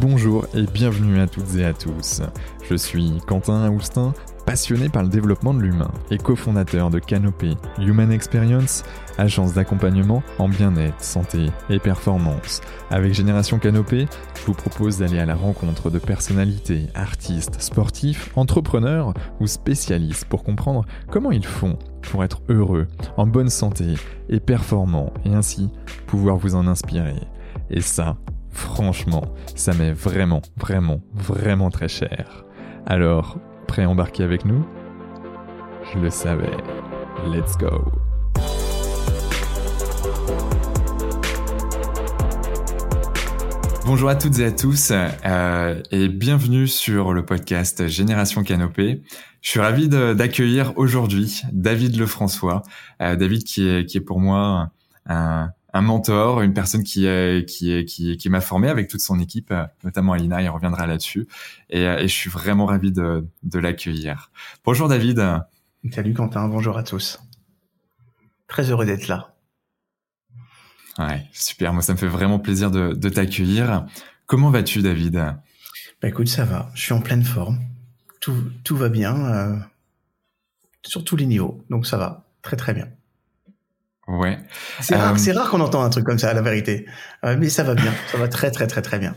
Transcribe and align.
Bonjour 0.00 0.46
et 0.54 0.62
bienvenue 0.62 1.20
à 1.20 1.26
toutes 1.26 1.56
et 1.56 1.64
à 1.64 1.72
tous. 1.72 2.22
Je 2.68 2.74
suis 2.74 3.20
Quentin 3.26 3.64
Aoustin, 3.64 4.14
passionné 4.48 4.88
par 4.88 5.02
le 5.02 5.10
développement 5.10 5.52
de 5.52 5.60
l'humain 5.60 5.90
et 6.10 6.16
cofondateur 6.16 6.88
de 6.88 6.98
Canopé 6.98 7.54
Human 7.78 8.10
Experience, 8.10 8.82
agence 9.18 9.52
d'accompagnement 9.52 10.22
en 10.38 10.48
bien-être, 10.48 11.04
santé 11.04 11.50
et 11.68 11.78
performance. 11.78 12.62
Avec 12.88 13.12
Génération 13.12 13.58
Canopé, 13.58 14.06
je 14.40 14.46
vous 14.46 14.54
propose 14.54 14.96
d'aller 14.96 15.18
à 15.18 15.26
la 15.26 15.34
rencontre 15.34 15.90
de 15.90 15.98
personnalités, 15.98 16.86
artistes, 16.94 17.60
sportifs, 17.60 18.30
entrepreneurs 18.36 19.12
ou 19.38 19.46
spécialistes 19.46 20.24
pour 20.24 20.44
comprendre 20.44 20.86
comment 21.10 21.30
ils 21.30 21.44
font 21.44 21.78
pour 22.00 22.24
être 22.24 22.40
heureux, 22.48 22.86
en 23.18 23.26
bonne 23.26 23.50
santé 23.50 23.96
et 24.30 24.40
performants 24.40 25.12
et 25.26 25.34
ainsi 25.34 25.68
pouvoir 26.06 26.38
vous 26.38 26.54
en 26.54 26.66
inspirer. 26.66 27.20
Et 27.68 27.82
ça, 27.82 28.16
Franchement, 28.50 29.22
ça 29.54 29.72
m'est 29.72 29.92
vraiment, 29.92 30.42
vraiment, 30.56 31.00
vraiment 31.14 31.70
très 31.70 31.86
cher. 31.86 32.44
Alors, 32.86 33.38
prêt 33.68 33.84
à 33.84 33.88
embarquer 33.88 34.24
avec 34.24 34.44
nous? 34.44 34.66
Je 35.92 35.98
le 36.00 36.10
savais. 36.10 36.56
Let's 37.26 37.56
go 37.56 37.92
Bonjour 43.86 44.08
à 44.08 44.16
toutes 44.16 44.38
et 44.38 44.44
à 44.44 44.52
tous 44.52 44.92
euh, 44.92 45.82
et 45.90 46.08
bienvenue 46.08 46.66
sur 46.66 47.12
le 47.12 47.24
podcast 47.24 47.86
Génération 47.86 48.42
Canopée. 48.42 49.02
Je 49.40 49.50
suis 49.50 49.60
ravi 49.60 49.88
d'accueillir 49.88 50.72
aujourd'hui 50.76 51.42
David 51.52 51.96
Lefrançois. 51.96 52.62
Euh, 53.00 53.16
David 53.16 53.44
qui 53.44 53.68
est, 53.68 53.86
qui 53.86 53.98
est 53.98 54.02
pour 54.02 54.20
moi 54.20 54.70
un, 55.06 55.50
un 55.72 55.80
mentor, 55.82 56.40
une 56.42 56.54
personne 56.54 56.82
qui 56.82 57.06
qui 57.46 57.84
qui, 57.84 58.16
qui 58.16 58.28
m'a 58.30 58.40
formé 58.40 58.68
avec 58.68 58.88
toute 58.88 59.00
son 59.00 59.20
équipe, 59.20 59.50
euh, 59.50 59.64
notamment 59.84 60.12
Alina, 60.12 60.40
il 60.42 60.48
reviendra 60.48 60.86
là-dessus. 60.86 61.26
Et, 61.70 61.86
euh, 61.86 61.98
et, 61.98 62.08
je 62.08 62.14
suis 62.14 62.30
vraiment 62.30 62.66
ravi 62.66 62.92
de, 62.92 63.26
de 63.42 63.58
l'accueillir. 63.58 64.30
Bonjour 64.64 64.88
David. 64.88 65.22
Salut 65.92 66.14
Quentin, 66.14 66.48
bonjour 66.48 66.76
à 66.78 66.82
tous. 66.82 67.20
Très 68.46 68.70
heureux 68.70 68.86
d'être 68.86 69.08
là. 69.08 69.34
Ouais, 70.98 71.26
super. 71.32 71.72
Moi, 71.72 71.82
ça 71.82 71.92
me 71.92 71.98
fait 71.98 72.08
vraiment 72.08 72.38
plaisir 72.40 72.70
de, 72.70 72.92
de 72.92 73.08
t'accueillir. 73.08 73.86
Comment 74.26 74.50
vas-tu, 74.50 74.82
David? 74.82 75.14
Bah 76.00 76.08
écoute, 76.08 76.28
ça 76.28 76.44
va. 76.44 76.70
Je 76.74 76.82
suis 76.82 76.92
en 76.92 77.00
pleine 77.00 77.22
forme. 77.24 77.60
Tout, 78.20 78.50
tout 78.64 78.76
va 78.76 78.88
bien 78.88 79.26
euh, 79.26 79.56
sur 80.82 81.04
tous 81.04 81.16
les 81.16 81.26
niveaux. 81.26 81.64
Donc 81.70 81.86
ça 81.86 81.98
va 81.98 82.24
très 82.42 82.56
très 82.56 82.74
bien. 82.74 82.88
Ouais. 84.08 84.38
C'est 84.80 84.96
rare, 84.96 85.14
euh, 85.14 85.32
rare 85.34 85.50
qu'on 85.50 85.60
entend 85.60 85.82
un 85.82 85.90
truc 85.90 86.04
comme 86.04 86.18
ça, 86.18 86.32
la 86.32 86.40
vérité. 86.40 86.86
Euh, 87.24 87.36
mais 87.38 87.50
ça 87.50 87.62
va 87.62 87.74
bien, 87.74 87.92
ça 88.10 88.16
va 88.16 88.26
très 88.26 88.50
très 88.50 88.66
très 88.66 88.80
très 88.80 88.98
bien. 88.98 89.14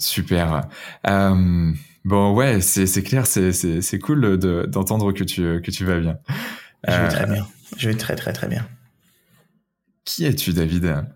Super. 0.00 0.62
Euh, 1.06 1.72
bon, 2.04 2.34
ouais, 2.34 2.60
c'est 2.60 3.02
clair, 3.04 3.24
c'est 3.26 3.98
cool 4.00 4.36
de 4.36 4.66
d'entendre 4.66 5.12
que 5.12 5.22
tu 5.22 5.60
que 5.62 5.70
tu 5.70 5.84
vas 5.84 6.00
bien. 6.00 6.18
Je 6.88 6.92
vais 6.92 7.08
très 7.08 7.26
bien. 7.26 7.46
Je 7.76 7.88
vais 7.88 7.96
très 7.96 8.16
très 8.16 8.32
très 8.32 8.48
bien. 8.48 8.66
Qui 10.04 10.26
es-tu, 10.26 10.52
David? 10.52 11.06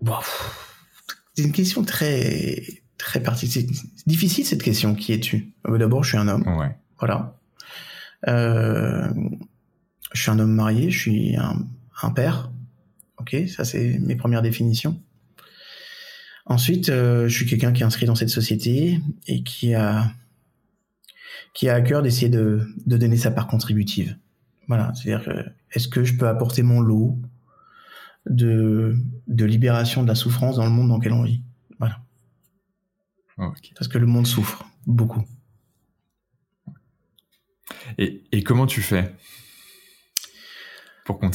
Bon, 0.00 0.18
C'est 1.36 1.44
une 1.44 1.52
question 1.52 1.84
très 1.84 2.60
très 2.98 3.20
particulière. 3.20 3.70
C'est 3.96 4.08
difficile 4.08 4.44
cette 4.44 4.62
question. 4.62 4.96
Qui 4.96 5.12
es-tu? 5.12 5.52
D'abord, 5.64 6.02
je 6.02 6.10
suis 6.10 6.18
un 6.18 6.26
homme. 6.26 6.46
Ouais. 6.58 6.76
Voilà. 6.98 7.38
Euh, 8.26 9.08
je 10.16 10.22
suis 10.22 10.30
un 10.30 10.38
homme 10.38 10.54
marié, 10.54 10.90
je 10.90 10.98
suis 10.98 11.36
un, 11.36 12.10
père. 12.10 12.50
Ok, 13.18 13.36
ça 13.48 13.64
c'est 13.64 13.98
mes 13.98 14.16
premières 14.16 14.42
définitions. 14.42 15.00
Ensuite, 16.46 16.88
euh, 16.88 17.28
je 17.28 17.36
suis 17.36 17.46
quelqu'un 17.46 17.72
qui 17.72 17.82
est 17.82 17.86
inscrit 17.86 18.06
dans 18.06 18.14
cette 18.14 18.30
société 18.30 19.00
et 19.26 19.42
qui 19.42 19.74
a 19.74 20.12
qui 21.54 21.68
a 21.68 21.74
à 21.74 21.80
cœur 21.80 22.02
d'essayer 22.02 22.28
de, 22.28 22.66
de 22.84 22.96
donner 22.96 23.16
sa 23.16 23.30
part 23.30 23.46
contributive. 23.46 24.16
Voilà, 24.68 24.92
c'est-à-dire 24.94 25.52
est-ce 25.72 25.88
que 25.88 26.04
je 26.04 26.14
peux 26.16 26.28
apporter 26.28 26.62
mon 26.62 26.80
lot 26.80 27.18
de 28.26 28.96
de 29.26 29.44
libération 29.44 30.02
de 30.02 30.08
la 30.08 30.14
souffrance 30.14 30.56
dans 30.56 30.64
le 30.64 30.70
monde 30.70 30.88
dans 30.88 30.98
lequel 30.98 31.12
on 31.12 31.22
vit? 31.22 31.42
Voilà. 31.78 32.00
Parce 33.36 33.88
que 33.88 33.98
le 33.98 34.06
monde 34.06 34.26
souffre 34.26 34.66
beaucoup. 34.86 35.24
Et, 37.98 38.22
et 38.32 38.42
comment 38.42 38.66
tu 38.66 38.80
fais? 38.80 39.14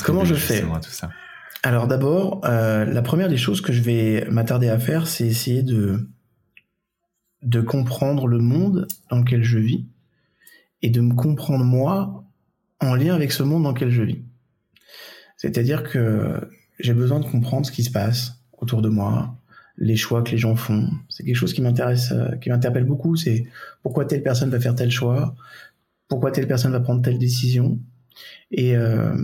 Comment 0.04 0.26
je 0.26 0.36
fais 0.36 0.62
tout 0.62 0.90
ça 0.90 1.10
Alors 1.64 1.88
d'abord, 1.88 2.42
euh, 2.46 2.86
la 2.86 3.02
première 3.02 3.30
des 3.30 3.38
choses 3.38 3.62
que 3.62 3.72
je 3.72 3.82
vais 3.82 4.28
m'attarder 4.30 4.70
à 4.70 4.78
faire, 4.78 5.08
c'est 5.08 5.26
essayer 5.26 5.64
de 5.64 6.08
de 7.42 7.60
comprendre 7.60 8.28
le 8.28 8.38
monde 8.38 8.88
dans 9.10 9.18
lequel 9.18 9.44
je 9.44 9.58
vis 9.58 9.88
et 10.84 10.90
de 10.90 11.02
me 11.02 11.16
comprendre 11.16 11.66
moi 11.66 12.24
en 12.80 12.96
lien 12.96 13.16
avec 13.16 13.32
ce 13.32 13.42
monde 13.42 13.64
dans 13.64 13.72
lequel 13.72 13.90
je 13.90 14.04
vis. 14.04 14.22
C'est-à-dire 15.38 15.84
que 15.84 16.40
j'ai 16.80 16.94
besoin 16.94 17.20
de 17.20 17.26
comprendre 17.26 17.66
ce 17.66 17.72
qui 17.72 17.84
se 17.84 17.92
passe 17.92 18.40
autour 18.60 18.82
de 18.82 18.90
moi, 18.90 19.36
les 19.78 19.96
choix 19.96 20.22
que 20.22 20.32
les 20.32 20.38
gens 20.38 20.56
font. 20.56 20.88
C'est 21.10 21.24
quelque 21.24 21.36
chose 21.36 21.54
qui 21.54 21.62
m'intéresse, 21.62 22.12
euh, 22.12 22.36
qui 22.38 22.50
m'interpelle 22.50 22.86
beaucoup. 22.86 23.16
C'est 23.16 23.46
pourquoi 23.82 24.06
telle 24.06 24.22
personne 24.22 24.50
va 24.50 24.60
faire 24.60 24.76
tel 24.76 24.92
choix, 24.92 25.36
pourquoi 26.08 26.32
telle 26.32 26.48
personne 26.48 26.72
va 26.72 26.80
prendre 26.80 27.02
telle 27.02 27.18
décision? 27.18 27.80
Et, 28.52 28.76
euh, 28.76 29.16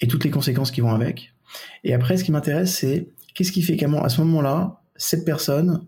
et 0.00 0.08
toutes 0.08 0.24
les 0.24 0.30
conséquences 0.30 0.70
qui 0.70 0.80
vont 0.80 0.92
avec. 0.92 1.34
Et 1.84 1.94
après, 1.94 2.16
ce 2.16 2.24
qui 2.24 2.32
m'intéresse, 2.32 2.76
c'est 2.76 3.08
qu'est-ce 3.34 3.52
qui 3.52 3.62
fait 3.62 3.76
qu'à 3.76 3.88
à 4.02 4.08
ce 4.08 4.20
moment-là, 4.22 4.82
cette 4.96 5.24
personne, 5.24 5.86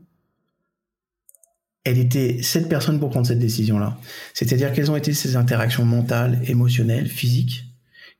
elle 1.84 1.98
était 1.98 2.42
cette 2.42 2.68
personne 2.68 3.00
pour 3.00 3.10
prendre 3.10 3.26
cette 3.26 3.38
décision-là. 3.38 3.98
C'est-à-dire 4.34 4.72
quelles 4.72 4.90
ont 4.90 4.96
été 4.96 5.12
ses 5.12 5.36
interactions 5.36 5.84
mentales, 5.84 6.40
émotionnelles, 6.44 7.08
physiques, 7.08 7.66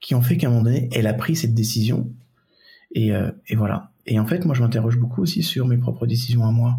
qui 0.01 0.15
ont 0.15 0.23
fait 0.23 0.37
qu'à 0.37 0.49
un 0.49 0.51
moment 0.51 0.63
donné, 0.63 0.89
elle 0.93 1.07
a 1.07 1.15
pris 1.15 1.37
cette 1.37 1.55
décision. 1.55 2.13
Et, 2.95 3.13
euh, 3.13 3.31
voilà. 3.53 3.93
Et 4.07 4.19
en 4.19 4.27
fait, 4.27 4.45
moi, 4.45 4.55
je 4.55 4.63
m'interroge 4.63 4.99
beaucoup 4.99 5.23
aussi 5.23 5.43
sur 5.43 5.67
mes 5.67 5.77
propres 5.77 6.07
décisions 6.07 6.47
à 6.47 6.51
moi. 6.51 6.79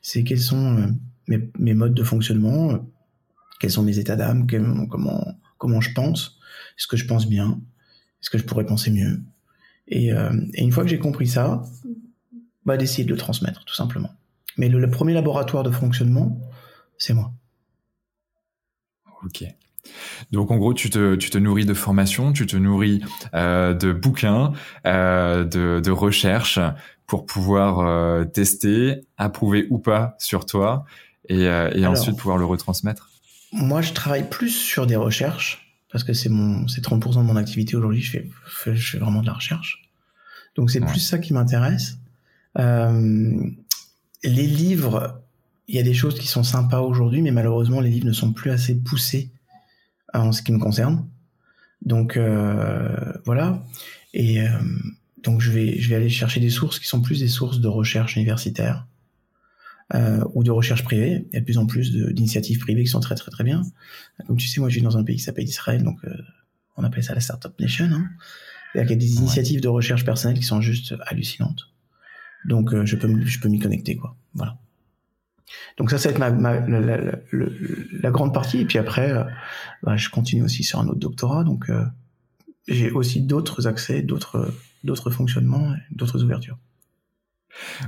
C'est 0.00 0.24
quels 0.24 0.40
sont 0.40 0.78
euh, 0.78 0.86
mes, 1.28 1.50
mes, 1.58 1.74
modes 1.74 1.94
de 1.94 2.02
fonctionnement, 2.02 2.72
euh, 2.72 2.78
quels 3.60 3.70
sont 3.70 3.82
mes 3.82 3.98
états 3.98 4.16
d'âme, 4.16 4.46
comment 4.88 5.24
comment 5.64 5.80
je 5.80 5.92
pense, 5.92 6.38
est-ce 6.76 6.86
que 6.86 6.98
je 6.98 7.06
pense 7.06 7.26
bien, 7.26 7.58
est-ce 8.24 8.30
que 8.30 8.38
je 8.38 8.44
pourrais 8.44 8.64
penser 8.64 8.90
mieux 8.90 9.20
euh, 9.92 10.40
et, 10.54 10.62
une 10.64 10.72
fois 10.72 10.82
que 10.82 10.88
j'ai 10.88 10.98
compris 10.98 11.26
ça, 11.26 11.62
bah 12.64 12.78
d'essayer 12.78 13.04
de 13.04 13.10
le 13.10 13.18
transmettre, 13.18 13.66
tout 13.66 13.74
simplement. 13.74 14.10
Mais 14.56 14.70
le, 14.70 14.88
premier 14.88 15.12
laboratoire 15.12 15.62
de 15.62 15.70
fonctionnement, 15.70 16.40
c'est 16.96 17.12
moi. 17.12 17.34
Ok. 19.26 19.44
Donc 20.30 20.50
en 20.50 20.56
gros, 20.56 20.72
tu 20.72 20.88
te, 20.88 21.16
tu 21.16 21.28
te 21.28 21.36
nourris 21.36 21.66
de 21.66 21.74
formation, 21.74 22.32
tu 22.32 22.46
te 22.46 22.56
nourris 22.56 23.02
euh, 23.34 23.74
de 23.74 23.92
bouquins, 23.92 24.52
euh, 24.86 25.44
de, 25.44 25.82
de 25.84 25.90
recherches 25.90 26.58
pour 27.06 27.26
pouvoir 27.26 28.26
tester, 28.30 29.02
approuver 29.18 29.66
ou 29.68 29.78
pas 29.78 30.16
sur 30.18 30.46
toi, 30.46 30.86
et, 31.28 31.42
et 31.42 31.86
ensuite 31.86 32.16
pouvoir 32.16 32.38
le 32.38 32.46
retransmettre. 32.46 33.10
Moi, 33.52 33.82
je 33.82 33.92
travaille 33.92 34.30
plus 34.30 34.48
sur 34.48 34.86
des 34.86 34.96
recherches 34.96 35.63
parce 35.94 36.02
que 36.02 36.12
c'est 36.12 36.28
mon, 36.28 36.66
c'est 36.66 36.84
30% 36.84 37.18
de 37.18 37.22
mon 37.22 37.36
activité 37.36 37.76
aujourd'hui. 37.76 38.02
Je 38.02 38.10
fais, 38.10 38.74
je 38.74 38.90
fais 38.90 38.98
vraiment 38.98 39.20
de 39.20 39.26
la 39.26 39.34
recherche. 39.34 39.88
Donc 40.56 40.72
c'est 40.72 40.80
plus 40.80 40.98
ça 40.98 41.18
qui 41.18 41.32
m'intéresse. 41.32 41.98
Euh, 42.58 43.40
les 44.24 44.46
livres, 44.48 45.22
il 45.68 45.76
y 45.76 45.78
a 45.78 45.84
des 45.84 45.94
choses 45.94 46.18
qui 46.18 46.26
sont 46.26 46.42
sympas 46.42 46.80
aujourd'hui, 46.80 47.22
mais 47.22 47.30
malheureusement 47.30 47.80
les 47.80 47.90
livres 47.90 48.08
ne 48.08 48.12
sont 48.12 48.32
plus 48.32 48.50
assez 48.50 48.74
poussés 48.74 49.30
en 50.12 50.32
ce 50.32 50.42
qui 50.42 50.50
me 50.50 50.58
concerne. 50.58 51.06
Donc 51.82 52.16
euh, 52.16 53.12
voilà. 53.24 53.64
Et 54.14 54.42
euh, 54.42 54.48
donc 55.22 55.40
je 55.42 55.52
vais, 55.52 55.78
je 55.78 55.88
vais 55.90 55.94
aller 55.94 56.08
chercher 56.08 56.40
des 56.40 56.50
sources 56.50 56.80
qui 56.80 56.88
sont 56.88 57.02
plus 57.02 57.20
des 57.20 57.28
sources 57.28 57.60
de 57.60 57.68
recherche 57.68 58.16
universitaire 58.16 58.84
euh, 59.92 60.24
ou 60.34 60.42
de 60.42 60.50
recherche 60.50 60.84
privée. 60.84 61.26
Il 61.30 61.34
y 61.34 61.36
a 61.36 61.40
de 61.40 61.44
plus 61.44 61.58
en 61.58 61.66
plus 61.66 61.92
d'initiatives 61.92 62.58
privées 62.58 62.84
qui 62.84 62.90
sont 62.90 63.00
très 63.00 63.14
très 63.14 63.30
très 63.30 63.44
bien. 63.44 63.62
Comme 64.26 64.36
tu 64.36 64.48
sais, 64.48 64.60
moi 64.60 64.68
je 64.68 64.76
vis 64.76 64.82
dans 64.82 64.96
un 64.96 65.04
pays 65.04 65.16
qui 65.16 65.22
s'appelle 65.22 65.44
Israël, 65.44 65.82
donc 65.82 66.04
euh, 66.04 66.16
on 66.76 66.84
appelle 66.84 67.04
ça 67.04 67.14
la 67.14 67.20
Startup 67.20 67.52
Nation. 67.60 67.86
Hein. 67.92 68.08
Il 68.74 68.78
y 68.78 68.92
a 68.92 68.96
des 68.96 69.16
initiatives 69.16 69.60
de 69.60 69.68
recherche 69.68 70.04
personnelle 70.04 70.36
qui 70.36 70.44
sont 70.44 70.60
juste 70.60 70.94
hallucinantes. 71.06 71.68
Donc 72.44 72.72
euh, 72.74 72.84
je 72.84 72.96
peux 72.96 73.24
je 73.24 73.40
peux 73.40 73.48
m'y 73.48 73.58
connecter 73.58 73.96
quoi. 73.96 74.16
Voilà. 74.34 74.58
Donc 75.76 75.90
ça, 75.90 75.98
ça 75.98 76.10
va 76.10 76.28
être 76.28 76.38
ma, 76.38 76.60
la, 76.66 76.80
la, 76.80 77.18
la, 77.32 78.10
grande 78.10 78.32
partie. 78.32 78.58
Et 78.60 78.64
puis 78.64 78.78
après, 78.78 79.10
euh, 79.10 79.24
bah, 79.82 79.96
je 79.96 80.08
continue 80.08 80.42
aussi 80.42 80.64
sur 80.64 80.80
un 80.80 80.88
autre 80.88 80.98
doctorat. 80.98 81.44
Donc 81.44 81.70
euh, 81.70 81.84
j'ai 82.66 82.90
aussi 82.90 83.20
d'autres 83.20 83.66
accès, 83.66 84.02
d'autres 84.02 84.52
d'autres 84.82 85.10
fonctionnements, 85.10 85.74
d'autres 85.90 86.22
ouvertures. 86.22 86.58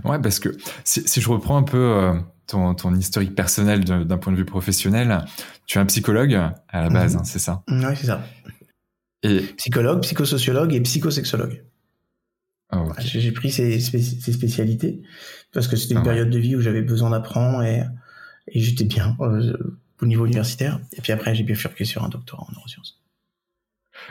Ouais, 0.04 0.20
parce 0.20 0.38
que 0.38 0.50
si, 0.84 1.20
je 1.20 1.28
reprends 1.28 1.56
un 1.56 1.62
peu 1.62 1.76
euh, 1.78 2.14
ton, 2.46 2.74
ton, 2.74 2.94
historique 2.94 3.34
personnel 3.34 3.84
d'un 3.84 4.18
point 4.18 4.32
de 4.32 4.38
vue 4.38 4.44
professionnel, 4.44 5.24
tu 5.66 5.78
es 5.78 5.80
un 5.80 5.86
psychologue 5.86 6.34
à 6.34 6.82
la 6.82 6.88
base, 6.88 7.14
mhm. 7.14 7.20
hein, 7.20 7.24
c'est 7.24 7.38
ça? 7.38 7.62
Oui, 7.68 7.96
c'est 7.96 8.06
ça. 8.06 8.24
Et... 9.22 9.40
Psychologue, 9.56 10.02
psychosociologue 10.02 10.74
et 10.74 10.80
psychosexologue. 10.80 11.64
Ah, 12.70 12.84
j'ai 12.98 13.30
pris 13.30 13.50
ces, 13.52 13.78
spécialités 13.78 15.02
parce 15.52 15.68
que 15.68 15.76
c'était 15.76 15.94
une 15.94 16.00
ah 16.00 16.04
période 16.04 16.30
de 16.30 16.38
vie 16.38 16.56
où 16.56 16.60
j'avais 16.60 16.82
besoin 16.82 17.10
d'apprendre 17.10 17.62
et, 17.62 17.84
et 18.48 18.60
j'étais 18.60 18.84
bien 18.84 19.16
euh, 19.20 19.56
au 20.02 20.06
niveau 20.06 20.26
universitaire. 20.26 20.80
Et 20.92 21.00
puis 21.00 21.12
après, 21.12 21.34
j'ai 21.34 21.44
bifurqué 21.44 21.84
sur 21.84 22.02
un 22.02 22.08
doctorat 22.08 22.42
en 22.42 22.52
neurosciences. 22.52 23.00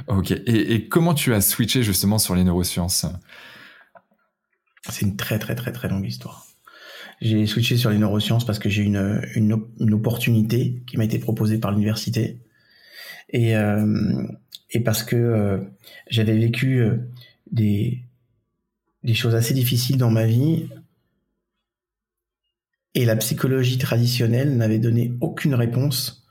Ok. 0.07 0.31
Et, 0.31 0.73
et, 0.73 0.87
comment 0.87 1.13
tu 1.13 1.33
as 1.33 1.41
switché 1.41 1.83
justement 1.83 2.17
sur 2.17 2.33
les 2.33 2.43
neurosciences? 2.43 3.05
C'est 4.89 5.05
une 5.05 5.15
très 5.15 5.39
très 5.39 5.55
très 5.55 5.71
très 5.71 5.87
longue 5.87 6.05
histoire. 6.05 6.45
J'ai 7.21 7.45
switché 7.45 7.77
sur 7.77 7.89
les 7.89 7.97
neurosciences 7.97 8.45
parce 8.45 8.59
que 8.59 8.69
j'ai 8.69 8.83
une, 8.83 9.21
une, 9.35 9.57
une, 9.79 9.93
opportunité 9.93 10.83
qui 10.85 10.97
m'a 10.97 11.05
été 11.05 11.17
proposée 11.17 11.57
par 11.59 11.71
l'université 11.71 12.39
et, 13.29 13.55
euh, 13.55 14.27
et 14.71 14.81
parce 14.81 15.01
que 15.01 15.15
euh, 15.15 15.59
j'avais 16.09 16.37
vécu 16.37 16.81
euh, 16.81 16.97
des, 17.51 18.03
des 19.03 19.13
choses 19.13 19.33
assez 19.33 19.53
difficiles 19.53 19.97
dans 19.97 20.11
ma 20.11 20.25
vie 20.25 20.67
et 22.95 23.05
la 23.05 23.15
psychologie 23.17 23.77
traditionnelle 23.77 24.55
n'avait 24.57 24.79
donné 24.79 25.13
aucune 25.21 25.53
réponse. 25.53 26.25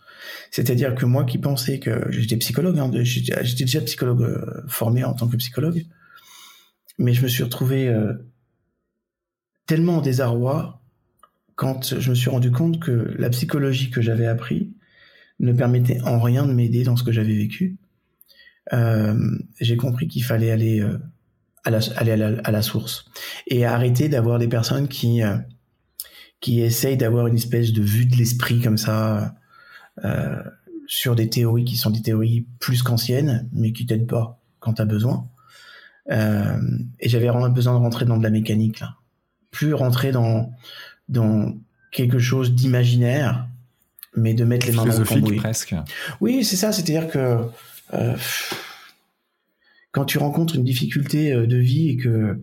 C'est-à-dire 0.51 0.95
que 0.95 1.05
moi 1.05 1.25
qui 1.25 1.39
pensais 1.39 1.79
que 1.79 2.11
j'étais 2.11 2.37
psychologue, 2.37 2.79
hein, 2.79 2.91
j'étais 3.03 3.65
déjà 3.65 3.81
psychologue 3.83 4.23
euh, 4.23 4.63
formé 4.67 5.05
en 5.05 5.13
tant 5.13 5.29
que 5.29 5.37
psychologue, 5.37 5.85
mais 6.99 7.13
je 7.13 7.23
me 7.23 7.29
suis 7.29 7.43
retrouvé 7.43 7.89
euh, 7.89 8.15
tellement 9.67 9.99
en 9.99 10.01
désarroi 10.01 10.81
quand 11.57 11.99
je 11.99 12.11
me 12.11 12.15
suis 12.15 12.31
rendu 12.31 12.51
compte 12.51 12.81
que 12.81 13.15
la 13.19 13.31
psychologie 13.31 13.91
que 13.91 14.03
j'avais 14.03 14.27
appris 14.27 14.73
ne 15.41 15.53
permettait 15.53 16.01
en 16.03 16.21
rien 16.21 16.47
de 16.47 16.53
m'aider 16.53 16.85
dans 16.85 16.97
ce 16.97 17.05
que 17.05 17.13
j'avais 17.13 17.35
vécu. 17.35 17.77
Euh, 18.73 19.39
j'ai 19.61 19.77
compris 19.77 20.09
qu'il 20.09 20.25
fallait 20.25 20.51
aller, 20.51 20.81
euh, 20.81 20.99
à, 21.65 21.71
la, 21.71 21.81
aller 21.97 22.13
à, 22.13 22.51
la, 22.51 22.63
source 22.63 23.05
et 23.47 23.65
arrêter 23.65 24.09
d'avoir 24.09 24.39
des 24.39 24.49
personnes 24.49 24.89
qui, 24.89 25.23
euh, 25.23 25.37
qui 26.41 26.61
essayent 26.61 26.97
d'avoir 26.97 27.27
une 27.27 27.37
espèce 27.37 27.73
de 27.73 27.83
vue 27.83 28.07
de 28.07 28.17
l'esprit 28.17 28.61
comme 28.61 28.79
ça 28.79 29.35
sur 30.87 31.15
des 31.15 31.31
théories 31.31 31.65
qui 31.65 31.77
sont 31.77 31.91
des 31.91 32.03
théories 32.03 32.47
plus 32.59 32.83
qu'anciennes, 32.83 33.49
mais 33.53 33.73
qui 33.73 33.87
t'aident 33.87 34.09
pas 34.09 34.43
quand 34.59 34.75
tu 34.75 34.83
as 34.83 34.87
besoin. 34.87 35.29
et 36.11 37.09
j'avais 37.09 37.29
vraiment 37.29 37.49
besoin 37.49 37.75
de 37.75 37.79
rentrer 37.79 38.05
dans 38.05 38.19
de 38.19 38.25
la 38.25 38.31
mécanique 38.31 38.81
là 38.81 38.97
plus 39.55 39.73
rentrer 39.73 40.11
dans, 40.11 40.53
dans 41.09 41.55
quelque 41.93 42.19
chose 42.19 42.53
d'imaginaire, 42.53 43.47
mais 44.17 44.35
de 44.35 44.45
mettre 44.45 44.67
les 44.67 44.73
mains 44.73 44.85
dans 44.85 44.99
le 44.99 45.05
cambouis. 45.05 45.37
presque. 45.37 45.75
Oui, 46.21 46.45
c'est 46.45 46.57
ça. 46.57 46.73
C'est-à-dire 46.73 47.09
que 47.09 47.39
euh, 47.95 48.17
quand 49.93 50.05
tu 50.05 50.19
rencontres 50.19 50.57
une 50.57 50.65
difficulté 50.65 51.33
euh, 51.33 51.47
de 51.47 51.57
vie 51.57 51.91
et 51.91 51.97
que 51.97 52.41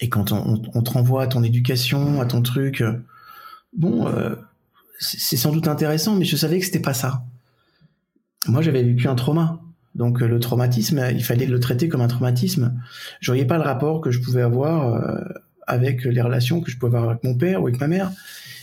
et 0.00 0.10
quand 0.10 0.32
on, 0.32 0.60
on, 0.74 0.82
te 0.82 0.90
renvoie 0.90 1.22
à 1.22 1.26
ton 1.26 1.42
éducation, 1.42 2.20
à 2.20 2.26
ton 2.26 2.42
truc, 2.42 2.82
euh, 2.82 2.92
bon, 3.72 4.06
c'est 4.98 5.36
sans 5.36 5.52
doute 5.52 5.68
intéressant, 5.68 6.16
mais 6.16 6.26
je 6.26 6.36
savais 6.36 6.58
que 6.58 6.66
c'était 6.66 6.80
pas 6.80 6.92
ça. 6.92 7.22
Moi, 8.46 8.60
j'avais 8.60 8.82
vécu 8.82 9.08
un 9.08 9.14
trauma. 9.14 9.60
Donc 9.94 10.20
le 10.20 10.40
traumatisme, 10.40 11.00
il 11.12 11.22
fallait 11.22 11.46
le 11.46 11.60
traiter 11.60 11.88
comme 11.88 12.00
un 12.00 12.08
traumatisme. 12.08 12.74
Je 13.20 13.30
voyais 13.30 13.44
pas 13.46 13.56
le 13.56 13.62
rapport 13.62 14.00
que 14.00 14.10
je 14.10 14.20
pouvais 14.20 14.42
avoir 14.42 15.00
avec 15.66 16.04
les 16.04 16.20
relations 16.20 16.60
que 16.60 16.70
je 16.70 16.78
pouvais 16.78 16.96
avoir 16.96 17.10
avec 17.10 17.24
mon 17.24 17.34
père 17.34 17.62
ou 17.62 17.66
avec 17.66 17.80
ma 17.80 17.88
mère, 17.88 18.12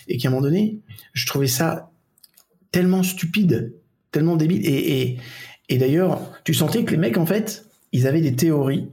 et 0.07 0.17
qu'à 0.17 0.27
un 0.27 0.31
moment 0.31 0.43
donné, 0.43 0.79
je 1.13 1.25
trouvais 1.25 1.47
ça 1.47 1.91
tellement 2.71 3.03
stupide, 3.03 3.73
tellement 4.11 4.35
débile. 4.35 4.65
Et, 4.65 5.17
et, 5.69 5.77
d'ailleurs, 5.77 6.21
tu 6.43 6.53
sentais 6.53 6.83
que 6.83 6.91
les 6.91 6.97
mecs, 6.97 7.17
en 7.17 7.25
fait, 7.25 7.65
ils 7.91 8.07
avaient 8.07 8.21
des 8.21 8.35
théories, 8.35 8.89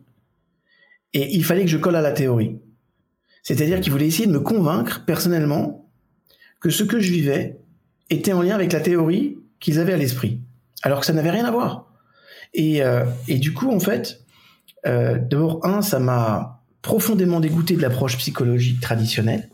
et 1.15 1.35
il 1.35 1.45
fallait 1.45 1.65
que 1.65 1.71
je 1.71 1.79
colle 1.79 1.97
à 1.97 2.01
la 2.01 2.13
théorie. 2.13 2.59
C'est-à-dire 3.43 3.81
qu'ils 3.81 3.93
voulaient 3.93 4.07
essayer 4.07 4.27
de 4.27 4.33
me 4.33 4.41
convaincre 4.41 5.05
personnellement 5.07 5.91
que 6.61 6.71
ce 6.71 6.85
que 6.85 7.01
je 7.01 7.11
vivais 7.11 7.59
était 8.11 8.33
en 8.33 8.43
lien 8.43 8.55
avec 8.55 8.73
la 8.73 8.81
théorie 8.81 9.39
qu'ils 9.61 9.79
avaient 9.79 9.95
à 9.95 9.97
l'esprit, 9.97 10.41
alors 10.83 11.01
que 11.01 11.07
ça 11.07 11.13
n'avait 11.13 11.31
rien 11.31 11.45
à 11.45 11.51
voir. 11.51 11.93
Et, 12.55 12.83
euh, 12.83 13.05
et 13.27 13.39
du 13.39 13.53
coup, 13.53 13.71
en 13.71 13.81
fait, 13.81 14.21
euh, 14.87 15.19
d'abord, 15.19 15.65
un, 15.65 15.83
ça 15.83 15.99
m'a 15.99 16.58
profondément 16.83 17.41
dégoûté 17.41 17.77
de 17.77 17.83
l'approche 17.83 18.17
psychologique 18.19 18.81
traditionnelle. 18.81 19.49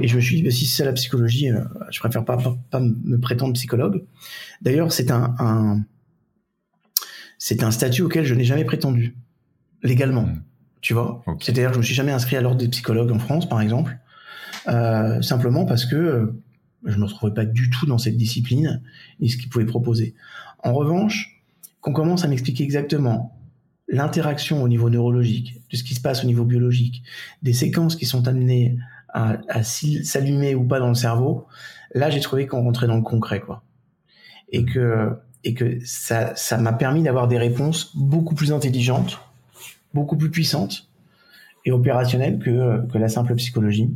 Et 0.00 0.08
je 0.08 0.16
me 0.16 0.20
suis 0.20 0.36
dit, 0.36 0.42
bah, 0.42 0.50
si 0.50 0.66
c'est 0.66 0.84
la 0.84 0.92
psychologie, 0.92 1.50
euh, 1.50 1.60
je 1.90 2.00
préfère 2.00 2.24
pas, 2.24 2.38
pas, 2.70 2.80
me 2.80 3.18
prétendre 3.18 3.52
psychologue. 3.52 4.04
D'ailleurs, 4.62 4.92
c'est 4.92 5.10
un, 5.10 5.34
un 5.38 5.82
c'est 7.38 7.64
un 7.64 7.72
statut 7.72 8.02
auquel 8.02 8.24
je 8.24 8.34
n'ai 8.34 8.44
jamais 8.44 8.64
prétendu 8.64 9.16
légalement. 9.82 10.22
Hmm. 10.22 10.42
Tu 10.80 10.94
vois, 10.94 11.24
c'est-à-dire 11.40 11.68
que 11.68 11.74
je 11.74 11.78
me 11.78 11.84
suis 11.84 11.94
jamais 11.94 12.12
inscrit 12.12 12.36
à 12.36 12.40
l'ordre 12.40 12.58
des 12.58 12.68
psychologues 12.68 13.10
en 13.10 13.18
France, 13.18 13.48
par 13.48 13.60
exemple, 13.60 13.98
euh, 14.68 15.20
simplement 15.22 15.64
parce 15.64 15.84
que 15.84 15.96
euh, 15.96 16.40
je 16.84 16.98
me 16.98 17.04
retrouvais 17.04 17.34
pas 17.34 17.44
du 17.44 17.68
tout 17.70 17.86
dans 17.86 17.98
cette 17.98 18.16
discipline 18.16 18.80
et 19.20 19.28
ce 19.28 19.36
qu'ils 19.36 19.48
pouvaient 19.48 19.66
proposer. 19.66 20.14
En 20.60 20.72
revanche, 20.72 21.42
qu'on 21.80 21.92
commence 21.92 22.24
à 22.24 22.28
m'expliquer 22.28 22.62
exactement 22.64 23.36
l'interaction 23.92 24.62
au 24.62 24.68
niveau 24.68 24.90
neurologique, 24.90 25.60
de 25.70 25.76
ce 25.76 25.84
qui 25.84 25.94
se 25.94 26.00
passe 26.00 26.24
au 26.24 26.26
niveau 26.26 26.44
biologique, 26.44 27.04
des 27.42 27.52
séquences 27.52 27.94
qui 27.94 28.06
sont 28.06 28.26
amenées 28.26 28.78
à, 29.12 29.62
s'allumer 29.62 30.54
ou 30.54 30.64
pas 30.64 30.80
dans 30.80 30.88
le 30.88 30.94
cerveau, 30.94 31.46
là 31.94 32.08
j'ai 32.08 32.20
trouvé 32.20 32.46
qu'on 32.46 32.64
rentrait 32.64 32.86
dans 32.86 32.96
le 32.96 33.02
concret 33.02 33.40
quoi. 33.40 33.62
Et 34.50 34.64
que 34.64 35.10
et 35.44 35.54
que 35.54 35.78
ça 35.84 36.34
ça 36.34 36.56
m'a 36.56 36.72
permis 36.72 37.02
d'avoir 37.02 37.28
des 37.28 37.38
réponses 37.38 37.94
beaucoup 37.94 38.34
plus 38.34 38.52
intelligentes, 38.52 39.20
beaucoup 39.92 40.16
plus 40.16 40.30
puissantes 40.30 40.88
et 41.66 41.72
opérationnelles 41.72 42.38
que 42.38 42.86
que 42.90 42.96
la 42.96 43.10
simple 43.10 43.34
psychologie. 43.34 43.90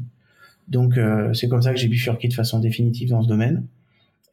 Donc 0.69 0.99
euh, 0.99 1.32
c'est 1.32 1.49
comme 1.49 1.62
ça 1.62 1.72
que 1.72 1.78
j'ai 1.78 1.88
bifurqué 1.88 2.28
de 2.28 2.34
façon 2.34 2.58
définitive 2.58 3.08
dans 3.10 3.22
ce 3.22 3.28
domaine 3.28 3.66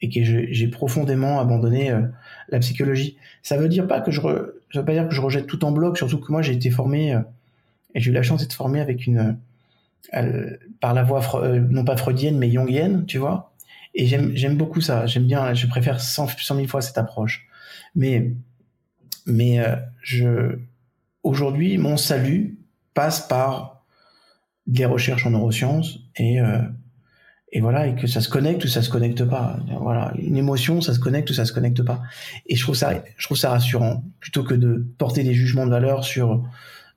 et 0.02 0.10
que 0.10 0.22
j'ai 0.22 0.68
profondément 0.68 1.40
abandonné 1.40 1.92
euh, 1.92 2.02
la 2.50 2.60
psychologie. 2.60 3.16
Ça 3.42 3.56
veut 3.56 3.70
dire 3.70 3.88
pas 3.88 4.02
que 4.02 4.12
je, 4.12 4.20
ça 4.74 4.80
veut 4.80 4.86
pas 4.86 4.94
dire 4.94 5.08
que 5.08 5.14
je 5.14 5.22
rejette 5.22 5.48
tout 5.48 5.64
en 5.66 5.72
bloc, 5.72 5.98
surtout 5.98 6.20
que 6.20 6.32
moi 6.32 6.42
j'ai 6.42 6.54
été 6.54 6.72
formé 6.72 7.14
euh, 7.14 7.20
et 7.96 8.02
j'ai 8.02 8.12
eu 8.12 8.14
la 8.14 8.24
chance 8.24 8.42
d'être 8.42 8.54
formé 8.54 8.82
avec 8.82 9.06
une 9.06 9.38
euh, 10.16 10.58
par 10.80 10.94
la 10.94 11.04
voie 11.04 11.22
non 11.70 11.86
pas 11.86 11.96
freudienne 11.96 12.38
mais 12.38 12.52
jungienne, 12.52 13.06
tu 13.06 13.18
vois. 13.18 13.54
Et 13.96 14.08
j'aime 14.08 14.58
beaucoup 14.58 14.82
ça. 14.82 15.06
J'aime 15.06 15.26
bien, 15.26 15.54
je 15.54 15.68
préfère 15.68 16.02
100, 16.02 16.28
100 16.40 16.56
000 16.56 16.68
fois 16.68 16.82
cette 16.82 16.98
approche. 16.98 17.48
Mais 17.96 18.34
mais 19.28 19.60
je 20.02 20.58
aujourd'hui 21.22 21.78
mon 21.78 21.96
salut 21.96 22.58
passe 22.96 23.28
par 23.28 23.86
des 24.66 24.86
recherches 24.86 25.28
en 25.28 25.30
neurosciences 25.30 26.00
et 26.16 26.40
et 27.56 27.62
voilà 27.62 27.88
et 27.88 27.96
que 27.96 28.08
ça 28.08 28.20
se 28.20 28.30
connecte 28.30 28.66
ou 28.66 28.68
ça 28.68 28.82
se 28.82 28.90
connecte 28.90 29.24
pas. 29.24 29.58
Voilà 29.80 30.12
une 30.18 30.36
émotion 30.36 30.82
ça 30.82 30.94
se 30.94 31.00
connecte 31.00 31.30
ou 31.30 31.34
ça 31.34 31.46
se 31.46 31.54
connecte 31.54 31.84
pas. 31.84 32.02
Et 32.48 32.56
je 32.56 32.64
trouve 32.64 32.76
ça 32.76 33.04
je 33.16 33.26
trouve 33.26 33.38
ça 33.38 33.52
rassurant 33.52 34.04
plutôt 34.20 34.44
que 34.44 34.56
de 34.56 34.86
porter 34.98 35.24
des 35.24 35.36
jugements 35.36 35.66
de 35.66 35.72
valeur 35.72 36.04
sur 36.04 36.44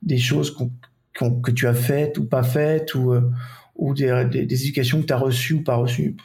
des 0.01 0.17
choses 0.17 0.57
que 1.13 1.51
tu 1.51 1.67
as 1.67 1.75
faites 1.75 2.17
ou 2.17 2.25
pas 2.25 2.43
faites 2.43 2.95
ou 2.95 3.13
euh, 3.13 3.31
ou 3.75 3.93
des, 3.93 4.25
des, 4.25 4.63
éducations 4.63 5.01
que 5.01 5.05
tu 5.05 5.13
as 5.13 5.17
reçues 5.17 5.53
ou 5.53 5.63
pas 5.63 5.75
reçues. 5.75 6.17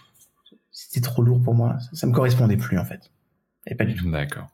C'était 0.71 1.03
trop 1.03 1.23
lourd 1.23 1.43
pour 1.43 1.55
moi. 1.55 1.79
Ça, 1.81 1.91
ça 1.93 2.07
me 2.07 2.13
correspondait 2.13 2.57
plus 2.57 2.79
en 2.79 2.85
fait. 2.87 3.11
Et 3.67 3.75
pas 3.75 3.85
du 3.85 3.95
tout. 3.95 4.11
D'accord 4.11 4.49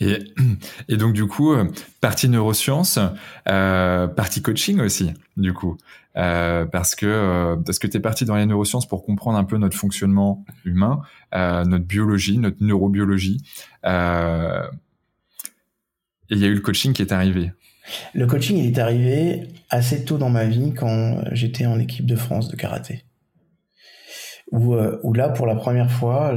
et, 0.00 0.96
donc 0.96 1.12
du 1.12 1.26
coup, 1.26 1.52
euh, 1.52 1.64
partie 2.00 2.28
neurosciences, 2.28 2.98
euh, 3.48 4.06
partie 4.06 4.42
coaching 4.42 4.80
aussi, 4.80 5.12
du 5.36 5.52
coup, 5.52 5.76
euh, 6.16 6.66
parce 6.66 6.94
que 6.94 7.06
euh, 7.06 7.56
parce 7.56 7.78
que 7.78 7.86
t'es 7.86 8.00
parti 8.00 8.24
dans 8.24 8.36
les 8.36 8.46
neurosciences 8.46 8.86
pour 8.86 9.04
comprendre 9.04 9.38
un 9.38 9.44
peu 9.44 9.58
notre 9.58 9.76
fonctionnement 9.76 10.44
humain, 10.64 11.00
notre 11.32 11.84
biologie, 11.84 12.38
notre 12.38 12.62
neurobiologie. 12.62 13.42
Et 16.30 16.34
il 16.34 16.38
y 16.38 16.44
a 16.44 16.48
eu 16.48 16.54
le 16.54 16.60
coaching 16.60 16.92
qui 16.92 17.02
est 17.02 17.12
arrivé. 17.12 17.52
Le 18.12 18.26
coaching, 18.26 18.58
il 18.58 18.66
est 18.66 18.78
arrivé 18.78 19.48
assez 19.70 20.04
tôt 20.04 20.18
dans 20.18 20.28
ma 20.28 20.44
vie 20.44 20.74
quand 20.74 21.22
j'étais 21.32 21.64
en 21.64 21.78
équipe 21.80 22.04
de 22.04 22.16
France 22.16 22.48
de 22.48 22.56
karaté. 22.56 23.04
Où, 24.52 24.74
là, 25.14 25.30
pour 25.30 25.46
la 25.46 25.54
première 25.54 25.90
fois, 25.90 26.34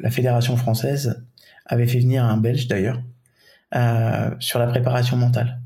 la 0.00 0.10
fédération 0.10 0.56
française 0.56 1.26
avait 1.68 1.86
fait 1.86 2.00
venir 2.00 2.24
un 2.24 2.36
Belge 2.36 2.66
d'ailleurs 2.66 3.02
euh, 3.74 4.30
sur 4.40 4.58
la 4.58 4.66
préparation 4.66 5.16
mentale. 5.16 5.60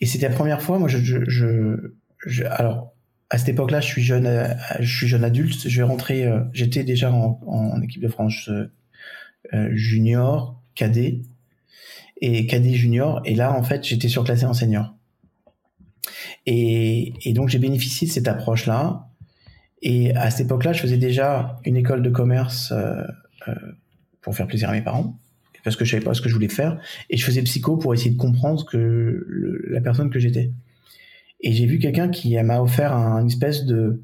Et 0.00 0.06
c'était 0.06 0.28
la 0.28 0.34
première 0.34 0.60
fois, 0.60 0.78
moi, 0.78 0.88
je, 0.88 0.98
je, 0.98 1.76
je, 2.26 2.44
alors 2.44 2.92
à 3.30 3.38
cette 3.38 3.48
époque-là, 3.48 3.80
je 3.80 3.86
suis 3.86 4.02
jeune, 4.02 4.26
euh, 4.26 4.48
je 4.80 4.96
suis 4.96 5.08
jeune 5.08 5.24
adulte. 5.24 5.68
Je 5.68 5.76
vais 5.80 5.86
rentrer, 5.86 6.26
euh, 6.26 6.40
j'étais 6.52 6.84
déjà 6.84 7.12
en, 7.12 7.80
équipe 7.82 8.02
de 8.02 8.08
France 8.08 8.48
euh, 9.52 9.68
junior, 9.72 10.60
cadet 10.74 11.22
et 12.20 12.46
cadet 12.46 12.74
junior. 12.74 13.20
Et 13.24 13.34
là, 13.34 13.52
en 13.52 13.62
fait, 13.62 13.84
j'étais 13.84 14.08
surclassé 14.08 14.44
en 14.44 14.54
senior. 14.54 14.94
Et, 16.46 17.14
et 17.24 17.32
donc, 17.32 17.48
j'ai 17.48 17.58
bénéficié 17.58 18.06
de 18.06 18.12
cette 18.12 18.28
approche-là. 18.28 19.08
Et 19.82 20.14
à 20.14 20.30
cette 20.30 20.46
époque-là, 20.46 20.72
je 20.72 20.80
faisais 20.80 20.96
déjà 20.96 21.58
une 21.64 21.76
école 21.76 22.02
de 22.02 22.10
commerce 22.10 22.72
euh, 22.72 23.04
pour 24.26 24.34
faire 24.34 24.48
plaisir 24.48 24.68
à 24.68 24.72
mes 24.72 24.82
parents, 24.82 25.16
parce 25.62 25.76
que 25.76 25.84
je 25.84 25.92
savais 25.92 26.04
pas 26.04 26.14
ce 26.14 26.20
que 26.20 26.28
je 26.28 26.34
voulais 26.34 26.48
faire. 26.48 26.80
Et 27.10 27.16
je 27.16 27.24
faisais 27.24 27.42
psycho 27.42 27.76
pour 27.76 27.94
essayer 27.94 28.10
de 28.10 28.16
comprendre 28.16 28.66
que 28.66 29.24
la 29.70 29.80
personne 29.80 30.10
que 30.10 30.18
j'étais. 30.18 30.50
Et 31.42 31.52
j'ai 31.52 31.64
vu 31.64 31.78
quelqu'un 31.78 32.08
qui 32.08 32.36
m'a 32.42 32.60
offert 32.60 32.92
un, 32.92 33.24
espèce 33.24 33.66
de, 33.66 34.02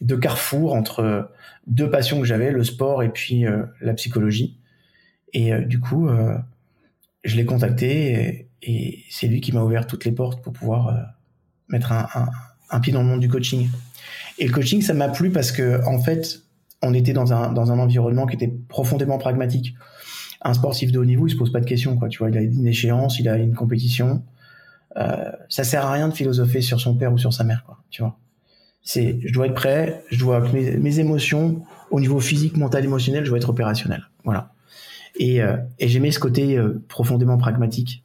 de 0.00 0.16
carrefour 0.16 0.72
entre 0.72 1.28
deux 1.66 1.90
passions 1.90 2.18
que 2.18 2.24
j'avais, 2.24 2.50
le 2.50 2.64
sport 2.64 3.02
et 3.02 3.10
puis 3.10 3.44
euh, 3.44 3.64
la 3.82 3.92
psychologie. 3.92 4.56
Et 5.34 5.52
euh, 5.52 5.60
du 5.60 5.80
coup, 5.80 6.08
euh, 6.08 6.38
je 7.24 7.36
l'ai 7.36 7.44
contacté 7.44 8.48
et, 8.62 9.04
c'est 9.10 9.26
lui 9.26 9.42
qui 9.42 9.52
m'a 9.52 9.62
ouvert 9.62 9.86
toutes 9.86 10.06
les 10.06 10.12
portes 10.12 10.42
pour 10.42 10.54
pouvoir 10.54 11.12
mettre 11.68 11.92
un, 11.92 12.80
pied 12.80 12.90
dans 12.90 13.02
le 13.02 13.06
monde 13.06 13.20
du 13.20 13.28
coaching. 13.28 13.68
Et 14.38 14.46
le 14.46 14.52
coaching, 14.52 14.80
ça 14.80 14.94
m'a 14.94 15.10
plu 15.10 15.30
parce 15.30 15.52
que 15.52 15.84
en 15.84 16.02
fait, 16.02 16.45
on 16.82 16.94
était 16.94 17.12
dans 17.12 17.32
un, 17.32 17.52
dans 17.52 17.72
un 17.72 17.78
environnement 17.78 18.26
qui 18.26 18.36
était 18.36 18.52
profondément 18.68 19.18
pragmatique. 19.18 19.74
Un 20.42 20.54
sportif 20.54 20.92
de 20.92 20.98
haut 20.98 21.04
niveau, 21.04 21.26
il 21.26 21.30
se 21.30 21.36
pose 21.36 21.52
pas 21.52 21.60
de 21.60 21.66
questions, 21.66 21.96
quoi. 21.96 22.08
Tu 22.08 22.18
vois, 22.18 22.30
il 22.30 22.36
a 22.36 22.42
une 22.42 22.66
échéance, 22.66 23.18
il 23.18 23.28
a 23.28 23.36
une 23.36 23.54
compétition. 23.54 24.22
Euh, 24.96 25.32
ça 25.48 25.64
sert 25.64 25.84
à 25.84 25.92
rien 25.92 26.08
de 26.08 26.14
philosopher 26.14 26.60
sur 26.60 26.80
son 26.80 26.94
père 26.96 27.12
ou 27.12 27.18
sur 27.18 27.32
sa 27.32 27.44
mère, 27.44 27.64
quoi. 27.64 27.78
Tu 27.90 28.02
vois. 28.02 28.18
C'est, 28.82 29.18
je 29.24 29.32
dois 29.32 29.46
être 29.46 29.54
prêt, 29.54 30.04
je 30.10 30.18
dois 30.18 30.40
mes, 30.52 30.76
mes, 30.76 31.00
émotions 31.00 31.62
au 31.90 31.98
niveau 31.98 32.20
physique, 32.20 32.56
mental, 32.56 32.84
émotionnel, 32.84 33.24
je 33.24 33.30
dois 33.30 33.38
être 33.38 33.48
opérationnel. 33.48 34.02
Voilà. 34.24 34.52
Et, 35.18 35.42
euh, 35.42 35.56
j'aimais 35.80 36.12
ce 36.12 36.20
côté 36.20 36.56
euh, 36.56 36.84
profondément 36.88 37.36
pragmatique. 37.36 38.04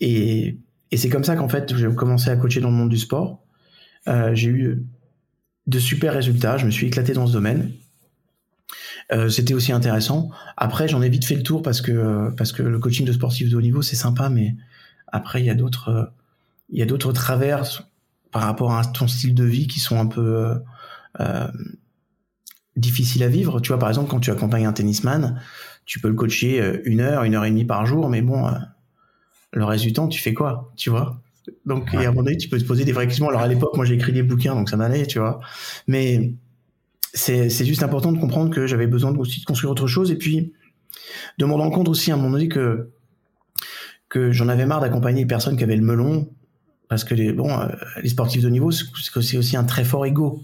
Et, 0.00 0.58
et 0.90 0.96
c'est 0.96 1.08
comme 1.08 1.24
ça 1.24 1.36
qu'en 1.36 1.48
fait, 1.48 1.74
j'ai 1.74 1.88
commencé 1.94 2.28
à 2.28 2.36
coacher 2.36 2.60
dans 2.60 2.70
le 2.70 2.76
monde 2.76 2.90
du 2.90 2.98
sport. 2.98 3.40
Euh, 4.08 4.34
j'ai 4.34 4.48
eu 4.48 4.86
de 5.66 5.78
super 5.78 6.12
résultats. 6.12 6.56
Je 6.56 6.66
me 6.66 6.70
suis 6.70 6.86
éclaté 6.86 7.12
dans 7.12 7.26
ce 7.26 7.32
domaine. 7.32 7.70
Euh, 9.12 9.28
c'était 9.28 9.54
aussi 9.54 9.72
intéressant. 9.72 10.30
Après, 10.56 10.88
j'en 10.88 11.02
ai 11.02 11.08
vite 11.08 11.24
fait 11.24 11.34
le 11.34 11.42
tour 11.42 11.62
parce 11.62 11.80
que 11.80 12.30
parce 12.36 12.52
que 12.52 12.62
le 12.62 12.78
coaching 12.78 13.06
de 13.06 13.12
sportif 13.12 13.50
de 13.50 13.56
haut 13.56 13.60
niveau, 13.60 13.82
c'est 13.82 13.96
sympa, 13.96 14.28
mais 14.28 14.56
après, 15.08 15.40
il 15.40 15.46
y 15.46 15.50
a 15.50 15.54
d'autres 15.54 16.10
il 16.70 16.78
y 16.78 16.82
a 16.82 16.86
d'autres 16.86 17.12
travers 17.12 17.86
par 18.32 18.42
rapport 18.42 18.72
à 18.74 18.84
ton 18.84 19.06
style 19.06 19.34
de 19.34 19.44
vie 19.44 19.66
qui 19.66 19.78
sont 19.78 19.98
un 20.00 20.06
peu 20.06 20.54
euh, 21.20 21.48
difficiles 22.76 23.22
à 23.22 23.28
vivre. 23.28 23.60
Tu 23.60 23.68
vois, 23.68 23.78
par 23.78 23.88
exemple, 23.88 24.10
quand 24.10 24.20
tu 24.20 24.30
accompagnes 24.30 24.66
un 24.66 24.72
tennisman, 24.72 25.40
tu 25.84 26.00
peux 26.00 26.08
le 26.08 26.14
coacher 26.14 26.60
euh, 26.60 26.80
une 26.84 27.00
heure, 27.00 27.24
une 27.24 27.34
heure 27.34 27.44
et 27.44 27.50
demie 27.50 27.64
par 27.64 27.86
jour, 27.86 28.08
mais 28.08 28.22
bon, 28.22 28.46
euh, 28.48 28.52
le 29.52 29.64
reste 29.64 29.84
du 29.84 29.92
temps, 29.92 30.08
tu 30.08 30.20
fais 30.20 30.34
quoi 30.34 30.72
Tu 30.76 30.90
vois? 30.90 31.20
Donc, 31.66 31.90
ouais. 31.92 31.98
à 31.98 32.08
un 32.08 32.12
moment 32.12 32.24
donné, 32.24 32.36
tu 32.36 32.48
peux 32.48 32.58
te 32.58 32.64
poser 32.64 32.84
des 32.84 32.92
vraies 32.92 33.06
questions. 33.06 33.28
Alors, 33.28 33.42
à 33.42 33.48
l'époque, 33.48 33.76
moi, 33.76 33.84
j'ai 33.84 33.94
écrit 33.94 34.12
des 34.12 34.22
bouquins, 34.22 34.54
donc 34.54 34.68
ça 34.68 34.76
m'allait, 34.76 35.06
tu 35.06 35.18
vois. 35.18 35.40
Mais 35.86 36.34
c'est, 37.14 37.64
juste 37.64 37.82
important 37.82 38.12
de 38.12 38.18
comprendre 38.18 38.50
que 38.50 38.66
j'avais 38.66 38.88
besoin 38.88 39.16
aussi 39.16 39.40
de 39.40 39.44
construire 39.44 39.70
autre 39.70 39.86
chose 39.86 40.10
et 40.10 40.16
puis 40.16 40.52
de 41.38 41.44
me 41.46 41.52
rendre 41.52 41.72
compte 41.72 41.88
aussi 41.88 42.10
à 42.10 42.14
un 42.14 42.16
moment 42.16 42.32
donné 42.32 42.48
que, 42.48 42.90
que 44.08 44.32
j'en 44.32 44.48
avais 44.48 44.66
marre 44.66 44.80
d'accompagner 44.80 45.20
les 45.20 45.26
personnes 45.26 45.56
qui 45.56 45.62
avaient 45.62 45.76
le 45.76 45.84
melon 45.84 46.28
parce 46.88 47.04
que 47.04 47.14
les, 47.14 47.32
bon, 47.32 47.50
euh, 47.50 47.68
les 48.02 48.08
sportifs 48.08 48.42
de 48.42 48.48
niveau, 48.48 48.70
c'est 48.70 49.36
aussi 49.36 49.56
un 49.56 49.64
très 49.64 49.84
fort 49.84 50.06
ego. 50.06 50.42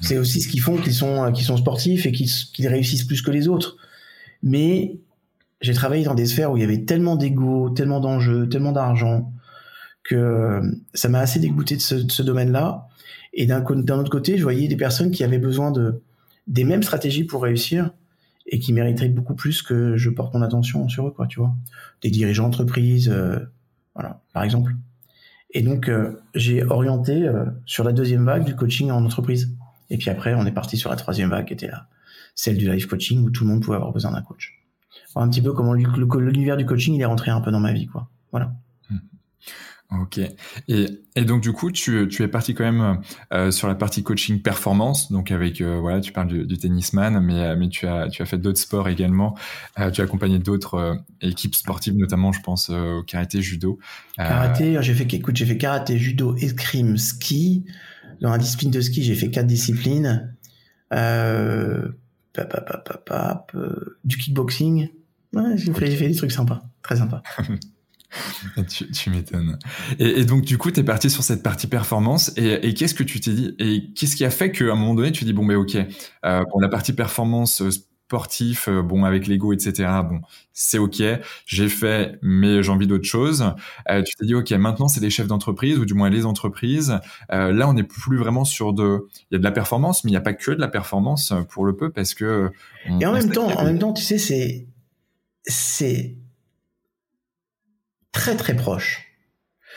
C'est 0.00 0.18
aussi 0.18 0.40
ce 0.40 0.48
qu'ils 0.48 0.60
font 0.60 0.76
qu'ils 0.76 0.94
sont, 0.94 1.30
qu'ils 1.32 1.44
sont 1.44 1.56
sportifs 1.56 2.06
et 2.06 2.12
qu'ils, 2.12 2.68
réussissent 2.68 3.04
plus 3.04 3.22
que 3.22 3.30
les 3.30 3.48
autres. 3.48 3.76
Mais 4.42 4.98
j'ai 5.60 5.74
travaillé 5.74 6.04
dans 6.04 6.14
des 6.14 6.26
sphères 6.26 6.52
où 6.52 6.56
il 6.56 6.60
y 6.60 6.64
avait 6.64 6.84
tellement 6.84 7.16
d'ego, 7.16 7.70
tellement 7.70 8.00
d'enjeux, 8.00 8.48
tellement 8.48 8.72
d'argent, 8.72 9.32
que 10.02 10.60
ça 10.92 11.08
m'a 11.08 11.20
assez 11.20 11.38
dégoûté 11.38 11.76
de 11.76 11.80
ce 11.80 12.22
domaine-là. 12.22 12.88
Et 13.32 13.46
d'un, 13.46 13.62
autre 13.62 14.10
côté, 14.10 14.36
je 14.36 14.42
voyais 14.42 14.68
des 14.68 14.76
personnes 14.76 15.10
qui 15.10 15.24
avaient 15.24 15.38
besoin 15.38 15.70
de 15.70 16.02
des 16.48 16.64
mêmes 16.64 16.82
stratégies 16.82 17.24
pour 17.24 17.42
réussir 17.42 17.90
et 18.46 18.58
qui 18.58 18.72
mériteraient 18.72 19.08
beaucoup 19.08 19.34
plus 19.34 19.62
que 19.62 19.96
je 19.96 20.10
porte 20.10 20.34
mon 20.34 20.42
attention 20.42 20.88
sur 20.88 21.06
eux, 21.06 21.12
quoi, 21.12 21.26
tu 21.26 21.38
vois. 21.38 21.54
Des 22.02 22.10
dirigeants 22.10 22.44
d'entreprise, 22.44 23.08
euh, 23.08 23.38
voilà, 23.94 24.20
par 24.32 24.42
exemple. 24.42 24.74
Et 25.52 25.62
donc, 25.62 25.88
euh, 25.88 26.20
j'ai 26.34 26.64
orienté 26.64 27.26
euh, 27.26 27.44
sur 27.64 27.84
la 27.84 27.92
deuxième 27.92 28.24
vague 28.24 28.44
du 28.44 28.56
coaching 28.56 28.90
en 28.90 29.04
entreprise. 29.04 29.54
Et 29.90 29.98
puis 29.98 30.10
après, 30.10 30.34
on 30.34 30.44
est 30.46 30.52
parti 30.52 30.76
sur 30.76 30.90
la 30.90 30.96
troisième 30.96 31.30
vague 31.30 31.46
qui 31.46 31.52
était 31.52 31.68
là, 31.68 31.86
celle 32.34 32.56
du 32.56 32.70
life 32.70 32.86
coaching 32.86 33.22
où 33.22 33.30
tout 33.30 33.44
le 33.44 33.50
monde 33.50 33.62
pouvait 33.62 33.76
avoir 33.76 33.92
besoin 33.92 34.10
d'un 34.10 34.22
coach. 34.22 34.58
Un 35.14 35.28
petit 35.28 35.42
peu 35.42 35.52
comment 35.52 35.74
l'univers 35.74 36.56
du 36.56 36.66
coaching 36.66 36.94
il 36.94 37.00
est 37.00 37.06
rentré 37.06 37.30
un 37.30 37.40
peu 37.40 37.50
dans 37.50 37.60
ma 37.60 37.72
vie, 37.72 37.86
quoi. 37.86 38.08
Voilà. 38.30 38.54
Ok. 40.00 40.20
Et, 40.68 40.86
et 41.16 41.24
donc 41.24 41.42
du 41.42 41.52
coup, 41.52 41.70
tu, 41.70 42.08
tu 42.08 42.22
es 42.22 42.28
parti 42.28 42.54
quand 42.54 42.64
même 42.64 43.00
euh, 43.32 43.50
sur 43.50 43.68
la 43.68 43.74
partie 43.74 44.02
coaching 44.02 44.40
performance, 44.40 45.12
donc 45.12 45.30
avec 45.30 45.60
euh, 45.60 45.78
voilà, 45.80 46.00
tu 46.00 46.12
parles 46.12 46.28
du, 46.28 46.46
du 46.46 46.56
tennisman, 46.56 47.20
mais 47.20 47.54
mais 47.56 47.68
tu 47.68 47.86
as 47.86 48.08
tu 48.08 48.22
as 48.22 48.24
fait 48.24 48.38
d'autres 48.38 48.60
sports 48.60 48.88
également. 48.88 49.36
Euh, 49.78 49.90
tu 49.90 50.00
as 50.00 50.04
accompagné 50.04 50.38
d'autres 50.38 50.74
euh, 50.74 50.94
équipes 51.20 51.54
sportives, 51.54 51.96
notamment, 51.96 52.32
je 52.32 52.40
pense 52.40 52.70
au 52.70 53.02
karaté, 53.02 53.42
judo. 53.42 53.78
Karaté, 54.16 54.78
j'ai 54.80 54.94
fait 54.94 55.12
écoute, 55.12 55.36
j'ai 55.36 55.46
fait 55.46 55.58
karaté, 55.58 55.98
judo, 55.98 56.36
escrime, 56.36 56.96
ski. 56.96 57.64
Dans 58.20 58.30
la 58.30 58.38
discipline 58.38 58.70
de 58.70 58.80
ski, 58.80 59.02
j'ai 59.02 59.14
fait 59.14 59.30
quatre 59.30 59.46
disciplines. 59.46 60.34
Euh, 60.92 61.88
pap, 62.32 62.48
pap, 62.50 63.04
pap, 63.04 63.56
du 64.04 64.16
kickboxing. 64.16 64.88
Ouais, 65.34 65.56
j'ai 65.56 65.72
fait, 65.72 65.90
fait 65.90 66.08
des 66.08 66.14
trucs 66.14 66.32
sympas, 66.32 66.62
très 66.82 66.96
sympas. 66.96 67.22
tu, 68.68 68.90
tu 68.90 69.10
m'étonnes. 69.10 69.58
Et, 69.98 70.20
et, 70.20 70.24
donc, 70.24 70.42
du 70.42 70.58
coup, 70.58 70.70
tu 70.70 70.80
es 70.80 70.84
parti 70.84 71.10
sur 71.10 71.22
cette 71.22 71.42
partie 71.42 71.66
performance. 71.66 72.32
Et, 72.36 72.68
et 72.68 72.74
qu'est-ce 72.74 72.94
que 72.94 73.02
tu 73.02 73.20
t'es 73.20 73.32
dit 73.32 73.54
Et 73.58 73.92
qu'est-ce 73.94 74.16
qui 74.16 74.24
a 74.24 74.30
fait 74.30 74.50
qu'à 74.50 74.64
un 74.64 74.74
moment 74.74 74.94
donné, 74.94 75.12
tu 75.12 75.24
dis, 75.24 75.32
bon, 75.32 75.46
ben 75.46 75.56
ok, 75.56 75.76
euh, 75.76 76.44
pour 76.50 76.60
la 76.60 76.68
partie 76.68 76.92
performance 76.92 77.62
sportif, 78.12 78.68
euh, 78.68 78.82
bon, 78.82 79.04
avec 79.04 79.26
l'ego, 79.26 79.54
etc., 79.54 79.88
bon, 80.04 80.20
c'est 80.52 80.76
ok, 80.76 81.02
j'ai 81.46 81.68
fait, 81.70 82.18
mais 82.20 82.62
j'ai 82.62 82.70
envie 82.70 82.86
d'autre 82.86 83.06
chose. 83.06 83.54
Euh, 83.88 84.02
tu 84.02 84.14
t'es 84.16 84.26
dit, 84.26 84.34
ok, 84.34 84.50
maintenant, 84.52 84.86
c'est 84.86 85.00
les 85.00 85.08
chefs 85.08 85.28
d'entreprise, 85.28 85.78
ou 85.78 85.86
du 85.86 85.94
moins 85.94 86.10
les 86.10 86.26
entreprises. 86.26 87.00
Euh, 87.32 87.52
là, 87.52 87.66
on 87.70 87.72
n'est 87.72 87.84
plus 87.84 88.18
vraiment 88.18 88.44
sur 88.44 88.74
de... 88.74 89.08
Il 89.30 89.34
y 89.34 89.36
a 89.36 89.38
de 89.38 89.44
la 89.44 89.50
performance, 89.50 90.04
mais 90.04 90.10
il 90.10 90.12
n'y 90.12 90.18
a 90.18 90.20
pas 90.20 90.34
que 90.34 90.50
de 90.50 90.60
la 90.60 90.68
performance 90.68 91.32
pour 91.48 91.64
le 91.64 91.74
peu, 91.74 91.90
parce 91.90 92.12
que... 92.12 92.50
On, 92.86 93.00
et 93.00 93.06
en 93.06 93.14
même 93.14 93.32
temps, 93.32 93.46
en 93.46 93.64
même 93.64 93.78
temps, 93.78 93.94
tu 93.94 94.02
sais, 94.02 94.18
c'est... 94.18 94.66
C'est 95.44 96.14
très 98.12 98.36
très 98.36 98.54
proche. 98.54 99.06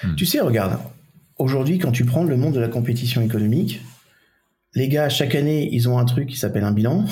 Hmm. 0.03 0.15
Tu 0.15 0.25
sais, 0.25 0.39
regarde, 0.39 0.77
aujourd'hui, 1.37 1.79
quand 1.79 1.91
tu 1.91 2.05
prends 2.05 2.23
le 2.23 2.37
monde 2.37 2.53
de 2.53 2.59
la 2.59 2.67
compétition 2.67 3.21
économique, 3.21 3.81
les 4.75 4.89
gars, 4.89 5.09
chaque 5.09 5.35
année, 5.35 5.69
ils 5.71 5.87
ont 5.87 5.97
un 5.97 6.05
truc 6.05 6.27
qui 6.27 6.37
s'appelle 6.37 6.65
un 6.65 6.73
bilan. 6.73 7.05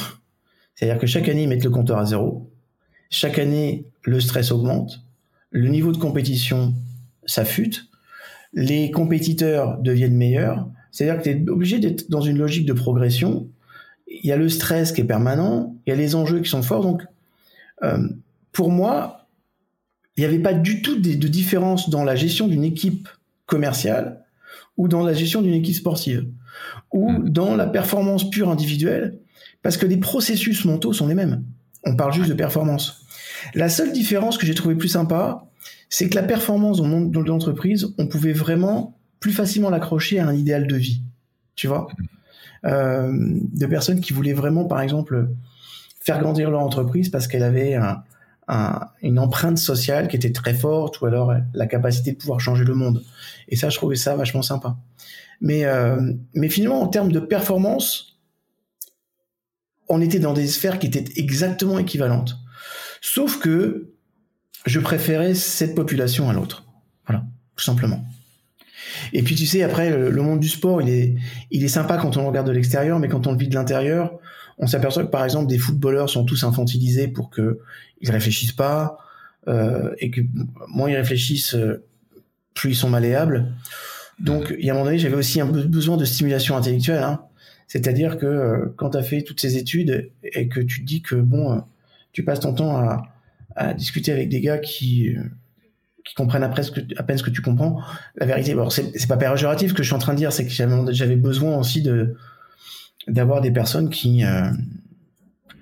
C'est-à-dire 0.75 0.99
que 0.99 1.07
chaque 1.07 1.29
année, 1.29 1.43
ils 1.43 1.49
mettent 1.49 1.63
le 1.63 1.69
compteur 1.69 1.97
à 1.97 2.05
zéro. 2.05 2.51
Chaque 3.09 3.39
année, 3.39 3.85
le 4.03 4.19
stress 4.19 4.51
augmente. 4.51 5.01
Le 5.49 5.69
niveau 5.69 5.91
de 5.91 5.97
compétition 5.97 6.73
s'affûte. 7.25 7.85
Les 8.53 8.91
compétiteurs 8.91 9.77
deviennent 9.79 10.17
meilleurs. 10.17 10.67
C'est-à-dire 10.91 11.21
que 11.21 11.29
tu 11.29 11.29
es 11.29 11.49
obligé 11.49 11.79
d'être 11.79 12.09
dans 12.09 12.21
une 12.21 12.37
logique 12.37 12.65
de 12.65 12.73
progression. 12.73 13.47
Il 14.07 14.25
y 14.25 14.31
a 14.31 14.37
le 14.37 14.49
stress 14.49 14.91
qui 14.91 15.01
est 15.01 15.05
permanent. 15.05 15.75
Il 15.85 15.91
y 15.91 15.93
a 15.93 15.95
les 15.95 16.15
enjeux 16.15 16.41
qui 16.41 16.49
sont 16.49 16.63
forts. 16.63 16.83
Donc, 16.83 17.03
euh, 17.83 18.09
pour 18.51 18.71
moi, 18.71 19.22
il 20.17 20.21
n'y 20.21 20.25
avait 20.25 20.39
pas 20.39 20.53
du 20.53 20.81
tout 20.81 20.99
de, 20.99 21.13
de 21.13 21.27
différence 21.27 21.89
dans 21.89 22.03
la 22.03 22.15
gestion 22.15 22.47
d'une 22.47 22.63
équipe 22.63 23.07
commerciale 23.45 24.23
ou 24.77 24.87
dans 24.87 25.03
la 25.03 25.13
gestion 25.13 25.41
d'une 25.41 25.53
équipe 25.53 25.75
sportive 25.75 26.27
ou 26.91 27.11
mmh. 27.11 27.29
dans 27.29 27.55
la 27.55 27.67
performance 27.67 28.29
pure 28.29 28.49
individuelle 28.49 29.19
parce 29.61 29.77
que 29.77 29.85
les 29.85 29.97
processus 29.97 30.65
mentaux 30.65 30.93
sont 30.93 31.07
les 31.07 31.15
mêmes. 31.15 31.43
On 31.85 31.95
parle 31.95 32.13
juste 32.13 32.29
de 32.29 32.33
performance. 32.33 33.05
La 33.55 33.69
seule 33.69 33.91
différence 33.91 34.37
que 34.37 34.45
j'ai 34.45 34.53
trouvé 34.53 34.75
plus 34.75 34.89
sympa, 34.89 35.45
c'est 35.89 36.09
que 36.09 36.15
la 36.15 36.23
performance 36.23 36.77
dans 36.77 36.85
le 36.85 36.89
monde 36.89 37.11
de 37.11 37.19
l'entreprise, 37.19 37.93
on 37.97 38.07
pouvait 38.07 38.33
vraiment 38.33 38.97
plus 39.19 39.31
facilement 39.31 39.69
l'accrocher 39.69 40.19
à 40.19 40.27
un 40.27 40.33
idéal 40.33 40.67
de 40.67 40.75
vie. 40.75 41.01
Tu 41.55 41.67
vois? 41.67 41.87
Euh, 42.65 43.11
De 43.13 43.65
personnes 43.65 44.01
qui 44.01 44.13
voulaient 44.13 44.33
vraiment, 44.33 44.65
par 44.65 44.81
exemple, 44.81 45.29
faire 45.99 46.19
grandir 46.19 46.51
leur 46.51 46.61
entreprise 46.61 47.09
parce 47.09 47.27
qu'elle 47.27 47.43
avait 47.43 47.75
un, 47.75 48.03
un, 48.47 48.87
une 49.01 49.19
empreinte 49.19 49.57
sociale 49.57 50.07
qui 50.07 50.15
était 50.15 50.31
très 50.31 50.53
forte 50.53 51.01
ou 51.01 51.05
alors 51.05 51.33
la 51.53 51.67
capacité 51.67 52.11
de 52.11 52.17
pouvoir 52.17 52.39
changer 52.39 52.63
le 52.63 52.75
monde. 52.75 53.03
Et 53.47 53.55
ça, 53.55 53.69
je 53.69 53.77
trouvais 53.77 53.95
ça 53.95 54.15
vachement 54.15 54.41
sympa. 54.41 54.77
Mais, 55.41 55.65
euh, 55.65 56.13
mais 56.33 56.49
finalement, 56.49 56.81
en 56.81 56.87
termes 56.87 57.11
de 57.11 57.19
performance, 57.19 58.19
on 59.89 60.01
était 60.01 60.19
dans 60.19 60.33
des 60.33 60.47
sphères 60.47 60.79
qui 60.79 60.87
étaient 60.87 61.05
exactement 61.19 61.77
équivalentes. 61.79 62.37
Sauf 63.01 63.39
que 63.39 63.93
je 64.65 64.79
préférais 64.79 65.35
cette 65.35 65.75
population 65.75 66.29
à 66.29 66.33
l'autre. 66.33 66.65
Voilà, 67.05 67.25
tout 67.55 67.63
simplement. 67.63 68.05
Et 69.11 69.23
puis 69.23 69.35
tu 69.35 69.45
sais, 69.45 69.63
après, 69.63 69.89
le 69.89 70.21
monde 70.21 70.39
du 70.39 70.47
sport, 70.47 70.81
il 70.81 70.89
est, 70.89 71.15
il 71.51 71.63
est 71.63 71.69
sympa 71.69 71.97
quand 71.97 72.15
on 72.17 72.21
le 72.21 72.27
regarde 72.27 72.47
de 72.47 72.51
l'extérieur, 72.51 72.99
mais 72.99 73.09
quand 73.09 73.27
on 73.27 73.31
le 73.31 73.37
vit 73.37 73.47
de 73.47 73.55
l'intérieur, 73.55 74.19
on 74.57 74.67
s'aperçoit 74.67 75.03
que 75.03 75.09
par 75.09 75.23
exemple 75.23 75.47
des 75.47 75.57
footballeurs 75.57 76.09
sont 76.09 76.25
tous 76.25 76.43
infantilisés 76.43 77.07
pour 77.07 77.29
que 77.29 77.59
ils 78.01 78.11
réfléchissent 78.11 78.51
pas 78.51 78.97
euh, 79.47 79.93
et 79.97 80.09
que 80.09 80.21
moins 80.67 80.89
ils 80.89 80.95
réfléchissent, 80.95 81.55
euh, 81.55 81.83
plus 82.53 82.71
ils 82.71 82.75
sont 82.75 82.89
malléables. 82.89 83.51
Donc, 84.19 84.53
il 84.57 84.65
y 84.65 84.69
a 84.69 84.73
un 84.73 84.75
moment 84.75 84.85
donné, 84.85 84.99
j'avais 84.99 85.15
aussi 85.15 85.41
un 85.41 85.47
besoin 85.47 85.97
de 85.97 86.05
stimulation 86.05 86.55
intellectuelle. 86.55 87.03
Hein. 87.03 87.21
C'est-à-dire 87.67 88.17
que 88.17 88.25
euh, 88.25 88.73
quand 88.77 88.91
tu 88.91 88.97
as 88.97 89.03
fait 89.03 89.23
toutes 89.23 89.41
ces 89.41 89.57
études 89.57 90.11
et 90.23 90.47
que 90.47 90.59
tu 90.59 90.81
te 90.81 90.85
dis 90.85 91.01
que 91.01 91.15
bon, 91.15 91.63
tu 92.11 92.23
passes 92.23 92.41
ton 92.41 92.53
temps 92.53 92.77
à, 93.55 93.73
discuter 93.73 94.11
avec 94.11 94.29
des 94.29 94.41
gars 94.41 94.57
qui 94.57 95.15
comprennent 96.15 96.43
à, 96.43 96.49
peine 96.49 97.17
ce 97.17 97.23
que 97.23 97.29
tu 97.29 97.41
comprends. 97.41 97.81
La 98.15 98.25
vérité, 98.25 98.55
c'est 98.69 99.07
pas 99.07 99.17
péjoratif 99.17 99.73
que 99.73 99.83
je 99.83 99.87
suis 99.87 99.95
en 99.95 99.99
train 99.99 100.13
de 100.13 100.17
dire, 100.17 100.33
c'est 100.33 100.45
que 100.45 100.51
j'avais 100.51 101.15
besoin 101.15 101.57
aussi 101.57 101.83
de 101.83 102.15
d'avoir 103.07 103.41
des 103.41 103.51
personnes 103.51 103.89
qui 103.89 104.23
euh, 104.23 104.49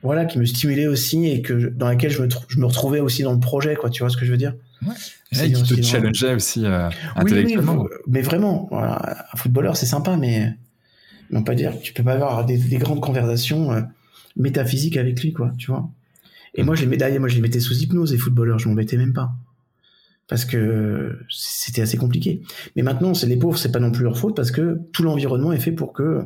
voilà 0.04 0.26
qui 0.26 0.40
me 0.40 0.46
stimulaient 0.46 0.88
aussi 0.88 1.26
et 1.28 1.42
que 1.42 1.70
dans 1.70 1.88
laquelle 1.88 2.12
je 2.12 2.22
me, 2.22 2.30
je 2.48 2.60
me 2.60 2.66
retrouvais 2.66 3.00
aussi 3.00 3.24
dans 3.24 3.34
le 3.34 3.40
projet 3.40 3.76
quoi 3.76 3.90
tu 3.90 4.04
vois 4.04 4.10
ce 4.10 4.18
que 4.18 4.26
je 4.26 4.32
veux 4.32 4.38
dire? 4.38 4.56
Ouais. 4.86 5.46
et 5.46 5.52
qui 5.52 5.76
te 5.76 5.82
challengeait 5.82 6.34
aussi 6.34 6.66
euh, 6.66 6.90
intellectuellement. 7.16 7.84
oui, 7.84 7.90
mais 8.08 8.22
vraiment 8.22 8.68
voilà, 8.72 9.28
un 9.32 9.38
footballeur 9.38 9.78
c'est 9.78 9.86
sympa 9.86 10.18
mais 10.18 10.54
non 11.30 11.44
pas 11.44 11.56
dire 11.56 11.74
tu 11.82 11.94
peux 11.94 12.04
pas 12.04 12.14
avoir 12.14 12.46
des, 12.46 12.58
des 12.58 12.78
grandes 12.78 13.02
conversations 13.02 13.72
euh, 13.72 13.82
métaphysiques 14.36 14.98
avec 14.98 15.22
lui 15.22 15.34
quoi 15.34 15.54
tu 15.58 15.72
vois. 15.72 15.90
Et 16.56 16.64
moi 16.64 16.76
je 16.76 16.86
les 16.86 17.20
moi 17.20 17.30
je 17.30 17.36
les 17.36 17.42
mettais 17.42 17.60
sous 17.60 17.78
hypnose 17.78 18.12
les 18.12 18.18
footballeurs 18.18 18.60
je 18.60 18.68
m'embêtais 18.68 18.98
même 18.98 19.14
pas. 19.14 19.32
Parce 20.28 20.46
que 20.46 21.20
c'était 21.30 21.82
assez 21.82 21.98
compliqué. 21.98 22.42
Mais 22.76 22.84
maintenant 22.84 23.14
c'est 23.14 23.28
les 23.28 23.38
pauvres 23.38 23.58
c'est 23.58 23.72
pas 23.72 23.80
non 23.80 23.92
plus 23.92 24.04
leur 24.04 24.18
faute 24.18 24.36
parce 24.36 24.52
que 24.52 24.80
tout 24.94 25.04
l'environnement 25.04 25.54
est 25.54 25.60
fait 25.60 25.72
pour 25.72 25.94
que 25.94 26.26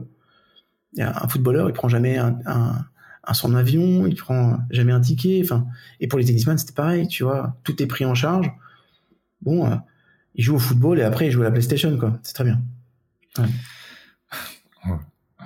un 1.03 1.27
footballeur, 1.27 1.69
il 1.69 1.73
prend 1.73 1.89
jamais 1.89 2.17
un, 2.17 2.37
un, 2.45 2.85
un 3.27 3.33
son 3.33 3.49
d'avion, 3.49 4.05
il 4.07 4.15
prend 4.15 4.59
jamais 4.69 4.91
un 4.91 5.01
ticket. 5.01 5.41
Enfin, 5.43 5.65
et 5.99 6.07
pour 6.07 6.19
les 6.19 6.25
tennisman, 6.25 6.57
c'était 6.57 6.73
pareil, 6.73 7.07
tu 7.07 7.23
vois. 7.23 7.57
Tout 7.63 7.81
est 7.81 7.87
pris 7.87 8.05
en 8.05 8.15
charge. 8.15 8.51
Bon, 9.41 9.69
euh, 9.69 9.75
il 10.35 10.43
joue 10.43 10.55
au 10.55 10.59
football 10.59 10.99
et 10.99 11.03
après 11.03 11.27
il 11.27 11.31
joue 11.31 11.41
à 11.41 11.45
la 11.45 11.51
PlayStation, 11.51 11.97
quoi. 11.97 12.19
C'est 12.23 12.33
très 12.33 12.43
bien. 12.43 12.61
Ouais. 13.37 13.45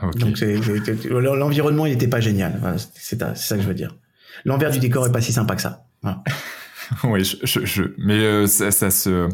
Donc 0.15 0.39
l'environnement, 1.09 1.85
il 1.85 1.91
n'était 1.91 2.07
pas 2.07 2.21
génial. 2.21 2.57
Voilà, 2.61 2.77
c'est 2.77 3.19
ça 3.19 3.55
que 3.55 3.61
je 3.61 3.67
veux 3.67 3.73
dire. 3.73 3.97
L'envers 4.45 4.71
du 4.71 4.79
décor 4.79 5.05
est 5.07 5.11
pas 5.11 5.21
si 5.21 5.33
sympa 5.33 5.55
que 5.55 5.61
ça. 5.61 5.85
Voilà. 6.01 6.23
oui, 7.03 7.23
je, 7.23 7.65
je, 7.65 7.83
mais 7.97 8.17
euh, 8.19 8.47
ça, 8.47 8.71
ça, 8.71 8.89
se, 8.89 9.27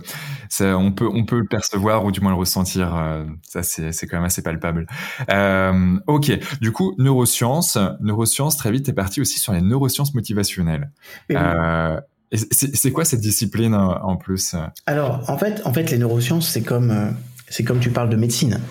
ça, 0.55 0.77
on 0.77 0.93
peut, 0.93 1.09
on 1.11 1.25
peut 1.25 1.39
le 1.39 1.47
percevoir 1.47 2.05
ou 2.05 2.11
du 2.13 2.21
moins 2.21 2.31
le 2.31 2.37
ressentir. 2.37 2.95
Euh, 2.95 3.25
ça, 3.45 3.61
c'est, 3.61 3.91
c'est 3.91 4.07
quand 4.07 4.15
même 4.15 4.25
assez 4.25 4.41
palpable. 4.41 4.87
Euh, 5.29 5.97
ok. 6.07 6.31
Du 6.61 6.71
coup, 6.71 6.95
neurosciences, 6.97 7.77
neurosciences. 7.99 8.55
Très 8.55 8.71
vite, 8.71 8.85
t'es 8.85 8.93
parti 8.93 9.19
aussi 9.19 9.37
sur 9.37 9.51
les 9.51 9.59
neurosciences 9.59 10.13
motivationnelles. 10.13 10.91
Euh, 11.31 11.99
c'est, 12.31 12.73
c'est 12.73 12.91
quoi 12.91 13.03
cette 13.03 13.19
discipline 13.19 13.73
en 13.73 14.15
plus? 14.15 14.55
Alors, 14.85 15.29
en 15.29 15.37
fait, 15.37 15.61
en 15.65 15.73
fait, 15.73 15.91
les 15.91 15.97
neurosciences, 15.97 16.47
c'est 16.47 16.63
comme, 16.63 17.13
c'est 17.49 17.65
comme 17.65 17.79
tu 17.79 17.89
parles 17.89 18.09
de 18.09 18.15
médecine. 18.15 18.61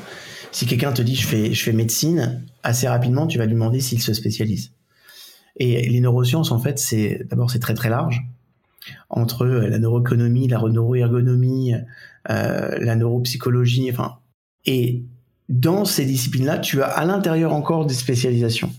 Si 0.53 0.65
quelqu'un 0.67 0.93
te 0.93 1.03
dit 1.03 1.17
je 1.17 1.27
fais, 1.27 1.53
je 1.53 1.63
fais 1.63 1.73
médecine, 1.73 2.43
assez 2.63 2.89
rapidement, 2.89 3.27
tu 3.27 3.37
vas 3.37 3.45
lui 3.45 3.55
demander 3.55 3.81
s'il 3.81 4.01
se 4.01 4.15
spécialise. 4.15 4.73
Et 5.57 5.87
les 5.89 6.01
neurosciences, 6.01 6.51
en 6.51 6.59
fait, 6.59 6.79
c'est 6.79 7.27
d'abord 7.29 7.51
c'est 7.51 7.59
très 7.59 7.75
très 7.75 7.91
large 7.91 8.23
entre 9.11 9.47
la 9.47 9.79
neuroéconomie, 9.79 10.49
la 10.49 10.59
neuroergonomie, 10.59 11.75
euh, 12.31 12.79
la 12.79 12.97
neuropsychologie, 12.97 13.91
enfin, 13.91 14.19
et 14.67 15.05
dans 15.49 15.85
ces 15.85 16.07
disciplines-là, 16.07 16.59
tu 16.59 16.83
as 16.83 16.87
à 16.87 17.05
l'intérieur 17.05 17.53
encore 17.53 17.87
des 17.87 17.95
spécialisations. 17.95 18.73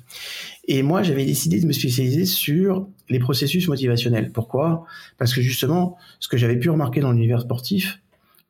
Et 0.67 0.81
moi, 0.81 1.03
j'avais 1.03 1.25
décidé 1.25 1.59
de 1.59 1.67
me 1.67 1.73
spécialiser 1.73 2.25
sur 2.25 2.87
les 3.09 3.19
processus 3.19 3.67
motivationnels. 3.67 4.31
Pourquoi? 4.31 4.85
Parce 5.17 5.33
que 5.33 5.41
justement, 5.41 5.95
ce 6.19 6.27
que 6.27 6.37
j'avais 6.37 6.57
pu 6.57 6.69
remarquer 6.69 7.01
dans 7.01 7.11
l'univers 7.11 7.41
sportif 7.41 8.01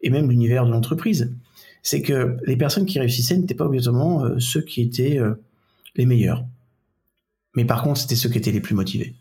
et 0.02 0.10
même 0.10 0.30
l'univers 0.30 0.66
de 0.66 0.72
l'entreprise, 0.72 1.36
c'est 1.84 2.02
que 2.02 2.38
les 2.46 2.56
personnes 2.56 2.86
qui 2.86 3.00
réussissaient 3.00 3.38
n'étaient 3.38 3.54
pas 3.54 3.66
obligatoirement 3.66 4.24
euh, 4.24 4.40
ceux 4.40 4.62
qui 4.62 4.82
étaient 4.82 5.20
euh, 5.20 5.36
les 5.96 6.06
meilleurs. 6.06 6.46
Mais 7.56 7.66
par 7.66 7.84
contre, 7.84 8.00
c'était 8.00 8.16
ceux 8.16 8.30
qui 8.30 8.38
étaient 8.38 8.52
les 8.52 8.62
plus 8.62 8.76
motivés. 8.76 9.14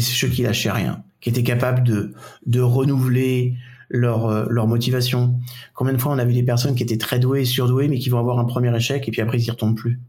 C'était 0.00 0.14
ceux 0.14 0.28
qui 0.28 0.42
lâchaient 0.42 0.70
rien, 0.70 1.02
qui 1.20 1.30
étaient 1.30 1.42
capables 1.42 1.82
de, 1.82 2.12
de 2.46 2.60
renouveler 2.60 3.54
leur, 3.88 4.26
euh, 4.26 4.46
leur 4.50 4.66
motivation. 4.66 5.38
Combien 5.74 5.94
de 5.94 5.98
fois 5.98 6.12
on 6.12 6.18
a 6.18 6.24
vu 6.24 6.34
des 6.34 6.42
personnes 6.42 6.74
qui 6.74 6.82
étaient 6.82 6.98
très 6.98 7.18
douées, 7.18 7.44
surdouées, 7.44 7.88
mais 7.88 7.98
qui 7.98 8.10
vont 8.10 8.18
avoir 8.18 8.38
un 8.38 8.44
premier 8.44 8.74
échec 8.76 9.06
et 9.08 9.10
puis 9.10 9.20
après 9.22 9.38
ils 9.38 9.46
y 9.46 9.50
retournent 9.50 9.74
plus. 9.74 10.00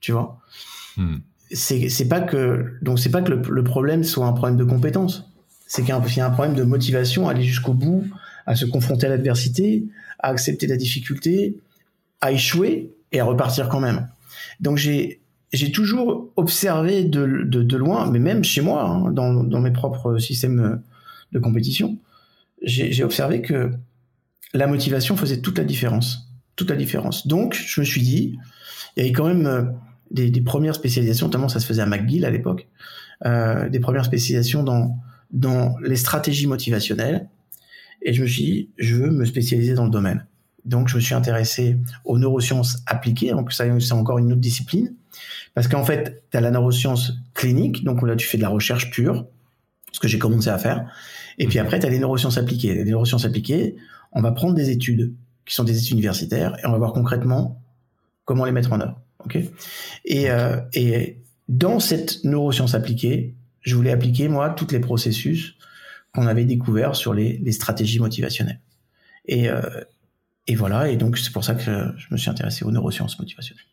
Tu 0.00 0.12
vois? 0.12 0.40
Hmm. 0.96 1.18
C'est 1.52 1.88
c'est 1.90 2.08
pas 2.08 2.20
que 2.20 2.76
donc 2.82 2.98
c'est 2.98 3.10
pas 3.10 3.22
que 3.22 3.32
le, 3.32 3.64
problème 3.64 4.02
soit 4.02 4.26
un 4.26 4.32
problème 4.32 4.56
de 4.56 4.64
compétence. 4.64 5.30
C'est 5.68 5.82
qu'il 5.82 5.90
y, 5.90 6.20
a 6.20 6.26
un 6.26 6.30
problème 6.30 6.54
de 6.54 6.62
motivation 6.62 7.28
à 7.28 7.32
aller 7.32 7.42
jusqu'au 7.42 7.74
bout, 7.74 8.04
à 8.46 8.54
se 8.54 8.64
confronter 8.66 9.06
à 9.06 9.10
l'adversité, 9.10 9.84
à 10.20 10.28
accepter 10.28 10.66
la 10.66 10.76
difficulté, 10.76 11.56
à 12.20 12.32
échouer 12.32 12.94
et 13.12 13.20
à 13.20 13.24
repartir 13.24 13.68
quand 13.68 13.80
même. 13.80 14.08
Donc 14.60 14.76
j'ai 14.76 15.20
j'ai 15.52 15.72
toujours 15.72 16.32
observé 16.36 17.04
de, 17.04 17.76
loin, 17.76 18.10
mais 18.10 18.18
même 18.18 18.44
chez 18.44 18.60
moi, 18.60 18.84
hein, 18.84 19.10
dans, 19.10 19.60
mes 19.60 19.70
propres 19.70 20.18
systèmes 20.18 20.82
de 21.32 21.38
compétition, 21.38 21.98
j'ai 22.62 23.04
observé 23.04 23.42
que 23.42 23.70
la 24.54 24.66
motivation 24.66 25.16
faisait 25.16 25.40
toute 25.40 25.58
la 25.58 25.64
différence. 25.64 26.30
Toute 26.56 26.70
la 26.70 26.76
différence. 26.76 27.26
Donc, 27.26 27.54
je 27.54 27.80
me 27.80 27.84
suis 27.84 28.00
dit, 28.00 28.38
il 28.96 29.00
y 29.00 29.02
avait 29.02 29.12
quand 29.12 29.26
même 29.26 29.46
euh, 29.46 29.62
des, 30.10 30.40
premières 30.40 30.74
spécialisations, 30.74 31.26
notamment 31.26 31.48
ça 31.48 31.60
se 31.60 31.66
faisait 31.66 31.82
à 31.82 31.86
McGill 31.86 32.24
à 32.24 32.30
l'époque, 32.30 32.66
euh, 33.26 33.68
des 33.68 33.80
premières 33.80 34.06
spécialisations 34.06 34.62
dans, 34.62 34.96
dans 35.30 35.76
les 35.82 35.96
stratégies 35.96 36.46
motivationnelles. 36.46 37.28
Et 38.00 38.14
je 38.14 38.22
me 38.22 38.26
suis 38.26 38.42
dit, 38.42 38.70
je 38.78 38.94
veux 38.96 39.10
me 39.10 39.26
spécialiser 39.26 39.74
dans 39.74 39.84
le 39.84 39.90
domaine. 39.90 40.26
Donc, 40.64 40.88
je 40.88 40.96
me 40.96 41.00
suis 41.00 41.14
intéressé 41.14 41.76
aux 42.04 42.18
neurosciences 42.18 42.82
appliquées, 42.86 43.30
donc 43.30 43.52
ça 43.52 43.64
c'est 43.78 43.92
encore 43.92 44.18
une 44.18 44.32
autre 44.32 44.40
discipline. 44.40 44.94
Parce 45.56 45.68
qu'en 45.68 45.84
fait, 45.84 46.22
tu 46.30 46.36
as 46.36 46.42
la 46.42 46.50
neuroscience 46.50 47.14
clinique, 47.32 47.82
donc 47.82 48.02
là, 48.02 48.14
tu 48.14 48.26
fais 48.26 48.36
de 48.36 48.42
la 48.42 48.50
recherche 48.50 48.90
pure, 48.90 49.26
ce 49.90 49.98
que 49.98 50.06
j'ai 50.06 50.18
commencé 50.18 50.50
à 50.50 50.58
faire. 50.58 50.86
Et 51.38 51.46
puis 51.46 51.58
après, 51.58 51.80
tu 51.80 51.86
as 51.86 51.88
les 51.88 51.98
neurosciences 51.98 52.36
appliquées. 52.36 52.74
Les 52.74 52.84
neurosciences 52.84 53.24
appliquées, 53.24 53.74
on 54.12 54.20
va 54.20 54.32
prendre 54.32 54.52
des 54.52 54.68
études 54.68 55.14
qui 55.46 55.54
sont 55.54 55.64
des 55.64 55.78
études 55.78 55.94
universitaires 55.94 56.58
et 56.62 56.66
on 56.66 56.72
va 56.72 56.76
voir 56.76 56.92
concrètement 56.92 57.58
comment 58.26 58.44
les 58.44 58.52
mettre 58.52 58.70
en 58.74 58.82
œuvre. 58.82 59.00
ok? 59.24 59.38
Et, 60.04 60.30
euh, 60.30 60.60
et 60.74 61.22
dans 61.48 61.80
cette 61.80 62.22
neuroscience 62.24 62.74
appliquée, 62.74 63.34
je 63.62 63.76
voulais 63.76 63.92
appliquer, 63.92 64.28
moi, 64.28 64.50
tous 64.50 64.70
les 64.72 64.80
processus 64.80 65.54
qu'on 66.14 66.26
avait 66.26 66.44
découverts 66.44 66.96
sur 66.96 67.14
les, 67.14 67.38
les 67.38 67.52
stratégies 67.52 67.98
motivationnelles. 67.98 68.60
Et, 69.24 69.48
euh, 69.48 69.62
et 70.48 70.54
voilà, 70.54 70.90
et 70.90 70.98
donc 70.98 71.16
c'est 71.16 71.32
pour 71.32 71.44
ça 71.44 71.54
que 71.54 71.62
je 71.96 72.06
me 72.10 72.18
suis 72.18 72.28
intéressé 72.28 72.62
aux 72.66 72.70
neurosciences 72.70 73.18
motivationnelles. 73.18 73.64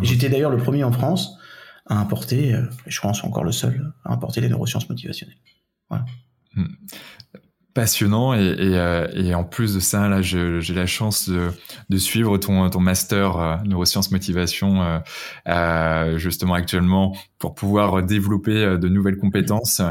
J'étais 0.00 0.28
d'ailleurs 0.28 0.50
le 0.50 0.58
premier 0.58 0.84
en 0.84 0.92
France 0.92 1.38
à 1.86 1.98
importer, 1.98 2.54
euh, 2.54 2.66
je 2.86 3.00
pense 3.00 3.24
encore 3.24 3.44
le 3.44 3.52
seul, 3.52 3.92
à 4.04 4.12
importer 4.12 4.40
les 4.40 4.48
neurosciences 4.48 4.88
motivationnelles. 4.88 5.36
Voilà. 5.88 6.04
Hmm 6.54 6.66
passionnant 7.74 8.34
et, 8.34 8.38
et, 8.38 8.78
euh, 8.78 9.08
et, 9.14 9.34
en 9.34 9.42
plus 9.42 9.74
de 9.74 9.80
ça 9.80 10.08
là 10.08 10.22
j'ai 10.22 10.74
la 10.74 10.86
chance 10.86 11.28
de, 11.28 11.50
de, 11.88 11.96
suivre 11.98 12.38
ton, 12.38 12.70
ton 12.70 12.78
master 12.78 13.36
euh, 13.36 13.56
neurosciences 13.64 14.12
motivation 14.12 14.80
euh, 14.82 14.98
euh, 15.48 16.16
justement 16.16 16.54
actuellement 16.54 17.16
pour 17.38 17.56
pouvoir 17.56 18.04
développer 18.04 18.64
euh, 18.64 18.78
de 18.78 18.88
nouvelles 18.88 19.18
compétences 19.18 19.82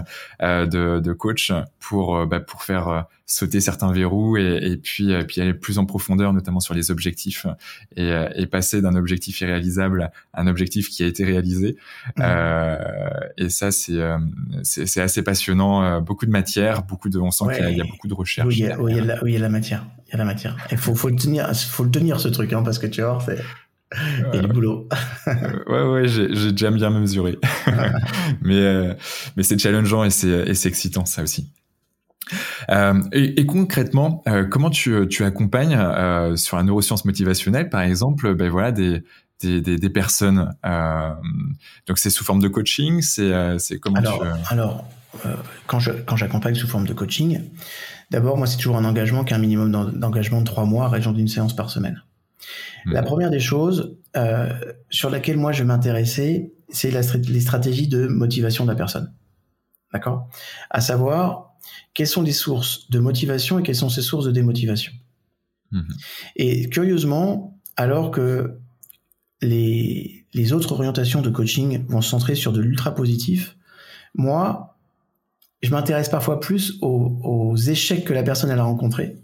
de, 0.41 0.99
de, 0.99 1.13
coach 1.13 1.51
pour 1.79 2.25
bah, 2.25 2.39
pour 2.39 2.63
faire 2.63 3.05
sauter 3.25 3.59
certains 3.59 3.91
verrous 3.91 4.37
et, 4.37 4.59
et 4.61 4.77
puis 4.77 5.13
puis 5.25 5.41
aller 5.41 5.53
plus 5.53 5.77
en 5.77 5.85
profondeur 5.85 6.31
notamment 6.31 6.61
sur 6.61 6.73
les 6.73 6.89
objectifs 6.89 7.45
et, 7.97 8.13
et 8.35 8.45
passer 8.47 8.81
d'un 8.81 8.95
objectif 8.95 9.41
irréalisable 9.41 10.09
à 10.33 10.41
un 10.41 10.47
objectif 10.47 10.89
qui 10.89 11.03
a 11.03 11.07
été 11.07 11.25
réalisé 11.25 11.75
mmh. 12.17 12.23
Et 13.37 13.49
ça 13.49 13.71
c'est 13.71 13.99
c'est 14.63 15.01
assez 15.01 15.21
passionnant 15.21 16.01
beaucoup 16.01 16.25
de 16.25 16.31
matière 16.31 16.83
beaucoup 16.83 17.09
de 17.09 17.19
on 17.19 17.31
sent 17.31 17.45
qu'il 17.53 17.63
y 17.63 17.67
a 17.67 17.69
il 17.71 17.77
y 17.77 17.81
a 17.81 17.85
beaucoup 17.85 18.07
de 18.07 18.13
recherches. 18.13 18.47
Oui, 18.47 18.55
il 18.59 18.65
y 18.65 18.69
a, 18.69 18.79
oui, 18.79 18.93
la, 19.01 19.23
oui, 19.23 19.31
il 19.31 19.33
y 19.33 19.37
a 19.37 19.39
la 19.39 19.49
matière. 19.49 19.85
Il 20.07 20.11
y 20.11 20.13
a 20.15 20.17
la 20.17 20.25
matière. 20.25 20.55
Il 20.71 20.77
faut, 20.77 20.95
faut, 20.95 21.09
le 21.09 21.15
tenir, 21.15 21.53
faut 21.55 21.83
le 21.83 21.91
tenir 21.91 22.19
ce 22.19 22.27
truc, 22.27 22.53
hein, 22.53 22.63
parce 22.63 22.79
que 22.79 22.87
tu 22.87 23.01
vois, 23.01 23.19
c'est. 23.25 23.39
A 24.31 24.37
du 24.39 24.47
boulot. 24.47 24.89
ouais, 25.67 25.83
ouais, 25.83 26.07
j'ai 26.07 26.51
déjà 26.51 26.71
bien 26.71 26.89
mesuré. 26.89 27.37
mais 28.41 28.55
euh, 28.55 28.93
mais 29.37 29.43
c'est 29.43 29.59
challengeant 29.59 30.03
et 30.03 30.09
c'est 30.09 30.65
excitant, 30.65 31.05
ça 31.05 31.21
aussi. 31.21 31.51
Euh, 32.71 33.01
et, 33.11 33.39
et, 33.39 33.45
concrètement, 33.45 34.23
euh, 34.27 34.45
comment 34.45 34.69
tu, 34.69 35.07
tu 35.09 35.23
accompagnes 35.23 35.75
euh, 35.77 36.35
sur 36.35 36.57
la 36.57 36.63
neuroscience 36.63 37.05
motivationnelle, 37.05 37.69
par 37.69 37.81
exemple, 37.81 38.33
ben 38.33 38.49
voilà 38.49 38.71
des 38.71 39.03
des, 39.43 39.61
des, 39.61 39.77
des 39.77 39.89
personnes. 39.89 40.55
Euh, 40.65 41.13
donc 41.87 41.97
c'est 41.97 42.09
sous 42.09 42.23
forme 42.23 42.41
de 42.41 42.47
coaching, 42.47 43.01
c'est 43.01 43.59
c'est 43.59 43.79
comment 43.79 43.97
alors, 43.97 44.19
tu... 44.19 44.53
Alors 44.53 44.87
euh, 45.25 45.35
quand 45.67 45.79
je 45.79 45.91
quand 45.91 46.15
j'accompagne 46.15 46.55
sous 46.55 46.67
forme 46.67 46.87
de 46.87 46.93
coaching, 46.93 47.41
d'abord 48.11 48.37
moi 48.37 48.47
c'est 48.47 48.57
toujours 48.57 48.77
un 48.77 48.85
engagement 48.85 49.23
qui 49.23 49.33
un 49.33 49.39
minimum 49.39 49.71
d'engagement 49.99 50.39
de 50.39 50.45
trois 50.45 50.65
mois, 50.65 50.87
région 50.89 51.11
d'une 51.11 51.27
séance 51.27 51.55
par 51.55 51.69
semaine. 51.69 52.01
La 52.85 53.01
mhm. 53.01 53.07
première 53.07 53.29
des 53.29 53.39
choses 53.39 53.97
euh, 54.17 54.51
sur 54.89 55.09
laquelle 55.09 55.37
moi 55.37 55.51
je 55.51 55.59
vais 55.59 55.67
m'intéresser, 55.67 56.53
c'est 56.69 56.91
la, 56.91 57.01
les 57.01 57.41
stratégies 57.41 57.87
de 57.87 58.07
motivation 58.07 58.65
de 58.65 58.69
la 58.69 58.75
personne. 58.75 59.13
D'accord? 59.93 60.27
À 60.69 60.81
savoir 60.81 61.53
quelles 61.93 62.07
sont 62.07 62.23
les 62.23 62.33
sources 62.33 62.89
de 62.89 62.99
motivation 62.99 63.59
et 63.59 63.63
quelles 63.63 63.75
sont 63.75 63.89
ses 63.89 64.01
sources 64.01 64.25
de 64.25 64.31
démotivation? 64.31 64.91
Mhm. 65.71 65.93
Et 66.35 66.69
curieusement, 66.69 67.59
alors 67.77 68.11
que 68.11 68.59
les, 69.43 70.53
autres 70.53 70.73
orientations 70.73 71.21
de 71.21 71.29
coaching 71.29 71.85
vont 71.87 72.01
se 72.01 72.09
centrer 72.09 72.35
sur 72.35 72.51
de 72.51 72.61
l'ultra 72.61 72.93
positif, 72.95 73.57
moi, 74.15 74.77
je 75.61 75.69
m'intéresse 75.69 76.09
parfois 76.09 76.39
plus 76.39 76.77
aux, 76.81 77.55
échecs 77.55 78.05
que 78.05 78.13
la 78.13 78.23
personne 78.23 78.51
a 78.51 78.63
rencontrés. 78.63 79.15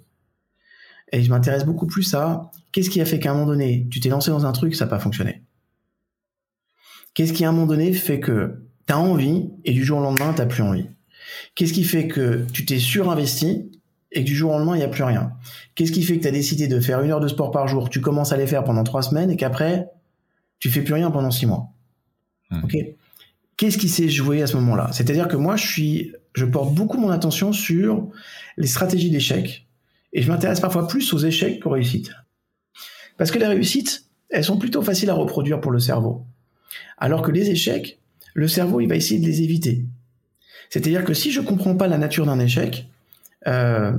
Et 1.11 1.23
je 1.23 1.29
m'intéresse 1.29 1.65
beaucoup 1.65 1.87
plus 1.87 2.13
à 2.13 2.51
qu'est-ce 2.71 2.89
qui 2.89 3.01
a 3.01 3.05
fait 3.05 3.19
qu'à 3.19 3.31
un 3.31 3.33
moment 3.33 3.47
donné, 3.47 3.87
tu 3.89 3.99
t'es 3.99 4.09
lancé 4.09 4.29
dans 4.31 4.45
un 4.45 4.51
truc, 4.51 4.75
ça 4.75 4.85
n'a 4.85 4.89
pas 4.89 4.99
fonctionné. 4.99 5.43
Qu'est-ce 7.13 7.33
qui 7.33 7.43
à 7.43 7.49
un 7.49 7.51
moment 7.51 7.65
donné 7.65 7.91
fait 7.93 8.19
que 8.19 8.61
tu 8.87 8.93
as 8.93 8.99
envie 8.99 9.49
et 9.65 9.73
du 9.73 9.83
jour 9.83 9.99
au 9.99 10.03
lendemain, 10.03 10.33
tu 10.33 10.47
plus 10.47 10.61
envie? 10.61 10.85
Qu'est-ce 11.55 11.73
qui 11.73 11.83
fait 11.83 12.07
que 12.07 12.45
tu 12.53 12.65
t'es 12.65 12.79
surinvesti 12.79 13.71
et 14.11 14.23
que 14.23 14.25
du 14.25 14.35
jour 14.35 14.51
au 14.51 14.57
lendemain, 14.57 14.75
il 14.75 14.79
n'y 14.79 14.85
a 14.85 14.89
plus 14.89 15.03
rien? 15.03 15.33
Qu'est-ce 15.75 15.91
qui 15.91 16.03
fait 16.03 16.17
que 16.17 16.21
tu 16.21 16.27
as 16.27 16.31
décidé 16.31 16.67
de 16.67 16.79
faire 16.79 17.01
une 17.01 17.11
heure 17.11 17.19
de 17.19 17.27
sport 17.27 17.51
par 17.51 17.67
jour, 17.67 17.89
tu 17.89 18.01
commences 18.01 18.31
à 18.31 18.37
les 18.37 18.47
faire 18.47 18.63
pendant 18.63 18.83
trois 18.83 19.01
semaines 19.01 19.31
et 19.31 19.35
qu'après, 19.35 19.89
tu 20.59 20.69
fais 20.69 20.81
plus 20.81 20.93
rien 20.93 21.11
pendant 21.11 21.31
six 21.31 21.45
mois 21.45 21.69
hmm. 22.51 22.63
Ok 22.63 22.75
Qu'est-ce 23.57 23.77
qui 23.77 23.89
s'est 23.89 24.07
joué 24.07 24.41
à 24.41 24.47
ce 24.47 24.55
moment-là? 24.55 24.89
C'est-à-dire 24.93 25.27
que 25.27 25.35
moi, 25.35 25.57
je 25.57 25.67
suis, 25.67 26.13
je 26.33 26.45
porte 26.45 26.73
beaucoup 26.73 26.97
mon 26.97 27.09
attention 27.09 27.51
sur 27.51 28.07
les 28.55 28.67
stratégies 28.67 29.09
d'échec 29.09 29.67
et 30.13 30.21
je 30.21 30.31
m'intéresse 30.31 30.61
parfois 30.61 30.87
plus 30.87 31.13
aux 31.13 31.17
échecs 31.17 31.61
qu'aux 31.61 31.71
réussites. 31.71 32.11
Parce 33.17 33.31
que 33.31 33.37
les 33.37 33.47
réussites, 33.47 34.05
elles 34.29 34.45
sont 34.45 34.57
plutôt 34.57 34.81
faciles 34.81 35.09
à 35.09 35.13
reproduire 35.13 35.59
pour 35.59 35.71
le 35.73 35.79
cerveau. 35.79 36.25
Alors 36.97 37.21
que 37.21 37.31
les 37.31 37.49
échecs, 37.49 37.99
le 38.33 38.47
cerveau, 38.47 38.79
il 38.79 38.87
va 38.87 38.95
essayer 38.95 39.19
de 39.19 39.25
les 39.25 39.41
éviter. 39.41 39.83
C'est-à-dire 40.69 41.03
que 41.03 41.13
si 41.13 41.29
je 41.31 41.41
comprends 41.41 41.75
pas 41.75 41.87
la 41.87 41.97
nature 41.97 42.25
d'un 42.25 42.39
échec, 42.39 42.87
euh, 43.47 43.91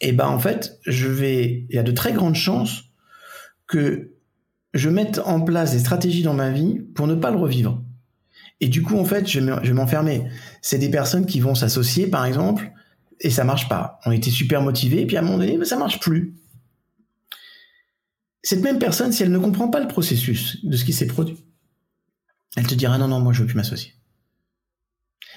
et 0.00 0.10
eh 0.10 0.12
ben 0.12 0.28
en 0.28 0.38
fait, 0.38 0.78
je 0.86 1.08
vais, 1.08 1.64
il 1.68 1.74
y 1.74 1.78
a 1.78 1.82
de 1.82 1.90
très 1.90 2.12
grandes 2.12 2.36
chances 2.36 2.84
que 3.66 4.12
je 4.74 4.88
mette 4.88 5.20
en 5.24 5.40
place 5.40 5.72
des 5.72 5.78
stratégies 5.78 6.22
dans 6.22 6.34
ma 6.34 6.50
vie 6.50 6.80
pour 6.94 7.06
ne 7.06 7.14
pas 7.14 7.30
le 7.30 7.38
revivre. 7.38 7.82
Et 8.60 8.68
du 8.68 8.82
coup, 8.82 8.98
en 8.98 9.04
fait, 9.04 9.26
je 9.26 9.40
vais 9.40 9.72
m'enfermer. 9.72 10.24
C'est 10.62 10.78
des 10.78 10.90
personnes 10.90 11.26
qui 11.26 11.40
vont 11.40 11.54
s'associer, 11.54 12.08
par 12.08 12.24
exemple, 12.24 12.72
et 13.20 13.30
ça 13.30 13.44
marche 13.44 13.68
pas. 13.68 14.00
On 14.04 14.12
était 14.12 14.30
super 14.30 14.62
motivés, 14.62 15.06
puis 15.06 15.16
à 15.16 15.20
un 15.20 15.22
moment 15.22 15.38
donné, 15.38 15.56
ben, 15.56 15.64
ça 15.64 15.76
marche 15.76 16.00
plus. 16.00 16.34
Cette 18.42 18.62
même 18.62 18.78
personne, 18.78 19.12
si 19.12 19.22
elle 19.22 19.30
ne 19.32 19.38
comprend 19.38 19.68
pas 19.68 19.80
le 19.80 19.88
processus 19.88 20.64
de 20.64 20.76
ce 20.76 20.84
qui 20.84 20.92
s'est 20.92 21.06
produit, 21.06 21.44
elle 22.56 22.66
te 22.66 22.74
dira 22.74 22.98
non, 22.98 23.08
non, 23.08 23.20
moi 23.20 23.32
je 23.32 23.40
veux 23.40 23.46
plus 23.46 23.56
m'associer. 23.56 23.94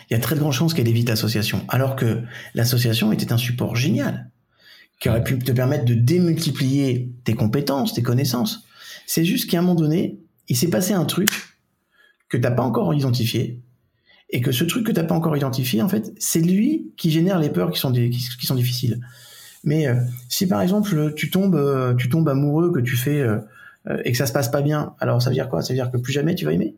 Il 0.10 0.13
y 0.13 0.15
a 0.15 0.20
très 0.20 0.36
de 0.36 0.39
grandes 0.39 0.54
chances 0.54 0.74
qu'elle 0.74 0.88
évite 0.88 1.10
l'association, 1.10 1.65
alors 1.67 1.96
que 1.96 2.24
l'association 2.54 3.12
était 3.12 3.32
un 3.34 3.38
support 3.38 3.76
génial, 3.76 4.32
qui 5.00 5.10
aurait 5.10 5.24
pu 5.24 5.38
te 5.39 5.52
permettre 5.52 5.86
de 5.86 5.94
démultiplier 5.94 7.12
tes 7.24 7.34
compétences, 7.34 7.94
tes 7.94 8.04
connaissances. 8.04 8.65
C'est 9.13 9.26
juste 9.26 9.50
qu'à 9.50 9.60
un 9.60 9.62
moment 9.62 9.76
donné, 9.76 10.21
il 10.47 10.56
s'est 10.56 10.69
passé 10.69 10.93
un 10.93 11.04
truc 11.04 11.58
que 12.30 12.38
tu 12.38 12.43
n'as 12.43 12.52
pas 12.52 12.63
encore 12.63 12.93
identifié, 12.93 13.60
et 14.30 14.39
que 14.39 14.54
ce 14.54 14.63
truc 14.63 14.86
que 14.86 14.93
tu 14.93 15.02
n'as 15.02 15.06
pas 15.06 15.15
encore 15.15 15.36
identifié, 15.36 15.82
en 15.82 15.89
fait, 15.89 16.13
c'est 16.17 16.39
lui 16.39 16.93
qui 16.95 17.12
génère 17.12 17.38
les 17.38 17.50
peurs 17.50 17.71
qui 17.71 17.80
sont, 17.82 17.91
difficiles. 17.91 19.02
Mais 19.65 19.86
euh, 19.86 19.95
si 20.30 20.47
par 20.47 20.62
exemple 20.62 21.13
tu 21.13 21.30
tombes, 21.30 21.56
euh, 21.56 21.93
tu 21.93 22.08
tombes 22.08 22.30
amoureux, 22.30 22.71
que 22.71 22.80
tu 22.80 22.95
fais 22.95 23.19
euh, 23.19 23.39
et 24.06 24.13
que 24.13 24.17
ça 24.17 24.28
se 24.28 24.32
passe 24.32 24.47
pas 24.47 24.62
bien, 24.62 24.95
alors 25.02 25.21
ça 25.21 25.30
veut 25.30 25.34
dire 25.34 25.50
quoi? 25.50 25.62
Ça 25.62 25.74
veut 25.74 25.78
dire 25.78 25.91
que 25.91 25.97
plus 25.97 26.13
jamais 26.13 26.34
tu 26.34 26.45
vas 26.45 26.54
aimer? 26.54 26.78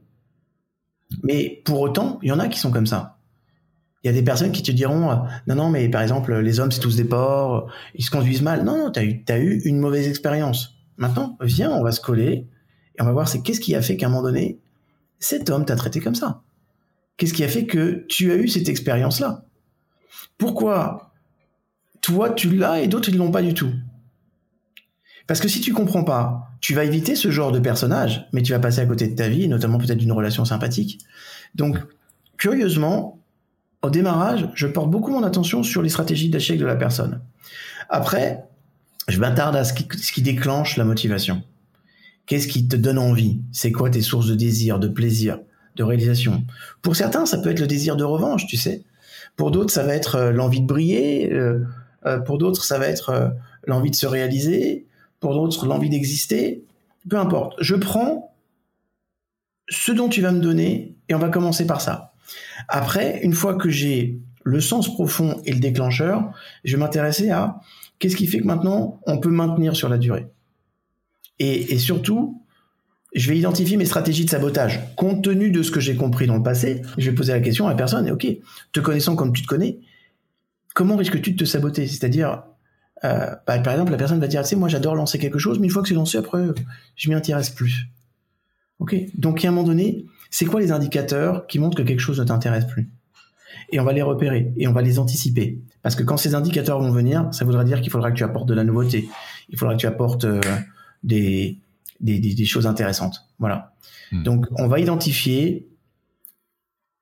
Mais 1.21 1.61
pour 1.65 1.81
autant, 1.81 2.17
il 2.23 2.29
y 2.29 2.31
en 2.31 2.39
a 2.39 2.47
qui 2.47 2.57
sont 2.57 2.71
comme 2.71 2.87
ça. 2.87 3.19
Il 4.03 4.07
y 4.07 4.09
a 4.09 4.13
des 4.13 4.23
personnes 4.23 4.51
qui 4.51 4.63
te 4.63 4.71
diront 4.71 5.19
non 5.45 5.53
non 5.53 5.69
mais 5.69 5.87
par 5.87 6.01
exemple 6.01 6.35
les 6.39 6.59
hommes 6.59 6.71
c'est 6.71 6.79
tous 6.79 6.95
des 6.95 7.05
porcs, 7.05 7.71
ils 7.93 8.03
se 8.03 8.09
conduisent 8.09 8.41
mal. 8.41 8.63
Non 8.63 8.75
non, 8.85 8.91
t'as 8.91 9.01
as 9.01 9.37
eu 9.37 9.61
une 9.65 9.77
mauvaise 9.77 10.07
expérience. 10.07 10.72
Maintenant, 10.97 11.37
viens, 11.41 11.71
on 11.71 11.83
va 11.83 11.91
se 11.91 12.01
coller 12.01 12.47
et 12.95 13.01
on 13.01 13.05
va 13.05 13.11
voir 13.11 13.27
c'est 13.27 13.41
qu'est-ce 13.41 13.59
qui 13.59 13.75
a 13.75 13.81
fait 13.81 13.97
qu'à 13.97 14.07
un 14.07 14.09
moment 14.09 14.23
donné 14.23 14.59
cet 15.19 15.49
homme 15.49 15.65
t'a 15.65 15.75
traité 15.75 15.99
comme 15.99 16.15
ça? 16.15 16.41
Qu'est-ce 17.17 17.33
qui 17.33 17.43
a 17.43 17.47
fait 17.47 17.65
que 17.65 18.05
tu 18.09 18.31
as 18.31 18.35
eu 18.35 18.47
cette 18.47 18.69
expérience 18.69 19.19
là 19.19 19.45
Pourquoi 20.37 21.13
toi 22.01 22.29
tu 22.31 22.49
l'as 22.55 22.81
et 22.81 22.87
d'autres 22.87 23.09
ils 23.09 23.17
l'ont 23.17 23.31
pas 23.31 23.41
du 23.41 23.53
tout? 23.53 23.71
Parce 25.25 25.39
que 25.39 25.47
si 25.47 25.61
tu 25.61 25.73
comprends 25.73 26.03
pas 26.03 26.53
tu 26.63 26.73
vas 26.73 26.85
éviter 26.85 27.17
ce 27.17 27.29
genre 27.29 27.51
de 27.51 27.59
personnage, 27.59 28.25
mais 28.31 28.41
tu 28.41 28.53
vas 28.53 28.59
passer 28.59 28.79
à 28.79 28.85
côté 28.85 29.09
de 29.09 29.15
ta 29.15 29.27
vie, 29.27 29.49
notamment 29.49 29.77
peut-être 29.79 29.97
d'une 29.97 30.13
relation 30.13 30.45
sympathique. 30.45 30.99
Donc, 31.55 31.77
curieusement, 32.37 33.19
au 33.81 33.89
démarrage, 33.89 34.47
je 34.53 34.67
porte 34.67 34.89
beaucoup 34.89 35.11
mon 35.11 35.23
attention 35.23 35.61
sur 35.61 35.81
les 35.81 35.89
stratégies 35.89 36.29
d'échec 36.29 36.57
de 36.57 36.65
la 36.65 36.77
personne. 36.77 37.19
Après, 37.89 38.45
je 39.07 39.19
m'attarde 39.19 39.55
à 39.55 39.63
ce 39.63 39.73
qui, 39.73 40.21
déclenche 40.21 40.77
la 40.77 40.85
motivation. 40.85 41.43
Qu'est-ce 42.25 42.47
qui 42.47 42.67
te 42.67 42.75
donne 42.75 42.97
envie? 42.97 43.41
C'est 43.51 43.71
quoi 43.71 43.89
tes 43.89 44.01
sources 44.01 44.27
de 44.27 44.35
désir, 44.35 44.79
de 44.79 44.87
plaisir, 44.87 45.39
de 45.75 45.83
réalisation? 45.83 46.43
Pour 46.81 46.95
certains, 46.95 47.25
ça 47.25 47.37
peut 47.37 47.49
être 47.49 47.59
le 47.59 47.67
désir 47.67 47.95
de 47.95 48.03
revanche, 48.03 48.47
tu 48.47 48.57
sais. 48.57 48.83
Pour 49.35 49.51
d'autres, 49.51 49.73
ça 49.73 49.83
va 49.83 49.95
être 49.95 50.15
euh, 50.15 50.31
l'envie 50.31 50.61
de 50.61 50.67
briller. 50.67 51.31
Euh, 51.33 51.65
euh, 52.05 52.19
pour 52.19 52.37
d'autres, 52.37 52.63
ça 52.63 52.77
va 52.77 52.87
être 52.87 53.33
l'envie 53.65 53.91
de 53.91 53.95
se 53.95 54.05
réaliser 54.05 54.85
pour 55.19 55.33
d'autres 55.33 55.65
l'envie 55.65 55.89
d'exister, 55.89 56.65
peu 57.09 57.17
importe. 57.17 57.55
Je 57.61 57.75
prends 57.75 58.35
ce 59.69 59.93
dont 59.93 60.09
tu 60.09 60.21
vas 60.21 60.33
me 60.33 60.41
donner 60.41 60.97
et 61.07 61.15
on 61.15 61.17
va 61.19 61.29
commencer 61.29 61.65
par 61.65 61.79
ça. 61.79 62.13
Après, 62.67 63.21
une 63.23 63.33
fois 63.33 63.55
que 63.55 63.69
j'ai 63.69 64.19
le 64.43 64.59
sens 64.59 64.93
profond 64.93 65.41
et 65.45 65.53
le 65.53 65.59
déclencheur, 65.59 66.31
je 66.65 66.75
vais 66.75 66.79
m'intéresser 66.79 67.31
à 67.31 67.61
qu'est-ce 68.03 68.17
qui 68.17 68.27
fait 68.27 68.39
que 68.39 68.45
maintenant 68.45 68.99
on 69.07 69.17
peut 69.17 69.29
maintenir 69.29 69.77
sur 69.77 69.87
la 69.87 69.97
durée? 69.97 70.27
Et, 71.39 71.77
surtout, 71.77 72.41
je 73.15 73.29
vais 73.29 73.37
identifier 73.37 73.77
mes 73.77 73.85
stratégies 73.85 74.25
de 74.25 74.29
sabotage. 74.29 74.81
Compte 74.97 75.23
tenu 75.23 75.51
de 75.51 75.63
ce 75.63 75.71
que 75.71 75.79
j'ai 75.79 75.95
compris 75.95 76.27
dans 76.27 76.35
le 76.35 76.43
passé, 76.43 76.81
je 76.97 77.09
vais 77.09 77.15
poser 77.15 77.31
la 77.31 77.39
question 77.39 77.65
à 77.65 77.69
la 77.69 77.75
personne, 77.75 78.09
ok, 78.11 78.27
te 78.73 78.79
connaissant 78.81 79.15
comme 79.15 79.31
tu 79.31 79.41
te 79.41 79.47
connais, 79.47 79.79
comment 80.73 80.97
risques-tu 80.97 81.31
de 81.31 81.37
te 81.37 81.45
saboter? 81.45 81.87
C'est-à-dire, 81.87 82.43
euh, 83.05 83.29
bah, 83.47 83.59
par 83.59 83.73
exemple, 83.73 83.91
la 83.91 83.97
personne 83.97 84.19
va 84.19 84.27
dire, 84.27 84.43
moi 84.57 84.67
j'adore 84.67 84.95
lancer 84.95 85.17
quelque 85.17 85.39
chose, 85.39 85.59
mais 85.59 85.67
une 85.67 85.71
fois 85.71 85.81
que 85.81 85.87
c'est 85.87 85.95
lancé, 85.95 86.17
après, 86.17 86.45
je 86.97 87.09
m'y 87.09 87.15
intéresse 87.15 87.51
plus. 87.51 87.87
Ok? 88.79 88.95
Donc, 89.15 89.45
à 89.45 89.47
un 89.47 89.51
moment 89.51 89.65
donné, 89.65 90.05
c'est 90.29 90.45
quoi 90.45 90.59
les 90.59 90.73
indicateurs 90.73 91.47
qui 91.47 91.57
montrent 91.57 91.77
que 91.77 91.83
quelque 91.83 92.01
chose 92.01 92.19
ne 92.19 92.25
t'intéresse 92.25 92.65
plus? 92.65 92.91
Et 93.73 93.79
on 93.79 93.83
va 93.83 93.93
les 93.93 94.03
repérer 94.03 94.53
et 94.55 94.67
on 94.67 94.71
va 94.71 94.83
les 94.83 94.99
anticiper. 94.99 95.59
Parce 95.81 95.95
que 95.95 96.03
quand 96.03 96.17
ces 96.17 96.35
indicateurs 96.35 96.79
vont 96.79 96.91
venir, 96.91 97.27
ça 97.31 97.43
voudra 97.43 97.63
dire 97.63 97.81
qu'il 97.81 97.91
faudra 97.91 98.11
que 98.11 98.15
tu 98.15 98.23
apportes 98.23 98.47
de 98.47 98.53
la 98.53 98.63
nouveauté. 98.63 99.09
Il 99.49 99.57
faudra 99.57 99.73
que 99.73 99.79
tu 99.79 99.87
apportes 99.87 100.25
euh, 100.25 100.39
des, 101.01 101.57
des, 101.99 102.19
des, 102.19 102.45
choses 102.45 102.67
intéressantes. 102.67 103.27
Voilà. 103.39 103.73
Hmm. 104.11 104.21
Donc, 104.21 104.45
on 104.57 104.67
va 104.67 104.79
identifier 104.79 105.67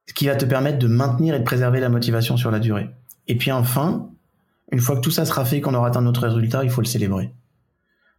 ce 0.07 0.13
qui 0.13 0.27
va 0.27 0.35
te 0.37 0.45
permettre 0.45 0.79
de 0.79 0.87
maintenir 0.87 1.35
et 1.35 1.39
de 1.39 1.43
préserver 1.43 1.81
la 1.81 1.89
motivation 1.89 2.37
sur 2.37 2.51
la 2.51 2.59
durée. 2.59 2.89
Et 3.27 3.35
puis 3.35 3.51
enfin, 3.51 4.09
une 4.71 4.79
fois 4.79 4.95
que 4.95 5.01
tout 5.01 5.11
ça 5.11 5.25
sera 5.25 5.43
fait, 5.43 5.59
qu'on 5.59 5.73
aura 5.73 5.87
atteint 5.87 6.01
notre 6.01 6.27
résultat, 6.27 6.63
il 6.63 6.69
faut 6.69 6.81
le 6.81 6.87
célébrer. 6.87 7.33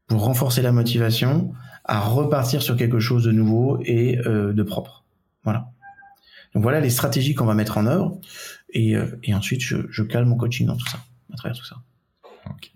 Pour 0.09 0.25
renforcer 0.25 0.61
la 0.61 0.73
motivation, 0.73 1.55
à 1.85 2.01
repartir 2.01 2.61
sur 2.61 2.77
quelque 2.77 3.01
chose 3.01 3.25
de 3.25 3.33
nouveau 3.33 3.79
et 3.83 4.19
euh, 4.27 4.53
de 4.53 4.63
propre. 4.63 5.05
Voilà. 5.43 5.71
Donc 6.55 6.63
voilà 6.63 6.81
les 6.81 6.91
stratégies 6.91 7.35
qu'on 7.35 7.47
va 7.47 7.55
mettre 7.55 7.79
en 7.79 7.87
œuvre. 7.87 8.21
Et, 8.71 8.97
euh, 8.97 9.07
ensuite, 9.33 9.63
je, 9.63 9.77
je, 9.91 10.03
calme 10.03 10.29
mon 10.29 10.37
coaching 10.37 10.67
dans 10.67 10.77
tout 10.77 10.89
ça, 10.89 10.99
à 11.33 11.37
travers 11.37 11.57
tout 11.57 11.65
ça. 11.65 11.77
Ok. 12.51 12.73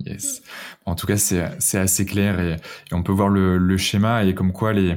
Yes. 0.00 0.42
En 0.84 0.94
tout 0.94 1.06
cas, 1.06 1.16
c'est 1.16 1.78
assez 1.78 2.04
clair 2.04 2.40
et, 2.40 2.56
on 2.92 3.02
peut 3.02 3.12
voir 3.12 3.28
le, 3.28 3.58
le, 3.58 3.76
schéma 3.76 4.24
et 4.24 4.34
comme 4.34 4.52
quoi 4.52 4.72
les 4.72 4.96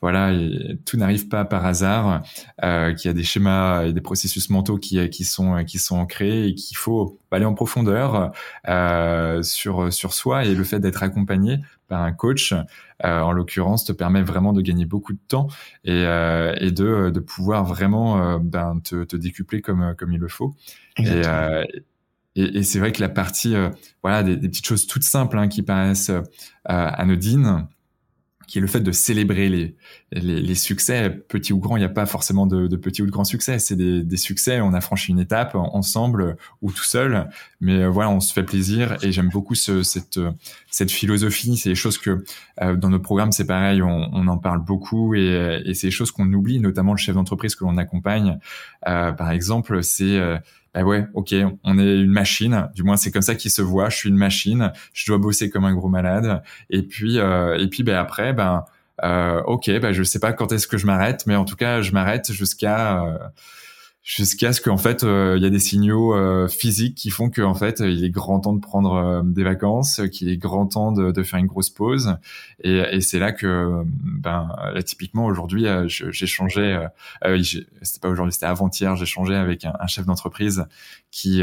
voilà, 0.00 0.32
et 0.32 0.78
tout 0.86 0.96
n'arrive 0.96 1.26
pas 1.26 1.44
par 1.44 1.66
hasard, 1.66 2.22
euh, 2.62 2.94
qu'il 2.94 3.08
y 3.08 3.10
a 3.10 3.14
des 3.14 3.24
schémas 3.24 3.84
et 3.84 3.92
des 3.92 4.00
processus 4.00 4.48
mentaux 4.48 4.78
qui, 4.78 5.10
qui 5.10 5.24
sont 5.24 5.64
qui 5.64 5.78
sont 5.78 5.96
ancrés 5.96 6.46
et 6.46 6.54
qu'il 6.54 6.76
faut 6.76 7.18
aller 7.32 7.44
en 7.44 7.54
profondeur 7.54 8.30
euh, 8.68 9.42
sur 9.42 9.92
sur 9.92 10.14
soi 10.14 10.44
et 10.44 10.54
le 10.54 10.62
fait 10.62 10.78
d'être 10.78 11.02
accompagné 11.02 11.58
par 11.88 12.02
un 12.02 12.12
coach, 12.12 12.52
euh, 12.52 13.20
en 13.20 13.32
l'occurrence, 13.32 13.84
te 13.84 13.92
permet 13.92 14.22
vraiment 14.22 14.52
de 14.52 14.60
gagner 14.60 14.84
beaucoup 14.84 15.12
de 15.12 15.20
temps 15.28 15.48
et, 15.84 16.04
euh, 16.04 16.54
et 16.60 16.70
de, 16.70 17.10
de 17.10 17.20
pouvoir 17.20 17.64
vraiment 17.64 18.22
euh, 18.22 18.38
ben, 18.40 18.80
te, 18.80 19.04
te 19.04 19.16
décupler 19.16 19.60
comme 19.60 19.94
comme 19.96 20.12
il 20.12 20.20
le 20.20 20.28
faut. 20.28 20.54
Et, 20.98 21.08
euh, 21.08 21.64
et, 22.36 22.58
et 22.58 22.62
c'est 22.62 22.78
vrai 22.78 22.92
que 22.92 23.00
la 23.00 23.08
partie, 23.08 23.54
voilà, 24.02 24.22
des, 24.22 24.36
des, 24.36 24.48
petites 24.48 24.66
choses 24.66 24.86
toutes 24.86 25.02
simples 25.02 25.38
hein, 25.38 25.48
qui 25.48 25.62
paraissent 25.62 26.12
anodines, 26.64 27.66
qui 28.48 28.58
est 28.58 28.60
le 28.62 28.66
fait 28.66 28.80
de 28.80 28.92
célébrer 28.92 29.48
les, 29.50 29.76
les, 30.10 30.40
les 30.40 30.54
succès, 30.54 31.10
petits 31.10 31.52
ou 31.52 31.58
grands. 31.58 31.76
Il 31.76 31.80
n'y 31.80 31.86
a 31.86 31.90
pas 31.90 32.06
forcément 32.06 32.46
de, 32.46 32.66
de, 32.66 32.76
petits 32.76 33.02
ou 33.02 33.06
de 33.06 33.10
grands 33.10 33.24
succès. 33.24 33.58
C'est 33.58 33.76
des, 33.76 34.02
des, 34.02 34.16
succès. 34.16 34.60
On 34.60 34.72
a 34.72 34.80
franchi 34.80 35.12
une 35.12 35.20
étape 35.20 35.54
ensemble 35.54 36.36
ou 36.62 36.72
tout 36.72 36.82
seul, 36.82 37.28
mais 37.60 37.82
euh, 37.82 37.88
voilà, 37.88 38.10
on 38.10 38.20
se 38.20 38.32
fait 38.32 38.42
plaisir. 38.42 38.96
Et 39.02 39.12
j'aime 39.12 39.28
beaucoup 39.28 39.54
ce, 39.54 39.82
cette, 39.82 40.18
cette 40.70 40.90
philosophie. 40.90 41.58
C'est 41.58 41.68
des 41.68 41.74
choses 41.74 41.98
que 41.98 42.24
euh, 42.62 42.74
dans 42.74 42.88
nos 42.88 43.00
programmes, 43.00 43.32
c'est 43.32 43.46
pareil. 43.46 43.82
On, 43.82 44.10
on, 44.12 44.26
en 44.26 44.38
parle 44.38 44.64
beaucoup 44.64 45.14
et, 45.14 45.62
et 45.66 45.74
c'est 45.74 45.88
des 45.88 45.92
choses 45.92 46.10
qu'on 46.10 46.32
oublie, 46.32 46.58
notamment 46.58 46.92
le 46.92 46.98
chef 46.98 47.14
d'entreprise 47.14 47.54
que 47.54 47.64
l'on 47.64 47.76
accompagne. 47.76 48.38
Euh, 48.88 49.12
par 49.12 49.30
exemple, 49.30 49.82
c'est 49.82 50.18
bah 50.74 50.82
ouais, 50.82 51.06
ok, 51.14 51.34
on 51.64 51.78
est 51.78 52.00
une 52.00 52.10
machine. 52.10 52.68
Du 52.74 52.82
moins, 52.82 52.96
c'est 52.96 53.10
comme 53.10 53.22
ça 53.22 53.34
qu'il 53.34 53.50
se 53.50 53.62
voit. 53.62 53.88
Je 53.88 53.96
suis 53.96 54.08
une 54.08 54.16
machine. 54.16 54.72
Je 54.92 55.06
dois 55.06 55.18
bosser 55.18 55.50
comme 55.50 55.64
un 55.64 55.74
gros 55.74 55.88
malade. 55.88 56.42
Et 56.70 56.82
puis, 56.82 57.18
euh, 57.18 57.58
et 57.58 57.68
puis, 57.68 57.82
ben 57.82 57.96
après, 57.96 58.32
ben, 58.32 58.64
euh, 59.04 59.42
ok, 59.44 59.70
ben 59.80 59.92
je 59.92 60.02
sais 60.02 60.18
pas 60.18 60.32
quand 60.32 60.52
est-ce 60.52 60.66
que 60.66 60.76
je 60.76 60.86
m'arrête, 60.86 61.26
mais 61.26 61.36
en 61.36 61.44
tout 61.44 61.56
cas, 61.56 61.82
je 61.82 61.92
m'arrête 61.92 62.32
jusqu'à 62.32 63.04
euh, 63.04 63.18
jusqu'à 64.08 64.54
ce 64.54 64.62
qu'en 64.62 64.78
fait 64.78 65.04
euh, 65.04 65.34
il 65.36 65.42
y 65.42 65.46
a 65.46 65.50
des 65.50 65.58
signaux 65.58 66.14
euh, 66.14 66.48
physiques 66.48 66.94
qui 66.94 67.10
font 67.10 67.28
qu'en 67.28 67.52
fait 67.52 67.80
il 67.80 68.02
est 68.02 68.08
grand 68.08 68.40
temps 68.40 68.54
de 68.54 68.60
prendre 68.60 68.94
euh, 68.94 69.22
des 69.22 69.44
vacances, 69.44 70.00
qu'il 70.10 70.30
est 70.30 70.38
grand 70.38 70.66
temps 70.66 70.92
de, 70.92 71.12
de, 71.12 71.22
faire 71.22 71.38
une 71.38 71.46
grosse 71.46 71.68
pause. 71.68 72.16
Et, 72.64 72.78
et 72.78 73.02
c'est 73.02 73.18
là 73.18 73.32
que 73.32 73.82
ben 73.84 74.48
là 74.72 74.82
typiquement 74.82 75.26
aujourd'hui 75.26 75.66
j'ai 75.88 76.26
changé 76.26 76.86
c'était 77.82 78.00
pas 78.00 78.08
aujourd'hui 78.08 78.32
c'était 78.32 78.46
avant-hier 78.46 78.96
j'ai 78.96 79.06
changé 79.06 79.34
avec 79.34 79.66
un, 79.66 79.74
un 79.78 79.86
chef 79.86 80.06
d'entreprise 80.06 80.64
qui 81.10 81.42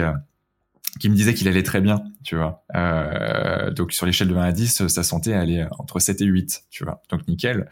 qui 1.00 1.10
me 1.10 1.16
disait 1.16 1.34
qu'il 1.34 1.48
allait 1.48 1.64
très 1.64 1.82
bien, 1.82 2.04
tu 2.24 2.36
vois. 2.36 2.64
Euh, 2.76 3.72
donc 3.72 3.92
sur 3.92 4.06
l'échelle 4.06 4.30
de 4.30 4.36
1 4.36 4.42
à 4.42 4.52
10, 4.52 4.88
sa 4.88 5.04
santé 5.04 5.32
est 5.32 5.66
entre 5.78 6.00
7 6.00 6.22
et 6.22 6.26
8, 6.26 6.64
tu 6.70 6.84
vois. 6.84 7.02
Donc 7.10 7.28
nickel. 7.28 7.70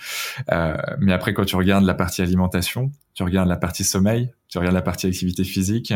Euh, 0.52 0.76
mais 1.00 1.14
après 1.14 1.34
quand 1.34 1.46
tu 1.46 1.56
regardes 1.56 1.86
la 1.86 1.94
partie 1.94 2.22
alimentation, 2.22 2.92
tu 3.14 3.24
regardes 3.24 3.48
la 3.48 3.58
partie 3.58 3.84
sommeil, 3.84 4.34
tu 4.50 4.58
regardes 4.58 4.76
la 4.76 4.82
partie 4.82 5.08
activité 5.08 5.44
physique, 5.44 5.94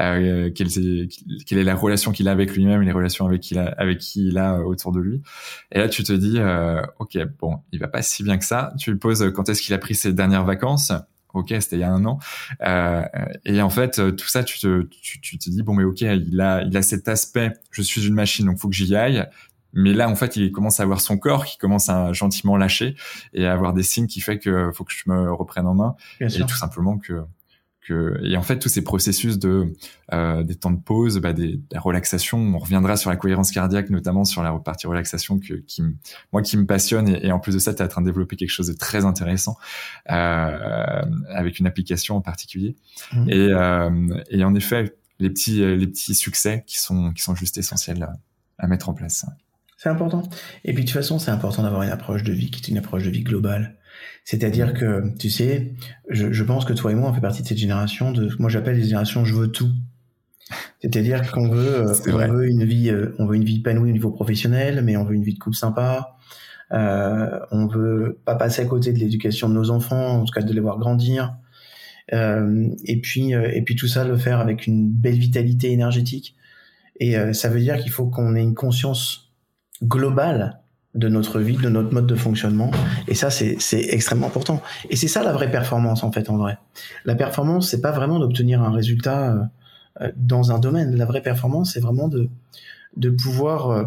euh, 0.00 0.50
quelle, 0.50 0.68
est, 0.68 1.64
la 1.64 1.74
relation 1.74 2.10
qu'il 2.10 2.26
a 2.26 2.32
avec 2.32 2.54
lui-même 2.54 2.82
et 2.82 2.86
les 2.86 2.92
relations 2.92 3.26
avec 3.26 3.42
qui, 3.42 3.54
il 3.54 3.58
a, 3.58 3.66
avec 3.78 3.98
qui 3.98 4.28
il 4.28 4.38
a 4.38 4.60
autour 4.60 4.90
de 4.90 5.00
lui. 5.00 5.22
Et 5.70 5.78
là 5.78 5.88
tu 5.88 6.02
te 6.02 6.12
dis, 6.12 6.38
euh, 6.38 6.82
ok, 6.98 7.18
bon, 7.38 7.58
il 7.72 7.78
va 7.78 7.88
pas 7.88 8.02
si 8.02 8.24
bien 8.24 8.36
que 8.38 8.44
ça. 8.44 8.72
Tu 8.78 8.90
lui 8.90 8.98
poses 8.98 9.30
quand 9.34 9.48
est-ce 9.48 9.62
qu'il 9.62 9.74
a 9.74 9.78
pris 9.78 9.94
ses 9.94 10.12
dernières 10.12 10.44
vacances? 10.44 10.92
Ok, 11.34 11.54
c'était 11.60 11.76
il 11.76 11.80
y 11.80 11.84
a 11.84 11.90
un 11.90 12.04
an. 12.04 12.18
Euh, 12.62 13.02
et 13.44 13.60
en 13.60 13.70
fait, 13.70 14.00
tout 14.16 14.28
ça, 14.28 14.44
tu 14.44 14.58
te, 14.58 14.82
tu, 14.82 15.20
tu, 15.20 15.38
te 15.38 15.50
dis 15.50 15.62
bon, 15.62 15.74
mais 15.74 15.84
ok, 15.84 16.00
il 16.00 16.40
a, 16.40 16.62
il 16.62 16.76
a 16.76 16.82
cet 16.82 17.08
aspect. 17.08 17.52
Je 17.70 17.82
suis 17.82 18.06
une 18.06 18.14
machine, 18.14 18.46
donc 18.46 18.58
faut 18.58 18.68
que 18.68 18.74
j'y 18.74 18.94
aille. 18.96 19.26
Mais 19.74 19.92
là, 19.92 20.08
en 20.08 20.14
fait, 20.14 20.36
il 20.36 20.52
commence 20.52 20.78
à 20.78 20.84
avoir 20.84 21.00
son 21.00 21.18
corps 21.18 21.44
qui 21.44 21.58
commence 21.58 21.88
à 21.88 22.12
gentiment 22.12 22.56
lâcher 22.56 22.94
et 23.32 23.44
à 23.44 23.52
avoir 23.52 23.72
des 23.74 23.82
signes 23.82 24.06
qui 24.06 24.20
fait 24.20 24.38
que 24.38 24.70
faut 24.72 24.84
que 24.84 24.92
je 24.92 25.02
me 25.10 25.32
reprenne 25.32 25.66
en 25.66 25.74
main. 25.74 25.96
et 26.20 26.28
tout 26.28 26.56
simplement 26.56 26.96
que 26.98 27.24
et 27.90 28.36
en 28.36 28.42
fait 28.42 28.58
tous 28.58 28.68
ces 28.68 28.82
processus 28.82 29.38
de 29.38 29.72
euh, 30.12 30.42
des 30.42 30.54
temps 30.54 30.70
de 30.70 30.80
pause, 30.80 31.18
bah, 31.18 31.32
des, 31.32 31.60
la 31.70 31.80
relaxation, 31.80 32.38
on 32.38 32.58
reviendra 32.58 32.96
sur 32.96 33.10
la 33.10 33.16
cohérence 33.16 33.50
cardiaque, 33.50 33.90
notamment 33.90 34.24
sur 34.24 34.42
la 34.42 34.52
partie 34.52 34.86
relaxation 34.86 35.38
que 35.38 35.54
qui 35.54 35.82
moi 36.32 36.42
qui 36.42 36.56
me 36.56 36.66
passionne 36.66 37.08
et, 37.08 37.32
en 37.32 37.38
plus 37.38 37.54
de 37.54 37.58
ça 37.58 37.74
tu 37.74 37.82
es 37.82 37.84
en 37.84 37.88
train 37.88 38.00
de 38.00 38.06
développer 38.06 38.36
quelque 38.36 38.50
chose 38.50 38.68
de 38.68 38.74
très 38.74 39.04
intéressant 39.04 39.56
euh, 40.10 41.02
avec 41.28 41.58
une 41.58 41.66
application 41.66 42.16
en 42.16 42.20
particulier 42.20 42.76
mmh. 43.12 43.30
et 43.30 43.48
euh, 43.52 44.22
et 44.30 44.44
en 44.44 44.54
effet 44.54 44.96
les 45.20 45.30
petits 45.30 45.58
les 45.58 45.86
petits 45.86 46.14
succès 46.14 46.64
qui 46.66 46.78
sont 46.78 47.12
qui 47.12 47.22
sont 47.22 47.34
juste 47.34 47.58
essentiels 47.58 48.02
à, 48.02 48.12
à 48.58 48.66
mettre 48.66 48.88
en 48.88 48.94
place. 48.94 49.26
C'est 49.76 49.90
important. 49.90 50.22
Et 50.64 50.72
puis 50.72 50.84
de 50.84 50.88
toute 50.88 50.94
façon, 50.94 51.18
c'est 51.18 51.30
important 51.30 51.62
d'avoir 51.62 51.82
une 51.82 51.90
approche 51.90 52.22
de 52.22 52.32
vie 52.32 52.50
qui 52.50 52.62
est 52.62 52.68
une 52.68 52.78
approche 52.78 53.04
de 53.04 53.10
vie 53.10 53.22
globale. 53.22 53.76
C'est-à-dire 54.24 54.72
que, 54.72 55.14
tu 55.18 55.28
sais, 55.28 55.74
je, 56.08 56.32
je, 56.32 56.44
pense 56.44 56.64
que 56.64 56.72
toi 56.72 56.92
et 56.92 56.94
moi, 56.94 57.10
on 57.10 57.12
fait 57.12 57.20
partie 57.20 57.42
de 57.42 57.48
cette 57.48 57.58
génération 57.58 58.10
de, 58.10 58.30
moi 58.38 58.48
j'appelle 58.48 58.76
les 58.76 58.84
générations 58.84 59.24
je 59.24 59.34
veux 59.34 59.48
tout. 59.48 59.70
C'est-à-dire 60.80 61.30
qu'on 61.32 61.48
veut, 61.48 61.88
euh, 61.88 61.94
on 62.06 62.32
veut 62.32 62.48
une 62.48 62.64
vie, 62.64 62.90
euh, 62.90 63.14
on 63.18 63.26
veut 63.26 63.36
une 63.36 63.44
vie 63.44 63.58
épanouie 63.58 63.90
au 63.90 63.92
niveau 63.92 64.10
professionnel, 64.10 64.82
mais 64.82 64.96
on 64.96 65.04
veut 65.04 65.14
une 65.14 65.24
vie 65.24 65.34
de 65.34 65.38
couple 65.38 65.56
sympa. 65.56 66.16
Euh, 66.72 67.38
on 67.50 67.66
veut 67.66 68.18
pas 68.24 68.34
passer 68.34 68.62
à 68.62 68.64
côté 68.64 68.92
de 68.92 68.98
l'éducation 68.98 69.48
de 69.48 69.54
nos 69.54 69.70
enfants, 69.70 70.20
en 70.20 70.24
tout 70.24 70.32
cas 70.32 70.42
de 70.42 70.52
les 70.52 70.60
voir 70.60 70.78
grandir. 70.78 71.36
Euh, 72.12 72.68
et 72.84 73.00
puis, 73.00 73.32
et 73.32 73.62
puis 73.62 73.76
tout 73.76 73.86
ça 73.86 74.04
le 74.04 74.16
faire 74.16 74.40
avec 74.40 74.66
une 74.66 74.90
belle 74.90 75.18
vitalité 75.18 75.70
énergétique. 75.72 76.34
Et 77.00 77.16
ça 77.32 77.48
veut 77.48 77.58
dire 77.58 77.76
qu'il 77.78 77.90
faut 77.90 78.06
qu'on 78.06 78.36
ait 78.36 78.42
une 78.42 78.54
conscience 78.54 79.32
globale 79.82 80.60
de 80.94 81.08
notre 81.08 81.40
vie, 81.40 81.56
de 81.56 81.68
notre 81.68 81.92
mode 81.92 82.06
de 82.06 82.14
fonctionnement. 82.14 82.70
Et 83.08 83.14
ça, 83.14 83.30
c'est 83.30 83.56
extrêmement 83.72 84.28
important. 84.28 84.62
Et 84.90 84.96
c'est 84.96 85.08
ça 85.08 85.22
la 85.22 85.32
vraie 85.32 85.50
performance, 85.50 86.04
en 86.04 86.12
fait, 86.12 86.30
en 86.30 86.36
vrai. 86.36 86.58
La 87.04 87.14
performance, 87.14 87.68
c'est 87.68 87.80
pas 87.80 87.90
vraiment 87.90 88.18
d'obtenir 88.18 88.62
un 88.62 88.70
résultat 88.70 89.32
euh, 89.32 89.42
euh, 90.02 90.12
dans 90.16 90.52
un 90.52 90.58
domaine. 90.58 90.94
La 90.96 91.06
vraie 91.06 91.22
performance, 91.22 91.72
c'est 91.72 91.80
vraiment 91.80 92.08
de, 92.08 92.28
de 92.96 93.10
pouvoir 93.10 93.70
euh, 93.70 93.84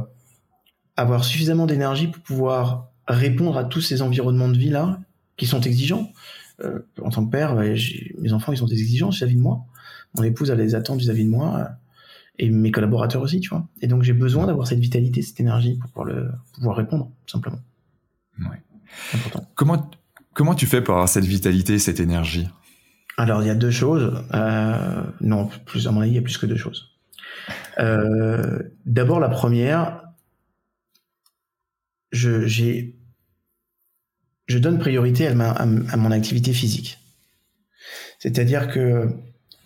avoir 0.97 1.23
suffisamment 1.23 1.65
d'énergie 1.65 2.07
pour 2.07 2.21
pouvoir 2.23 2.89
répondre 3.07 3.57
à 3.57 3.63
tous 3.63 3.81
ces 3.81 4.01
environnements 4.01 4.49
de 4.49 4.57
vie-là 4.57 4.99
qui 5.37 5.45
sont 5.45 5.61
exigeants. 5.61 6.11
en 7.01 7.09
tant 7.09 7.23
que 7.23 7.29
père, 7.29 7.55
mes 7.55 8.33
enfants, 8.33 8.51
ils 8.51 8.57
sont 8.57 8.67
exigeants 8.67 9.09
vis-à-vis 9.09 9.35
de 9.35 9.41
moi. 9.41 9.61
Mon 10.15 10.23
épouse 10.23 10.49
a 10.51 10.55
des 10.55 10.73
attentes 10.73 10.99
vis-à-vis 10.99 11.25
de 11.25 11.29
moi 11.29 11.69
et 12.39 12.49
mes 12.49 12.71
collaborateurs 12.71 13.21
aussi, 13.21 13.39
tu 13.39 13.49
vois. 13.49 13.67
Et 13.81 13.87
donc 13.87 14.03
j'ai 14.03 14.13
besoin 14.13 14.45
d'avoir 14.47 14.67
cette 14.67 14.79
vitalité, 14.79 15.21
cette 15.21 15.39
énergie 15.39 15.77
pour 15.77 15.89
pouvoir, 15.89 16.05
le, 16.07 16.31
pouvoir 16.53 16.77
répondre, 16.77 17.11
tout 17.25 17.31
simplement. 17.31 17.59
Ouais. 18.39 18.61
Important. 19.13 19.49
Comment, 19.55 19.89
comment 20.33 20.55
tu 20.55 20.65
fais 20.65 20.81
pour 20.81 20.93
avoir 20.93 21.09
cette 21.09 21.25
vitalité, 21.25 21.79
cette 21.79 21.99
énergie? 21.99 22.47
Alors 23.17 23.41
il 23.41 23.47
y 23.47 23.49
a 23.49 23.55
deux 23.55 23.71
choses. 23.71 24.23
Euh, 24.33 25.03
non, 25.21 25.49
plus 25.65 25.87
à 25.87 25.91
mon 25.91 26.01
avis, 26.01 26.11
il 26.11 26.15
y 26.15 26.19
a 26.19 26.21
plus 26.21 26.37
que 26.37 26.45
deux 26.45 26.57
choses. 26.57 26.91
Euh, 27.79 28.59
D'abord 28.85 29.19
la 29.19 29.29
première, 29.29 30.03
je, 32.11 32.45
j'ai, 32.45 32.95
je 34.47 34.59
donne 34.59 34.77
priorité 34.77 35.27
à, 35.27 35.33
ma, 35.33 35.51
à 35.51 35.65
mon 35.65 36.11
activité 36.11 36.53
physique. 36.53 36.99
C'est-à-dire 38.19 38.67
que 38.71 39.09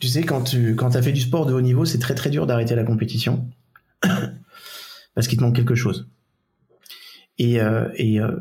tu 0.01 0.07
sais, 0.07 0.23
quand 0.23 0.41
tu 0.41 0.75
quand 0.75 0.95
as 0.95 1.01
fait 1.01 1.11
du 1.11 1.21
sport 1.21 1.45
de 1.45 1.53
haut 1.53 1.61
niveau, 1.61 1.85
c'est 1.85 1.99
très 1.99 2.15
très 2.15 2.31
dur 2.31 2.47
d'arrêter 2.47 2.75
la 2.75 2.83
compétition 2.83 3.47
parce 5.13 5.27
qu'il 5.27 5.37
te 5.37 5.43
manque 5.43 5.55
quelque 5.55 5.75
chose. 5.75 6.09
Et, 7.37 7.61
euh, 7.61 7.87
et 7.95 8.19
euh, 8.19 8.35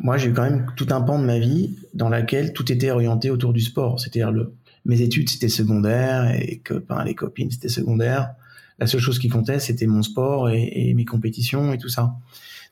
moi, 0.00 0.16
j'ai 0.16 0.30
eu 0.30 0.32
quand 0.32 0.42
même 0.42 0.66
tout 0.76 0.86
un 0.90 1.02
pan 1.02 1.18
de 1.18 1.26
ma 1.26 1.38
vie 1.38 1.76
dans 1.92 2.08
laquelle 2.08 2.54
tout 2.54 2.72
était 2.72 2.90
orienté 2.90 3.30
autour 3.30 3.52
du 3.52 3.60
sport. 3.60 4.00
C'est-à-dire 4.00 4.32
le 4.32 4.54
mes 4.86 5.00
études 5.00 5.30
c'était 5.30 5.48
secondaire 5.48 6.30
et 6.34 6.60
que 6.62 6.74
ben, 6.74 7.04
les 7.04 7.14
copines 7.14 7.50
c'était 7.50 7.68
secondaire. 7.68 8.34
La 8.78 8.86
seule 8.86 9.00
chose 9.00 9.18
qui 9.18 9.28
comptait 9.28 9.58
c'était 9.58 9.86
mon 9.86 10.02
sport 10.02 10.48
et, 10.48 10.70
et, 10.74 10.94
mes 10.94 11.04
compétitions 11.04 11.72
et 11.74 11.78
tout 11.78 11.88
ça. 11.88 12.14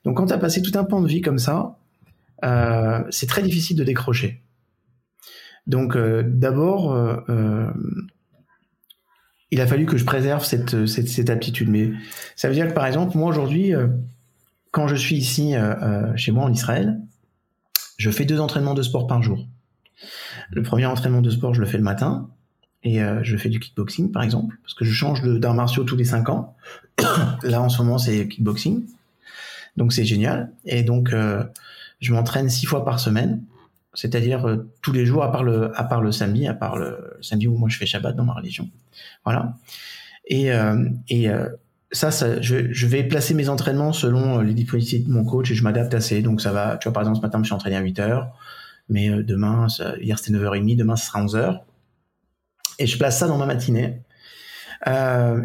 Donc 0.05 0.16
quand 0.16 0.27
tu 0.27 0.33
as 0.33 0.38
passé 0.38 0.62
tout 0.62 0.79
un 0.79 0.85
pan 0.85 1.01
de 1.01 1.09
vie 1.09 1.21
comme 1.21 1.38
ça, 1.38 1.79
euh, 2.45 3.03
c'est 3.11 3.27
très 3.27 3.42
difficile 3.42 3.77
de 3.77 3.85
décrocher. 3.85 4.42
Donc 5.66 5.97
euh, 5.97 6.23
d'abord, 6.27 6.92
euh, 6.92 7.16
euh, 7.29 7.71
il 9.53 9.61
a 9.61 9.67
fallu 9.67 9.85
que 9.85 9.99
je 9.99 10.05
préserve 10.07 10.45
cette, 10.45 10.87
cette, 10.87 11.09
cette, 11.09 11.29
aptitude. 11.29 11.69
Mais 11.69 11.93
ça 12.37 12.49
veut 12.49 12.55
dire 12.55 12.67
que 12.69 12.73
par 12.73 12.87
exemple, 12.87 13.17
moi 13.19 13.29
aujourd'hui, 13.29 13.75
euh, 13.75 13.87
quand 14.71 14.88
je 14.88 14.97
suis 14.97 15.17
ici 15.17 15.55
euh, 15.55 15.75
euh, 15.83 16.17
chez 16.17 16.33
moi 16.33 16.45
en 16.45 16.53
Israël, 16.53 16.99
je 17.99 18.11
fais 18.11 18.25
deux 18.25 18.41
entraînements 18.41 18.73
de 18.73 18.83
sport 18.83 19.07
par 19.07 19.23
jour. 19.23 19.47
Le 20.51 20.62
premier 20.62 20.87
entraînement 20.87 21.21
de 21.21 21.29
sport, 21.29 21.53
je 21.53 21.61
le 21.61 21.67
fais 21.67 21.77
le 21.77 21.85
matin, 21.85 22.31
et 22.83 22.99
je 23.23 23.37
fais 23.37 23.49
du 23.49 23.61
kickboxing 23.61 24.11
par 24.11 24.25
exemple, 24.25 24.57
parce 24.62 24.75
que 24.75 24.85
je 24.85 24.93
change 24.93 25.23
d'arts 25.23 25.55
martiaux 25.55 25.85
tous 25.85 25.95
les 25.95 26.05
cinq 26.05 26.29
ans. 26.31 26.57
Là 27.45 27.62
en 27.62 27.69
ce 27.69 27.81
moment, 27.81 27.97
c'est 27.97 28.27
kickboxing, 28.27 28.85
donc 29.77 29.93
c'est 29.93 30.05
génial. 30.05 30.51
Et 30.65 30.83
donc 30.83 31.15
je 32.01 32.12
m'entraîne 32.12 32.51
six 32.51 32.67
fois 32.67 32.85
par 32.85 32.99
semaine 32.99 33.41
c'est-à-dire 33.95 34.47
euh, 34.47 34.71
tous 34.81 34.93
les 34.93 35.05
jours 35.05 35.23
à 35.23 35.33
part 35.33 35.45
le 35.45 35.79
à 35.79 35.85
part 35.85 36.01
le 36.01 36.13
samedi, 36.13 36.47
à 36.47 36.55
part 36.55 36.77
le, 36.77 37.19
samedi 37.21 37.47
où 37.47 37.57
moi 37.57 37.69
je 37.69 37.77
fais 37.77 37.87
Shabbat 37.87 38.17
dans 38.17 38.25
ma 38.25 38.35
religion. 38.35 38.69
Voilà. 39.25 39.55
Et 40.27 40.53
euh, 40.53 40.89
et 41.09 41.29
euh, 41.29 41.49
ça, 41.91 42.11
ça 42.11 42.41
je, 42.41 42.73
je, 42.73 42.87
vais 42.87 43.05
placer 43.05 43.35
mes 43.35 43.49
entraînements 43.49 43.93
selon 43.93 44.41
les 44.41 44.55
disponibilités 44.55 45.01
de 45.01 45.11
mon 45.11 45.25
coach 45.25 45.51
et 45.51 45.55
je 45.55 45.63
m'adapte 45.63 45.93
assez. 45.93 46.23
Donc 46.23 46.41
ça 46.41 46.53
va, 46.53 46.79
tu 46.79 46.89
vois 46.89 46.95
par 46.95 47.03
exemple 47.03 47.19
ce 47.19 47.23
matin 47.23 47.39
je 47.41 47.45
suis 47.45 47.55
entraîné 47.55 47.77
à 47.77 47.81
8 47.81 47.99
heures, 47.99 48.29
mais 48.89 49.11
demain 49.23 49.67
hier 50.01 50.19
c'était 50.19 50.39
9h30, 50.39 50.77
demain 50.77 50.97
ce 50.97 51.07
sera 51.07 51.23
11h. 51.23 51.61
Et 52.79 52.87
je 52.87 52.97
place 52.97 53.19
ça 53.19 53.29
dans 53.29 53.37
ma 53.37 53.45
matinée. 53.47 54.01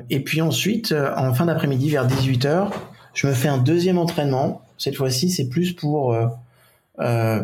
et 0.10 0.20
puis 0.24 0.42
ensuite 0.42 0.96
en 1.18 1.34
fin 1.34 1.46
d'après-midi 1.46 1.90
vers 1.90 2.08
18h, 2.08 2.72
je 3.14 3.28
me 3.28 3.34
fais 3.34 3.50
un 3.50 3.58
deuxième 3.58 3.98
entraînement. 3.98 4.62
Cette 4.78 4.96
fois-ci, 4.96 5.30
c'est 5.30 5.50
plus 5.50 5.74
pour 5.74 6.16
euh, 7.00 7.42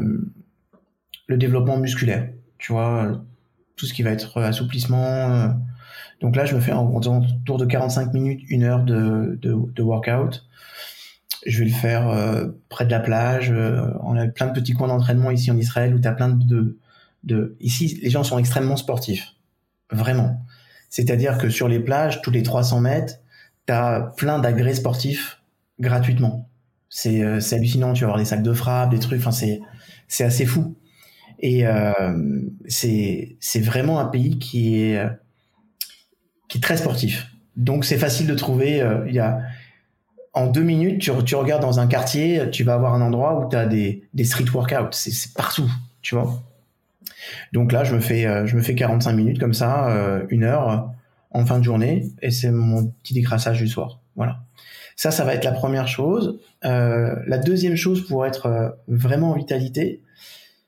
le 1.27 1.38
développement 1.38 1.77
musculaire, 1.77 2.29
tu 2.57 2.71
vois, 2.71 3.05
euh, 3.05 3.15
tout 3.75 3.86
ce 3.86 3.93
qui 3.93 4.03
va 4.03 4.12
être 4.12 4.38
euh, 4.38 4.47
assouplissement. 4.47 5.31
Euh. 5.31 5.47
Donc 6.21 6.36
là, 6.36 6.45
je 6.45 6.55
me 6.55 6.62
fais 6.62 6.71
en 6.71 6.93
autour 6.93 7.57
de 7.57 7.65
45 7.65 8.13
minutes, 8.13 8.41
une 8.49 8.63
heure 8.63 8.83
de, 8.83 9.38
de, 9.41 9.81
workout. 9.81 10.45
Je 11.45 11.59
vais 11.59 11.65
le 11.65 11.75
faire 11.75 12.05
près 12.69 12.86
de 12.86 12.91
la 12.91 13.01
plage. 13.01 13.51
on 14.01 14.15
a 14.15 14.27
plein 14.27 14.47
de 14.47 14.53
petits 14.53 14.71
coins 14.71 14.88
d'entraînement 14.88 15.31
ici 15.31 15.51
en 15.51 15.57
Israël 15.57 15.93
où 15.93 15.99
tu 15.99 16.07
as 16.07 16.13
plein 16.13 16.29
de, 16.29 16.77
de... 17.25 17.57
Ici, 17.59 17.99
les 18.01 18.09
gens 18.09 18.23
sont 18.23 18.39
extrêmement 18.39 18.77
sportifs. 18.77 19.33
Vraiment. 19.91 20.39
C'est-à-dire 20.89 21.38
que 21.38 21.49
sur 21.49 21.67
les 21.67 21.81
plages, 21.81 22.21
tous 22.21 22.31
les 22.31 22.41
300 22.41 22.79
mètres, 22.79 23.15
tu 23.67 23.73
as 23.73 24.13
plein 24.15 24.39
d'agrès 24.39 24.75
sportifs 24.75 25.41
gratuitement. 25.81 26.47
C'est 26.88 27.21
hallucinant. 27.51 27.91
Tu 27.91 28.05
vas 28.05 28.12
avoir 28.12 28.19
des 28.19 28.25
sacs 28.25 28.43
de 28.43 28.53
frappe, 28.53 28.91
des 28.91 28.99
trucs. 28.99 29.19
Enfin, 29.19 29.31
c'est 30.07 30.23
assez 30.23 30.45
fou. 30.45 30.77
Et 31.43 31.67
euh, 31.67 31.91
c'est 32.67 33.60
vraiment 33.60 33.99
un 33.99 34.06
pays 34.06 34.39
qui 34.39 34.82
est 34.82 34.97
euh, 34.97 35.10
qui 36.47 36.58
est 36.58 36.62
très 36.62 36.77
sportif. 36.77 37.27
Donc 37.58 37.84
c'est 37.84 37.97
facile 37.97 38.27
de 38.27 38.34
trouver. 38.34 38.82
Euh, 38.82 39.03
il 39.10 39.13
y 39.13 39.19
a 39.19 39.39
en 40.32 40.47
deux 40.47 40.63
minutes, 40.63 41.01
tu, 41.01 41.36
regardes 41.36 41.62
dans 41.62 41.82
un 41.82 41.86
quartier, 41.86 42.49
tu 42.49 42.63
vas 42.63 42.73
avoir 42.73 42.95
un 42.95 43.01
endroit 43.01 43.39
où 43.39 43.49
tu 43.49 43.58
as 43.58 43.67
des, 43.67 44.03
des 44.13 44.23
street 44.23 44.45
workouts. 44.51 44.93
C'est 44.93 45.34
partout, 45.34 45.69
tu 46.01 46.15
vois. 46.15 46.41
Donc 47.51 47.71
là, 47.71 47.84
je 47.84 47.93
me 47.93 47.99
fais, 47.99 48.23
je 48.47 48.56
me 48.56 48.62
fais 48.63 48.73
45 48.73 49.13
minutes 49.13 49.39
comme 49.39 49.53
ça, 49.53 50.23
une 50.29 50.43
heure 50.43 50.89
en 51.29 51.45
fin 51.45 51.60
de 51.60 51.63
journée, 51.63 52.10
et 52.23 52.32
c'est 52.32 52.49
mon 52.49 52.88
petit 53.03 53.13
décrassage 53.13 53.60
du 53.60 53.67
soir. 53.67 53.99
Voilà. 54.15 54.39
Ça, 54.95 55.12
ça 55.12 55.23
va 55.23 55.36
être 55.36 55.45
la 55.45 55.51
première 55.51 55.88
chose. 55.88 56.39
la 56.63 57.38
deuxième 57.38 57.75
chose 57.75 58.08
pour 58.08 58.25
être 58.25 58.75
vraiment 58.88 59.34
en 59.34 59.36
vitalité, 59.36 60.01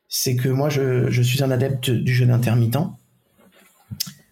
c'est 0.07 0.35
que 0.35 0.49
moi, 0.49 0.69
je, 0.69 1.21
suis 1.21 1.43
un 1.43 1.51
adepte 1.51 1.89
du 1.89 2.13
jeûne 2.13 2.31
intermittent. 2.31 2.77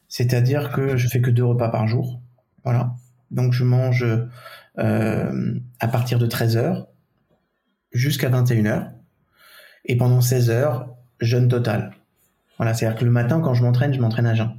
C'est-à-dire 0.08 0.72
que 0.72 0.96
je 0.96 1.08
fais 1.08 1.22
que 1.22 1.32
deux 1.32 1.46
repas 1.46 1.70
par 1.70 1.88
jour. 1.88 2.22
Voilà. 2.64 2.96
Donc, 3.32 3.54
je 3.54 3.64
mange 3.64 4.06
euh, 4.78 5.60
à 5.80 5.88
partir 5.88 6.20
de 6.20 6.28
13h 6.28 6.86
jusqu'à 7.92 8.30
21h. 8.30 8.92
Et 9.86 9.98
pendant 9.98 10.22
16 10.22 10.50
heures, 10.52 10.96
jeûne 11.20 11.48
total. 11.48 11.94
Voilà. 12.58 12.74
C'est-à-dire 12.74 13.00
que 13.00 13.06
le 13.06 13.12
matin, 13.12 13.42
quand 13.42 13.54
je 13.54 13.64
m'entraîne, 13.64 13.94
je 13.94 14.00
m'entraîne 14.00 14.28
à 14.28 14.36
jeun. 14.36 14.52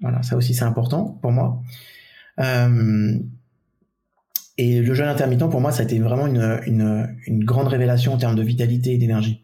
Voilà. 0.00 0.22
Ça 0.22 0.36
aussi, 0.36 0.54
c'est 0.54 0.64
important 0.64 1.18
pour 1.20 1.32
moi. 1.32 1.60
Euh, 2.38 3.18
et 4.56 4.80
le 4.80 4.94
jeûne 4.94 5.08
intermittent, 5.08 5.50
pour 5.50 5.60
moi, 5.60 5.72
ça 5.72 5.80
a 5.80 5.84
été 5.84 5.98
vraiment 5.98 6.28
une 6.28 7.44
grande 7.44 7.66
révélation 7.66 8.12
en 8.12 8.18
termes 8.18 8.36
de 8.36 8.42
vitalité 8.42 8.94
et 8.94 8.98
d'énergie 8.98 9.43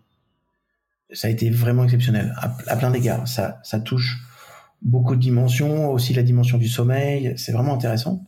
ça 1.12 1.28
a 1.28 1.30
été 1.30 1.50
vraiment 1.50 1.84
exceptionnel 1.84 2.34
à, 2.66 2.76
plein 2.76 2.90
d'égards. 2.90 3.26
Ça, 3.26 3.60
ça 3.62 3.80
touche 3.80 4.18
beaucoup 4.82 5.14
de 5.14 5.20
dimensions, 5.20 5.90
aussi 5.90 6.14
la 6.14 6.22
dimension 6.22 6.58
du 6.58 6.68
sommeil. 6.68 7.34
C'est 7.36 7.52
vraiment 7.52 7.74
intéressant. 7.74 8.24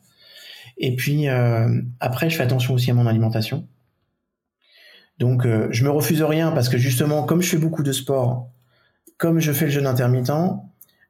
Et 0.79 0.97
puis 0.97 1.29
euh, 1.29 1.81
après, 2.01 2.31
je 2.31 2.37
fais 2.37 2.43
attention 2.43 2.75
aussi 2.75 2.91
à 2.91 2.95
mon 2.95 3.07
alimentation. 3.07 3.67
Donc, 5.19 5.47
euh, 5.47 5.69
je 5.71 5.85
me 5.85 5.91
refuse 5.91 6.23
rien 6.23 6.51
parce 6.51 6.69
que 6.69 6.79
justement, 6.79 7.23
comme 7.25 7.43
je 7.43 7.49
fais 7.49 7.59
beaucoup 7.59 7.83
de 7.83 7.93
sport, 7.93 8.51
comme 9.19 9.39
je 9.39 9.53
fais 9.53 9.67
le 9.67 9.71
jeûne 9.71 9.87
intermittent, 9.87 10.33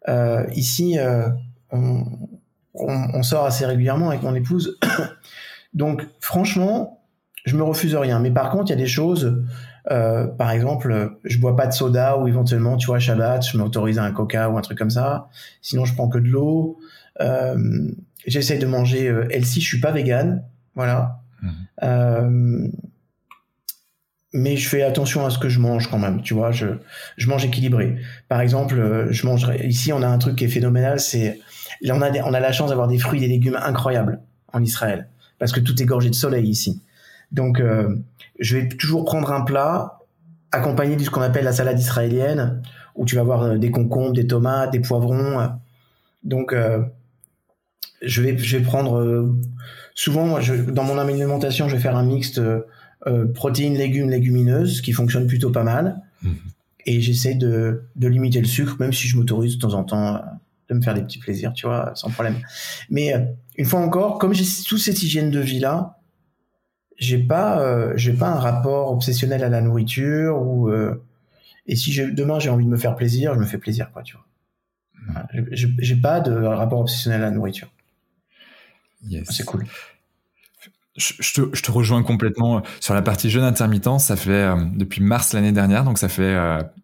euh, 0.08 0.44
ici, 0.54 0.98
on, 1.70 2.04
on, 2.74 3.22
sort 3.22 3.46
assez 3.46 3.64
régulièrement 3.64 4.10
avec 4.10 4.22
mon 4.22 4.34
épouse. 4.34 4.78
Donc, 5.74 6.06
franchement, 6.20 7.02
je 7.46 7.56
me 7.56 7.62
refuse 7.62 7.94
rien. 7.94 8.18
Mais 8.18 8.30
par 8.30 8.50
contre, 8.50 8.66
il 8.66 8.70
y 8.70 8.74
a 8.74 8.76
des 8.76 8.86
choses 8.86 9.42
euh, 9.90 10.26
par 10.26 10.50
exemple, 10.50 11.16
je 11.24 11.38
bois 11.38 11.56
pas 11.56 11.66
de 11.66 11.72
soda 11.72 12.18
ou 12.18 12.28
éventuellement, 12.28 12.76
tu 12.76 12.86
vois, 12.86 12.98
Shabbat, 12.98 13.44
je 13.46 13.56
m'autorise 13.58 13.98
un 13.98 14.12
coca 14.12 14.48
ou 14.48 14.58
un 14.58 14.60
truc 14.60 14.78
comme 14.78 14.90
ça. 14.90 15.28
Sinon, 15.60 15.84
je 15.84 15.94
prends 15.94 16.08
que 16.08 16.18
de 16.18 16.28
l'eau. 16.28 16.78
Euh, 17.20 17.90
J'essaie 18.26 18.58
de 18.58 18.66
manger 18.66 19.08
euh, 19.08 19.26
healthy. 19.30 19.60
Je 19.60 19.66
suis 19.66 19.80
pas 19.80 19.90
vegan, 19.90 20.44
voilà. 20.74 21.20
Mhm. 21.42 21.50
Euh, 21.82 22.68
mais 24.32 24.56
je 24.56 24.68
fais 24.68 24.82
attention 24.82 25.26
à 25.26 25.30
ce 25.30 25.38
que 25.38 25.48
je 25.48 25.58
mange 25.58 25.90
quand 25.90 25.98
même, 25.98 26.22
tu 26.22 26.32
vois. 26.32 26.52
Je, 26.52 26.66
je 27.16 27.28
mange 27.28 27.44
équilibré. 27.44 27.96
Par 28.28 28.40
exemple, 28.40 28.78
euh, 28.78 29.10
je 29.10 29.26
mange 29.26 29.50
ici, 29.64 29.92
on 29.92 30.02
a 30.02 30.06
un 30.06 30.18
truc 30.18 30.36
qui 30.36 30.44
est 30.44 30.48
phénoménal, 30.48 31.00
c'est 31.00 31.40
on 31.84 32.00
a 32.00 32.10
on 32.22 32.32
a 32.32 32.40
la 32.40 32.52
chance 32.52 32.70
d'avoir 32.70 32.86
des 32.86 32.98
fruits 32.98 33.18
et 33.18 33.26
des 33.26 33.34
légumes 33.34 33.58
incroyables 33.60 34.20
en 34.52 34.62
Israël 34.62 35.08
parce 35.38 35.50
que 35.50 35.58
tout 35.58 35.82
est 35.82 35.86
gorgé 35.86 36.08
de 36.08 36.14
soleil 36.14 36.48
ici. 36.48 36.80
Donc, 37.32 37.58
euh, 37.58 37.96
je 38.38 38.56
vais 38.56 38.68
toujours 38.68 39.04
prendre 39.04 39.32
un 39.32 39.42
plat 39.42 39.98
accompagné 40.50 40.96
de 40.96 41.02
ce 41.02 41.10
qu'on 41.10 41.22
appelle 41.22 41.44
la 41.44 41.52
salade 41.52 41.78
israélienne, 41.78 42.62
où 42.94 43.04
tu 43.04 43.14
vas 43.14 43.22
avoir 43.22 43.42
euh, 43.42 43.58
des 43.58 43.70
concombres, 43.70 44.12
des 44.12 44.26
tomates, 44.26 44.70
des 44.70 44.80
poivrons. 44.80 45.48
Donc, 46.24 46.52
euh, 46.52 46.82
je 48.02 48.22
vais, 48.22 48.36
je 48.36 48.58
vais 48.58 48.64
prendre 48.64 49.34
souvent, 49.94 50.40
je, 50.40 50.54
dans 50.54 50.84
mon 50.84 50.98
alimentation, 50.98 51.68
je 51.68 51.76
vais 51.76 51.82
faire 51.82 51.96
un 51.96 52.04
mixte 52.04 52.40
protéines, 53.34 53.74
légumes, 53.74 54.10
légumineuses, 54.10 54.80
qui 54.80 54.92
fonctionne 54.92 55.26
plutôt 55.26 55.50
pas 55.50 55.62
mal. 55.62 56.00
Mhm. 56.22 56.36
Et 56.86 57.00
j'essaie 57.00 57.34
de, 57.34 57.84
de 57.94 58.08
limiter 58.08 58.40
le 58.40 58.46
sucre, 58.46 58.76
même 58.80 58.92
si 58.92 59.06
je 59.06 59.16
m'autorise 59.16 59.56
de 59.56 59.60
temps 59.60 59.74
en 59.74 59.84
temps 59.84 60.20
de 60.68 60.74
me 60.74 60.82
faire 60.82 60.94
des 60.94 61.02
petits 61.02 61.18
plaisirs, 61.18 61.52
tu 61.52 61.66
vois, 61.66 61.92
sans 61.94 62.10
problème. 62.10 62.36
Mais 62.90 63.14
une 63.56 63.64
fois 63.64 63.80
encore, 63.80 64.18
comme 64.18 64.34
j'ai 64.34 64.44
toute 64.66 64.78
cette 64.78 65.02
hygiène 65.02 65.30
de 65.30 65.40
vie 65.40 65.60
là, 65.60 65.98
j'ai 66.98 67.18
pas 67.18 67.60
euh, 67.60 67.92
j'ai 67.96 68.12
pas 68.12 68.28
un 68.28 68.38
rapport 68.38 68.90
obsessionnel 68.92 69.42
à 69.44 69.48
la 69.48 69.60
nourriture 69.60 70.40
ou 70.40 70.68
euh, 70.68 71.02
et 71.66 71.76
si 71.76 71.92
demain 72.12 72.38
j'ai 72.38 72.50
envie 72.50 72.64
de 72.64 72.70
me 72.70 72.76
faire 72.76 72.96
plaisir 72.96 73.34
je 73.34 73.40
me 73.40 73.46
fais 73.46 73.58
plaisir 73.58 73.90
quoi 73.92 74.02
tu 74.02 74.14
vois. 74.14 74.26
J'ai 75.50 75.96
pas 75.96 76.20
de 76.20 76.32
rapport 76.32 76.80
obsessionnel 76.80 77.22
à 77.22 77.24
la 77.26 77.30
nourriture. 77.32 77.68
C'est 79.28 79.44
cool. 79.44 79.66
Je, 80.96 81.14
te, 81.32 81.56
je, 81.56 81.62
te, 81.62 81.72
rejoins 81.72 82.02
complètement 82.02 82.62
sur 82.78 82.94
la 82.94 83.02
partie 83.02 83.30
jeûne 83.30 83.42
intermittent. 83.42 83.98
Ça 83.98 84.14
fait 84.14 84.30
euh, 84.30 84.56
depuis 84.74 85.02
mars 85.02 85.32
l'année 85.32 85.50
dernière, 85.50 85.84
donc 85.84 85.98
ça 85.98 86.08
fait 86.08 86.38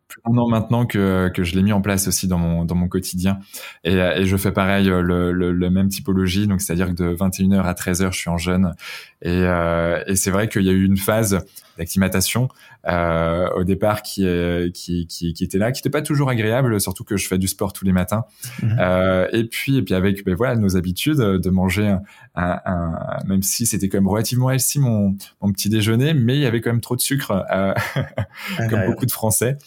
plus 0.09 0.21
d'un 0.27 0.37
an 0.39 0.49
maintenant 0.49 0.87
que, 0.87 1.31
que 1.35 1.45
je 1.45 1.55
l'ai 1.55 1.63
mis 1.63 1.73
en 1.73 1.81
place 1.81 2.09
aussi 2.09 2.27
dans 2.27 2.39
mon, 2.39 2.65
dans 2.65 2.75
mon 2.75 2.89
quotidien. 2.89 3.39
Et, 3.85 3.95
et 3.95 4.27
je 4.27 4.37
fais 4.37 4.53
pareil, 4.53 4.87
le, 4.87 5.33
le, 5.33 5.53
le 5.53 5.71
même 5.71 5.89
typologie, 5.89 6.47
donc 6.47 6.61
c'est-à-dire 6.61 6.89
que 6.89 7.03
de 7.03 7.15
21h 7.15 7.63
à 7.63 7.73
13h, 7.75 8.13
je 8.13 8.19
suis 8.19 8.31
en 8.31 8.39
jeûne. 8.39 8.75
Et, 9.23 9.31
euh, 9.31 10.03
et 10.07 10.17
c'est 10.17 10.31
vrai 10.31 10.49
qu'il 10.49 10.63
y 10.63 10.69
a 10.69 10.73
eu 10.73 10.85
une 10.85 10.97
phase 10.97 11.45
d'acclimatation 11.77 12.49
euh, 12.89 13.49
au 13.57 13.65
départ 13.65 14.03
qui, 14.03 14.27
qui, 14.75 15.07
qui, 15.07 15.33
qui, 15.33 15.45
était 15.45 15.59
là, 15.59 15.73
qui 15.73 15.81
n'était 15.81 15.91
pas 15.91 16.03
toujours 16.03 16.29
agréable, 16.31 16.81
surtout 16.81 17.05
que 17.05 17.17
je 17.17 17.29
fais 17.29 17.39
du 17.39 17.49
sport 17.49 17.73
tous 17.73 17.85
les 17.85 17.93
matins. 17.93 18.25
Mhm. 18.63 18.77
Euh, 18.81 19.29
et 19.33 19.45
puis 19.45 19.77
et 19.77 19.83
puis 19.83 19.95
avec 19.95 20.25
ben 20.25 20.35
voilà 20.35 20.57
nos 20.57 20.77
habitudes 20.77 21.19
de 21.19 21.51
manger 21.51 21.87
un, 21.87 22.61
un, 22.65 23.19
même 23.27 23.43
si 23.43 23.67
c'était 23.67 23.89
quand 23.89 23.99
même 23.99 24.09
relativement 24.09 24.51
healthy 24.51 24.79
mon, 24.79 25.17
mon 25.41 25.53
petit 25.53 25.69
déjeuner, 25.69 26.15
mais 26.15 26.37
il 26.37 26.41
y 26.41 26.47
avait 26.47 26.61
quand 26.61 26.71
même 26.71 26.81
trop 26.81 26.97
de 26.97 27.01
sucre, 27.01 27.45
euh, 27.53 27.75
comme 28.71 28.87
beaucoup 28.87 29.07
de 29.07 29.13
Français, 29.13 29.59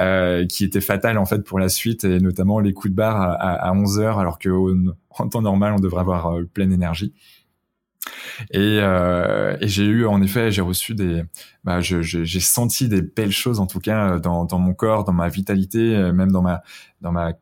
euh, 0.00 0.46
qui 0.46 0.64
était 0.64 0.80
fatal 0.80 1.18
en 1.18 1.26
fait 1.26 1.44
pour 1.44 1.58
la 1.58 1.68
suite 1.68 2.04
et 2.04 2.20
notamment 2.20 2.58
les 2.60 2.72
coups 2.72 2.90
de 2.90 2.96
barre 2.96 3.20
à, 3.20 3.34
à 3.34 3.72
11 3.72 3.98
heures 4.00 4.18
alors 4.18 4.38
que 4.38 4.48
en 5.10 5.28
temps 5.28 5.42
normal 5.42 5.74
on 5.76 5.80
devrait 5.80 6.00
avoir 6.00 6.34
euh, 6.34 6.44
pleine 6.44 6.72
énergie. 6.72 7.12
Et, 8.50 8.78
euh, 8.80 9.56
et 9.60 9.68
j'ai 9.68 9.84
eu, 9.84 10.06
en 10.06 10.22
effet, 10.22 10.50
j'ai 10.50 10.62
reçu 10.62 10.94
des, 10.94 11.22
bah, 11.64 11.80
j'ai 11.80 12.40
senti 12.40 12.88
des 12.88 13.02
belles 13.02 13.30
choses 13.30 13.60
en 13.60 13.66
tout 13.66 13.78
cas 13.78 14.18
dans, 14.18 14.46
dans 14.46 14.58
mon 14.58 14.72
corps, 14.72 15.04
dans 15.04 15.12
ma 15.12 15.28
vitalité, 15.28 16.10
même 16.12 16.32
dans 16.32 16.40
ma, 16.40 16.62
dans 17.02 17.12
ma 17.12 17.34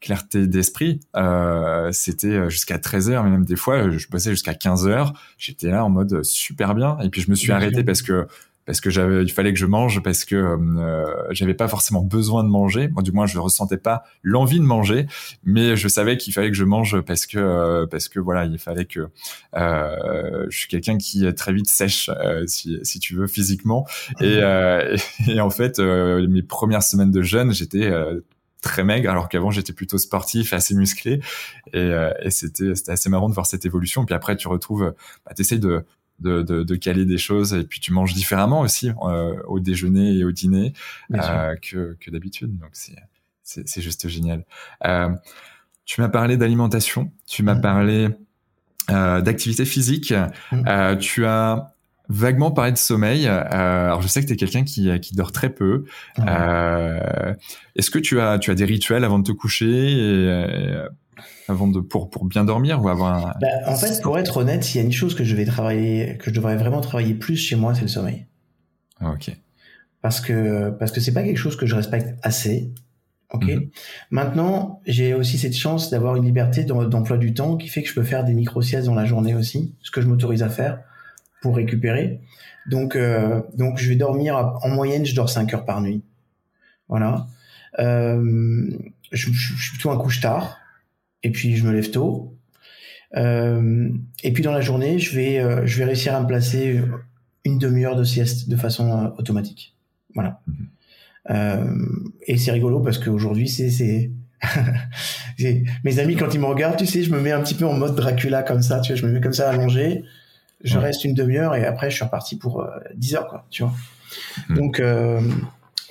clarté 0.00 0.46
d'esprit. 0.46 1.00
Euh, 1.16 1.90
c'était 1.92 2.50
jusqu'à 2.50 2.78
13 2.78 3.10
heures, 3.10 3.24
mais 3.24 3.30
même 3.30 3.44
des 3.44 3.56
fois, 3.56 3.90
je 3.90 4.08
bossais 4.08 4.30
jusqu'à 4.30 4.54
15 4.54 4.88
heures. 4.88 5.12
J'étais 5.38 5.68
là 5.68 5.84
en 5.84 5.90
mode 5.90 6.24
super 6.24 6.74
bien. 6.74 6.98
Et 7.00 7.10
puis 7.10 7.20
je 7.20 7.30
me 7.30 7.36
suis 7.36 7.52
arrêté 7.52 7.84
parce 7.84 8.02
que 8.02 8.26
parce 8.70 8.80
que 8.80 8.88
j'avais, 8.88 9.24
il 9.24 9.32
fallait 9.32 9.52
que 9.52 9.58
je 9.58 9.66
mange 9.66 10.00
parce 10.00 10.24
que 10.24 10.36
euh, 10.36 11.04
j'avais 11.30 11.54
pas 11.54 11.66
forcément 11.66 12.02
besoin 12.02 12.44
de 12.44 12.48
manger. 12.48 12.86
Moi, 12.86 13.02
du 13.02 13.10
moins, 13.10 13.26
je 13.26 13.36
ressentais 13.40 13.78
pas 13.78 14.04
l'envie 14.22 14.60
de 14.60 14.64
manger, 14.64 15.08
mais 15.42 15.76
je 15.76 15.88
savais 15.88 16.16
qu'il 16.16 16.32
fallait 16.32 16.50
que 16.50 16.56
je 16.56 16.62
mange 16.62 17.00
parce 17.00 17.26
que 17.26 17.36
euh, 17.36 17.86
parce 17.88 18.08
que 18.08 18.20
voilà, 18.20 18.44
il 18.44 18.60
fallait 18.60 18.84
que 18.84 19.08
euh, 19.56 20.46
je 20.50 20.56
suis 20.56 20.68
quelqu'un 20.68 20.98
qui 20.98 21.26
est 21.26 21.32
très 21.32 21.52
vite 21.52 21.68
sèche, 21.68 22.10
euh, 22.10 22.46
si, 22.46 22.78
si 22.84 23.00
tu 23.00 23.16
veux, 23.16 23.26
physiquement. 23.26 23.88
Et, 24.20 24.38
euh, 24.40 24.96
et, 25.26 25.40
en 25.40 25.50
fait, 25.50 25.80
mes 25.80 26.42
premières 26.44 26.84
semaines 26.84 27.10
de 27.10 27.22
jeûne, 27.22 27.52
j'étais 27.52 27.92
très 28.62 28.84
maigre 28.84 29.10
alors 29.10 29.28
qu'avant 29.28 29.50
j'étais 29.50 29.72
plutôt 29.72 29.98
sportif 29.98 30.52
assez 30.52 30.74
musclé 30.74 31.20
et, 31.72 31.92
et 32.20 32.30
c'était 32.30 32.74
c'était 32.74 32.92
assez 32.92 33.08
marrant 33.08 33.30
de 33.30 33.34
voir 33.34 33.46
cette 33.46 33.64
évolution 33.64 34.04
puis 34.04 34.14
après 34.14 34.36
tu 34.36 34.48
retrouves 34.48 34.92
bah, 35.24 35.32
t'essayes 35.34 35.60
de 35.60 35.82
de, 36.20 36.42
de, 36.42 36.62
de, 36.62 36.74
caler 36.76 37.04
des 37.04 37.18
choses 37.18 37.54
et 37.54 37.64
puis 37.64 37.80
tu 37.80 37.92
manges 37.92 38.14
différemment 38.14 38.60
aussi 38.60 38.90
euh, 39.02 39.40
au 39.48 39.60
déjeuner 39.60 40.16
et 40.16 40.24
au 40.24 40.32
dîner 40.32 40.72
euh, 41.14 41.56
que, 41.56 41.96
que 42.00 42.10
d'habitude. 42.10 42.58
Donc 42.58 42.70
c'est 42.72 42.96
c'est 43.66 43.82
juste 43.82 44.08
génial. 44.08 44.44
Euh, 44.84 45.10
tu 45.84 46.00
m'as 46.00 46.08
parlé 46.08 46.36
d'alimentation, 46.36 47.10
tu 47.26 47.42
m'as 47.42 47.56
mmh. 47.56 47.60
parlé 47.60 48.08
euh, 48.90 49.20
d'activité 49.20 49.64
physique, 49.64 50.12
mmh. 50.12 50.64
euh, 50.66 50.96
tu 50.96 51.26
as 51.26 51.74
vaguement 52.08 52.52
parlé 52.52 52.72
de 52.72 52.78
sommeil. 52.78 53.26
Euh, 53.26 53.42
alors 53.50 54.02
je 54.02 54.08
sais 54.08 54.20
que 54.20 54.26
tu 54.26 54.34
es 54.34 54.36
quelqu'un 54.36 54.62
qui, 54.62 54.88
qui 55.00 55.14
dort 55.14 55.32
très 55.32 55.50
peu. 55.50 55.84
Mmh. 56.18 56.28
Est-ce 57.76 57.90
que 57.90 57.98
tu 57.98 58.20
as 58.20 58.38
tu 58.38 58.50
as 58.50 58.54
des 58.54 58.64
rituels 58.64 59.04
avant 59.04 59.18
de 59.18 59.24
te 59.24 59.32
coucher 59.32 59.66
et, 59.66 60.74
avant 61.48 61.68
de 61.68 61.80
pour 61.80 62.10
pour 62.10 62.24
bien 62.24 62.44
dormir 62.44 62.82
ou 62.82 62.88
avoir 62.88 63.36
bah, 63.40 63.48
en 63.66 63.76
fait 63.76 64.02
pour 64.02 64.18
être 64.18 64.38
honnête 64.38 64.74
il 64.74 64.78
y 64.78 64.80
a 64.80 64.84
une 64.84 64.92
chose 64.92 65.14
que 65.14 65.24
je 65.24 65.34
vais 65.36 65.44
travailler 65.44 66.16
que 66.18 66.30
je 66.30 66.34
devrais 66.34 66.56
vraiment 66.56 66.80
travailler 66.80 67.14
plus 67.14 67.36
chez 67.36 67.56
moi 67.56 67.74
c'est 67.74 67.82
le 67.82 67.88
sommeil. 67.88 68.26
Ah, 69.00 69.12
ok. 69.12 69.36
Parce 70.02 70.20
que 70.20 70.70
parce 70.70 70.92
que 70.92 71.00
c'est 71.00 71.12
pas 71.12 71.22
quelque 71.22 71.38
chose 71.38 71.56
que 71.56 71.66
je 71.66 71.74
respecte 71.74 72.14
assez 72.22 72.72
ok 73.32 73.44
mhm. 73.44 73.70
maintenant 74.10 74.80
j'ai 74.86 75.14
aussi 75.14 75.38
cette 75.38 75.56
chance 75.56 75.90
d'avoir 75.90 76.16
une 76.16 76.24
liberté 76.24 76.64
d'emploi 76.64 77.16
du 77.16 77.32
temps 77.32 77.56
qui 77.56 77.68
fait 77.68 77.82
que 77.82 77.88
je 77.88 77.94
peux 77.94 78.02
faire 78.02 78.24
des 78.24 78.34
micro 78.34 78.60
siestes 78.62 78.86
dans 78.86 78.94
la 78.94 79.04
journée 79.04 79.34
aussi 79.34 79.74
ce 79.82 79.90
que 79.90 80.00
je 80.00 80.08
m'autorise 80.08 80.42
à 80.42 80.48
faire 80.48 80.80
pour 81.40 81.56
récupérer. 81.56 82.20
Donc 82.66 82.96
euh, 82.96 83.42
donc 83.54 83.78
je 83.78 83.88
vais 83.88 83.96
dormir 83.96 84.36
en 84.62 84.68
moyenne 84.68 85.04
je 85.06 85.14
dors 85.14 85.30
5 85.30 85.52
heures 85.54 85.64
par 85.64 85.80
nuit. 85.80 86.02
Voilà. 86.88 87.26
Euh, 87.78 88.68
je, 89.12 89.32
je, 89.32 89.62
suis 89.62 89.70
plutôt 89.70 89.90
un 89.90 89.96
couche 89.96 90.20
tard 90.20 90.59
et 91.22 91.30
puis 91.30 91.56
je 91.56 91.66
me 91.66 91.72
lève 91.72 91.90
tôt. 91.90 92.36
Euh, 93.16 93.90
et 94.22 94.32
puis 94.32 94.42
dans 94.42 94.52
la 94.52 94.60
journée, 94.60 94.98
je 94.98 95.14
vais, 95.14 95.38
euh, 95.38 95.66
je 95.66 95.78
vais 95.78 95.84
réussir 95.84 96.14
à 96.14 96.20
me 96.20 96.26
placer 96.26 96.80
une 97.44 97.58
demi-heure 97.58 97.96
de 97.96 98.04
sieste 98.04 98.48
de 98.48 98.56
façon 98.56 98.90
euh, 98.90 99.08
automatique. 99.18 99.76
Voilà. 100.14 100.40
et 102.26 102.36
c'est 102.36 102.50
rigolo 102.50 102.80
parce 102.80 102.98
qu'aujourd'hui, 102.98 103.48
c'est 103.48 104.10
mes 105.84 105.98
amis 105.98 106.16
quand 106.16 106.34
ils 106.34 106.40
me 106.40 106.46
regardent, 106.46 106.76
tu 106.76 106.86
sais, 106.86 107.02
je 107.02 107.12
me 107.12 107.20
mets 107.20 107.30
un 107.30 107.40
petit 107.40 107.54
peu 107.54 107.66
en 107.66 107.74
mode 107.74 107.94
Dracula 107.94 108.42
comme 108.42 108.62
ça, 108.62 108.80
tu 108.80 108.92
vois, 108.92 109.00
je 109.00 109.06
me 109.06 109.12
mets 109.12 109.20
comme 109.20 109.32
ça 109.32 109.48
allongé, 109.48 110.02
je 110.64 110.78
reste 110.78 111.04
une 111.04 111.14
demi-heure 111.14 111.54
et 111.54 111.64
après 111.64 111.90
je 111.90 111.96
suis 111.96 112.04
reparti 112.04 112.36
pour 112.36 112.66
10 112.96 113.14
heures, 113.14 113.28
quoi, 113.28 113.46
tu 113.50 113.62
vois. 113.62 113.72
Hmm. 114.48 114.54
Donc, 114.56 114.82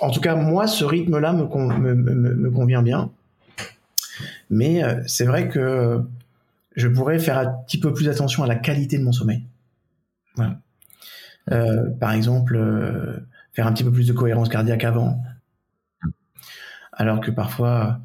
en 0.02 0.12
tout 0.12 0.22
cas, 0.22 0.36
moi, 0.36 0.68
ce 0.68 0.84
rythme-là 0.84 1.34
me, 1.34 1.94
me, 1.94 1.96
me, 1.96 2.52
convient 2.52 2.82
bien. 2.82 3.12
Mais 4.50 4.82
c'est 5.08 5.26
vrai 5.26 5.48
que 5.48 6.02
je 6.76 6.88
pourrais 6.88 7.20
faire 7.20 7.38
un 7.38 7.48
petit 7.66 7.80
peu 7.80 7.94
plus 7.94 8.10
attention 8.10 8.44
à 8.44 8.48
la 8.48 8.56
qualité 8.56 8.98
de 8.98 9.04
mon 9.04 9.12
sommeil. 9.12 9.44
Euh, 11.52 11.90
par 12.00 12.12
exemple, 12.12 12.56
euh, 12.56 13.18
faire 13.54 13.68
un 13.68 13.74
petit 13.74 13.84
peu 13.84 13.92
plus 13.92 14.08
de 14.08 14.14
cohérence 14.14 14.50
cardiaque 14.50 14.84
avant. 14.84 15.22
Alors 16.94 17.22
que 17.22 17.32
parfois, 17.32 18.00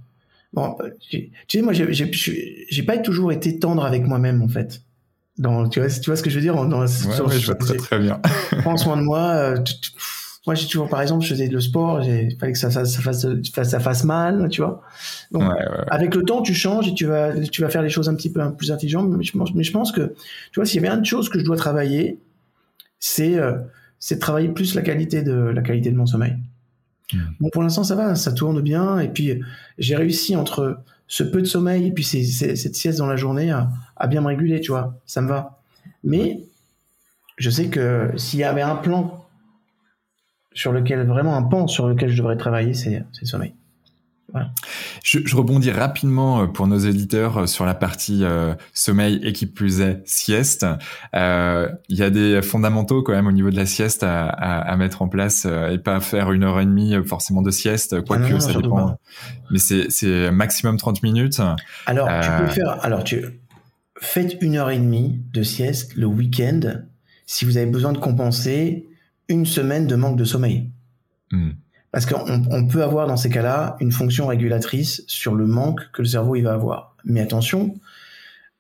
bon, 0.53 0.77
tu, 1.01 1.31
sais, 1.49 1.63
moi, 1.63 1.73
j'ai 1.73 2.83
pas 2.83 2.99
toujours 2.99 3.33
été 3.33 3.59
tendre 3.59 3.85
avec 3.85 4.07
moi-même 4.07 4.43
en 4.43 4.49
fait. 4.49 4.83
Dans, 5.37 5.69
tu 5.69 5.81
vois, 5.81 5.89
tu 5.89 6.09
vois 6.09 6.17
ce 6.17 6.23
que 6.23 6.31
je 6.31 6.37
veux 6.37 6.43
dire 6.43 6.55
dans, 6.55 6.87
je 6.87 7.47
vois 7.47 7.55
très 7.57 7.77
très 7.77 7.99
bien. 7.99 8.21
Prends 8.61 8.77
soin 8.77 8.97
de 8.97 9.03
moi. 9.03 9.31
Euh, 9.31 9.57
moi 10.47 10.55
j'ai 10.55 10.67
toujours 10.67 10.89
par 10.89 11.01
exemple 11.01 11.25
je 11.25 11.31
faisais 11.31 11.49
le 11.49 11.61
sport 11.61 12.03
il 12.03 12.37
fallait 12.39 12.53
que 12.53 12.59
ça, 12.59 12.71
ça, 12.71 12.85
fasse 12.85 13.27
ça 13.63 13.81
fasse 13.81 14.05
mal 14.05 14.49
tu 14.51 14.61
vois. 14.61 14.83
Donc 15.33 15.45
avec 15.91 16.15
le 16.15 16.23
temps 16.23 16.43
tu 16.43 16.55
changes 16.55 16.89
et 16.89 16.95
tu 16.95 17.07
vas 17.07 17.33
tu 17.41 17.63
vas 17.63 17.71
faire 17.71 17.83
les 17.83 17.89
choses 17.89 18.09
un 18.09 18.15
petit 18.15 18.31
peu 18.31 18.41
plus 18.53 18.71
intelligentes. 18.71 19.09
Mais 19.11 19.25
je 19.25 19.37
pense 19.37 19.55
mais 19.55 19.65
je 19.65 19.73
pense 19.73 19.93
que 19.93 20.15
tu 20.53 20.61
vois 20.61 20.67
s'il 20.67 20.83
y 20.83 20.87
avait 20.87 20.95
une 20.95 21.05
chose 21.05 21.29
que 21.29 21.39
je 21.39 21.45
dois 21.45 21.57
travailler 21.57 22.19
c'est 22.99 23.39
euh, 23.39 23.55
c'est 23.99 24.17
de 24.17 24.21
travailler 24.21 24.49
plus 24.49 24.75
la 24.75 24.83
qualité 24.83 25.23
de 25.23 25.33
la 25.33 25.63
qualité 25.63 25.91
de 25.91 25.97
mon 25.97 26.07
sommeil. 26.07 26.37
Hmm. 27.13 27.19
bon 27.41 27.51
pour 27.51 27.63
l'instant 27.63 27.85
ça 27.85 27.95
va 27.95 28.15
ça 28.15 28.33
tourne 28.33 28.61
bien. 28.61 28.99
Et 28.99 29.09
puis 29.09 29.41
j'ai 29.79 29.97
réussi 29.97 30.37
entre 30.37 30.79
ce 31.07 31.23
peu 31.23 31.41
de 31.41 31.47
sommeil 31.47 31.87
et 31.87 31.91
puis 31.91 32.05
cette 32.05 32.77
sieste 32.77 32.99
dans 32.99 33.07
la 33.07 33.17
journée 33.17 33.51
à, 33.51 33.71
à 33.97 34.09
bien 34.09 34.21
me 34.21 34.27
réguler 34.27 34.61
tu 34.61 34.73
vois. 34.73 35.01
Ça 35.07 35.23
me 35.23 35.29
va. 35.29 35.63
Mais 36.03 36.41
je 37.39 37.49
sais 37.49 37.69
que 37.69 38.11
s'il 38.17 38.41
y 38.41 38.45
avait 38.45 38.63
un 38.63 38.77
plan 38.77 39.24
sur 40.55 40.73
lequel, 40.73 41.07
vraiment 41.07 41.37
un 41.37 41.43
pan 41.43 41.67
sur 41.67 41.89
lequel 41.89 42.11
je 42.11 42.17
devrais 42.17 42.37
travailler, 42.37 42.75
c'est 42.75 43.05
le 43.21 43.27
sommeil. 43.27 43.55
Je, 45.05 45.21
je, 45.25 45.37
rebondis 45.37 45.71
rapidement 45.71 46.43
euh, 46.43 46.47
pour 46.47 46.67
nos 46.67 46.79
éditeurs 46.79 47.39
euh, 47.39 47.47
sur 47.47 47.65
la 47.65 47.75
partie 47.75 48.25
euh, 48.25 48.55
sommeil 48.73 49.21
et 49.23 49.33
qui 49.33 49.47
plus 49.47 49.81
est 49.81 50.03
sieste. 50.07 50.67
Euh, 51.15 51.69
il 51.89 51.97
y 51.97 52.03
a 52.03 52.11
des 52.11 52.43
fondamentaux 52.43 53.03
quand 53.03 53.13
même 53.13 53.27
au 53.27 53.33
niveau 53.33 53.51
de 53.51 53.57
la 53.57 53.67
sieste 53.67 54.03
à, 54.03 54.27
à, 54.27 54.59
à 54.61 54.77
mettre 54.77 55.03
en 55.03 55.09
place 55.09 55.47
et 55.47 55.79
pas 55.79 56.01
faire 56.01 56.33
une 56.33 56.43
heure 56.43 56.61
et 56.61 56.65
demie 56.65 56.95
forcément 57.07 57.43
de 57.43 57.51
sieste, 57.51 58.01
quoique 58.05 58.35
ah 58.35 58.41
ça 58.41 58.55
dépend. 58.55 58.99
Mais 59.51 59.59
c'est 59.59 60.31
maximum 60.33 60.79
30 60.79 61.03
minutes. 61.03 61.41
Alors 61.87 62.09
tu 62.21 62.29
peux 62.41 62.47
faire. 62.49 62.85
Alors 62.85 63.05
tu 63.05 63.25
faites 64.01 64.39
une 64.41 64.57
heure 64.57 64.71
et 64.71 64.79
demie 64.79 65.21
de 65.33 65.43
sieste 65.43 65.95
le 65.95 66.07
week-end 66.07 66.61
si 67.27 67.45
vous 67.45 67.57
avez 67.57 67.67
besoin 67.67 67.93
de 67.93 67.99
compenser 67.99 68.89
une 69.29 69.47
semaine 69.47 69.87
de 69.87 69.97
manque 69.97 70.17
de 70.17 70.25
sommeil. 70.25 70.71
Hmm. 71.31 71.53
Parce 71.91 72.07
qu'on 72.07 72.67
peut 72.67 72.83
avoir 72.83 73.07
dans 73.07 73.17
ces 73.17 73.31
cas-là 73.31 73.77
une 73.79 73.93
fonction 73.93 74.27
régulatrice 74.27 75.05
sur 75.07 75.35
le 75.35 75.47
manque 75.47 75.81
que 75.93 76.03
le 76.03 76.09
cerveau 76.09 76.35
il 76.35 76.43
va 76.43 76.55
avoir. 76.55 76.97
Mais 77.05 77.21
attention, 77.21 77.79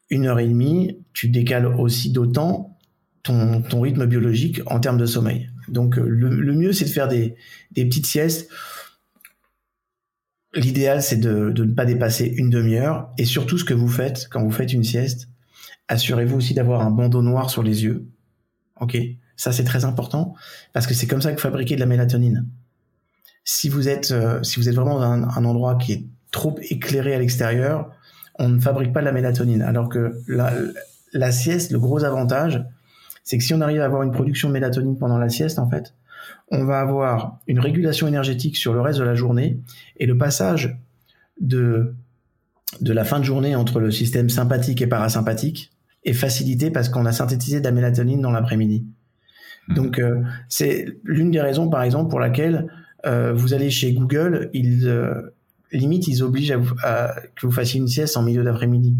une 0.08 0.26
heure 0.26 0.38
et 0.38 0.46
demie, 0.46 0.98
tu 1.12 1.28
décales 1.28 1.66
aussi 1.66 2.10
d'autant 2.10 2.78
ton, 3.24 3.62
ton, 3.62 3.80
rythme 3.80 4.06
biologique 4.06 4.60
en 4.66 4.78
termes 4.78 4.98
de 4.98 5.06
sommeil. 5.06 5.50
Donc 5.66 5.96
le, 5.96 6.52
mieux, 6.52 6.72
c'est 6.72 6.84
de 6.84 6.90
faire 6.90 7.08
des, 7.08 7.34
des 7.72 7.84
petites 7.86 8.06
siestes. 8.06 8.48
L'idéal, 10.54 11.02
c'est 11.02 11.16
de, 11.16 11.50
de, 11.50 11.64
ne 11.64 11.72
pas 11.72 11.86
dépasser 11.86 12.26
une 12.36 12.50
demi-heure. 12.50 13.10
Et 13.18 13.24
surtout, 13.24 13.58
ce 13.58 13.64
que 13.64 13.74
vous 13.74 13.88
faites 13.88 14.28
quand 14.30 14.44
vous 14.44 14.52
faites 14.52 14.72
une 14.72 14.84
sieste, 14.84 15.28
assurez-vous 15.88 16.36
aussi 16.36 16.54
d'avoir 16.54 16.82
un 16.82 16.90
bandeau 16.90 17.22
noir 17.22 17.50
sur 17.50 17.62
les 17.62 17.82
yeux. 17.82 18.06
Ok? 18.80 18.96
Ça, 19.36 19.52
c'est 19.52 19.64
très 19.64 19.84
important 19.84 20.34
parce 20.72 20.86
que 20.86 20.94
c'est 20.94 21.06
comme 21.06 21.22
ça 21.22 21.30
que 21.30 21.36
vous 21.36 21.42
fabriquez 21.42 21.74
de 21.74 21.80
la 21.80 21.86
mélatonine. 21.86 22.46
Si 23.44 23.68
vous 23.68 23.88
êtes, 23.88 24.10
euh, 24.12 24.42
si 24.42 24.58
vous 24.58 24.68
êtes 24.68 24.74
vraiment 24.74 24.98
dans 24.98 25.02
un, 25.02 25.44
endroit 25.44 25.76
qui 25.76 25.92
est 25.92 26.04
trop 26.30 26.56
éclairé 26.62 27.14
à 27.14 27.18
l'extérieur, 27.18 27.90
on 28.38 28.48
ne 28.48 28.60
fabrique 28.60 28.92
pas 28.92 29.00
de 29.00 29.04
la 29.04 29.12
mélatonine. 29.12 29.62
Alors 29.62 29.88
que 29.88 30.20
la, 30.28 31.32
sieste, 31.32 31.70
le 31.70 31.78
gros 31.78 32.04
avantage, 32.04 32.64
c'est 33.22 33.38
que 33.38 33.44
si 33.44 33.54
on 33.54 33.60
arrive 33.60 33.80
à 33.80 33.84
avoir 33.84 34.02
une 34.02 34.12
production 34.12 34.48
de 34.48 34.54
mélatonine 34.54 34.98
pendant 34.98 35.18
la 35.18 35.28
sieste, 35.28 35.58
en 35.58 35.68
fait, 35.68 35.94
on 36.50 36.64
va 36.64 36.80
avoir 36.80 37.38
une 37.46 37.60
régulation 37.60 38.06
énergétique 38.06 38.56
sur 38.56 38.72
le 38.72 38.80
reste 38.80 38.98
de 38.98 39.04
la 39.04 39.14
journée 39.14 39.60
et 39.96 40.06
le 40.06 40.16
passage 40.16 40.78
de, 41.40 41.94
de 42.80 42.92
la 42.92 43.04
fin 43.04 43.18
de 43.18 43.24
journée 43.24 43.54
entre 43.54 43.80
le 43.80 43.90
système 43.90 44.28
sympathique 44.28 44.80
et 44.82 44.86
parasympathique 44.86 45.70
est 46.04 46.12
facilité 46.12 46.70
parce 46.70 46.88
qu'on 46.88 47.06
a 47.06 47.12
synthétisé 47.12 47.60
de 47.60 47.64
la 47.64 47.72
mélatonine 47.72 48.20
dans 48.20 48.30
l'après-midi. 48.30 48.86
Mhm. 49.68 49.74
Donc 49.76 49.98
euh, 49.98 50.22
c'est 50.48 50.86
l'une 51.04 51.30
des 51.30 51.40
raisons, 51.40 51.68
par 51.68 51.82
exemple, 51.82 52.10
pour 52.10 52.20
laquelle 52.20 52.68
euh, 53.06 53.32
vous 53.32 53.54
allez 53.54 53.70
chez 53.70 53.92
Google, 53.92 54.50
ils 54.52 54.86
euh, 54.88 55.34
limite 55.72 56.08
ils 56.08 56.22
obligent 56.22 56.52
à, 56.52 56.56
vous, 56.56 56.74
que 56.74 57.46
vous 57.46 57.52
fassiez 57.52 57.80
une 57.80 57.88
sieste 57.88 58.16
en 58.16 58.22
milieu 58.22 58.44
d'après-midi. 58.44 58.96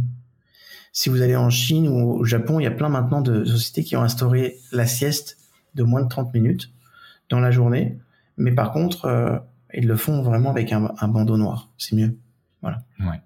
Si 0.93 1.09
vous 1.09 1.23
allez 1.23 1.37
en 1.37 1.51
Chine 1.51 1.89
ou 1.89 2.13
au 2.13 2.25
Japon, 2.25 2.61
il 2.61 2.65
y 2.65 2.69
a 2.69 2.71
plein 2.71 2.89
maintenant 2.89 3.21
de 3.21 3.45
sociétés 3.45 3.83
qui 3.83 3.97
ont 3.97 4.03
instauré 4.03 4.59
la 4.71 4.87
sieste 4.87 5.39
de 5.75 5.83
moins 5.83 6.03
de 6.03 6.09
30 6.09 6.33
minutes 6.35 6.71
dans 7.31 7.41
la 7.41 7.51
journée. 7.51 7.99
Mais 8.37 8.53
par 8.53 8.71
contre, 8.71 9.43
ils 9.73 9.89
le 9.89 9.97
font 9.97 10.23
vraiment 10.23 10.51
avec 10.51 10.73
un, 10.73 10.93
un 11.01 11.09
bandeau 11.09 11.37
noir. 11.37 11.69
C'est 11.79 11.97
mieux. 11.97 12.17
Voilà. 12.63 12.85
Ouais. 13.01 13.21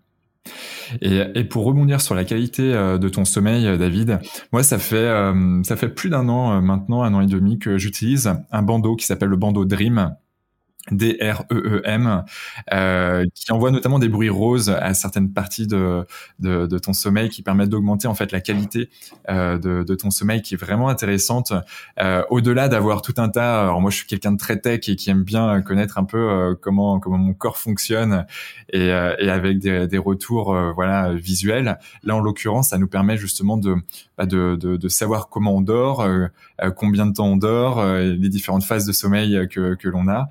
Et, 1.03 1.45
pour 1.45 1.65
rebondir 1.65 2.01
sur 2.01 2.15
la 2.15 2.25
qualité 2.25 2.75
euh, 2.75 2.99
de 2.99 3.09
ton 3.09 3.25
sommeil, 3.25 3.67
euh, 3.67 3.77
David, 3.77 4.21
moi 4.53 4.63
ça 4.63 4.79
fait 4.79 4.97
euh, 4.97 5.63
ça 5.63 5.77
fait 5.77 5.89
plus 5.89 6.11
d'un 6.11 6.29
an 6.29 6.61
maintenant, 6.61 7.03
un 7.03 7.15
an 7.15 7.21
et 7.21 7.27
demi 7.27 7.59
que 7.59 7.79
j'utilise 7.79 8.33
un 8.51 8.63
bandeau 8.63 8.97
qui 8.97 9.07
s'appelle 9.07 9.29
le 9.29 9.37
bandeau 9.37 9.65
Dream 9.65 10.15
D-R-E-E-M, 10.93 12.25
euh, 12.73 13.27
qui 13.35 13.53
envoie 13.53 13.71
notamment 13.71 13.99
des 13.99 14.09
bruits 14.09 14.29
roses 14.29 14.71
à 14.71 14.95
certaines 14.95 15.33
parties 15.33 15.67
de, 15.67 16.07
de, 16.39 16.67
de 16.67 16.79
ton 16.79 16.93
sommeil, 16.93 17.29
qui 17.29 17.43
permettent 17.43 17.71
d'augmenter 17.71 18.09
en 18.09 18.15
fait 18.15 18.33
la 18.33 18.41
qualité 18.41 18.91
euh, 19.29 19.59
de, 19.59 19.83
de, 19.83 19.95
ton 19.95 20.11
sommeil, 20.11 20.43
qui 20.43 20.55
est 20.55 20.59
vraiment 20.61 20.89
intéressante. 20.89 21.53
Euh, 22.01 22.23
Au-delà 22.31 22.69
d'avoir 22.69 23.03
tout 23.03 23.15
un 23.19 23.29
tas, 23.29 23.63
alors 23.63 23.81
moi 23.81 23.91
je 23.91 23.97
suis 23.97 24.07
quelqu'un 24.07 24.33
de 24.33 24.39
très 24.39 24.59
tech 24.59 24.89
et 24.89 24.97
qui 24.97 25.11
aime 25.11 25.25
bien 25.25 25.61
connaître 25.63 25.99
un 25.99 26.05
peu 26.05 26.19
euh, 26.19 26.55
comment 26.61 27.01
comment 27.01 27.19
mon 27.19 27.35
corps 27.35 27.59
fonctionne 27.59 28.27
et, 28.73 28.91
euh, 28.91 29.15
et 29.19 29.31
avec 29.31 29.59
des, 29.59 29.87
des 29.87 29.99
retours 29.99 30.55
euh, 30.55 30.73
voilà 30.73 31.13
visuels. 31.15 31.79
Là 32.03 32.17
en 32.17 32.21
l'occurrence, 32.21 32.71
ça 32.71 32.79
nous 32.79 32.89
permet 32.89 33.17
justement 33.17 33.57
de 33.57 33.77
bah, 34.17 34.27
de, 34.27 34.57
de, 34.57 34.89
savoir 34.89 35.29
comment 35.29 35.55
on 35.55 35.61
dort, 35.61 36.05
combien 36.77 37.07
de 37.07 37.13
temps 37.13 37.29
on 37.29 37.37
dort, 37.37 37.85
les 37.85 38.29
différentes 38.29 38.65
phases 38.65 38.85
de 38.85 38.93
sommeil 38.93 39.47
que 39.49 39.75
que 39.75 39.89
l'on 39.89 40.09
a 40.09 40.29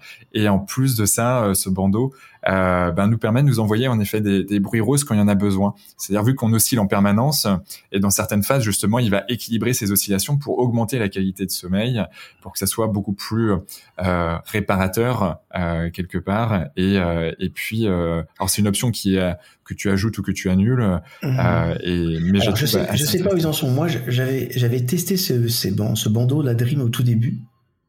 et 0.47 0.49
en 0.49 0.59
plus 0.59 0.95
de 0.95 1.05
ça, 1.05 1.43
euh, 1.43 1.53
ce 1.53 1.69
bandeau 1.69 2.13
euh, 2.47 2.91
ben, 2.91 3.07
nous 3.07 3.17
permet 3.17 3.41
de 3.41 3.47
nous 3.47 3.59
envoyer 3.59 3.89
en 3.89 3.99
effet 3.99 4.21
des, 4.21 4.45
des 4.45 4.61
bruits 4.61 4.79
roses 4.79 5.03
quand 5.03 5.13
il 5.13 5.17
y 5.17 5.21
en 5.21 5.27
a 5.27 5.35
besoin. 5.35 5.73
C'est-à-dire 5.97 6.23
vu 6.23 6.35
qu'on 6.35 6.53
oscille 6.53 6.79
en 6.79 6.87
permanence 6.87 7.47
et 7.91 7.99
dans 7.99 8.09
certaines 8.09 8.43
phases 8.43 8.63
justement, 8.63 8.99
il 8.99 9.11
va 9.11 9.25
équilibrer 9.27 9.73
ces 9.73 9.91
oscillations 9.91 10.37
pour 10.37 10.59
augmenter 10.59 10.99
la 10.99 11.09
qualité 11.09 11.45
de 11.45 11.51
sommeil, 11.51 12.01
pour 12.41 12.53
que 12.53 12.59
ça 12.59 12.65
soit 12.65 12.87
beaucoup 12.87 13.11
plus 13.11 13.51
euh, 13.99 14.37
réparateur 14.45 15.39
euh, 15.53 15.89
quelque 15.89 16.17
part. 16.17 16.67
Et, 16.77 16.95
et 16.95 17.49
puis, 17.49 17.85
alors 17.85 18.49
c'est 18.49 18.61
une 18.61 18.67
option 18.67 18.91
qui 18.91 19.17
est 19.17 19.33
que 19.65 19.73
tu 19.73 19.89
ajoutes 19.89 20.17
ou 20.17 20.21
que 20.21 20.31
tu 20.31 20.49
annules. 20.49 21.01
Mmh. 21.23 21.39
et 21.81 22.19
mais 22.21 22.39
je, 22.39 22.65
sais, 22.65 22.87
je 22.93 23.03
sais 23.03 23.21
pas 23.21 23.33
où 23.33 23.37
ils 23.37 23.47
en 23.47 23.53
sont. 23.53 23.69
Moi, 23.69 23.87
j'avais 24.07 24.47
j'avais 24.51 24.85
testé 24.85 25.17
ce, 25.17 25.49
ce 25.49 26.09
bandeau 26.09 26.41
la 26.41 26.53
Dream 26.53 26.79
au 26.79 26.89
tout 26.89 27.03
début 27.03 27.41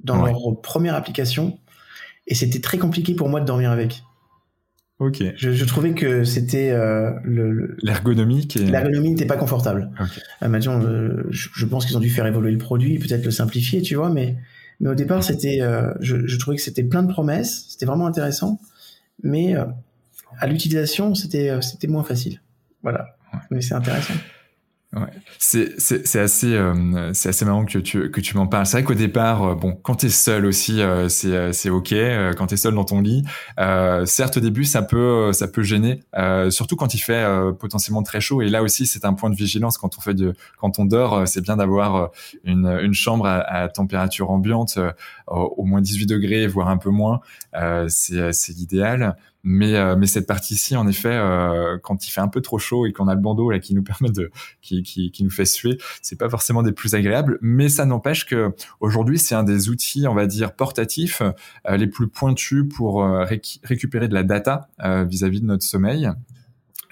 dans 0.03 0.25
leur 0.25 0.61
première 0.61 0.97
application 0.97 1.59
et 2.29 2.35
c'était 2.35 2.61
très 2.61 2.79
compliqué 2.79 3.15
pour 3.15 3.29
moi 3.29 3.41
de 3.41 3.47
dormir 3.47 3.73
avec. 3.73 4.03
Ok. 5.01 5.23
Je, 5.37 5.53
je 5.53 5.65
trouvais 5.65 5.95
que 5.95 6.25
c'était 6.25 6.71
euh, 6.71 7.11
le 7.25 7.77
l'ergonomique. 7.83 8.57
Et... 8.57 8.65
L'ergonomie 8.65 9.11
n'était 9.11 9.27
pas 9.27 9.37
confortable. 9.37 9.91
Okay. 10.01 10.21
Euh, 10.43 10.49
maintenant, 10.49 10.81
je, 11.31 11.49
je, 11.53 11.67
pense 11.67 11.87
qu'ils 11.87 11.97
ont 11.97 12.01
dû 12.01 12.11
faire 12.11 12.27
évoluer 12.27 12.51
le 12.53 12.59
produit, 12.59 12.99
peut-être 12.99 13.25
le 13.25 13.31
simplifier, 13.31 13.83
tu 13.83 13.95
vois, 13.95 14.11
mais 14.11 14.37
mais 14.81 14.91
au 14.91 14.95
départ, 14.95 15.25
c'était, 15.25 15.59
euh, 15.61 15.93
je, 16.01 16.27
je, 16.27 16.37
trouvais 16.39 16.57
que 16.57 16.63
c'était 16.63 16.85
plein 16.85 17.03
de 17.03 17.13
promesses, 17.13 17.67
c'était 17.71 17.87
vraiment 17.87 18.07
intéressant, 18.07 18.61
mais 19.23 19.57
euh, 19.57 19.65
à 20.39 20.47
l'utilisation, 20.47 21.15
c'était 21.15 21.51
euh, 21.51 21.61
c'était 21.61 21.89
moins 21.89 22.05
facile. 22.05 22.41
Voilà. 22.83 23.17
Mais 23.51 23.61
c'est 23.61 23.75
intéressant. 23.75 24.15
Ouais. 24.97 25.03
C'est 25.39 26.17
assez 26.19 26.55
euh, 26.55 27.13
c'est 27.13 27.29
assez 27.29 27.45
marrant 27.45 27.67
que 27.67 27.79
tu 27.79 28.11
que 28.11 28.21
tu 28.23 28.37
m'en 28.39 28.47
parles. 28.47 28.65
C'est 28.65 28.79
vrai 28.79 28.85
qu'au 28.85 28.95
départ, 28.95 29.43
euh, 29.43 29.55
bon, 29.55 29.75
quand 29.75 29.97
t'es 29.97 30.09
seul 30.09 30.47
aussi, 30.47 30.81
euh, 30.81 31.11
c'est 31.11 31.53
c'est 31.53 31.69
ok. 31.69 31.95
quand 32.39 32.47
t'es 32.47 32.57
seul 32.57 32.75
dans 32.75 32.85
ton 32.85 33.03
lit, 33.03 33.23
certes 34.07 34.39
au 34.39 34.41
début 34.41 34.65
ça 34.65 34.81
peut 34.81 35.31
ça 35.35 35.47
peut 35.47 35.63
gêner, 35.63 36.01
surtout 36.49 36.77
quand 36.77 36.95
il 36.95 37.01
fait 37.01 37.23
potentiellement 37.61 38.03
très 38.03 38.23
chaud. 38.23 38.41
Et 38.41 38.49
là 38.49 38.63
aussi 38.63 38.87
c'est 38.87 39.05
un 39.05 39.13
point 39.13 39.29
de 39.29 39.37
vigilance 39.37 39.77
quand 39.77 39.99
on 39.99 40.01
fait 40.01 40.15
de 40.15 40.35
quand 40.57 40.79
on 40.79 40.87
dort, 40.87 41.29
c'est 41.29 41.43
bien 41.43 41.59
d'avoir 41.59 42.11
une 42.45 42.67
une 42.83 42.95
chambre 42.95 43.27
à, 43.27 43.41
à 43.41 43.69
température 43.69 44.31
ambiante, 44.31 44.79
au 45.27 45.65
moins 45.65 45.83
18 45.83 46.07
degrés, 46.07 46.47
voire 46.47 46.69
un 46.69 46.79
peu 46.79 46.91
moins. 46.91 47.21
c'est 47.89 48.33
c'est 48.33 48.53
l'idéal. 48.55 49.17
Mais, 49.51 49.77
euh, 49.77 49.97
mais 49.97 50.07
cette 50.07 50.27
partie-ci, 50.27 50.77
en 50.77 50.87
effet, 50.87 51.09
euh, 51.11 51.79
quand 51.83 52.07
il 52.07 52.11
fait 52.11 52.21
un 52.21 52.29
peu 52.29 52.43
trop 52.43 52.59
chaud 52.59 52.85
et 52.85 52.93
qu'on 52.93 53.09
a 53.09 53.15
le 53.15 53.21
bandeau 53.23 53.51
là 53.51 53.61
qui 53.61 53.75
nous 53.75 53.83
permet 53.83 54.11
de, 54.11 54.31
qui, 54.61 54.83
qui, 54.83 55.11
qui 55.11 55.25
nous 55.25 55.31
fait 55.31 55.47
suer, 55.47 55.79
c'est 56.03 56.19
pas 56.19 56.29
forcément 56.29 56.63
des 56.63 56.73
plus 56.73 56.95
agréables. 56.95 57.39
Mais 57.41 57.71
ça 57.71 57.87
n'empêche 57.87 58.27
que 58.27 58.55
aujourd'hui, 58.81 59.19
c'est 59.19 59.35
un 59.35 59.45
des 59.45 59.71
outils, 59.71 60.07
on 60.07 60.15
va 60.15 60.27
dire, 60.27 60.53
portatifs 60.53 61.23
euh, 61.67 61.77
les 61.79 61.87
plus 61.87 62.09
pointus 62.09 62.65
pour 62.69 63.03
récupérer 63.63 64.09
de 64.09 64.15
la 64.15 64.23
data 64.23 64.69
vis-à-vis 64.79 65.41
de 65.41 65.47
notre 65.47 65.65
sommeil. 65.65 66.11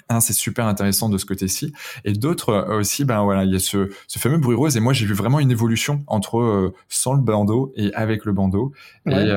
Un, 0.08 0.20
c'est 0.20 0.32
super 0.32 0.66
intéressant 0.66 1.08
de 1.08 1.18
ce 1.18 1.26
côté-ci. 1.26 1.72
Et 2.04 2.12
d'autres 2.12 2.68
aussi, 2.70 3.04
ben 3.04 3.22
voilà, 3.22 3.44
il 3.44 3.52
y 3.52 3.56
a 3.56 3.58
ce, 3.58 3.90
ce 4.06 4.18
fameux 4.18 4.38
bruit 4.38 4.56
rose. 4.56 4.76
Et 4.76 4.80
moi, 4.80 4.92
j'ai 4.92 5.04
vu 5.04 5.14
vraiment 5.14 5.40
une 5.40 5.50
évolution 5.50 6.04
entre 6.06 6.72
sans 6.88 7.12
le 7.12 7.20
bandeau 7.20 7.72
et 7.76 7.92
avec 7.92 8.24
le 8.24 8.32
bandeau. 8.32 8.72
Et 9.06 9.30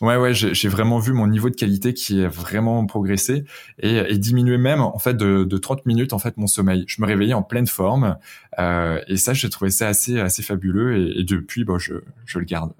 Ouais, 0.00 0.16
ouais, 0.16 0.32
j'ai 0.32 0.68
vraiment 0.68 0.98
vu 0.98 1.12
mon 1.12 1.26
niveau 1.26 1.50
de 1.50 1.54
qualité 1.54 1.92
qui 1.92 2.20
est 2.20 2.26
vraiment 2.26 2.86
progressé 2.86 3.44
et, 3.78 3.96
et 3.96 4.16
diminué 4.16 4.56
même 4.56 4.80
en 4.80 4.98
fait 4.98 5.14
de, 5.14 5.44
de 5.44 5.58
30 5.58 5.84
minutes 5.84 6.14
en 6.14 6.18
fait 6.18 6.38
mon 6.38 6.46
sommeil. 6.46 6.84
Je 6.86 7.02
me 7.02 7.06
réveillais 7.06 7.34
en 7.34 7.42
pleine 7.42 7.66
forme 7.66 8.16
euh, 8.58 8.98
et 9.08 9.18
ça, 9.18 9.34
j'ai 9.34 9.50
trouvé 9.50 9.70
ça 9.70 9.88
assez 9.88 10.18
assez 10.18 10.42
fabuleux 10.42 11.18
et, 11.18 11.24
depuis, 11.24 11.64
bon, 11.64 11.78
je, 11.78 11.94
je 12.24 12.38
le 12.38 12.46
garde. 12.46 12.72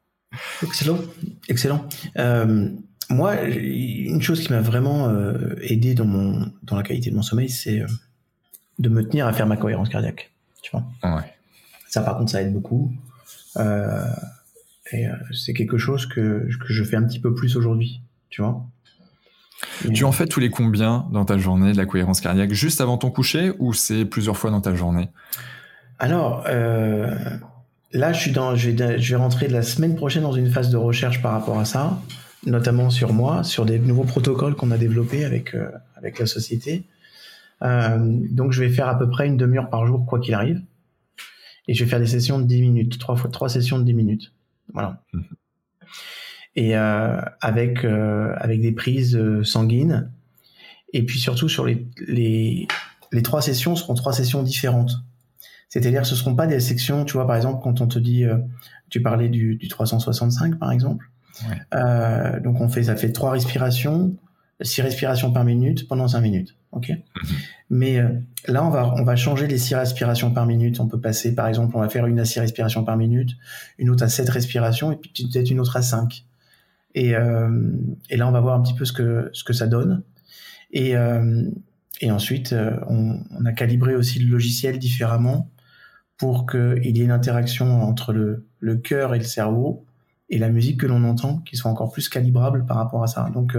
Excellent, 0.62 0.98
excellent. 1.50 1.86
Euh, 2.16 2.70
moi, 3.10 3.42
une 3.42 4.22
chose 4.22 4.40
qui 4.40 4.50
m'a 4.50 4.62
vraiment 4.62 5.10
euh, 5.10 5.56
aidé 5.60 5.92
dans 5.92 6.06
mon 6.06 6.50
dans 6.62 6.76
la 6.76 6.82
qualité 6.82 7.10
de 7.10 7.16
mon 7.16 7.20
sommeil, 7.20 7.50
c'est 7.50 7.82
de 8.78 8.88
me 8.88 9.06
tenir 9.06 9.26
à 9.26 9.34
faire 9.34 9.46
ma 9.46 9.58
cohérence 9.58 9.90
cardiaque. 9.90 10.32
Tu 10.62 10.70
vois. 10.70 10.84
Ouais. 11.02 11.34
Ça, 11.90 12.00
par 12.00 12.16
contre, 12.16 12.30
ça 12.30 12.40
aide 12.40 12.54
beaucoup. 12.54 12.90
Euh, 13.58 14.06
et 14.92 15.06
euh, 15.06 15.14
c'est 15.32 15.52
quelque 15.52 15.78
chose 15.78 16.06
que, 16.06 16.48
que 16.60 16.72
je 16.72 16.84
fais 16.84 16.96
un 16.96 17.04
petit 17.04 17.20
peu 17.20 17.34
plus 17.34 17.56
aujourd'hui, 17.56 18.02
tu 18.30 18.42
vois. 18.42 18.66
tu 19.92 20.04
en 20.04 20.12
fais 20.12 20.26
tous 20.26 20.40
les 20.40 20.50
combien 20.50 21.06
dans 21.12 21.24
ta 21.24 21.38
journée 21.38 21.72
de 21.72 21.76
la 21.76 21.86
cohérence 21.86 22.20
cardiaque? 22.20 22.52
Juste 22.52 22.80
avant 22.80 22.98
ton 22.98 23.10
coucher 23.10 23.52
ou 23.58 23.72
c'est 23.72 24.04
plusieurs 24.04 24.36
fois 24.36 24.50
dans 24.50 24.60
ta 24.60 24.74
journée? 24.74 25.08
Alors, 25.98 26.44
euh, 26.48 27.14
là, 27.92 28.12
je, 28.12 28.20
suis 28.20 28.32
dans, 28.32 28.56
je, 28.56 28.70
vais, 28.70 28.98
je 28.98 29.14
vais 29.14 29.22
rentrer 29.22 29.48
la 29.48 29.62
semaine 29.62 29.94
prochaine 29.94 30.24
dans 30.24 30.32
une 30.32 30.50
phase 30.50 30.70
de 30.70 30.76
recherche 30.76 31.22
par 31.22 31.32
rapport 31.32 31.58
à 31.58 31.64
ça, 31.64 32.00
notamment 32.44 32.90
sur 32.90 33.12
moi, 33.12 33.44
sur 33.44 33.64
des 33.64 33.78
nouveaux 33.78 34.04
protocoles 34.04 34.56
qu'on 34.56 34.72
a 34.72 34.78
développés 34.78 35.24
avec, 35.24 35.54
euh, 35.54 35.70
avec 35.96 36.18
la 36.18 36.26
société. 36.26 36.84
Euh, 37.62 37.98
donc, 38.30 38.52
je 38.52 38.64
vais 38.64 38.68
faire 38.68 38.88
à 38.88 38.98
peu 38.98 39.08
près 39.08 39.26
une 39.28 39.36
demi-heure 39.36 39.70
par 39.70 39.86
jour, 39.86 40.04
quoi 40.04 40.18
qu'il 40.18 40.34
arrive. 40.34 40.60
Et 41.68 41.74
je 41.74 41.84
vais 41.84 41.90
faire 41.90 42.00
des 42.00 42.06
sessions 42.06 42.40
de 42.40 42.44
10 42.44 42.60
minutes, 42.62 42.98
trois, 42.98 43.14
fois, 43.14 43.30
trois 43.30 43.48
sessions 43.48 43.78
de 43.78 43.84
10 43.84 43.94
minutes. 43.94 44.32
Voilà. 44.72 45.02
Mhm. 45.12 45.24
Et 46.54 46.76
euh, 46.76 47.18
avec 47.40 47.82
euh, 47.82 48.34
avec 48.36 48.60
des 48.60 48.72
prises 48.72 49.16
euh, 49.16 49.42
sanguines. 49.42 50.10
Et 50.92 51.06
puis 51.06 51.18
surtout 51.18 51.48
sur 51.48 51.64
les, 51.64 51.86
les 52.06 52.68
les 53.10 53.22
trois 53.22 53.40
sessions 53.40 53.74
seront 53.74 53.94
trois 53.94 54.12
sessions 54.12 54.42
différentes. 54.42 54.92
C'est-à-dire 55.70 56.04
ce 56.04 56.14
seront 56.14 56.34
pas 56.34 56.46
des 56.46 56.60
sections, 56.60 57.06
tu 57.06 57.14
vois, 57.14 57.26
par 57.26 57.36
exemple, 57.36 57.62
quand 57.62 57.80
on 57.80 57.86
te 57.86 57.98
dit, 57.98 58.26
tu 58.90 59.00
parlais 59.00 59.30
du, 59.30 59.56
du 59.56 59.68
365 59.68 60.58
par 60.58 60.70
exemple. 60.70 61.08
Ouais. 61.48 61.56
Euh, 61.74 62.40
donc 62.40 62.60
on 62.60 62.68
fait, 62.68 62.84
ça 62.84 62.96
fait 62.96 63.12
trois 63.12 63.30
respirations, 63.30 64.14
six 64.60 64.82
respirations 64.82 65.32
par 65.32 65.44
minute 65.44 65.88
pendant 65.88 66.08
cinq 66.08 66.20
minutes. 66.20 66.56
Ok? 66.72 66.92
Mais 67.72 67.98
euh, 67.98 68.10
là, 68.48 68.66
on 68.66 68.68
va, 68.68 68.92
on 68.98 69.02
va 69.02 69.16
changer 69.16 69.46
les 69.46 69.56
six 69.56 69.74
respirations 69.74 70.30
par 70.30 70.44
minute. 70.44 70.78
On 70.78 70.88
peut 70.88 71.00
passer, 71.00 71.34
par 71.34 71.48
exemple, 71.48 71.74
on 71.74 71.80
va 71.80 71.88
faire 71.88 72.06
une 72.06 72.20
à 72.20 72.26
six 72.26 72.38
respirations 72.38 72.84
par 72.84 72.98
minute, 72.98 73.30
une 73.78 73.88
autre 73.88 74.04
à 74.04 74.10
sept 74.10 74.28
respirations, 74.28 74.92
et 74.92 74.96
puis 74.96 75.10
peut-être 75.10 75.50
une 75.50 75.58
autre 75.58 75.74
à 75.74 75.80
cinq. 75.80 76.26
Et, 76.94 77.16
euh, 77.16 77.72
et 78.10 78.18
là, 78.18 78.28
on 78.28 78.30
va 78.30 78.40
voir 78.40 78.58
un 78.58 78.62
petit 78.62 78.74
peu 78.74 78.84
ce 78.84 78.92
que, 78.92 79.30
ce 79.32 79.42
que 79.42 79.54
ça 79.54 79.66
donne. 79.68 80.02
Et, 80.70 80.94
euh, 80.96 81.48
et 82.02 82.10
ensuite, 82.10 82.54
on, 82.88 83.18
a 83.46 83.52
calibré 83.52 83.94
aussi 83.94 84.18
le 84.18 84.30
logiciel 84.30 84.78
différemment 84.78 85.48
pour 86.18 86.46
qu'il 86.46 86.94
y 86.94 87.00
ait 87.00 87.04
une 87.04 87.10
interaction 87.10 87.82
entre 87.82 88.12
le, 88.12 88.44
le 88.60 88.76
cœur 88.76 89.14
et 89.14 89.18
le 89.18 89.24
cerveau 89.24 89.86
et 90.28 90.36
la 90.36 90.50
musique 90.50 90.80
que 90.80 90.86
l'on 90.86 91.04
entend 91.04 91.38
qui 91.38 91.56
soit 91.56 91.70
encore 91.70 91.90
plus 91.90 92.10
calibrable 92.10 92.66
par 92.66 92.76
rapport 92.76 93.02
à 93.02 93.06
ça. 93.06 93.30
Donc, 93.32 93.56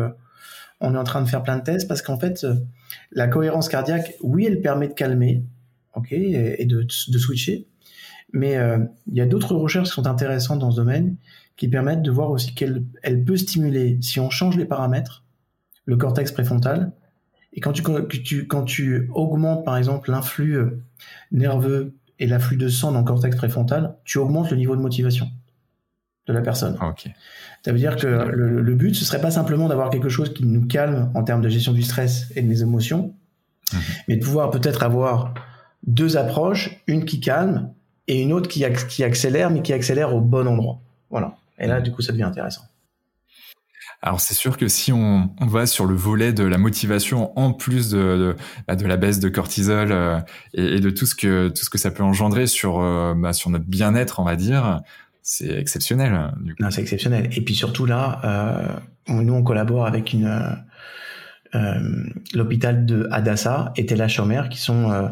on 0.82 0.94
est 0.94 0.98
en 0.98 1.04
train 1.04 1.22
de 1.22 1.28
faire 1.28 1.42
plein 1.42 1.58
de 1.58 1.64
tests 1.64 1.88
parce 1.88 2.04
qu'en 2.04 2.20
fait, 2.20 2.46
la 3.12 3.28
cohérence 3.28 3.70
cardiaque, 3.70 4.16
oui, 4.22 4.46
elle 4.46 4.62
permet 4.62 4.88
de 4.88 4.94
calmer, 4.94 5.44
et, 6.10 6.66
de, 6.66 6.88
switcher, 6.90 7.68
mais 8.32 8.58
euh, 8.58 8.80
il 9.08 9.16
y 9.16 9.22
a 9.22 9.26
d'autres 9.26 9.56
recherches 9.56 9.90
qui 9.90 9.94
sont 9.94 10.08
intéressantes 10.08 10.60
dans 10.60 10.72
ce 10.72 10.78
domaine 10.78 11.18
qui 11.56 11.68
permettent 11.68 12.02
de 12.02 12.12
voir 12.12 12.32
aussi 12.32 12.56
qu'elle 12.56 12.84
elle 13.04 13.24
peut 13.24 13.38
stimuler, 13.38 14.00
si 14.02 14.20
on 14.20 14.30
change 14.30 14.58
les 14.58 14.66
paramètres, 14.66 15.24
le 15.86 15.98
cortex 15.98 16.32
préfrontal, 16.32 16.94
et 17.54 17.60
quand 17.60 17.74
tu, 17.74 17.84
tu, 18.24 18.48
quand 18.48 18.64
tu 18.64 19.10
augmentes 19.14 19.64
par 19.64 19.78
exemple 19.78 20.10
l'influx 20.10 20.58
euh, 20.58 20.84
nerveux 21.32 21.94
et 22.18 22.26
l'afflux 22.26 22.58
de 22.58 22.68
sang 22.68 22.92
dans 22.92 23.00
le 23.00 23.06
cortex 23.06 23.36
préfrontal, 23.36 23.98
tu 24.04 24.18
augmentes 24.18 24.50
le 24.50 24.58
niveau 24.58 24.76
de 24.76 24.82
motivation 24.82 25.30
de 26.28 26.34
la 26.34 26.42
personne. 26.42 26.78
Ah, 26.80 26.94
Ça 27.66 27.72
veut 27.72 27.78
dire 27.78 27.96
que 27.96 28.08
le, 28.08 28.76
but, 28.76 28.96
ce 28.96 29.06
serait 29.06 29.22
pas 29.22 29.32
simplement 29.32 29.68
d'avoir 29.68 29.90
quelque 29.90 30.10
chose 30.10 30.34
qui 30.34 30.46
nous 30.46 30.66
calme 30.66 31.12
en 31.16 31.24
termes 31.24 31.42
de 31.42 31.50
gestion 31.50 31.74
du 31.74 31.84
stress 31.84 32.32
et 32.36 32.42
de 32.42 32.48
mes 32.48 32.62
émotions, 32.62 33.14
mhm. 33.74 33.80
mais 34.08 34.16
de 34.18 34.24
pouvoir 34.24 34.52
peut-être 34.52 34.84
avoir 34.84 35.34
deux 35.86 36.16
approches, 36.18 36.82
une 36.88 37.06
qui 37.06 37.20
calme 37.20 37.72
et 38.08 38.22
une 38.22 38.32
autre 38.32 38.48
qui, 38.48 38.64
qui 38.90 39.04
accélère, 39.04 39.50
mais 39.50 39.62
qui 39.62 39.74
accélère 39.74 40.16
au 40.16 40.22
bon 40.22 40.48
endroit. 40.48 40.80
Voilà. 41.10 41.36
Et 41.60 41.68
là, 41.68 41.78
mhm. 41.78 41.84
du 41.84 41.92
coup, 41.92 42.02
ça 42.02 42.14
devient 42.14 42.24
intéressant. 42.24 42.64
Alors 44.06 44.20
c'est 44.20 44.34
sûr 44.34 44.58
que 44.58 44.68
si 44.68 44.92
on, 44.92 45.34
on, 45.40 45.46
va 45.46 45.66
sur 45.66 45.86
le 45.86 45.96
volet 45.96 46.34
de 46.34 46.44
la 46.44 46.58
motivation 46.58 47.38
en 47.40 47.54
plus 47.54 47.90
de, 47.90 47.98
de, 47.98 48.36
bah, 48.68 48.76
de 48.76 48.86
la 48.86 48.98
baisse 48.98 49.22
de 49.22 49.30
cortisol 49.30 49.94
euh, 49.94 50.20
et, 50.54 50.76
et, 50.76 50.80
de 50.82 50.90
tout 50.90 51.06
ce 51.06 51.16
que 51.16 51.48
tout 51.48 51.64
ce 51.64 51.70
que 51.70 51.78
ça 51.78 51.90
peut 51.90 52.04
engendrer 52.04 52.46
sur 52.46 52.82
euh, 52.82 53.14
bah, 53.16 53.32
sur 53.32 53.50
notre 53.50 53.64
bien-être, 53.64 54.20
on 54.20 54.26
va 54.26 54.36
dire, 54.36 54.82
c'est 55.24 55.58
exceptionnel. 55.58 56.14
Hein, 56.14 56.36
non, 56.60 56.70
c'est 56.70 56.82
exceptionnel. 56.82 57.30
Et 57.36 57.42
puis 57.42 57.56
surtout 57.56 57.86
là, 57.86 58.22
euh, 59.10 59.14
nous 59.22 59.34
on 59.34 59.42
collabore 59.42 59.88
avec 59.88 60.14
une 60.14 60.26
euh, 60.26 60.52
euh 61.56 62.04
l'hôpital 62.34 62.86
de 62.86 63.08
Adassa 63.10 63.72
et 63.78 63.86
Tella 63.86 64.08
Chomer 64.08 64.44
qui 64.52 64.60
sont 64.60 64.92
euh, 64.92 65.08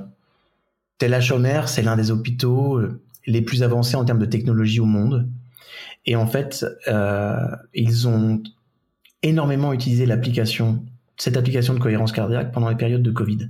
Tella 0.97 1.21
Chomer, 1.21 1.61
c'est 1.67 1.81
l'un 1.81 1.95
des 1.95 2.11
hôpitaux 2.11 2.81
les 3.25 3.41
plus 3.41 3.63
avancés 3.63 3.95
en 3.95 4.03
termes 4.03 4.19
de 4.19 4.25
technologie 4.25 4.81
au 4.81 4.85
monde. 4.85 5.29
Et 6.05 6.15
en 6.15 6.27
fait, 6.27 6.65
ils 7.73 8.07
ont 8.07 8.43
énormément 9.23 9.73
utilisé 9.73 10.05
l'application, 10.05 10.83
cette 11.17 11.37
application 11.37 11.73
de 11.73 11.79
cohérence 11.79 12.11
cardiaque 12.11 12.51
pendant 12.51 12.69
les 12.69 12.75
périodes 12.75 13.03
de 13.03 13.11
Covid, 13.11 13.49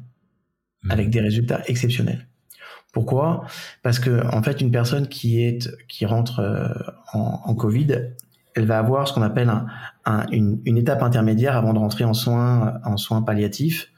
mmh. 0.83 0.91
avec 0.91 1.09
des 1.09 1.21
résultats 1.21 1.61
exceptionnels. 1.67 2.27
Pourquoi? 2.91 3.45
Parce 3.83 3.99
que 3.99 4.25
en 4.33 4.43
fait, 4.43 4.61
une 4.61 4.71
personne 4.71 5.07
qui 5.07 5.41
est 5.41 5.69
qui 5.87 6.05
rentre 6.05 6.39
euh, 6.39 6.67
en, 7.13 7.41
en, 7.45 7.55
Covid, 7.55 8.09
elle 8.55 8.65
va 8.65 8.79
avoir 8.79 9.07
ce 9.07 9.13
qu'on 9.13 9.21
appelle 9.21 9.49
un, 9.49 9.67
un, 10.05 10.25
une, 10.31 10.61
une, 10.65 10.77
étape 10.77 11.01
intermédiaire 11.01 11.55
avant 11.55 11.73
de 11.73 11.79
rentrer 11.79 12.03
en 12.03 12.13
soins 12.13 12.79
en 12.83 12.97
soins 12.97 13.21
palliatifs 13.21 13.91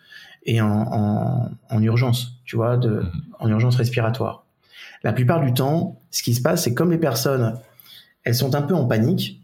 et 0.45 0.61
en, 0.61 0.69
en, 0.69 1.51
en 1.69 1.81
urgence, 1.81 2.39
tu 2.45 2.55
vois, 2.55 2.77
de, 2.77 2.89
mhm. 2.89 3.11
en 3.39 3.49
urgence 3.49 3.75
respiratoire. 3.77 4.45
La 5.03 5.11
plupart 5.11 5.41
du 5.41 5.53
temps, 5.53 5.99
ce 6.11 6.23
qui 6.23 6.33
se 6.33 6.41
passe, 6.41 6.63
c'est 6.63 6.73
comme 6.73 6.91
les 6.91 6.97
personnes, 6.97 7.59
elles 8.23 8.35
sont 8.35 8.55
un 8.55 8.61
peu 8.61 8.75
en 8.75 8.85
panique. 8.85 9.41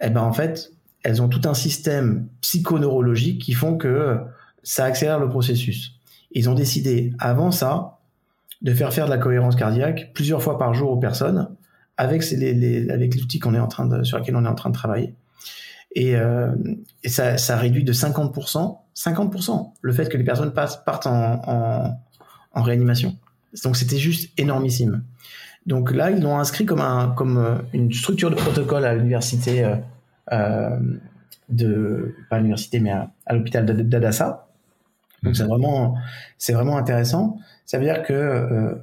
Eh 0.00 0.10
ben 0.10 0.22
en 0.22 0.32
fait, 0.32 0.72
elles 1.02 1.20
ont 1.20 1.28
tout 1.28 1.42
un 1.48 1.54
système 1.54 2.28
psychoneurologique 2.40 3.42
qui 3.42 3.52
font 3.52 3.76
que 3.76 4.18
ça 4.62 4.84
accélère 4.84 5.18
le 5.18 5.28
processus. 5.28 5.94
Ils 6.30 6.48
ont 6.48 6.54
décidé 6.54 7.12
avant 7.18 7.50
ça 7.50 7.97
de 8.62 8.74
faire 8.74 8.92
faire 8.92 9.06
de 9.06 9.10
la 9.10 9.18
cohérence 9.18 9.56
cardiaque 9.56 10.10
plusieurs 10.14 10.42
fois 10.42 10.58
par 10.58 10.74
jour 10.74 10.90
aux 10.90 10.98
personnes 10.98 11.48
avec 11.96 12.28
les, 12.30 12.90
avec 12.90 13.16
l'outil 13.16 13.38
qu'on 13.38 13.54
est 13.54 13.58
en 13.58 13.66
train 13.66 14.04
sur 14.04 14.18
lequel 14.18 14.36
on 14.36 14.44
est 14.44 14.48
en 14.48 14.54
train 14.54 14.70
de 14.70 14.74
travailler. 14.74 15.14
Et, 15.94 16.16
euh, 16.16 16.52
ça, 17.04 17.56
réduit 17.56 17.84
de 17.84 17.92
50%, 17.92 18.78
50% 18.94 19.72
le 19.80 19.92
fait 19.92 20.08
que 20.08 20.16
les 20.16 20.24
personnes 20.24 20.52
passent, 20.52 20.82
partent 20.84 21.06
en, 21.06 21.98
réanimation. 22.54 23.16
Donc 23.64 23.76
c'était 23.76 23.98
juste 23.98 24.32
énormissime. 24.36 25.04
Donc 25.66 25.92
là, 25.92 26.10
ils 26.10 26.20
l'ont 26.20 26.38
inscrit 26.38 26.66
comme, 26.66 26.80
un, 26.80 27.10
comme 27.10 27.38
euh, 27.38 27.54
une 27.72 27.92
structure 27.92 28.30
de 28.30 28.34
protocole 28.34 28.84
à 28.84 28.94
l'université 28.94 29.76
euh, 30.32 30.78
de, 31.48 32.14
pas 32.30 32.38
l'université, 32.38 32.80
mais 32.80 32.90
à 32.90 33.34
l'hôpital 33.34 33.64
d'Adassa. 33.64 34.47
Donc 35.22 35.36
c'est 35.36 35.44
vraiment, 35.44 35.96
c'est 36.38 36.52
vraiment 36.52 36.76
intéressant. 36.76 37.38
Ça 37.66 37.78
veut 37.78 37.84
dire 37.84 38.02
que 38.02 38.12
euh, 38.12 38.74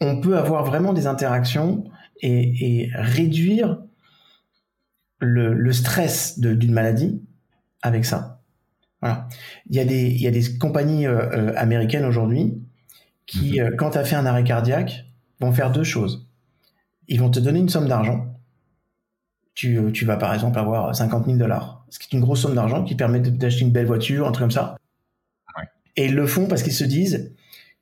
on 0.00 0.20
peut 0.20 0.38
avoir 0.38 0.64
vraiment 0.64 0.92
des 0.92 1.06
interactions 1.06 1.84
et, 2.20 2.82
et 2.82 2.90
réduire 2.94 3.78
le, 5.20 5.54
le 5.54 5.72
stress 5.72 6.38
d'une 6.38 6.72
maladie 6.72 7.22
avec 7.82 8.04
ça. 8.04 8.40
Voilà. 9.00 9.28
Il 9.68 9.76
y 9.76 9.80
a 9.80 9.84
des, 9.84 10.06
il 10.08 10.20
y 10.20 10.26
a 10.26 10.30
des 10.30 10.58
compagnies 10.58 11.06
euh, 11.06 11.30
euh 11.32 11.52
américaines 11.56 12.04
aujourd'hui 12.04 12.60
qui, 13.26 13.60
mhm. 13.60 13.66
euh, 13.66 13.76
quand 13.76 13.90
tu 13.90 13.98
as 13.98 14.04
fait 14.04 14.16
un 14.16 14.26
arrêt 14.26 14.44
cardiaque, 14.44 15.04
vont 15.40 15.52
faire 15.52 15.70
deux 15.70 15.84
choses. 15.84 16.28
Ils 17.06 17.20
vont 17.20 17.30
te 17.30 17.38
donner 17.38 17.60
une 17.60 17.68
somme 17.68 17.88
d'argent. 17.88 18.26
Tu, 19.54 19.80
tu 19.92 20.04
vas 20.04 20.16
par 20.16 20.34
exemple 20.34 20.58
avoir 20.58 20.94
50 20.94 21.26
000 21.26 21.36
dollars, 21.36 21.84
ce 21.90 21.98
qui 21.98 22.06
est 22.06 22.16
une 22.16 22.24
grosse 22.24 22.42
somme 22.42 22.54
d'argent 22.54 22.84
qui 22.84 22.94
permet 22.94 23.18
d'acheter 23.18 23.62
une 23.62 23.72
belle 23.72 23.86
voiture, 23.86 24.26
un 24.28 24.32
truc 24.32 24.44
comme 24.44 24.50
ça. 24.52 24.77
Et 25.98 26.04
ils 26.04 26.14
le 26.14 26.28
font 26.28 26.46
parce 26.46 26.62
qu'ils 26.62 26.72
se 26.72 26.84
disent, 26.84 27.34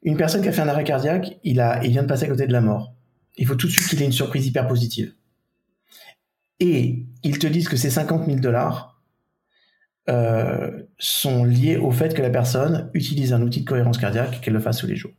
une 0.02 0.16
personne 0.16 0.40
qui 0.40 0.48
a 0.48 0.52
fait 0.52 0.62
un 0.62 0.68
arrêt 0.68 0.84
cardiaque, 0.84 1.38
il, 1.44 1.60
a, 1.60 1.84
il 1.84 1.90
vient 1.90 2.02
de 2.02 2.08
passer 2.08 2.24
à 2.24 2.28
côté 2.28 2.46
de 2.46 2.52
la 2.52 2.62
mort. 2.62 2.94
Il 3.36 3.46
faut 3.46 3.56
tout 3.56 3.66
de 3.66 3.72
suite 3.72 3.86
qu'il 3.88 4.00
ait 4.00 4.06
une 4.06 4.12
surprise 4.12 4.46
hyper 4.46 4.66
positive. 4.66 5.12
Et 6.58 7.04
ils 7.22 7.38
te 7.38 7.46
disent 7.46 7.68
que 7.68 7.76
ces 7.76 7.90
50 7.90 8.24
000 8.24 8.38
dollars 8.38 9.02
euh, 10.08 10.84
sont 10.98 11.44
liés 11.44 11.76
au 11.76 11.90
fait 11.90 12.14
que 12.14 12.22
la 12.22 12.30
personne 12.30 12.90
utilise 12.94 13.34
un 13.34 13.42
outil 13.42 13.60
de 13.60 13.66
cohérence 13.68 13.98
cardiaque 13.98 14.40
qu'elle 14.40 14.54
le 14.54 14.60
fasse 14.60 14.78
tous 14.78 14.86
les 14.86 14.96
jours. 14.96 15.12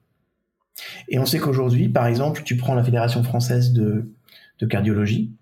Et 1.08 1.20
on 1.20 1.28
sait 1.28 1.38
qu'aujourd'hui, 1.38 1.90
par 1.90 2.08
exemple, 2.08 2.42
tu 2.44 2.58
prends 2.58 2.74
la 2.74 2.84
Fédération 2.84 3.22
française 3.22 3.74
de, 3.74 4.12
de 4.58 4.66
cardiologie, 4.66 5.36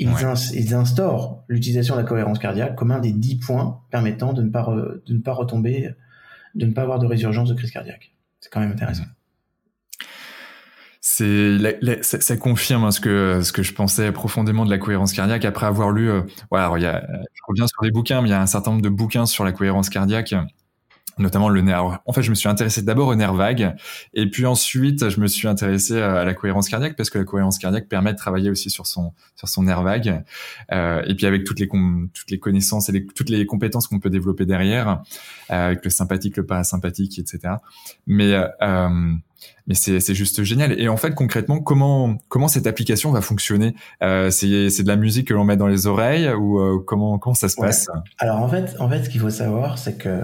ils, 0.00 0.10
ils 0.54 0.74
instaurent 0.74 1.44
l'utilisation 1.46 1.94
de 1.94 2.00
la 2.00 2.06
cohérence 2.06 2.40
cardiaque 2.40 2.74
comme 2.74 2.90
un 2.90 2.98
des 2.98 3.12
10 3.12 3.36
points 3.36 3.80
permettant 3.92 4.32
de 4.32 4.42
ne 4.42 4.50
pas, 4.50 4.74
de 5.06 5.14
ne 5.14 5.20
pas 5.20 5.34
retomber, 5.34 5.94
de 6.54 6.66
ne 6.66 6.72
pas 6.72 6.82
avoir 6.82 6.98
de 6.98 7.06
résurgence 7.06 7.48
de 7.48 7.54
crise 7.54 7.70
cardiaque. 7.70 8.12
C'est 8.40 8.50
quand 8.50 8.60
même 8.60 8.72
intéressant. 8.72 9.04
C'est 11.02 12.02
ça, 12.02 12.36
confirme 12.36 12.84
hein, 12.84 12.90
ce 12.90 13.00
que 13.00 13.40
ce 13.42 13.52
que 13.52 13.62
je 13.62 13.72
pensais 13.72 14.12
profondément 14.12 14.66
de 14.66 14.70
la 14.70 14.76
cohérence 14.76 15.14
cardiaque 15.14 15.46
après 15.46 15.66
avoir 15.66 15.90
lu. 15.90 16.10
Euh, 16.10 16.22
il 16.52 16.82
y 16.82 16.86
a, 16.86 17.02
je 17.32 17.42
reviens 17.48 17.66
sur 17.66 17.82
des 17.82 17.90
bouquins, 17.90 18.20
mais 18.20 18.28
il 18.28 18.32
y 18.32 18.34
a 18.34 18.40
un 18.42 18.46
certain 18.46 18.72
nombre 18.72 18.82
de 18.82 18.90
bouquins 18.90 19.24
sur 19.24 19.44
la 19.44 19.52
cohérence 19.52 19.88
cardiaque 19.88 20.34
notamment 21.20 21.48
le 21.48 21.60
nerf. 21.60 22.00
En 22.06 22.12
fait, 22.12 22.22
je 22.22 22.30
me 22.30 22.34
suis 22.34 22.48
intéressé 22.48 22.82
d'abord 22.82 23.08
au 23.08 23.14
nerf 23.14 23.34
vague, 23.34 23.76
et 24.14 24.28
puis 24.30 24.46
ensuite, 24.46 25.08
je 25.08 25.20
me 25.20 25.26
suis 25.26 25.48
intéressé 25.48 26.00
à 26.00 26.24
la 26.24 26.34
cohérence 26.34 26.68
cardiaque 26.68 26.96
parce 26.96 27.10
que 27.10 27.18
la 27.18 27.24
cohérence 27.24 27.58
cardiaque 27.58 27.88
permet 27.88 28.12
de 28.12 28.18
travailler 28.18 28.50
aussi 28.50 28.70
sur 28.70 28.86
son 28.86 29.12
sur 29.36 29.48
son 29.48 29.62
nerf 29.62 29.82
vague, 29.82 30.24
euh, 30.72 31.02
et 31.06 31.14
puis 31.14 31.26
avec 31.26 31.44
toutes 31.44 31.60
les 31.60 31.68
toutes 31.68 32.30
les 32.30 32.38
connaissances 32.38 32.88
et 32.88 33.06
toutes 33.06 33.30
les 33.30 33.46
compétences 33.46 33.86
qu'on 33.86 34.00
peut 34.00 34.10
développer 34.10 34.46
derrière, 34.46 35.02
euh, 35.50 35.66
avec 35.66 35.84
le 35.84 35.90
sympathique, 35.90 36.36
le 36.36 36.46
parasympathique, 36.46 37.18
etc. 37.18 37.54
Mais 38.06 38.34
euh, 38.62 39.14
mais 39.66 39.74
c'est 39.74 40.14
juste 40.14 40.42
génial. 40.42 40.78
Et 40.80 40.88
en 40.88 40.96
fait, 40.96 41.14
concrètement, 41.14 41.60
comment 41.60 42.18
comment 42.28 42.48
cette 42.48 42.66
application 42.66 43.12
va 43.12 43.20
fonctionner? 43.20 43.74
Euh, 44.02 44.30
C'est 44.30 44.48
de 44.48 44.88
la 44.88 44.96
musique 44.96 45.28
que 45.28 45.34
l'on 45.34 45.44
met 45.44 45.56
dans 45.56 45.68
les 45.68 45.86
oreilles 45.86 46.28
ou 46.30 46.58
euh, 46.58 46.82
comment 46.84 47.18
comment 47.18 47.34
ça 47.34 47.48
se 47.48 47.56
passe? 47.56 47.88
Alors 48.18 48.42
en 48.42 48.48
fait, 48.48 48.76
en 48.80 48.88
fait, 48.88 49.04
ce 49.04 49.10
qu'il 49.10 49.20
faut 49.20 49.30
savoir, 49.30 49.78
c'est 49.78 49.96
que 49.96 50.22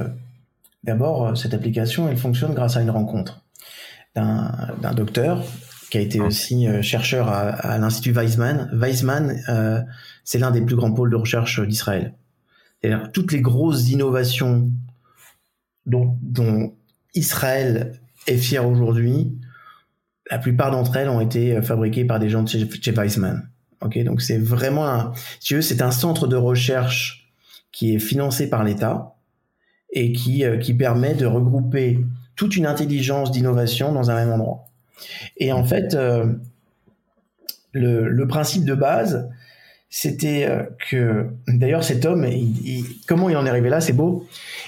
D'abord, 0.87 1.27
euh, 1.27 1.35
cette 1.35 1.53
application, 1.53 2.09
elle 2.09 2.17
fonctionne 2.17 2.55
grâce 2.55 2.77
à 2.77 2.83
une 2.83 2.91
rencontre 2.91 3.43
d'un 4.15 4.95
docteur 4.95 5.45
qui 5.91 5.99
a 5.99 6.01
été 6.01 6.21
ah. 6.23 6.27
aussi 6.27 6.67
euh, 6.67 6.81
chercheur 6.81 7.29
à, 7.29 7.77
l'Institut 7.79 8.13
Weizmann. 8.13 8.71
Weizmann, 8.73 9.43
euh, 9.49 9.83
c'est 10.25 10.39
l'un 10.39 10.51
des 10.51 10.63
plus 10.63 10.77
grands 10.77 10.93
pôles 10.93 11.11
de 11.11 11.17
recherche 11.17 11.61
d'Israël. 11.61 12.15
C'est-à-dire 12.81 13.11
toutes 13.13 13.33
les 13.33 13.43
grosses 13.43 13.91
innovations 13.91 14.71
dont, 15.85 16.75
Israël 17.15 17.99
est 18.27 18.37
fier 18.37 18.67
aujourd'hui, 18.67 19.39
la 20.31 20.39
plupart 20.39 20.71
d'entre 20.71 20.97
elles 20.97 21.09
ont 21.09 21.21
été 21.21 21.63
fabriquées 21.63 22.05
par 22.05 22.19
des 22.19 22.29
gens 22.29 22.43
de 22.43 22.49
chez, 22.49 22.69
chez 22.71 22.93
Weizmann. 22.93 23.49
Donc 23.81 24.21
c'est 24.21 24.39
vraiment 24.39 24.87
un, 24.87 25.13
si 25.41 25.63
c'est 25.63 25.81
un 25.81 25.91
centre 25.91 26.27
de 26.27 26.37
recherche 26.37 27.33
qui 27.73 27.95
est 27.95 27.99
financé 27.99 28.51
par 28.51 28.65
l'État 28.65 29.16
et 29.97 30.13
qui, 30.13 30.45
euh, 30.45 30.59
qui 30.59 30.75
permet 30.75 31.15
de 31.15 31.25
regrouper 31.25 31.99
toute 32.37 32.55
une 32.55 32.67
intelligence 32.67 33.31
d'innovation 33.31 33.93
dans 33.93 34.11
un 34.11 34.15
même 34.15 34.31
endroit. 34.31 34.67
Et 35.39 35.53
en 35.53 35.65
fait, 35.65 35.95
euh, 35.95 36.27
le, 37.73 38.07
le, 38.07 38.29
principe 38.29 38.67
de 38.67 38.75
base, 38.75 39.31
c'était 39.89 40.45
euh, 40.45 40.65
que, 40.91 41.31
d'ailleurs, 41.49 41.83
cet 41.83 42.05
homme, 42.05 42.27
comment 43.09 43.31
il 43.31 43.39
en 43.39 43.47
est 43.47 43.49
arrivé 43.49 43.71
là, 43.71 43.81
c'est 43.81 43.95
beau. 43.95 44.27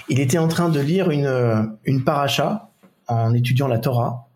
Il 0.09 0.19
était 0.19 0.39
en 0.39 0.47
train 0.47 0.67
de 0.67 0.79
lire 0.79 1.11
une, 1.11 1.77
une 1.85 2.03
paracha 2.03 2.71
en 3.07 3.35
étudiant 3.35 3.67
la 3.67 3.77
Torah. 3.77 4.29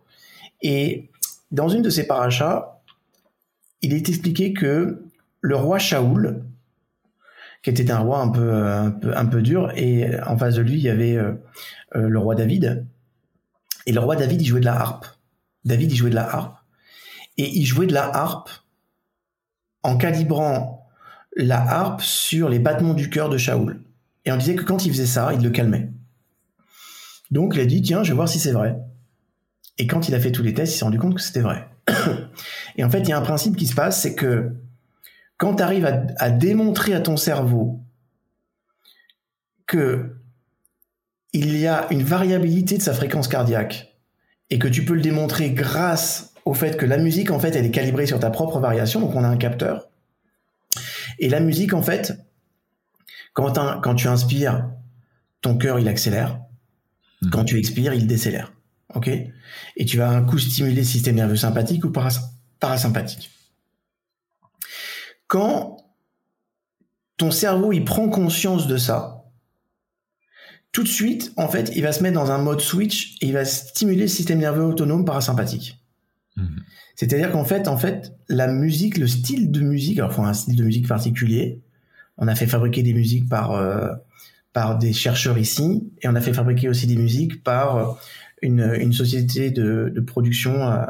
Et 0.61 1.09
dans 1.51 1.69
une 1.69 1.81
de 1.81 1.89
ces 1.89 2.05
parachas, 2.05 2.79
il 3.81 3.93
est 3.93 4.09
expliqué 4.09 4.53
que 4.53 5.03
le 5.41 5.55
roi 5.55 5.79
Shaoul, 5.79 6.43
qui 7.63 7.69
était 7.69 7.91
un 7.91 7.99
roi 7.99 8.19
un 8.19 8.27
peu, 8.27 8.53
un 8.53 8.91
peu, 8.91 9.17
un 9.17 9.25
peu 9.25 9.41
dur. 9.41 9.71
Et 9.75 10.07
en 10.27 10.37
face 10.37 10.55
de 10.55 10.61
lui, 10.61 10.73
il 10.73 10.83
y 10.83 10.89
avait 10.89 11.15
euh, 11.15 11.33
euh, 11.95 12.09
le 12.09 12.19
roi 12.19 12.35
David. 12.35 12.85
Et 13.85 13.93
le 13.93 13.99
roi 13.99 14.15
David, 14.15 14.41
il 14.41 14.45
jouait 14.45 14.59
de 14.59 14.65
la 14.65 14.79
harpe. 14.79 15.05
David, 15.63 15.91
il 15.91 15.95
jouait 15.95 16.09
de 16.09 16.15
la 16.15 16.29
harpe. 16.29 16.57
Et 17.37 17.49
il 17.57 17.65
jouait 17.65 17.87
de 17.87 17.93
la 17.93 18.05
harpe 18.15 18.49
en 19.81 19.97
calibrant 19.97 20.87
la 21.35 21.59
harpe 21.61 22.01
sur 22.01 22.49
les 22.49 22.59
battements 22.59 22.93
du 22.93 23.09
cœur 23.09 23.29
de 23.29 23.37
Shaoul. 23.37 23.81
Et 24.25 24.31
on 24.31 24.37
disait 24.37 24.55
que 24.55 24.63
quand 24.63 24.85
il 24.85 24.91
faisait 24.91 25.05
ça, 25.05 25.33
il 25.33 25.41
le 25.41 25.49
calmait. 25.49 25.89
Donc 27.31 27.53
il 27.55 27.61
a 27.61 27.65
dit, 27.65 27.81
tiens, 27.81 28.03
je 28.03 28.09
vais 28.09 28.15
voir 28.15 28.29
si 28.29 28.39
c'est 28.39 28.51
vrai. 28.51 28.77
Et 29.77 29.87
quand 29.87 30.07
il 30.07 30.15
a 30.15 30.19
fait 30.19 30.31
tous 30.31 30.43
les 30.43 30.53
tests, 30.53 30.75
il 30.75 30.77
s'est 30.77 30.85
rendu 30.85 30.99
compte 30.99 31.15
que 31.15 31.21
c'était 31.21 31.41
vrai. 31.41 31.67
et 32.77 32.83
en 32.83 32.89
fait, 32.89 32.99
il 32.99 33.09
y 33.09 33.13
a 33.13 33.17
un 33.17 33.23
principe 33.23 33.55
qui 33.55 33.65
se 33.65 33.73
passe, 33.73 34.01
c'est 34.01 34.15
que 34.15 34.51
quand 35.43 35.55
tu 35.55 35.63
arrives 35.63 36.05
à, 36.19 36.29
démontrer 36.29 36.93
à 36.93 37.01
ton 37.01 37.17
cerveau 37.17 37.81
que 39.67 40.15
il 41.33 41.57
y 41.57 41.67
a 41.67 41.85
une 41.91 42.01
variabilité 42.01 42.77
de 42.77 42.81
sa 42.81 42.93
fréquence 42.93 43.27
cardiaque 43.27 43.93
et 44.49 44.57
que 44.57 44.69
tu 44.69 44.85
peux 44.85 44.93
le 44.93 45.01
démontrer 45.01 45.51
grâce 45.51 46.33
au 46.45 46.53
fait 46.53 46.77
que 46.77 46.85
la 46.85 46.97
musique 46.97 47.29
en 47.29 47.39
fait 47.39 47.57
elle 47.57 47.65
est 47.65 47.71
calibrée 47.71 48.05
sur 48.05 48.21
ta 48.21 48.29
propre 48.29 48.59
variation 48.59 49.01
donc 49.01 49.15
on 49.15 49.23
a 49.25 49.27
un 49.27 49.35
capteur. 49.35 49.89
Et 51.19 51.27
la 51.27 51.41
musique 51.41 51.73
en 51.73 51.81
fait 51.81 52.13
quand, 53.33 53.81
quand 53.81 53.95
tu 53.95 54.07
inspires 54.07 54.69
ton 55.41 55.57
cœur 55.57 55.77
il 55.77 55.89
accélère. 55.89 56.39
Mmh. 57.21 57.31
quand 57.31 57.43
tu 57.43 57.59
expires 57.59 57.93
il 57.93 58.07
décélère. 58.07 58.53
Ok? 58.95 59.09
Et 59.09 59.83
tu 59.83 59.97
vas 59.97 60.09
un 60.09 60.23
coup 60.23 60.39
stimuler 60.39 60.75
le 60.75 60.83
système 60.83 61.15
nerveux 61.15 61.35
sympathique 61.35 61.83
ou 61.83 61.91
parasympathique 62.61 63.32
quand 65.33 65.77
ton 67.17 67.31
cerveau 67.31 67.73
il 67.73 67.83
prend 67.83 68.07
conscience 68.07 68.67
de 68.67 68.77
ça, 68.77 69.23
tout 70.71 70.83
de 70.83 70.87
suite, 70.87 71.33
en 71.37 71.47
fait, 71.47 71.71
il 71.75 71.81
va 71.81 71.91
se 71.91 72.03
mettre 72.03 72.13
dans 72.13 72.29
un 72.29 72.37
mode 72.37 72.61
switch 72.61 73.15
et 73.19 73.25
il 73.25 73.33
va 73.33 73.43
stimuler 73.43 74.01
le 74.01 74.07
système 74.07 74.37
nerveux 74.37 74.63
autonome 74.63 75.05
parasympathique. 75.05 75.79
Mhm. 76.37 76.61
C'est-à-dire 76.95 77.31
qu'en 77.31 77.45
fait, 77.45 77.67
en 77.67 77.77
fait, 77.77 78.13
la 78.29 78.45
musique, 78.45 78.99
le 78.99 79.07
style 79.07 79.49
de 79.49 79.61
musique, 79.61 79.97
alors 79.97 80.13
faut 80.13 80.21
un 80.21 80.35
style 80.35 80.55
de 80.55 80.63
musique 80.63 80.87
particulier. 80.87 81.63
On 82.19 82.27
a 82.27 82.35
fait 82.35 82.45
fabriquer 82.45 82.83
des 82.83 82.93
musiques 82.93 83.27
par 83.27 83.53
euh, 83.53 83.89
par 84.51 84.77
des 84.77 84.93
chercheurs 84.93 85.39
ici, 85.39 85.91
et 86.03 86.07
on 86.07 86.13
a 86.13 86.21
fait 86.21 86.33
fabriquer 86.33 86.69
aussi 86.69 86.85
des 86.85 86.95
musiques 86.95 87.43
par 87.43 87.77
euh, 87.77 87.93
une, 88.43 88.71
une 88.79 88.93
société 88.93 89.49
de, 89.49 89.91
de 89.95 89.99
production 89.99 90.53
euh, 90.61 90.85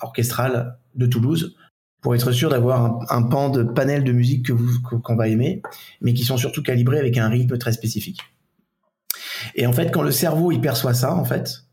orchestrale 0.00 0.78
de 0.94 1.04
Toulouse 1.04 1.54
pour 2.02 2.14
être 2.14 2.32
sûr 2.32 2.50
d'avoir 2.50 3.10
un, 3.10 3.22
pan 3.22 3.48
de 3.48 3.62
panel 3.62 4.04
de 4.04 4.12
musique 4.12 4.46
que 4.46 4.52
vous 4.52 4.80
qu'on 4.80 5.16
va 5.16 5.28
aimer, 5.28 5.62
mais 6.00 6.12
qui 6.12 6.24
sont 6.24 6.36
surtout 6.36 6.62
calibrés 6.62 6.98
avec 6.98 7.16
un 7.16 7.28
rythme 7.28 7.56
très 7.56 7.72
spécifique. 7.72 8.20
Et 9.54 9.66
en 9.66 9.72
fait, 9.72 9.90
quand 9.90 10.02
le 10.02 10.10
cerveau 10.10 10.52
il 10.52 10.60
perçoit 10.60 10.94
ça, 10.94 11.14
en 11.14 11.24
fait, 11.24 11.64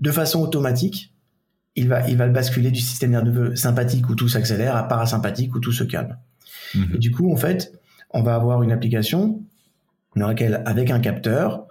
de 0.00 0.10
façon 0.10 0.40
automatique, 0.42 1.14
il 1.76 1.88
va 1.88 2.08
il 2.08 2.16
va 2.16 2.26
le 2.26 2.32
basculer 2.32 2.72
du 2.72 2.80
système 2.80 3.12
nerveux 3.12 3.54
sympathique 3.54 4.08
où 4.10 4.16
tout 4.16 4.28
s'accélère 4.28 4.76
à 4.76 4.82
parasympathique 4.86 5.54
où 5.54 5.60
tout 5.60 5.72
se 5.72 5.84
calme. 5.84 6.18
Mhm. 6.74 6.90
Et 6.96 6.98
du 6.98 7.12
coup, 7.12 7.32
en 7.32 7.36
fait, 7.36 7.72
on 8.10 8.22
va 8.22 8.34
avoir 8.34 8.62
une 8.62 8.72
application 8.72 9.40
dans 10.16 10.26
laquelle, 10.26 10.62
avec 10.66 10.90
un 10.90 10.98
capteur 10.98 11.66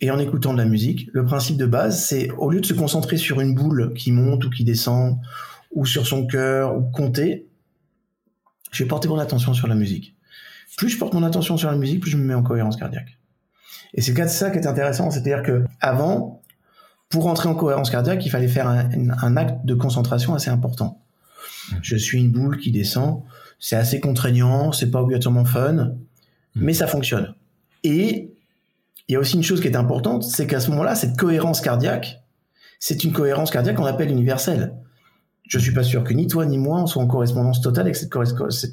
et 0.00 0.10
en 0.10 0.18
écoutant 0.18 0.52
de 0.52 0.58
la 0.58 0.64
musique, 0.64 1.08
le 1.12 1.24
principe 1.24 1.56
de 1.56 1.66
base, 1.66 2.04
c'est 2.04 2.30
au 2.32 2.50
lieu 2.50 2.60
de 2.60 2.66
se 2.66 2.74
concentrer 2.74 3.16
sur 3.16 3.40
une 3.40 3.54
boule 3.54 3.94
qui 3.94 4.10
monte 4.10 4.44
ou 4.44 4.50
qui 4.50 4.64
descend 4.64 5.18
ou 5.74 5.84
sur 5.84 6.06
son 6.06 6.26
cœur 6.26 6.76
ou 6.76 6.82
compter, 6.82 7.46
je 8.70 8.82
vais 8.82 8.88
porter 8.88 9.08
mon 9.08 9.18
attention 9.18 9.54
sur 9.54 9.66
la 9.66 9.74
musique. 9.74 10.16
Plus 10.76 10.88
je 10.88 10.98
porte 10.98 11.14
mon 11.14 11.22
attention 11.22 11.56
sur 11.56 11.70
la 11.70 11.76
musique, 11.76 12.00
plus 12.00 12.10
je 12.10 12.16
me 12.16 12.24
mets 12.24 12.34
en 12.34 12.42
cohérence 12.42 12.76
cardiaque. 12.76 13.18
Et 13.94 14.00
c'est 14.00 14.28
ça 14.28 14.50
qui 14.50 14.58
est 14.58 14.66
intéressant, 14.66 15.10
c'est-à-dire 15.10 15.42
que 15.42 15.64
avant, 15.80 16.42
pour 17.08 17.28
entrer 17.28 17.48
en 17.48 17.54
cohérence 17.54 17.90
cardiaque, 17.90 18.26
il 18.26 18.30
fallait 18.30 18.48
faire 18.48 18.66
un, 18.66 19.36
acte 19.36 19.64
de 19.64 19.74
concentration 19.74 20.34
assez 20.34 20.50
important. 20.50 21.00
Je 21.80 21.96
suis 21.96 22.18
une 22.18 22.32
boule 22.32 22.58
qui 22.58 22.72
descend, 22.72 23.22
c'est 23.60 23.76
assez 23.76 24.00
contraignant, 24.00 24.72
c'est 24.72 24.90
pas 24.90 25.00
obligatoirement 25.00 25.44
fun, 25.44 25.92
mais 26.56 26.74
ça 26.74 26.88
fonctionne. 26.88 27.34
Et 27.84 28.32
il 29.06 29.12
y 29.12 29.16
a 29.16 29.20
aussi 29.20 29.36
une 29.36 29.42
chose 29.42 29.60
qui 29.60 29.68
est 29.68 29.76
importante, 29.76 30.24
c'est 30.24 30.46
qu'à 30.46 30.58
ce 30.58 30.70
moment-là, 30.70 30.96
cette 30.96 31.16
cohérence 31.16 31.60
cardiaque, 31.60 32.20
c'est 32.80 33.04
une 33.04 33.12
cohérence 33.12 33.50
cardiaque 33.50 33.76
qu'on 33.76 33.84
appelle 33.84 34.10
universelle. 34.10 34.74
Je 35.46 35.58
suis 35.58 35.72
pas 35.72 35.82
sûr 35.82 36.04
que 36.04 36.14
ni 36.14 36.26
toi 36.26 36.46
ni 36.46 36.58
moi 36.58 36.80
on 36.82 36.86
soit 36.86 37.02
en 37.02 37.06
correspondance 37.06 37.60
totale 37.60 37.84
avec 37.84 37.96
cette, 37.96 38.10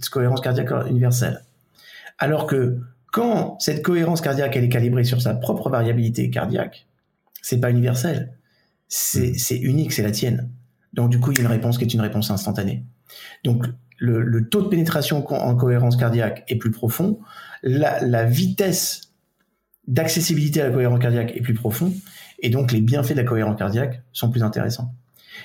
cohérence 0.09 0.41
cardiaque 0.41 0.71
universelle. 0.89 1.43
Alors 2.17 2.47
que 2.47 2.79
quand 3.11 3.59
cette 3.59 3.83
cohérence 3.83 4.21
cardiaque 4.21 4.55
elle 4.55 4.63
est 4.63 4.69
calibrée 4.69 5.03
sur 5.03 5.21
sa 5.21 5.33
propre 5.33 5.69
variabilité 5.69 6.29
cardiaque, 6.29 6.87
c'est 7.41 7.59
pas 7.59 7.71
universel, 7.71 8.33
c'est 8.87 9.31
hmm. 9.31 9.63
unique, 9.63 9.93
c'est 9.93 10.03
la 10.03 10.11
tienne. 10.11 10.49
Donc 10.93 11.09
du 11.09 11.19
coup, 11.19 11.31
il 11.31 11.37
y 11.37 11.41
a 11.41 11.43
une 11.43 11.49
réponse 11.49 11.77
qui 11.77 11.85
est 11.85 11.93
une 11.93 12.01
réponse 12.01 12.31
instantanée. 12.31 12.83
Donc 13.43 13.65
le, 13.97 14.49
taux 14.49 14.61
de 14.61 14.67
pénétration 14.67 15.25
en 15.31 15.55
cohérence 15.55 15.95
cardiaque 15.95 16.43
est 16.47 16.55
plus 16.55 16.71
profond, 16.71 17.19
la, 17.63 18.25
vitesse 18.25 19.13
d'accessibilité 19.87 20.61
à 20.61 20.67
la 20.67 20.73
cohérence 20.73 20.99
cardiaque 20.99 21.33
est 21.35 21.41
plus 21.41 21.53
profond, 21.53 21.93
et 22.39 22.49
donc 22.49 22.71
les 22.71 22.81
bienfaits 22.81 23.11
de 23.11 23.17
la 23.17 23.23
cohérence 23.23 23.57
cardiaque 23.57 24.01
sont 24.11 24.31
plus 24.31 24.43
intéressants. 24.43 24.93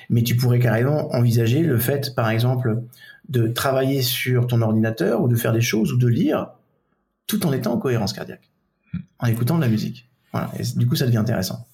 Mais 0.09 0.23
tu 0.23 0.35
pourrais 0.35 0.59
carrément 0.59 1.13
envisager 1.13 1.61
le 1.61 1.77
fait, 1.77 2.15
par 2.15 2.29
exemple, 2.29 2.83
de 3.29 3.47
travailler 3.47 4.01
sur 4.01 4.47
ton 4.47 4.61
ordinateur 4.61 5.21
ou 5.21 5.27
de 5.27 5.35
faire 5.35 5.53
des 5.53 5.61
choses 5.61 5.91
ou 5.91 5.97
de 5.97 6.07
lire 6.07 6.51
tout 7.27 7.45
en 7.45 7.51
étant 7.51 7.73
en 7.73 7.77
cohérence 7.77 8.13
cardiaque, 8.13 8.49
hmm. 8.93 8.99
en 9.19 9.27
écoutant 9.27 9.57
de 9.57 9.61
la 9.61 9.67
musique. 9.67 10.09
Voilà. 10.31 10.51
du 10.75 10.87
coup, 10.87 10.95
ça 10.95 11.05
devient 11.05 11.17
intéressant. 11.17 11.67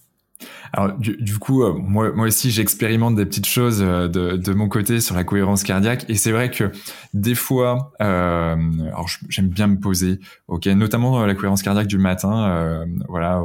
Alors 0.74 0.98
du, 0.98 1.38
coup, 1.38 1.64
euh, 1.64 1.74
moi, 1.74 2.12
moi 2.14 2.28
aussi, 2.28 2.50
j'expérimente 2.50 3.16
des 3.16 3.26
petites 3.26 3.46
choses 3.46 3.82
euh, 3.82 4.08
de, 4.08 4.38
de, 4.38 4.54
mon 4.54 4.68
côté 4.68 5.02
sur 5.02 5.16
la 5.16 5.24
cohérence 5.24 5.64
cardiaque, 5.64 6.06
et 6.10 6.16
c'est 6.16 6.32
vrai 6.32 6.50
que 6.50 6.72
des 7.14 7.36
fois, 7.36 7.94
euh, 8.02 8.56
alors 8.88 9.08
j'aime 9.30 9.50
bien 9.50 9.68
me 9.68 9.80
poser, 9.80 10.20
ok, 10.48 10.66
notamment 10.68 11.26
la 11.26 11.36
cohérence 11.36 11.62
cardiaque 11.62 11.88
du 11.88 12.00
matin, 12.00 12.48
euh, 12.48 12.86
voilà, 13.08 13.44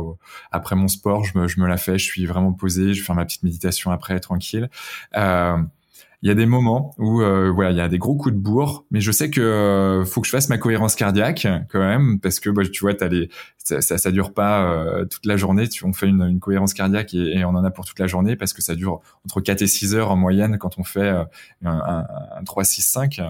après 0.52 0.74
mon 0.74 0.88
sport, 0.88 1.24
je 1.24 1.38
me, 1.38 1.48
je 1.48 1.60
me 1.60 1.66
la 1.66 1.76
fais, 1.76 1.98
je 1.98 2.04
suis 2.04 2.24
vraiment 2.24 2.52
posé, 2.52 2.94
je 2.94 3.02
fais 3.02 3.12
ma 3.12 3.26
petite 3.26 3.42
méditation 3.42 3.90
après, 3.90 4.18
tranquille. 4.20 4.70
Euh, 6.18 6.22
il 6.22 6.28
y 6.28 6.32
a 6.32 6.34
des 6.34 6.46
moments 6.46 6.94
où 6.98 7.22
euh, 7.22 7.50
voilà, 7.50 7.70
il 7.70 7.76
y 7.76 7.80
a 7.80 7.88
des 7.88 7.98
gros 7.98 8.16
coups 8.16 8.34
de 8.34 8.40
bourre, 8.40 8.84
mais 8.90 9.00
je 9.00 9.12
sais 9.12 9.30
que 9.30 9.40
euh, 9.40 10.04
faut 10.04 10.20
que 10.20 10.26
je 10.26 10.32
fasse 10.32 10.48
ma 10.48 10.58
cohérence 10.58 10.96
cardiaque 10.96 11.46
quand 11.70 11.78
même 11.78 12.18
parce 12.20 12.40
que 12.40 12.50
bah, 12.50 12.62
tu 12.70 12.80
vois, 12.80 12.94
t'as 12.94 13.08
les 13.08 13.28
ça, 13.58 13.80
ça, 13.80 13.98
ça 13.98 14.10
dure 14.10 14.32
pas 14.32 14.64
euh, 14.64 15.04
toute 15.04 15.26
la 15.26 15.36
journée. 15.36 15.68
Tu, 15.68 15.84
on 15.84 15.92
fait 15.92 16.08
une, 16.08 16.22
une 16.22 16.40
cohérence 16.40 16.74
cardiaque 16.74 17.14
et, 17.14 17.44
on 17.44 17.50
en 17.50 17.64
a 17.64 17.70
pour 17.70 17.84
toute 17.84 17.98
la 17.98 18.06
journée 18.06 18.36
parce 18.36 18.52
que 18.52 18.62
ça 18.62 18.74
dure 18.74 19.00
entre 19.24 19.40
4 19.40 19.62
et 19.62 19.66
6 19.66 19.94
heures 19.94 20.10
en 20.10 20.16
moyenne 20.16 20.58
quand 20.58 20.78
on 20.78 20.84
fait 20.84 21.08
un, 21.08 21.28
un, 21.64 22.06
un 22.38 22.44
3 22.44 22.64
6 22.64 22.82
5. 22.82 23.20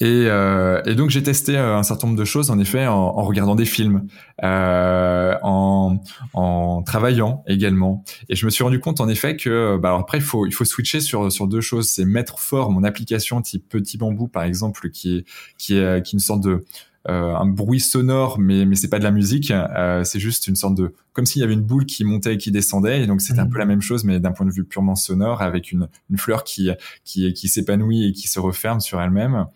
Et, 0.00 0.26
euh, 0.26 0.82
et, 0.86 0.96
donc 0.96 1.10
j'ai 1.10 1.22
testé 1.22 1.56
euh, 1.56 1.76
un 1.76 1.84
certain 1.84 2.08
nombre 2.08 2.18
de 2.18 2.24
choses 2.24 2.50
en 2.50 2.58
effet 2.58 2.84
en, 2.88 2.94
en 2.94 3.22
regardant 3.22 3.54
des 3.54 3.64
films, 3.64 4.08
euh, 4.42 5.36
en, 5.42 6.00
en, 6.32 6.82
travaillant 6.82 7.44
également. 7.46 8.02
Et 8.28 8.34
je 8.34 8.44
me 8.44 8.50
suis 8.50 8.64
rendu 8.64 8.80
compte 8.80 9.00
en 9.00 9.08
effet 9.08 9.36
que 9.36 9.76
bah 9.76 9.90
alors 9.90 10.00
après 10.00 10.18
il 10.18 10.24
faut 10.24 10.46
il 10.46 10.52
faut 10.52 10.64
switcher 10.64 11.00
sur 11.00 11.30
sur 11.30 11.46
deux 11.46 11.60
choses. 11.60 11.88
C'est 11.88 12.04
mettre 12.04 12.40
fort 12.40 12.72
mon 12.72 12.82
application 12.82 13.40
type 13.40 13.68
Petit 13.68 13.96
Bambou 13.96 14.26
par 14.26 14.42
exemple 14.42 14.90
qui 14.90 15.18
est 15.18 15.24
qui 15.58 15.78
est 15.78 16.02
qui 16.04 16.10
est 16.10 16.12
une 16.14 16.18
sorte 16.18 16.40
de 16.40 16.50
euh, 16.50 16.64
un 17.06 17.46
bruit 17.46 17.80
sonore, 17.80 18.38
mais 18.38 18.64
mais 18.64 18.76
c'est 18.76 18.88
pas 18.88 18.98
de 18.98 19.04
la 19.04 19.10
musique. 19.10 19.50
Euh, 19.50 20.04
c'est 20.04 20.20
juste 20.20 20.46
une 20.46 20.56
sorte 20.56 20.74
de 20.74 20.94
comme 21.12 21.26
s'il 21.26 21.40
y 21.40 21.44
avait 21.44 21.52
une 21.52 21.62
boule 21.62 21.86
qui 21.86 22.04
montait 22.04 22.34
et 22.34 22.38
qui 22.38 22.50
descendait. 22.50 23.02
Et 23.02 23.06
donc 23.06 23.20
c'est 23.20 23.38
un 23.38 23.44
mmh. 23.44 23.50
peu 23.50 23.58
la 23.58 23.66
même 23.66 23.82
chose, 23.82 24.04
mais 24.04 24.20
d'un 24.20 24.32
point 24.32 24.46
de 24.46 24.50
vue 24.50 24.64
purement 24.64 24.94
sonore, 24.94 25.42
avec 25.42 25.70
une, 25.70 25.88
une 26.10 26.18
fleur 26.18 26.44
qui 26.44 26.70
qui 27.04 27.32
qui 27.34 27.48
s'épanouit 27.48 28.08
et 28.08 28.12
qui 28.12 28.28
se 28.28 28.40
referme 28.40 28.80
sur 28.80 29.00
elle-même. 29.00 29.46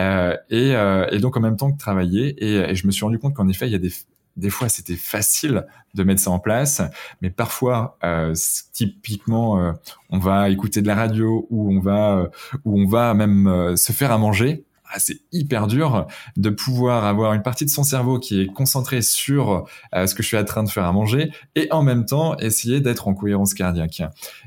Euh, 0.00 0.36
et, 0.50 0.74
euh, 0.74 1.06
et 1.10 1.18
donc 1.18 1.36
en 1.36 1.40
même 1.40 1.56
temps 1.56 1.72
que 1.72 1.78
travailler. 1.78 2.28
Et, 2.44 2.70
et 2.70 2.74
je 2.74 2.86
me 2.86 2.92
suis 2.92 3.04
rendu 3.04 3.18
compte 3.18 3.34
qu'en 3.34 3.48
effet 3.48 3.66
il 3.66 3.72
y 3.72 3.76
a 3.76 3.78
des 3.78 3.92
des 4.36 4.50
fois 4.50 4.68
c'était 4.68 4.96
facile 4.96 5.66
de 5.94 6.02
mettre 6.02 6.20
ça 6.20 6.30
en 6.30 6.38
place, 6.38 6.82
mais 7.22 7.30
parfois 7.30 7.98
euh, 8.04 8.34
typiquement 8.72 9.58
euh, 9.58 9.72
on 10.10 10.18
va 10.18 10.50
écouter 10.50 10.82
de 10.82 10.86
la 10.86 10.94
radio 10.94 11.46
ou 11.50 11.74
on 11.74 11.80
va 11.80 12.18
euh, 12.18 12.28
ou 12.64 12.80
on 12.80 12.86
va 12.86 13.14
même 13.14 13.76
se 13.76 13.92
faire 13.92 14.12
à 14.12 14.18
manger 14.18 14.65
ah, 14.92 14.98
c'est 14.98 15.20
hyper 15.32 15.66
dur 15.66 16.06
de 16.36 16.50
pouvoir 16.50 17.04
avoir 17.04 17.32
une 17.32 17.42
partie 17.42 17.64
de 17.64 17.70
son 17.70 17.82
cerveau 17.82 18.18
qui 18.18 18.42
est 18.42 18.46
concentrée 18.46 19.02
sur 19.02 19.66
euh, 19.94 20.06
ce 20.06 20.14
que 20.14 20.22
je 20.22 20.28
suis 20.28 20.36
en 20.36 20.44
train 20.44 20.62
de 20.62 20.70
faire 20.70 20.84
à 20.84 20.92
manger 20.92 21.30
et 21.54 21.68
en 21.72 21.82
même 21.82 22.04
temps 22.04 22.36
essayer 22.38 22.80
d'être 22.80 23.08
en 23.08 23.14
cohérence 23.14 23.54
cardiaque. 23.54 24.02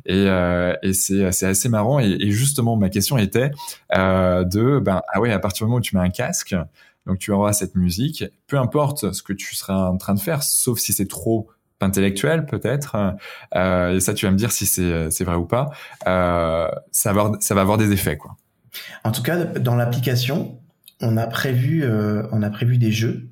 Et, 0.05 0.13
euh, 0.13 0.73
et 0.81 0.93
c'est, 0.93 1.25
assez 1.25 1.69
marrant. 1.69 1.99
Et, 1.99 2.31
justement, 2.31 2.75
ma 2.77 2.89
question 2.89 3.17
était 3.17 3.51
euh, 3.95 4.43
de, 4.43 4.79
ben, 4.79 5.01
ah 5.13 5.19
ouais, 5.19 5.31
à 5.31 5.39
partir 5.39 5.65
du 5.65 5.69
moment 5.69 5.79
où 5.79 5.81
tu 5.81 5.95
mets 5.95 6.03
un 6.03 6.09
casque, 6.09 6.55
donc 7.05 7.19
tu 7.19 7.31
auras 7.31 7.53
cette 7.53 7.75
musique, 7.75 8.23
peu 8.47 8.57
importe 8.57 9.13
ce 9.13 9.23
que 9.23 9.33
tu 9.33 9.55
seras 9.55 9.89
en 9.89 9.97
train 9.97 10.13
de 10.13 10.19
faire, 10.19 10.43
sauf 10.43 10.79
si 10.79 10.93
c'est 10.93 11.07
trop 11.07 11.47
intellectuel 11.81 12.45
peut-être, 12.45 13.15
euh, 13.55 13.95
et 13.95 13.99
ça 13.99 14.13
tu 14.13 14.25
vas 14.25 14.31
me 14.31 14.37
dire 14.37 14.51
si 14.51 14.65
c'est, 14.65 15.09
c'est 15.09 15.23
vrai 15.23 15.35
ou 15.35 15.45
pas, 15.45 15.69
euh, 16.07 16.69
ça, 16.91 17.13
va 17.13 17.31
ça 17.39 17.55
va 17.55 17.61
avoir 17.61 17.77
des 17.77 17.91
effets 17.91 18.17
quoi. 18.17 18.35
En 19.03 19.11
tout 19.11 19.23
cas, 19.23 19.45
dans 19.45 19.75
l'application, 19.75 20.59
on 21.01 21.17
a 21.17 21.27
prévu, 21.27 21.83
euh, 21.83 22.23
on 22.31 22.41
a 22.43 22.49
prévu 22.49 22.77
des 22.77 22.91
jeux 22.91 23.29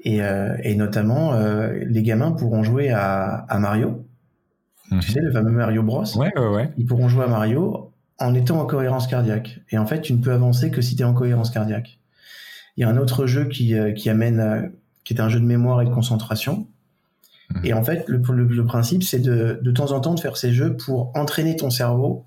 et, 0.00 0.22
euh, 0.22 0.56
et 0.62 0.74
notamment 0.74 1.34
euh, 1.34 1.72
les 1.86 2.02
gamins 2.02 2.32
pourront 2.32 2.62
jouer 2.62 2.90
à, 2.90 3.44
à 3.48 3.58
Mario. 3.58 4.06
Tu 4.88 4.94
mhm. 4.94 5.02
sais, 5.02 5.20
le 5.20 5.30
fameux 5.30 5.50
Mario 5.50 5.82
Bros. 5.82 6.04
Ouais, 6.16 6.32
ouais, 6.36 6.48
ouais. 6.48 6.72
Ils 6.76 6.86
pourront 6.86 7.08
jouer 7.08 7.24
à 7.24 7.28
Mario 7.28 7.92
en 8.18 8.34
étant 8.34 8.60
en 8.60 8.66
cohérence 8.66 9.06
cardiaque. 9.06 9.60
Et 9.70 9.78
en 9.78 9.86
fait, 9.86 10.00
tu 10.00 10.12
ne 10.12 10.18
peux 10.18 10.32
avancer 10.32 10.70
que 10.70 10.80
si 10.80 10.96
tu 10.96 11.02
es 11.02 11.04
en 11.04 11.14
cohérence 11.14 11.50
cardiaque. 11.50 11.98
Il 12.76 12.80
y 12.80 12.84
a 12.84 12.88
un 12.88 12.96
autre 12.96 13.26
jeu 13.26 13.44
qui, 13.44 13.74
qui 13.94 14.10
amène, 14.10 14.72
qui 15.04 15.14
est 15.14 15.20
un 15.20 15.28
jeu 15.28 15.38
de 15.38 15.44
mémoire 15.44 15.80
et 15.82 15.84
de 15.84 15.90
concentration. 15.90 16.66
Mhm. 17.54 17.64
Et 17.64 17.72
en 17.72 17.84
fait, 17.84 18.08
le, 18.08 18.20
le, 18.32 18.44
le 18.44 18.64
principe, 18.64 19.04
c'est 19.04 19.20
de, 19.20 19.60
de 19.62 19.70
temps 19.70 19.92
en 19.92 20.00
temps 20.00 20.14
de 20.14 20.20
faire 20.20 20.36
ces 20.36 20.52
jeux 20.52 20.76
pour 20.76 21.16
entraîner 21.16 21.56
ton 21.56 21.70
cerveau 21.70 22.26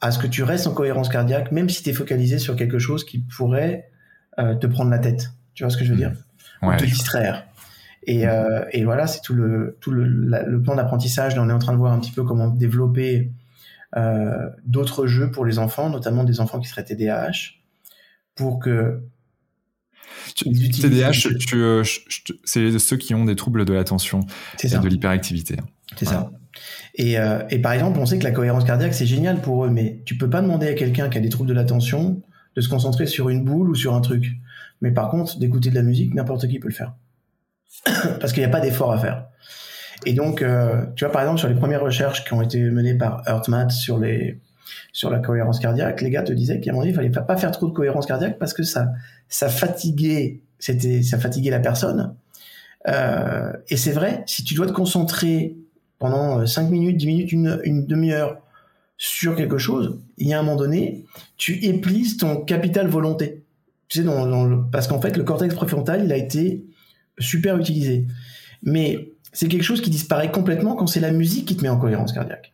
à 0.00 0.10
ce 0.10 0.18
que 0.18 0.26
tu 0.26 0.42
restes 0.42 0.66
en 0.66 0.74
cohérence 0.74 1.08
cardiaque, 1.08 1.52
même 1.52 1.68
si 1.68 1.82
tu 1.82 1.90
es 1.90 1.92
focalisé 1.92 2.38
sur 2.38 2.56
quelque 2.56 2.78
chose 2.78 3.04
qui 3.04 3.18
pourrait 3.18 3.90
euh, 4.38 4.54
te 4.54 4.66
prendre 4.66 4.90
la 4.90 4.98
tête. 4.98 5.32
Tu 5.54 5.64
vois 5.64 5.70
ce 5.70 5.76
que 5.76 5.84
je 5.84 5.90
veux 5.90 5.96
dire? 5.96 6.12
Ou 6.62 6.72
te 6.76 6.84
distraire. 6.84 7.46
Et, 8.04 8.24
mmh. 8.24 8.28
euh, 8.28 8.64
et 8.72 8.84
voilà, 8.84 9.06
c'est 9.06 9.20
tout 9.20 9.34
le 9.34 9.76
tout 9.80 9.90
le, 9.90 10.04
le 10.04 10.62
plan 10.62 10.76
d'apprentissage. 10.76 11.34
Là, 11.36 11.42
on 11.42 11.48
est 11.48 11.52
en 11.52 11.58
train 11.58 11.72
de 11.72 11.78
voir 11.78 11.92
un 11.92 11.98
petit 11.98 12.12
peu 12.12 12.24
comment 12.24 12.48
développer 12.48 13.32
euh, 13.96 14.48
d'autres 14.64 15.06
jeux 15.06 15.30
pour 15.30 15.44
les 15.44 15.58
enfants, 15.58 15.90
notamment 15.90 16.24
des 16.24 16.40
enfants 16.40 16.60
qui 16.60 16.68
seraient 16.68 16.84
TDAH, 16.84 17.54
pour 18.34 18.58
que 18.60 19.02
TDAH, 20.36 21.12
c'est 22.44 22.78
ceux 22.78 22.96
qui 22.96 23.14
ont 23.14 23.24
des 23.24 23.36
troubles 23.36 23.64
de 23.64 23.72
l'attention 23.72 24.20
et 24.62 24.68
de 24.68 24.88
l'hyperactivité. 24.88 25.56
C'est 25.96 26.04
ça. 26.04 26.30
Et, 26.98 27.18
euh, 27.18 27.42
et, 27.48 27.60
par 27.60 27.72
exemple, 27.72 27.98
on 28.00 28.06
sait 28.06 28.18
que 28.18 28.24
la 28.24 28.32
cohérence 28.32 28.64
cardiaque, 28.64 28.92
c'est 28.92 29.06
génial 29.06 29.40
pour 29.40 29.64
eux, 29.64 29.70
mais 29.70 30.02
tu 30.04 30.16
peux 30.16 30.28
pas 30.28 30.42
demander 30.42 30.68
à 30.68 30.74
quelqu'un 30.74 31.08
qui 31.08 31.16
a 31.16 31.20
des 31.20 31.28
troubles 31.28 31.48
de 31.48 31.54
l'attention 31.54 32.20
de 32.56 32.60
se 32.60 32.68
concentrer 32.68 33.06
sur 33.06 33.28
une 33.28 33.44
boule 33.44 33.70
ou 33.70 33.74
sur 33.74 33.94
un 33.94 34.00
truc. 34.00 34.32
Mais 34.80 34.90
par 34.90 35.08
contre, 35.08 35.38
d'écouter 35.38 35.70
de 35.70 35.76
la 35.76 35.82
musique, 35.82 36.12
n'importe 36.14 36.48
qui 36.48 36.58
peut 36.58 36.68
le 36.68 36.74
faire. 36.74 36.94
Parce 38.20 38.32
qu'il 38.32 38.42
n'y 38.42 38.48
a 38.48 38.50
pas 38.50 38.60
d'effort 38.60 38.92
à 38.92 38.98
faire. 38.98 39.26
Et 40.06 40.12
donc, 40.12 40.42
euh, 40.42 40.86
tu 40.96 41.04
vois, 41.04 41.12
par 41.12 41.22
exemple, 41.22 41.38
sur 41.38 41.48
les 41.48 41.54
premières 41.54 41.82
recherches 41.82 42.24
qui 42.24 42.32
ont 42.32 42.42
été 42.42 42.60
menées 42.60 42.94
par 42.94 43.22
HeartMath 43.26 43.70
sur 43.70 43.98
les 43.98 44.40
sur 44.92 45.10
la 45.10 45.18
cohérence 45.18 45.60
cardiaque, 45.60 46.00
les 46.02 46.10
gars 46.10 46.22
te 46.22 46.32
disaient 46.32 46.60
qu'à 46.60 46.72
mon 46.72 46.80
avis, 46.80 46.90
il 46.90 46.94
fallait 46.94 47.10
pas 47.10 47.36
faire 47.36 47.50
trop 47.52 47.68
de 47.68 47.72
cohérence 47.72 48.06
cardiaque 48.06 48.38
parce 48.38 48.52
que 48.52 48.62
ça 48.62 48.92
ça 49.28 49.48
fatiguait 49.48 50.40
c'était 50.58 51.02
ça 51.02 51.18
fatiguait 51.18 51.50
la 51.50 51.60
personne. 51.60 52.14
Euh, 52.88 53.52
et 53.68 53.76
c'est 53.76 53.92
vrai, 53.92 54.22
si 54.26 54.44
tu 54.44 54.54
dois 54.54 54.66
te 54.66 54.72
concentrer 54.72 55.56
pendant 55.98 56.46
5 56.46 56.66
euh, 56.66 56.70
minutes, 56.70 56.96
10 56.96 57.06
minutes, 57.06 57.32
une, 57.32 57.60
une 57.64 57.86
demi-heure 57.86 58.38
sur 58.96 59.36
quelque 59.36 59.58
chose, 59.58 60.00
il 60.16 60.28
y 60.28 60.34
a 60.34 60.40
un 60.40 60.42
moment 60.42 60.56
donné, 60.56 61.04
tu 61.36 61.64
éplises 61.64 62.16
ton 62.16 62.36
capital 62.36 62.88
volonté. 62.88 63.44
Tu 63.88 63.98
sais, 63.98 64.04
dans, 64.04 64.26
dans 64.26 64.62
parce 64.64 64.88
qu'en 64.88 65.00
fait, 65.00 65.16
le 65.16 65.22
cortex 65.22 65.54
préfrontal, 65.54 66.04
il 66.04 66.12
a 66.12 66.16
été 66.16 66.64
super 67.18 67.56
utilisé. 67.58 68.06
Mais 68.62 69.12
c'est 69.32 69.48
quelque 69.48 69.62
chose 69.62 69.80
qui 69.80 69.90
disparaît 69.90 70.30
complètement 70.30 70.74
quand 70.74 70.86
c'est 70.86 71.00
la 71.00 71.12
musique 71.12 71.46
qui 71.46 71.56
te 71.56 71.62
met 71.62 71.68
en 71.68 71.78
cohérence 71.78 72.12
cardiaque. 72.12 72.52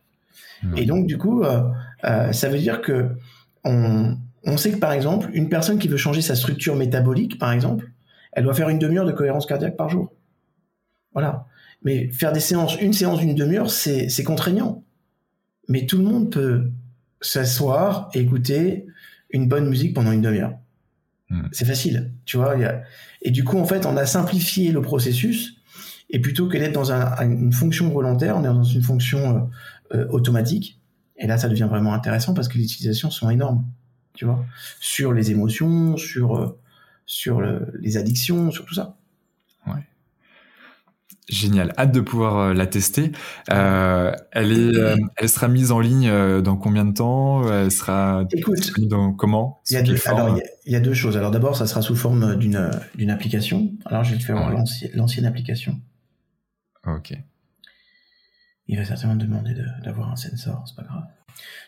Et 0.75 0.85
donc, 0.85 1.05
du 1.05 1.19
coup, 1.19 1.43
euh, 1.43 1.61
euh, 2.05 2.31
ça 2.31 2.49
veut 2.49 2.57
dire 2.57 2.81
que 2.81 3.09
on, 3.63 4.17
on 4.45 4.57
sait 4.57 4.71
que, 4.71 4.77
par 4.77 4.93
exemple, 4.93 5.29
une 5.33 5.49
personne 5.49 5.77
qui 5.77 5.87
veut 5.87 5.97
changer 5.97 6.21
sa 6.21 6.35
structure 6.35 6.75
métabolique, 6.75 7.37
par 7.37 7.51
exemple, 7.51 7.91
elle 8.31 8.45
doit 8.45 8.53
faire 8.53 8.69
une 8.69 8.79
demi-heure 8.79 9.05
de 9.05 9.11
cohérence 9.11 9.45
cardiaque 9.45 9.77
par 9.77 9.89
jour. 9.89 10.11
Voilà. 11.13 11.45
Mais 11.85 12.11
faire 12.11 12.33
des 12.33 12.39
séances, 12.39 12.75
une 12.81 12.93
séance 12.93 13.19
d'une 13.19 13.35
demi-heure, 13.35 13.69
c'est, 13.69 14.23
contraignant. 14.23 14.83
Mais 15.69 15.85
tout 15.85 15.99
le 15.99 16.03
monde 16.03 16.31
peut 16.31 16.71
s'asseoir 17.21 18.09
et 18.13 18.19
écouter 18.19 18.87
une 19.29 19.47
bonne 19.47 19.69
musique 19.69 19.93
pendant 19.93 20.11
une 20.11 20.21
demi-heure. 20.21 20.57
Hmm. 21.29 21.43
C'est 21.51 21.65
facile, 21.65 22.11
tu 22.25 22.37
vois. 22.37 22.55
Et 23.21 23.31
du 23.31 23.43
coup, 23.43 23.57
en 23.57 23.65
fait, 23.65 23.85
on 23.85 23.95
a 23.97 24.05
simplifié 24.07 24.71
le 24.71 24.81
processus. 24.81 25.57
Et 26.09 26.19
plutôt 26.19 26.47
que 26.47 26.57
d'être 26.57 26.73
dans 26.73 26.91
une 26.91 27.53
fonction 27.53 27.89
volontaire, 27.89 28.35
on 28.37 28.41
est 28.41 28.47
dans 28.47 28.63
une 28.63 28.83
fonction 28.83 29.49
euh, 29.93 29.97
euh, 29.97 30.07
automatique. 30.09 30.81
Et 31.17 31.27
là, 31.27 31.37
ça 31.37 31.49
devient 31.49 31.67
vraiment 31.69 31.93
intéressant 31.93 32.33
parce 32.33 32.47
que 32.47 32.57
les 32.57 32.63
utilisations 32.63 33.11
sont 33.11 33.29
énormes, 33.29 33.63
tu 34.13 34.25
vois, 34.25 34.43
sur 34.79 35.13
les 35.13 35.31
émotions, 35.31 35.97
sur 35.97 36.35
euh, 36.35 36.59
sur 37.05 37.41
les 37.79 37.97
addictions, 37.97 38.49
sur 38.49 38.65
tout 38.65 38.73
ça. 38.73 38.97
Ouais. 39.67 39.83
Génial, 41.27 41.73
hâte 41.75 41.91
de 41.91 42.01
pouvoir 42.01 42.37
euh, 42.37 42.53
la 42.53 42.67
tester. 42.67 43.11
Euh, 43.51 44.11
elle 44.31 44.51
est, 44.51 44.77
euh, 44.77 44.95
elle 45.17 45.27
sera 45.27 45.47
mise 45.47 45.71
en 45.71 45.79
ligne 45.79 46.11
dans 46.41 46.55
combien 46.55 46.85
de 46.85 46.93
temps? 46.93 47.51
Elle 47.51 47.71
sera 47.71 48.25
Écoute, 48.31 48.79
dans 48.81 49.11
comment? 49.11 49.61
Il 49.69 49.73
y, 49.73 49.77
a 49.77 49.81
deux, 49.81 49.97
alors, 50.05 50.37
il 50.65 50.71
y, 50.71 50.75
a 50.75 50.79
deux 50.79 50.93
choses. 50.93 51.17
Alors 51.17 51.31
d'abord, 51.31 51.57
ça 51.57 51.65
sera 51.65 51.81
sous 51.81 51.95
forme 51.95 52.35
d'une 52.35 52.69
d'une 52.93 53.09
application. 53.09 53.71
Alors 53.85 54.03
je 54.03 54.13
vais 54.13 54.19
te 54.19 54.23
faire 54.23 54.35
voir 54.35 54.51
l'ancienne 54.93 55.25
application. 55.25 55.79
Ok. 56.85 57.17
Il 58.67 58.77
va 58.77 58.85
certainement 58.85 59.15
demander 59.15 59.55
d'avoir 59.83 60.11
un 60.11 60.15
sensor, 60.15 60.63
c'est 60.67 60.75
pas 60.75 60.83
grave. 60.83 61.05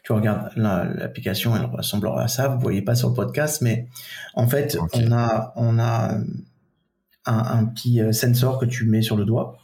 Tu 0.03 0.13
regardes 0.13 0.51
l'application, 0.55 1.55
elle 1.55 1.65
ressemblera 1.65 2.23
à 2.23 2.27
ça. 2.27 2.47
Vous 2.47 2.59
voyez 2.59 2.81
pas 2.83 2.95
sur 2.95 3.09
le 3.09 3.15
podcast, 3.15 3.61
mais 3.63 3.87
en 4.35 4.47
fait, 4.47 4.77
on 4.93 5.11
a 5.11 5.53
on 5.55 5.79
a 5.79 6.19
un, 7.28 7.65
petit 7.65 8.01
euh, 8.01 8.11
sensor 8.11 8.59
que 8.59 8.65
tu 8.65 8.86
mets 8.86 9.01
sur 9.01 9.17
le 9.17 9.25
doigt. 9.25 9.57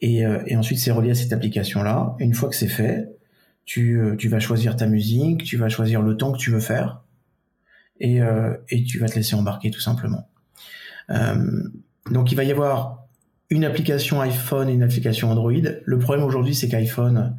Et, 0.00 0.26
euh, 0.26 0.42
et, 0.46 0.56
ensuite, 0.56 0.80
c'est 0.80 0.90
relié 0.90 1.12
à 1.12 1.14
cette 1.14 1.32
application-là. 1.32 2.16
Une 2.18 2.34
fois 2.34 2.48
que 2.48 2.56
c'est 2.56 2.68
fait, 2.68 3.08
tu, 3.64 4.00
euh, 4.00 4.16
tu, 4.16 4.28
vas 4.28 4.40
choisir 4.40 4.76
ta 4.76 4.86
musique, 4.86 5.44
tu 5.44 5.56
vas 5.56 5.68
choisir 5.68 6.02
le 6.02 6.16
temps 6.16 6.32
que 6.32 6.38
tu 6.38 6.50
veux 6.50 6.60
faire, 6.60 7.02
et, 8.00 8.20
et 8.68 8.84
tu 8.84 8.98
vas 8.98 9.08
te 9.08 9.14
laisser 9.14 9.36
embarquer 9.36 9.70
tout 9.70 9.80
simplement. 9.80 10.28
donc, 11.08 12.30
il 12.30 12.34
va 12.34 12.44
y 12.44 12.50
avoir 12.50 13.06
une 13.48 13.64
application 13.64 14.20
iPhone 14.20 14.68
et 14.68 14.72
une 14.72 14.82
application 14.82 15.30
Android. 15.30 15.52
Le 15.84 15.98
problème 15.98 16.24
aujourd'hui, 16.24 16.54
c'est 16.54 16.68
qu'iPhone, 16.68 17.36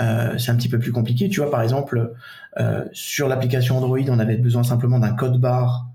euh, 0.00 0.36
c'est 0.38 0.50
un 0.50 0.56
petit 0.56 0.68
peu 0.68 0.78
plus 0.78 0.92
compliqué. 0.92 1.28
Tu 1.28 1.40
vois, 1.40 1.50
par 1.50 1.62
exemple, 1.62 2.14
euh, 2.58 2.84
sur 2.92 3.28
l'application 3.28 3.78
Android, 3.78 4.00
on 4.08 4.18
avait 4.18 4.36
besoin 4.36 4.64
simplement 4.64 4.98
d'un 4.98 5.12
code 5.14 5.40
barre, 5.40 5.86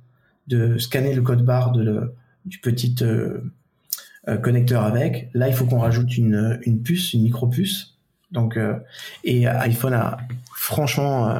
de 0.48 0.78
scanner 0.78 1.14
le 1.14 1.22
code 1.22 1.44
barre 1.44 1.72
de 1.72 1.84
le, 1.84 2.16
du 2.46 2.60
petit 2.60 2.96
euh, 3.02 3.40
euh, 4.28 4.38
connecteur 4.38 4.84
avec. 4.84 5.30
Là, 5.34 5.48
il 5.48 5.54
faut 5.54 5.66
qu'on 5.66 5.80
rajoute 5.80 6.18
une, 6.18 6.82
puce, 6.84 7.14
une 7.14 7.24
micro 7.24 7.48
puce. 7.48 7.96
Donc, 8.32 8.58
euh, 8.58 8.76
et 9.24 9.48
iPhone 9.48 9.94
a 9.94 10.18
franchement 10.56 11.34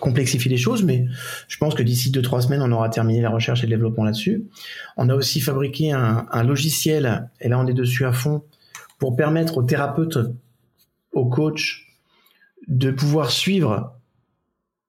complexifié 0.00 0.50
les 0.50 0.56
choses, 0.56 0.82
mais 0.82 1.06
je 1.46 1.56
pense 1.56 1.74
que 1.74 1.82
d'ici 1.82 2.10
deux 2.10 2.22
trois 2.22 2.42
semaines, 2.42 2.62
on 2.62 2.72
aura 2.72 2.88
terminé 2.88 3.20
la 3.20 3.30
recherche 3.30 3.62
et 3.62 3.66
le 3.66 3.76
développement 3.76 4.04
là-dessus. 4.04 4.44
On 4.96 5.08
a 5.08 5.14
aussi 5.14 5.40
fabriqué 5.40 5.92
un 5.92 6.42
logiciel, 6.42 7.30
et 7.40 7.48
là 7.48 7.60
on 7.60 7.66
est 7.66 7.74
dessus 7.74 8.04
à 8.04 8.12
fond, 8.12 8.42
pour 8.98 9.14
permettre 9.14 9.58
aux 9.58 9.62
thérapeutes, 9.62 10.18
aux 11.12 11.26
coachs, 11.26 11.84
de 12.66 12.90
pouvoir 12.90 13.30
suivre 13.30 13.94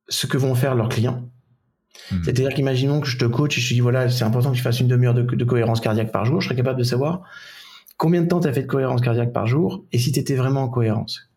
ce 0.07 0.25
que 0.27 0.37
vont 0.37 0.55
faire 0.55 0.73
leurs 0.73 0.89
clients. 0.89 1.29
Hmm. 2.11 2.23
C'est-à-dire 2.23 2.53
qu'imaginons 2.53 3.01
que 3.01 3.07
je 3.07 3.17
te 3.17 3.25
coach 3.25 3.57
et 3.57 3.61
je 3.61 3.69
te 3.69 3.73
dis 3.73 3.79
voilà, 3.79 4.09
c'est 4.09 4.23
important 4.23 4.51
que 4.51 4.57
tu 4.57 4.61
fasses 4.61 4.79
une 4.79 4.87
demi-heure 4.87 5.13
de, 5.13 5.43
cohérence 5.43 5.81
cardiaque 5.81 6.11
par 6.11 6.25
jour, 6.25 6.41
je 6.41 6.47
serais 6.47 6.55
capable 6.55 6.79
de 6.79 6.83
savoir 6.83 7.23
combien 7.97 8.21
de 8.21 8.27
temps 8.27 8.39
tu 8.39 8.47
as 8.47 8.53
fait 8.53 8.63
de 8.63 8.67
cohérence 8.67 9.01
cardiaque 9.01 9.33
par 9.33 9.47
jour 9.47 9.85
et 9.91 9.97
si 9.97 10.11
tu 10.11 10.19
étais 10.19 10.35
vraiment 10.35 10.63
en 10.63 10.69
cohérence. 10.69 11.29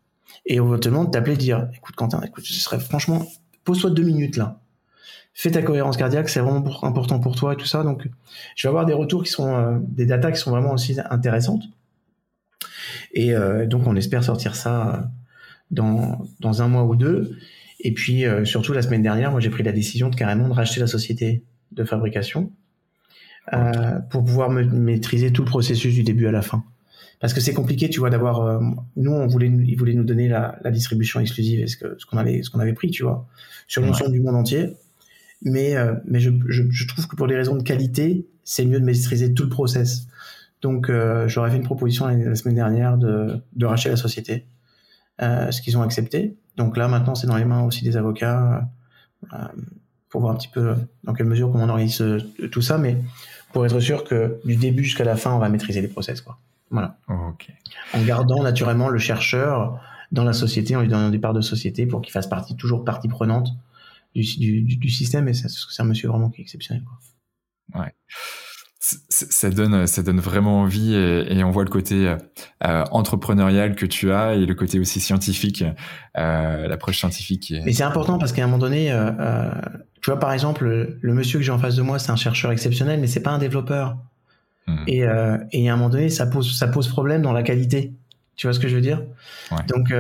Et 0.46 0.60
on 0.60 0.78
te 0.78 0.88
demander 0.88 1.10
t'appeler 1.10 1.36
dire 1.36 1.68
écoute 1.74 1.94
Quentin, 1.96 2.20
écoute, 2.22 2.44
ce 2.44 2.60
serait 2.60 2.80
franchement, 2.80 3.26
pose-toi 3.64 3.90
deux 3.90 4.02
minutes 4.02 4.36
là. 4.36 4.60
Fais 5.34 5.52
ta 5.52 5.62
cohérence 5.62 5.96
cardiaque, 5.96 6.28
c'est 6.28 6.40
vraiment 6.40 6.84
important 6.84 7.20
pour 7.20 7.36
toi 7.36 7.52
et 7.52 7.56
tout 7.56 7.66
ça. 7.66 7.84
Donc, 7.84 8.08
je 8.56 8.66
vais 8.66 8.70
avoir 8.70 8.86
des 8.86 8.92
retours 8.92 9.22
qui 9.22 9.30
sont, 9.30 9.54
euh, 9.54 9.78
des 9.82 10.04
datas 10.04 10.32
qui 10.32 10.40
sont 10.40 10.50
vraiment 10.50 10.72
aussi 10.72 10.96
intéressantes. 11.10 11.62
Et 13.12 13.34
euh, 13.34 13.64
donc, 13.64 13.86
on 13.86 13.94
espère 13.94 14.24
sortir 14.24 14.56
ça 14.56 14.88
euh, 14.88 14.96
dans, 15.70 16.26
dans 16.40 16.62
un 16.62 16.66
mois 16.66 16.82
ou 16.82 16.96
deux. 16.96 17.38
Et 17.80 17.92
puis 17.92 18.24
euh, 18.24 18.44
surtout 18.44 18.72
la 18.72 18.82
semaine 18.82 19.02
dernière, 19.02 19.30
moi 19.30 19.40
j'ai 19.40 19.50
pris 19.50 19.62
la 19.62 19.72
décision 19.72 20.08
de 20.08 20.16
carrément 20.16 20.48
de 20.48 20.52
racheter 20.52 20.80
la 20.80 20.86
société 20.86 21.42
de 21.72 21.84
fabrication 21.84 22.52
euh, 23.52 23.98
pour 24.10 24.24
pouvoir 24.24 24.50
me 24.50 24.64
maîtriser 24.64 25.32
tout 25.32 25.42
le 25.42 25.48
processus 25.48 25.94
du 25.94 26.02
début 26.02 26.26
à 26.26 26.32
la 26.32 26.42
fin. 26.42 26.64
Parce 27.20 27.34
que 27.34 27.40
c'est 27.40 27.52
compliqué, 27.54 27.88
tu 27.88 27.98
vois, 27.98 28.10
d'avoir. 28.10 28.42
Euh, 28.42 28.60
nous, 28.96 29.10
on 29.10 29.26
voulait, 29.26 29.48
ils 29.48 29.74
voulaient 29.74 29.94
nous 29.94 30.04
donner 30.04 30.28
la, 30.28 30.56
la 30.62 30.70
distribution 30.70 31.18
exclusive, 31.18 31.66
ce 31.66 31.76
que 31.76 31.96
ce 31.98 32.06
qu'on 32.06 32.16
avait, 32.16 32.42
qu'on 32.52 32.60
avait 32.60 32.74
pris, 32.74 32.90
tu 32.90 33.02
vois, 33.02 33.26
sur 33.66 33.82
l'ensemble 33.82 34.12
du 34.12 34.20
monde 34.20 34.36
entier. 34.36 34.68
Mais 35.42 35.74
mais 36.04 36.20
je, 36.20 36.30
je, 36.46 36.62
je, 36.70 36.86
trouve 36.86 37.08
que 37.08 37.16
pour 37.16 37.26
des 37.26 37.34
raisons 37.34 37.56
de 37.56 37.62
qualité, 37.64 38.28
c'est 38.44 38.64
mieux 38.64 38.78
de 38.78 38.84
maîtriser 38.84 39.34
tout 39.34 39.42
le 39.42 39.48
process. 39.48 40.06
Donc, 40.62 40.92
j'aurais 41.26 41.50
fait 41.50 41.56
une 41.56 41.64
proposition 41.64 42.06
la, 42.06 42.14
la, 42.14 42.34
semaine 42.36 42.54
dernière 42.54 42.98
de 42.98 43.40
de 43.56 43.66
racheter 43.66 43.88
la 43.88 43.96
société, 43.96 44.44
ce 45.20 45.60
qu'ils 45.60 45.76
ont 45.76 45.82
accepté. 45.82 46.36
Donc 46.58 46.76
là, 46.76 46.88
maintenant, 46.88 47.14
c'est 47.14 47.26
dans 47.26 47.36
les 47.36 47.44
mains 47.44 47.62
aussi 47.62 47.84
des 47.84 47.96
avocats 47.96 48.68
euh, 49.32 49.36
pour 50.08 50.20
voir 50.20 50.34
un 50.34 50.36
petit 50.36 50.48
peu 50.48 50.74
dans 51.04 51.14
quelle 51.14 51.26
mesure 51.26 51.50
comment 51.52 51.64
on 51.64 51.68
organise 51.68 52.00
euh, 52.02 52.18
tout 52.50 52.62
ça, 52.62 52.78
mais 52.78 52.98
pour 53.52 53.64
être 53.64 53.80
sûr 53.80 54.04
que 54.04 54.40
du 54.44 54.56
début 54.56 54.84
jusqu'à 54.84 55.04
la 55.04 55.16
fin, 55.16 55.32
on 55.32 55.38
va 55.38 55.48
maîtriser 55.48 55.80
les 55.80 55.88
process, 55.88 56.20
quoi. 56.20 56.38
Voilà. 56.70 56.98
En 57.08 58.02
gardant 58.04 58.42
naturellement 58.42 58.88
le 58.88 58.98
chercheur 58.98 59.80
dans 60.12 60.24
la 60.24 60.34
société, 60.34 60.76
en 60.76 60.82
lui 60.82 60.88
donnant 60.88 61.08
des 61.08 61.18
parts 61.18 61.32
de 61.32 61.40
société 61.40 61.86
pour 61.86 62.02
qu'il 62.02 62.12
fasse 62.12 62.26
partie, 62.26 62.56
toujours 62.56 62.84
partie 62.84 63.08
prenante 63.08 63.48
du, 64.14 64.62
du, 64.62 64.90
système. 64.90 65.28
Et 65.28 65.34
c'est 65.34 65.48
un 65.78 65.84
monsieur 65.84 66.08
vraiment 66.08 66.28
qui 66.28 66.42
est 66.42 66.44
exceptionnel. 66.44 66.84
Quoi. 66.84 67.80
Ouais 67.80 67.94
ça 68.80 69.50
donne 69.50 69.88
ça 69.88 70.02
donne 70.02 70.20
vraiment 70.20 70.60
envie 70.60 70.94
et, 70.94 71.42
on 71.42 71.50
voit 71.50 71.64
le 71.64 71.70
côté 71.70 72.14
euh, 72.64 72.84
entrepreneurial 72.92 73.74
que 73.74 73.86
tu 73.86 74.12
as 74.12 74.34
et 74.34 74.46
le 74.46 74.54
côté 74.54 74.78
aussi 74.78 75.00
scientifique 75.00 75.64
euh, 76.16 76.68
l'approche 76.68 76.98
scientifique 76.98 77.52
mais 77.64 77.72
c'est 77.72 77.82
important 77.82 78.18
parce 78.18 78.32
qu'à 78.32 78.44
un 78.44 78.46
moment 78.46 78.58
donné 78.58 78.92
euh, 78.92 79.10
euh, 79.18 79.50
tu 80.00 80.10
vois 80.10 80.20
par 80.20 80.32
exemple 80.32 80.64
le, 81.00 81.12
monsieur 81.12 81.40
que 81.40 81.44
j'ai 81.44 81.50
en 81.50 81.58
face 81.58 81.74
de 81.74 81.82
moi 81.82 81.98
c'est 81.98 82.12
un 82.12 82.16
chercheur 82.16 82.52
exceptionnel 82.52 83.00
mais 83.00 83.08
c'est 83.08 83.22
pas 83.22 83.32
un 83.32 83.38
développeur 83.38 83.98
hmm. 84.68 84.84
et, 84.86 85.04
euh, 85.04 85.38
et 85.50 85.68
à 85.68 85.72
un 85.72 85.76
moment 85.76 85.90
donné 85.90 86.08
ça 86.08 86.26
pose 86.26 86.56
ça 86.56 86.68
pose 86.68 86.86
problème 86.86 87.22
dans 87.22 87.32
la 87.32 87.42
qualité 87.42 87.94
tu 88.36 88.46
vois 88.46 88.54
ce 88.54 88.60
que 88.60 88.68
je 88.68 88.76
veux 88.76 88.80
dire? 88.80 89.02
Ouais. 89.50 89.58
donc 89.66 89.92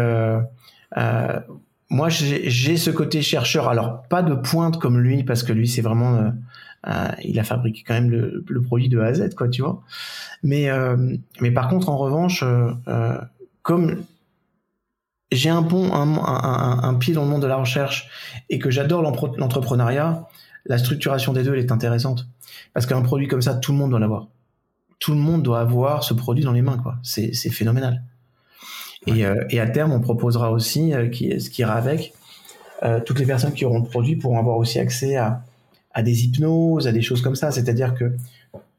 moi 1.90 2.08
j'ai 2.10 2.76
ce 2.76 2.90
côté 2.90 3.22
chercheur 3.22 3.68
alors 3.68 4.02
pas 4.08 4.22
de 4.22 4.34
pointe 4.34 4.78
comme 4.78 4.98
lui 4.98 5.24
parce 5.24 5.42
que 5.42 5.52
lui 5.52 5.66
c'est 5.66 5.80
vraiment 5.80 6.16
euh, 6.16 6.30
il 7.24 7.38
a 7.38 7.44
fabriqué 7.44 7.82
quand 7.86 7.94
même 7.94 8.10
le, 8.10 8.44
le, 8.46 8.62
produit 8.62 8.88
de 8.88 8.98
A 9.00 9.06
à 9.06 9.14
Z, 9.14 9.34
quoi, 9.34 9.48
tu 9.48 9.62
vois. 9.62 9.82
Mais, 10.42 10.70
euh, 10.70 11.16
mais 11.40 11.50
par 11.50 11.68
contre, 11.68 11.88
en 11.88 11.96
revanche, 11.96 12.42
euh, 12.44 13.18
comme 13.62 14.02
j'ai 15.30 15.50
un 15.50 15.62
bon 15.62 15.92
un, 15.92 16.16
un, 16.16 16.82
un, 16.82 16.94
pied 16.94 17.12
dans 17.12 17.24
le 17.24 17.30
monde 17.30 17.42
de 17.42 17.46
la 17.46 17.56
recherche 17.56 18.08
et 18.48 18.58
que 18.58 18.70
j'adore 18.70 19.02
l'entrepreneuriat, 19.02 20.26
la 20.64 20.78
structuration 20.78 21.32
des 21.32 21.42
deux 21.42 21.54
elle 21.54 21.60
est 21.60 21.72
intéressante 21.72 22.26
parce 22.72 22.86
qu'un 22.86 23.02
produit 23.02 23.28
comme 23.28 23.42
ça, 23.42 23.54
tout 23.54 23.72
le 23.72 23.78
monde 23.78 23.90
doit 23.90 24.00
l'avoir. 24.00 24.28
Tout 24.98 25.12
le 25.12 25.18
monde 25.18 25.42
doit 25.42 25.60
avoir 25.60 26.04
ce 26.04 26.14
produit 26.14 26.44
dans 26.44 26.52
les 26.52 26.62
mains, 26.62 26.78
quoi. 26.78 26.96
C'est 27.02 27.32
phénoménal. 27.50 28.02
Et, 29.06 29.24
euh, 29.24 29.44
et, 29.50 29.60
à 29.60 29.66
terme, 29.66 29.92
on 29.92 30.00
proposera 30.00 30.50
aussi, 30.50 30.92
euh, 30.92 31.08
qui, 31.08 31.40
ce 31.40 31.50
qui 31.50 31.62
ira 31.62 31.74
avec, 31.74 32.12
euh, 32.82 33.00
toutes 33.00 33.18
les 33.18 33.26
personnes 33.26 33.52
qui 33.52 33.64
auront 33.64 33.80
le 33.80 33.88
produit 33.88 34.16
pourront 34.16 34.38
avoir 34.38 34.58
aussi 34.58 34.78
accès 34.78 35.16
à, 35.16 35.44
à 35.98 36.02
des 36.02 36.24
hypnoses, 36.24 36.86
à 36.86 36.92
des 36.92 37.02
choses 37.02 37.22
comme 37.22 37.34
ça. 37.34 37.50
C'est-à-dire 37.50 37.92
que 37.92 38.14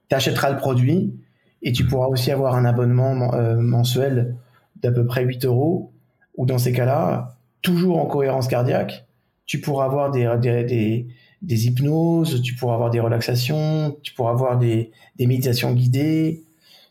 tu 0.08 0.16
achèteras 0.16 0.52
le 0.52 0.56
produit 0.56 1.14
et 1.62 1.74
tu 1.74 1.86
pourras 1.86 2.08
aussi 2.08 2.32
avoir 2.32 2.56
un 2.56 2.64
abonnement 2.64 3.34
euh, 3.34 3.58
mensuel 3.58 4.38
d'à 4.82 4.90
peu 4.90 5.06
près 5.06 5.26
8 5.26 5.44
euros, 5.44 5.92
ou 6.38 6.46
dans 6.46 6.58
ces 6.58 6.72
cas-là, 6.72 7.36
toujours 7.62 8.00
en 8.00 8.06
cohérence 8.06 8.48
cardiaque, 8.48 9.06
tu 9.46 9.60
pourras 9.60 9.84
avoir 9.84 10.12
des, 10.12 10.34
des, 10.40 11.08
des, 11.42 11.68
hypnoses, 11.68 12.42
tu 12.42 12.56
pourras 12.56 12.76
avoir 12.76 12.90
des 12.90 13.02
relaxations, 13.02 13.98
tu 14.02 14.14
pourras 14.14 14.32
avoir 14.32 14.58
des, 14.58 14.92
méditations 15.20 15.74
guidées, 15.74 16.46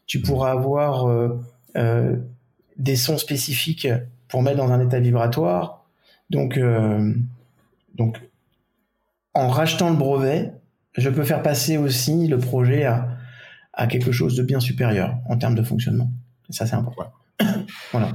tu 0.06 0.20
pourras 0.20 0.50
avoir 0.50 1.08
euh, 1.08 1.40
euh, 1.78 2.16
des 2.76 2.96
sons 2.96 3.16
spécifiques 3.16 3.88
pour 4.28 4.42
mettre 4.42 4.58
dans 4.58 4.70
un 4.70 4.84
état 4.84 5.00
vibratoire. 5.00 5.86
Donc, 6.28 6.60
donc 7.94 8.20
en 9.34 9.48
rachetant 9.48 9.90
le 9.90 9.96
brevet, 9.96 10.52
je 10.96 11.10
peux 11.10 11.24
faire 11.24 11.42
passer 11.42 11.76
aussi 11.76 12.26
le 12.26 12.38
projet 12.38 12.84
à, 12.84 13.08
à 13.72 13.86
quelque 13.86 14.12
chose 14.12 14.36
de 14.36 14.42
bien 14.42 14.60
supérieur 14.60 15.16
en 15.28 15.38
termes 15.38 15.54
de 15.54 15.62
fonctionnement. 15.62 16.10
Et 16.50 16.52
ça, 16.52 16.66
c'est 16.66 16.74
important. 16.74 17.12
voilà. 17.92 18.12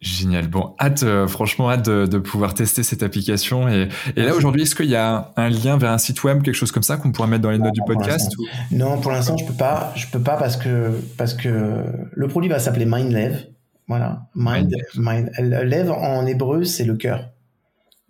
Génial. 0.00 0.48
Bon, 0.48 0.74
hâte, 0.80 1.02
euh, 1.02 1.28
franchement, 1.28 1.70
hâte 1.70 1.88
de, 1.88 2.18
pouvoir 2.18 2.54
tester 2.54 2.82
cette 2.82 3.02
application. 3.02 3.68
Et, 3.68 3.88
et 4.16 4.22
là, 4.22 4.34
aujourd'hui, 4.34 4.62
est-ce 4.62 4.74
qu'il 4.74 4.90
y 4.90 4.96
a 4.96 5.32
un 5.36 5.48
lien 5.48 5.76
vers 5.76 5.90
un 5.90 5.98
site 5.98 6.24
web, 6.24 6.42
quelque 6.42 6.54
chose 6.54 6.72
comme 6.72 6.82
ça, 6.82 6.96
qu'on 6.96 7.12
pourrait 7.12 7.28
mettre 7.28 7.42
dans 7.42 7.50
les 7.50 7.58
notes 7.58 7.74
du 7.74 7.82
podcast 7.86 8.32
Non, 8.72 9.00
pour 9.00 9.12
l'instant, 9.12 9.36
je 9.36 9.44
peux 9.44 9.54
pas. 9.54 9.92
Je 9.94 10.06
peux 10.08 10.20
pas 10.20 10.36
parce 10.36 10.56
que 10.56 11.00
parce 11.16 11.34
que 11.34 11.84
le 12.12 12.28
produit 12.28 12.48
va 12.48 12.58
s'appeler 12.58 12.86
MindLev. 12.86 13.46
Voilà, 13.88 14.26
Mind, 14.34 14.74
Mind, 14.96 15.30
Lev 15.38 15.92
en 15.92 16.26
hébreu, 16.26 16.64
c'est 16.64 16.84
le 16.84 16.96
cœur. 16.96 17.30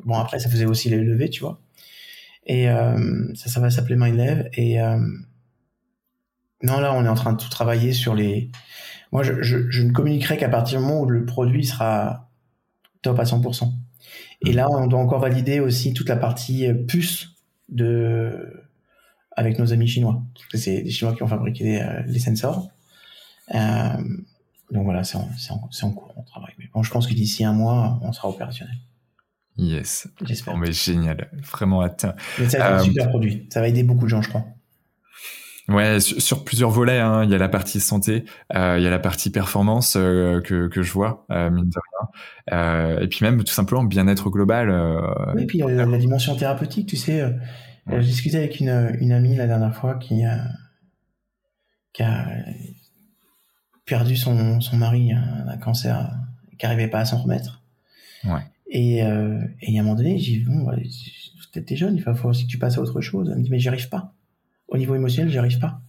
Bon, 0.05 0.17
après, 0.17 0.39
ça 0.39 0.49
faisait 0.49 0.65
aussi 0.65 0.89
les 0.89 0.97
levées, 0.97 1.29
tu 1.29 1.41
vois. 1.41 1.61
Et 2.47 2.71
euh, 2.71 3.35
ça, 3.35 3.51
ça 3.51 3.61
va 3.61 3.71
s'appeler 3.71 3.97
MindLev. 3.97 4.49
Et 4.55 4.81
euh, 4.81 4.99
non, 6.63 6.79
là, 6.79 6.95
on 6.95 7.05
est 7.05 7.09
en 7.09 7.15
train 7.15 7.33
de 7.33 7.43
tout 7.43 7.51
travailler 7.51 7.93
sur 7.93 8.15
les. 8.15 8.51
Moi, 9.13 9.23
je, 9.23 9.43
je, 9.43 9.69
je 9.71 9.83
ne 9.83 9.93
communiquerai 9.93 10.37
qu'à 10.37 10.49
partir 10.49 10.79
du 10.79 10.85
moment 10.85 11.03
où 11.03 11.11
le 11.11 11.25
produit 11.27 11.67
sera 11.67 12.31
top 13.03 13.19
à 13.19 13.25
100%. 13.25 13.73
Et 14.43 14.53
là, 14.53 14.69
on 14.71 14.87
doit 14.87 15.01
encore 15.01 15.21
valider 15.21 15.61
aussi 15.61 15.93
toute 15.93 16.09
la 16.09 16.17
partie 16.17 16.69
puce 16.87 17.31
de 17.69 18.65
avec 19.37 19.59
nos 19.59 19.73
amis 19.73 19.89
chinois. 19.89 20.23
C'est 20.55 20.83
les 20.83 20.91
Chinois 20.91 21.15
qui 21.15 21.23
ont 21.23 21.29
fabriqué 21.29 21.65
les, 21.65 21.87
les 22.07 22.19
sensors. 22.19 22.71
donc 23.53 24.85
voilà, 24.85 25.05
c'est 25.05 25.17
en, 25.17 25.29
en, 25.83 25.93
cours, 25.93 26.15
on 26.17 26.23
travaille. 26.23 26.55
Mais 26.59 26.67
bon, 26.73 26.83
je 26.83 26.91
pense 26.91 27.07
que 27.07 27.15
d'ici 27.15 27.45
un 27.45 27.53
mois, 27.53 27.99
on 28.03 28.13
sera 28.13 28.29
opérationnel. 28.29 28.77
Yes. 29.59 30.09
J'espère. 30.25 30.57
mais 30.57 30.73
génial. 30.73 31.31
Vraiment 31.51 31.83
hâte. 31.83 32.07
Mais 32.39 32.49
ça 32.49 32.59
va 32.59 32.67
être 32.67 32.81
un 32.81 32.85
super 32.85 33.09
produit. 33.09 33.49
Ça 33.51 33.61
va 33.61 33.69
aider 33.69 33.83
beaucoup 33.83 34.05
de 34.05 34.11
gens, 34.11 34.23
je 34.23 34.29
crois. 34.29 34.45
Ouais, 35.69 35.99
sur, 35.99 36.45
plusieurs 36.45 36.71
volets. 36.71 37.01
Hein. 37.01 37.25
Il 37.25 37.31
y 37.31 37.35
a 37.35 37.39
la 37.39 37.49
partie 37.49 37.81
santé, 37.81 38.25
euh, 38.55 38.77
il 38.79 38.85
y 38.85 38.87
a 38.87 38.91
la 38.91 39.01
partie 39.01 39.31
performance 39.31 39.97
euh, 39.97 40.41
que, 40.41 40.69
que 40.69 40.83
je 40.83 40.93
vois, 40.93 41.27
euh, 41.33 41.51
mine 41.51 41.69
de 41.69 41.79
rien. 41.91 42.59
Euh, 42.59 43.01
et 43.01 43.09
puis 43.09 43.19
même 43.23 43.43
tout 43.43 43.53
simplement 43.53 43.83
bien-être 43.83 44.31
global. 44.31 44.71
oui, 45.35 45.43
et 45.43 45.47
puis 45.47 45.59
la, 45.59 45.85
la 45.85 45.99
dimension 45.99 46.37
thérapeutique, 46.37 46.89
tu 46.89 46.97
sais. 46.97 47.25
Ouais. 47.25 48.01
Je 48.01 48.07
discutais 48.07 48.37
avec 48.37 48.61
une, 48.61 48.97
une 49.01 49.13
amie 49.13 49.35
la 49.35 49.47
dernière 49.47 49.75
fois 49.75 49.97
qui, 49.97 50.23
qui 51.93 52.03
a 52.03 52.27
perdu 53.87 54.17
son, 54.17 54.61
son 54.61 54.77
mari 54.77 55.13
d'un 55.47 55.57
cancer, 55.57 56.13
qui 56.59 56.67
n'arrivait 56.67 56.89
pas 56.89 57.01
à 57.01 57.05
s'en 57.05 57.19
remettre. 57.19 57.63
Ouais. 58.25 58.43
Et, 58.69 58.97
et 58.99 59.03
à 59.03 59.81
un 59.81 59.83
moment 59.83 59.95
donné, 59.95 60.19
j'ai 60.19 60.39
dit, 60.39 60.45
bon, 60.45 60.67
t'es 61.53 61.77
jeune, 61.77 61.97
il 61.97 62.03
va 62.03 62.15
falloir 62.15 62.31
aussi 62.31 62.47
que 62.47 62.51
tu 62.51 62.59
passes 62.59 62.79
à 62.79 62.81
autre 62.81 63.01
chose. 63.01 63.31
Elle 63.31 63.39
me 63.39 63.45
dit, 63.45 63.51
mais 63.51 63.59
j'y 63.59 63.69
arrive 63.69 63.89
pas 63.89 64.13
au 64.69 64.79
niveau 64.79 64.95
émotionnel, 64.95 65.31
j'y 65.31 65.39
arrive 65.39 65.59
pas. 65.59 65.81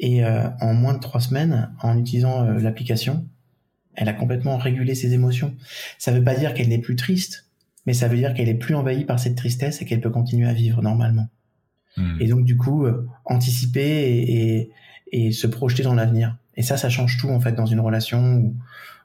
Et 0.00 0.24
euh, 0.24 0.48
en 0.60 0.74
moins 0.74 0.94
de 0.94 1.00
trois 1.00 1.20
semaines, 1.20 1.72
en 1.82 1.98
utilisant 1.98 2.44
euh, 2.44 2.58
l'application, 2.58 3.26
elle 3.94 4.08
a 4.08 4.12
complètement 4.12 4.56
régulé 4.56 4.94
ses 4.94 5.12
émotions. 5.12 5.56
Ça 5.98 6.12
veut 6.12 6.22
pas 6.22 6.36
dire 6.36 6.54
qu'elle 6.54 6.68
n'est 6.68 6.80
plus 6.80 6.94
triste, 6.94 7.48
mais 7.86 7.94
ça 7.94 8.06
veut 8.06 8.16
dire 8.16 8.34
qu'elle 8.34 8.48
est 8.48 8.54
plus 8.54 8.74
envahie 8.74 9.04
par 9.04 9.18
cette 9.18 9.34
tristesse 9.34 9.82
et 9.82 9.84
qu'elle 9.84 10.00
peut 10.00 10.10
continuer 10.10 10.48
à 10.48 10.52
vivre 10.52 10.82
normalement. 10.82 11.28
Hmm. 11.96 12.16
Et 12.20 12.28
donc 12.28 12.44
du 12.44 12.56
coup, 12.56 12.86
euh, 12.86 13.08
anticiper 13.24 13.80
et, 13.80 14.60
et, 14.60 14.70
et, 15.12 15.32
se 15.32 15.48
projeter 15.48 15.82
dans 15.82 15.94
l'avenir. 15.94 16.36
Et 16.54 16.62
ça, 16.62 16.76
ça 16.76 16.88
change 16.90 17.18
tout 17.18 17.28
en 17.28 17.40
fait 17.40 17.52
dans 17.52 17.66
une 17.66 17.80
relation 17.80 18.34
ou 18.34 18.56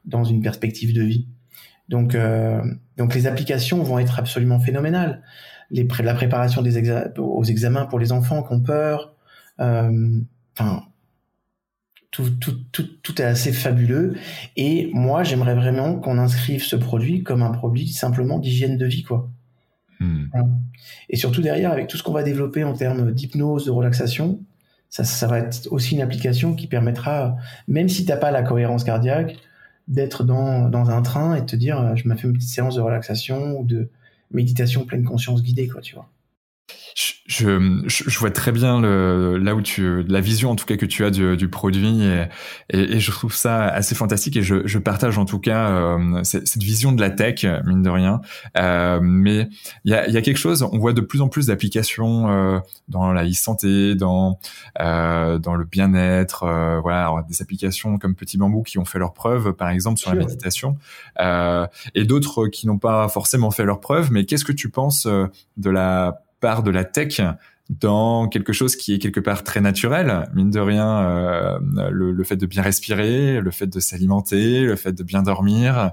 dans 0.05 0.23
une 0.23 0.41
perspective 0.41 0.93
de 0.93 1.01
vie. 1.01 1.27
Donc, 1.93 2.17
donc 2.97 3.15
les 3.15 3.27
applications 3.27 3.81
vont 3.83 3.99
être 3.99 4.19
absolument 4.19 4.59
phénoménales 4.59 5.21
les 5.73 5.87
la 6.03 6.13
préparation 6.13 6.61
des 6.61 6.91
aux 7.17 7.43
examens 7.43 7.85
pour 7.85 7.99
les 7.99 8.11
enfants 8.11 8.43
qui 8.43 8.53
ont 8.53 8.61
peur. 8.61 9.15
Euh, 9.59 10.19
enfin, 10.57 10.83
tout, 12.11 12.29
tout, 12.39 12.59
tout, 12.71 12.87
tout, 13.01 13.21
est 13.21 13.25
assez 13.25 13.51
fabuleux. 13.51 14.15
Et 14.55 14.91
moi, 14.93 15.23
j'aimerais 15.23 15.55
vraiment 15.55 15.95
qu'on 15.95 16.19
inscrive 16.19 16.63
ce 16.63 16.75
produit 16.75 17.23
comme 17.23 17.41
un 17.41 17.51
produit 17.51 17.87
simplement 17.87 18.37
d'hygiène 18.37 18.77
de 18.77 18.85
vie, 18.85 19.03
quoi. 19.03 19.29
Hmm. 19.99 20.25
Et 21.09 21.17
surtout 21.17 21.41
derrière, 21.41 21.71
avec 21.71 21.87
tout 21.87 21.97
ce 21.97 22.03
qu'on 22.03 22.13
va 22.13 22.23
développer 22.23 22.63
en 22.63 22.73
termes 22.73 23.11
d'hypnose, 23.11 23.65
de 23.65 23.71
relaxation, 23.71 24.39
ça, 24.89 25.03
ça 25.03 25.25
va 25.25 25.39
être 25.39 25.71
aussi 25.71 25.95
une 25.95 26.01
application 26.01 26.53
qui 26.55 26.67
permettra, 26.67 27.35
même 27.67 27.89
si 27.89 28.05
t'as 28.05 28.17
pas 28.17 28.29
la 28.29 28.43
cohérence 28.43 28.83
cardiaque, 28.83 29.37
d'être 29.87 30.23
dans, 30.23 30.69
dans 30.69 30.89
un 30.89 31.01
train 31.01 31.35
et 31.35 31.41
de 31.41 31.45
te 31.45 31.55
dire, 31.55 31.79
euh, 31.79 31.95
je 31.95 32.07
m'ai 32.07 32.15
fait 32.15 32.27
une 32.27 32.33
petite 32.33 32.49
séance 32.49 32.75
de 32.75 32.81
relaxation 32.81 33.59
ou 33.59 33.65
de, 33.65 33.89
méditation 34.33 34.85
pleine 34.85 35.05
conscience 35.05 35.41
guidée, 35.41 35.67
quoi, 35.67 35.81
tu 35.81 35.95
vois. 35.95 36.09
Je, 36.95 37.13
je, 37.25 38.03
je, 38.07 38.19
vois 38.19 38.29
très 38.29 38.51
bien 38.51 38.79
le, 38.79 39.37
là 39.37 39.55
où 39.55 39.61
tu 39.61 40.03
la 40.03 40.21
vision 40.21 40.51
en 40.51 40.55
tout 40.55 40.65
cas 40.65 40.77
que 40.77 40.85
tu 40.85 41.03
as 41.03 41.09
du, 41.09 41.35
du 41.35 41.49
produit 41.49 42.03
et, 42.03 42.25
et, 42.69 42.79
et, 42.79 42.99
je 42.99 43.11
trouve 43.11 43.33
ça 43.33 43.65
assez 43.65 43.95
fantastique 43.95 44.37
et 44.37 44.43
je, 44.43 44.65
je 44.65 44.77
partage 44.77 45.17
en 45.17 45.25
tout 45.25 45.39
cas 45.39 45.69
euh, 45.71 46.23
cette, 46.23 46.47
cette, 46.47 46.61
vision 46.61 46.91
de 46.91 47.01
la 47.01 47.09
tech 47.09 47.45
mine 47.65 47.81
de 47.81 47.89
rien. 47.89 48.21
Euh, 48.57 48.99
mais 49.01 49.49
il 49.83 49.91
y 49.91 49.95
a, 49.95 50.07
y 50.07 50.17
a 50.17 50.21
quelque 50.21 50.37
chose 50.37 50.63
on 50.71 50.77
voit 50.77 50.93
de 50.93 51.01
plus 51.01 51.21
en 51.21 51.29
plus 51.29 51.47
d'applications 51.47 52.29
euh, 52.29 52.59
dans 52.87 53.11
la 53.11 53.25
e-santé 53.25 53.95
dans 53.95 54.39
euh, 54.79 55.39
dans 55.39 55.55
le 55.55 55.65
bien-être 55.65 56.43
euh, 56.43 56.79
voilà 56.81 57.25
des 57.27 57.41
applications 57.41 57.97
comme 57.97 58.15
Petit 58.15 58.37
Bambou 58.37 58.61
qui 58.61 58.77
ont 58.77 58.85
fait 58.85 58.99
leurs 58.99 59.13
preuves 59.13 59.53
par 59.53 59.69
exemple 59.69 59.99
sur 59.99 60.13
la 60.13 60.17
méditation 60.17 60.77
et 61.19 62.05
d'autres 62.05 62.47
qui 62.47 62.67
n'ont 62.67 62.77
pas 62.77 63.09
forcément 63.09 63.51
fait 63.51 63.65
leurs 63.65 63.79
preuves. 63.79 64.11
Mais 64.11 64.25
qu'est-ce 64.25 64.45
que 64.45 64.51
tu 64.51 64.69
penses 64.69 65.05
de 65.05 65.69
la 65.69 66.23
part 66.43 66.61
de 66.61 66.71
la 66.71 66.83
tech 66.83 67.21
dans 67.69 68.27
quelque 68.27 68.51
chose 68.51 68.75
qui 68.75 68.93
est 68.93 68.99
quelque 68.99 69.21
part 69.21 69.43
très 69.43 69.61
naturel, 69.61 70.27
mine 70.33 70.51
de 70.51 70.59
rien, 70.59 70.99
euh, 71.07 71.57
le, 71.89 72.23
fait 72.25 72.35
de 72.35 72.45
bien 72.45 72.61
respirer, 72.61 73.39
le 73.39 73.51
fait 73.51 73.67
de 73.67 73.79
s'alimenter, 73.79 74.63
le 74.63 74.75
fait 74.75 74.91
de 74.91 75.03
bien 75.03 75.23
dormir, 75.23 75.91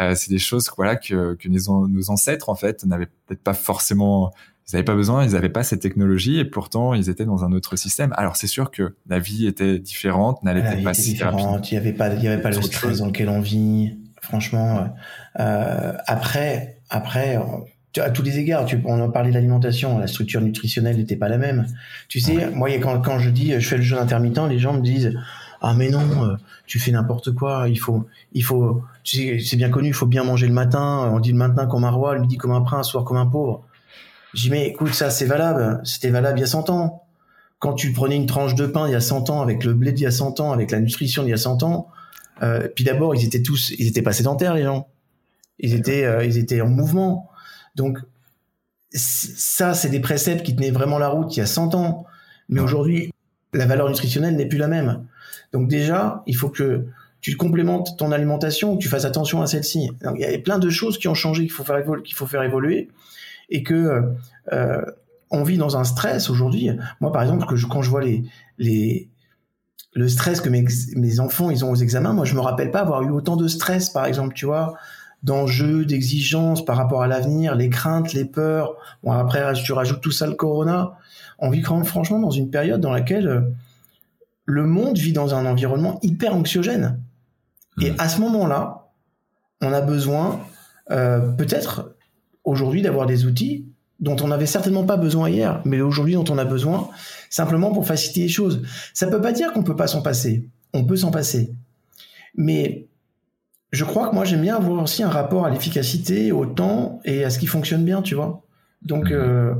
euh, 0.00 0.14
c'est 0.16 0.30
des 0.30 0.40
choses 0.40 0.68
voilà 0.76 0.96
que, 0.96 1.34
que 1.34 1.48
nos, 1.48 1.86
nos 1.86 2.10
ancêtres 2.10 2.48
en 2.48 2.56
fait 2.56 2.84
n'avaient 2.84 3.10
peut-être 3.26 3.44
pas 3.44 3.54
forcément, 3.54 4.32
ils 4.66 4.74
n'avaient 4.74 4.84
pas 4.84 4.96
besoin, 4.96 5.24
ils 5.24 5.34
n'avaient 5.34 5.48
pas 5.48 5.62
cette 5.62 5.80
technologie 5.80 6.40
et 6.40 6.44
pourtant 6.44 6.94
ils 6.94 7.08
étaient 7.08 7.24
dans 7.24 7.44
un 7.44 7.52
autre 7.52 7.76
système. 7.76 8.12
Alors 8.16 8.34
c'est 8.34 8.48
sûr 8.48 8.72
que 8.72 8.96
la 9.06 9.20
vie 9.20 9.46
était 9.46 9.78
différente, 9.78 10.42
n'allait 10.42 10.82
pas 10.82 10.92
si 10.92 11.12
différente. 11.12 11.70
Il 11.70 11.74
n'y 11.74 11.78
avait 11.78 11.92
pas, 11.92 12.12
il 12.12 12.24
y 12.24 12.26
avait 12.26 12.42
pas 12.42 12.50
le 12.50 12.60
stress 12.60 12.98
dans 12.98 13.06
lequel 13.06 13.28
on 13.28 13.40
vit. 13.40 13.96
Franchement, 14.20 14.92
euh, 15.38 15.92
après, 16.06 16.78
après 16.90 17.38
à 18.00 18.10
tous 18.10 18.22
les 18.22 18.38
égards, 18.38 18.64
tu, 18.64 18.80
on 18.84 19.00
en 19.00 19.10
parlait 19.10 19.30
de 19.30 19.34
l'alimentation, 19.34 19.98
la 19.98 20.06
structure 20.06 20.40
nutritionnelle 20.40 20.96
n'était 20.96 21.16
pas 21.16 21.28
la 21.28 21.38
même. 21.38 21.66
Tu 22.08 22.20
sais, 22.20 22.50
moi, 22.50 22.70
quand, 22.78 23.00
quand 23.00 23.18
je 23.18 23.30
dis 23.30 23.52
je 23.52 23.68
fais 23.68 23.76
le 23.76 23.82
jeûne 23.82 23.98
intermittent, 23.98 24.48
les 24.48 24.58
gens 24.58 24.72
me 24.72 24.80
disent 24.80 25.14
ah 25.62 25.74
mais 25.74 25.90
non, 25.90 26.24
euh, 26.24 26.36
tu 26.66 26.80
fais 26.80 26.90
n'importe 26.90 27.32
quoi. 27.32 27.68
Il 27.68 27.78
faut, 27.78 28.06
il 28.32 28.42
faut, 28.42 28.82
tu 29.04 29.16
sais, 29.16 29.38
c'est 29.38 29.56
bien 29.56 29.70
connu, 29.70 29.88
il 29.88 29.94
faut 29.94 30.06
bien 30.06 30.24
manger 30.24 30.48
le 30.48 30.52
matin. 30.52 31.10
On 31.12 31.20
dit 31.20 31.30
le 31.30 31.38
matin 31.38 31.66
comme 31.66 31.84
un 31.84 31.90
roi, 31.90 32.14
le 32.14 32.20
midi 32.20 32.36
comme 32.36 32.50
un 32.50 32.62
prince, 32.62 32.88
soir 32.88 33.04
comme 33.04 33.16
un 33.16 33.26
pauvre. 33.26 33.64
J'ai 34.34 34.50
mais 34.50 34.66
écoute, 34.66 34.92
ça 34.92 35.10
c'est 35.10 35.24
valable. 35.24 35.80
C'était 35.84 36.10
valable 36.10 36.38
il 36.38 36.42
y 36.42 36.44
a 36.44 36.48
100 36.48 36.70
ans. 36.70 37.04
Quand 37.60 37.74
tu 37.74 37.92
prenais 37.92 38.16
une 38.16 38.26
tranche 38.26 38.56
de 38.56 38.66
pain 38.66 38.88
il 38.88 38.92
y 38.92 38.96
a 38.96 39.00
100 39.00 39.30
ans, 39.30 39.40
avec 39.40 39.62
le 39.62 39.72
blé 39.74 39.92
d'il 39.92 40.02
y 40.02 40.06
a 40.06 40.10
100 40.10 40.40
ans, 40.40 40.52
avec 40.52 40.72
la 40.72 40.80
nutrition 40.80 41.22
d'il 41.22 41.30
y 41.30 41.34
a 41.34 41.36
100 41.36 41.62
ans, 41.62 41.88
euh, 42.42 42.66
puis 42.74 42.82
d'abord 42.82 43.14
ils 43.14 43.24
étaient 43.24 43.42
tous, 43.42 43.70
ils 43.78 43.86
étaient 43.86 44.02
pas 44.02 44.12
sédentaires 44.12 44.54
les 44.54 44.64
gens. 44.64 44.88
Ils 45.60 45.74
étaient, 45.74 46.04
euh, 46.04 46.24
ils 46.24 46.38
étaient 46.38 46.60
en 46.60 46.68
mouvement. 46.68 47.30
Donc, 47.74 47.98
ça, 48.94 49.74
c'est 49.74 49.88
des 49.88 50.00
préceptes 50.00 50.44
qui 50.44 50.54
tenaient 50.54 50.70
vraiment 50.70 50.98
la 50.98 51.08
route 51.08 51.34
il 51.36 51.40
y 51.40 51.42
a 51.42 51.46
100 51.46 51.74
ans. 51.74 52.06
Mais 52.48 52.60
aujourd'hui, 52.60 53.12
la 53.54 53.66
valeur 53.66 53.88
nutritionnelle 53.88 54.36
n'est 54.36 54.46
plus 54.46 54.58
la 54.58 54.68
même. 54.68 55.06
Donc 55.52 55.68
déjà, 55.68 56.22
il 56.26 56.36
faut 56.36 56.48
que 56.48 56.86
tu 57.20 57.36
complémentes 57.36 57.96
ton 57.96 58.10
alimentation, 58.12 58.76
que 58.76 58.82
tu 58.82 58.88
fasses 58.88 59.04
attention 59.04 59.42
à 59.42 59.46
celle-ci. 59.46 59.90
Il 60.14 60.20
y 60.20 60.24
a 60.24 60.38
plein 60.38 60.58
de 60.58 60.70
choses 60.70 60.98
qui 60.98 61.08
ont 61.08 61.14
changé 61.14 61.44
qu'il 61.44 61.52
faut 61.52 61.64
faire 61.64 61.78
évoluer, 61.78 62.02
qu'il 62.02 62.16
faut 62.16 62.26
faire 62.26 62.42
évoluer, 62.42 62.88
et 63.48 63.62
que 63.62 64.02
euh, 64.52 64.82
on 65.30 65.42
vit 65.44 65.56
dans 65.56 65.76
un 65.76 65.84
stress 65.84 66.30
aujourd'hui. 66.30 66.70
Moi, 67.00 67.12
par 67.12 67.22
exemple, 67.22 67.46
que 67.46 67.56
je, 67.56 67.66
quand 67.66 67.82
je 67.82 67.90
vois 67.90 68.02
les 68.02 68.24
les 68.58 69.08
le 69.94 70.08
stress 70.08 70.40
que 70.40 70.48
mes, 70.48 70.64
mes 70.96 71.20
enfants 71.20 71.50
ils 71.50 71.66
ont 71.66 71.70
aux 71.70 71.76
examens, 71.76 72.14
moi 72.14 72.24
je 72.24 72.34
me 72.34 72.40
rappelle 72.40 72.70
pas 72.70 72.80
avoir 72.80 73.02
eu 73.02 73.10
autant 73.10 73.36
de 73.36 73.46
stress, 73.46 73.90
par 73.90 74.06
exemple, 74.06 74.34
tu 74.34 74.46
vois, 74.46 74.74
d'enjeux, 75.22 75.84
d'exigences 75.84 76.64
par 76.64 76.76
rapport 76.76 77.02
à 77.02 77.06
l'avenir, 77.06 77.54
les 77.54 77.70
craintes, 77.70 78.12
les 78.12 78.24
peurs. 78.24 78.76
Bon, 79.02 79.12
après, 79.12 79.52
tu 79.54 79.72
rajoutes 79.72 80.00
tout 80.00 80.10
ça, 80.10 80.26
le 80.26 80.34
corona. 80.34 80.92
On 81.38 81.50
vit 81.50 81.62
franchement 81.62 82.18
dans 82.18 82.30
une 82.30 82.50
période 82.50 82.80
dans 82.80 82.90
laquelle 82.90 83.28
euh, 83.28 83.40
le 84.44 84.66
monde 84.66 84.98
vit 84.98 85.12
dans 85.12 85.34
un 85.34 85.46
environnement 85.46 85.98
hyper 86.02 86.34
anxiogène. 86.34 87.00
Et 87.80 87.92
à 87.98 88.08
ce 88.08 88.20
moment-là, 88.20 88.88
on 89.60 89.72
a 89.72 89.80
besoin, 89.80 90.40
euh, 90.90 91.20
peut-être 91.32 91.94
aujourd'hui, 92.44 92.82
d'avoir 92.82 93.06
des 93.06 93.24
outils 93.24 93.66
dont 94.00 94.16
on 94.20 94.28
n'avait 94.28 94.46
certainement 94.46 94.84
pas 94.84 94.96
besoin 94.96 95.30
hier, 95.30 95.62
mais 95.64 95.80
aujourd'hui 95.80 96.14
dont 96.14 96.24
on 96.28 96.36
a 96.36 96.44
besoin, 96.44 96.90
simplement 97.30 97.72
pour 97.72 97.86
faciliter 97.86 98.22
les 98.22 98.28
choses. 98.28 98.62
Ça 98.94 99.06
peut 99.06 99.20
pas 99.20 99.30
dire 99.30 99.52
qu'on 99.52 99.62
peut 99.62 99.76
pas 99.76 99.86
s'en 99.86 100.02
passer. 100.02 100.48
On 100.74 100.84
peut 100.84 100.96
s'en 100.96 101.12
passer. 101.12 101.54
Mais 102.34 102.88
je 103.72 103.84
crois 103.84 104.08
que 104.08 104.14
moi 104.14 104.24
j'aime 104.24 104.42
bien 104.42 104.56
avoir 104.56 104.82
aussi 104.82 105.02
un 105.02 105.08
rapport 105.08 105.46
à 105.46 105.50
l'efficacité, 105.50 106.30
au 106.30 106.44
temps 106.46 107.00
et 107.04 107.24
à 107.24 107.30
ce 107.30 107.38
qui 107.38 107.46
fonctionne 107.46 107.84
bien, 107.84 108.02
tu 108.02 108.14
vois. 108.14 108.42
Donc 108.82 109.06
mhm. 109.06 109.12
euh, 109.12 109.54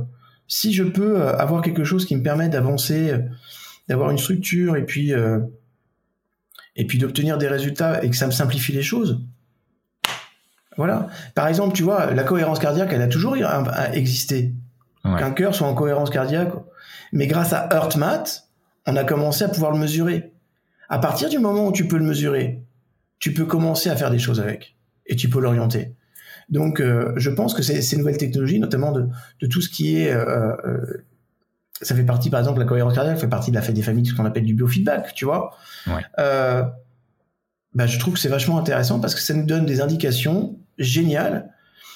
si 0.47 0.71
je 0.71 0.83
peux 0.83 1.19
euh, 1.19 1.35
avoir 1.37 1.61
quelque 1.61 1.83
chose 1.83 2.05
qui 2.05 2.15
me 2.15 2.21
permet 2.21 2.47
d'avancer, 2.47 3.11
euh, 3.11 3.19
d'avoir 3.89 4.11
une 4.11 4.19
structure 4.19 4.77
et 4.77 4.85
puis 4.85 5.11
et 6.75 6.87
puis 6.87 6.97
d'obtenir 6.97 7.37
des 7.37 7.47
résultats 7.47 8.03
et 8.03 8.09
que 8.09 8.15
ça 8.15 8.27
me 8.27 8.31
simplifie 8.31 8.71
les 8.71 8.81
choses. 8.81 9.21
Voilà. 10.77 11.07
Par 11.35 11.47
exemple, 11.47 11.75
tu 11.75 11.83
vois, 11.83 12.11
la 12.13 12.23
cohérence 12.23 12.59
cardiaque, 12.59 12.91
elle 12.93 13.01
a 13.01 13.07
toujours 13.07 13.35
existé. 13.91 14.53
Qu'un 15.03 15.31
cœur 15.31 15.53
soit 15.53 15.67
en 15.67 15.75
cohérence 15.75 16.09
cardiaque. 16.09 16.53
Mais 17.11 17.27
grâce 17.27 17.53
à 17.53 17.67
HeartMath, 17.71 18.47
on 18.87 18.95
a 18.95 19.03
commencé 19.03 19.43
à 19.43 19.49
pouvoir 19.49 19.71
le 19.71 19.77
mesurer. 19.77 20.31
À 20.89 20.97
partir 20.97 21.29
du 21.29 21.39
moment 21.39 21.67
où 21.67 21.71
tu 21.71 21.87
peux 21.87 21.97
le 21.97 22.05
mesurer, 22.05 22.62
tu 23.19 23.33
peux 23.33 23.45
commencer 23.45 23.89
à 23.89 23.95
faire 23.95 24.11
des 24.11 24.19
choses 24.19 24.39
avec 24.39 24.75
et 25.05 25.15
tu 25.15 25.29
peux 25.29 25.39
l'orienter. 25.39 25.95
Donc, 26.49 26.79
euh, 26.79 27.13
je 27.15 27.29
pense 27.29 27.53
que 27.53 27.61
ces, 27.61 27.97
nouvelles 27.97 28.17
technologies, 28.17 28.59
notamment 28.59 28.91
de, 28.91 29.09
tout 29.47 29.61
ce 29.61 29.69
qui 29.69 29.97
est, 29.97 30.11
euh, 30.11 30.55
euh, 30.65 31.05
ça 31.81 31.95
fait 31.95 32.03
partie, 32.03 32.29
par 32.29 32.39
exemple, 32.39 32.59
la 32.59 32.65
cohérence 32.65 32.93
cardiaque 32.93 33.17
fait 33.17 33.27
partie 33.27 33.51
de 33.51 33.55
la 33.55 33.61
fête 33.61 33.75
des 33.75 33.81
familles, 33.81 34.05
ce 34.05 34.13
qu'on 34.13 34.25
appelle 34.25 34.45
du 34.45 34.53
biofeedback, 34.53 35.13
tu 35.13 35.25
vois. 35.25 35.51
bah, 37.75 37.87
je 37.87 37.97
trouve 37.97 38.13
que 38.13 38.19
c'est 38.19 38.29
vachement 38.29 38.59
intéressant 38.59 38.99
parce 38.99 39.15
que 39.15 39.21
ça 39.21 39.33
nous 39.33 39.45
donne 39.45 39.65
des 39.65 39.81
indications 39.81 40.59
géniales. 40.77 41.49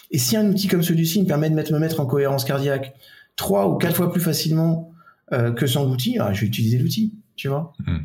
Et 0.10 0.18
si 0.18 0.36
un 0.36 0.48
outil 0.48 0.68
comme 0.68 0.82
celui-ci 0.82 1.22
me 1.22 1.28
permet 1.28 1.52
de 1.52 1.56
mettre, 1.56 1.72
me 1.72 1.78
mettre 1.78 2.00
en 2.00 2.08
cohérence 2.08 2.46
cardiaque 2.46 2.96
trois 3.36 3.68
ou 3.68 3.76
quatre 3.76 3.96
fois 3.96 4.12
plus 4.12 4.22
facilement 4.22 4.92
que 5.30 5.68
sans 5.68 5.86
outil, 5.88 6.18
ah, 6.20 6.34
je 6.34 6.42
vais 6.42 6.48
utiliser 6.48 6.80
l'outil, 6.80 7.14
tu 7.36 7.48
vois. 7.48 7.74
Mmh. 7.86 7.98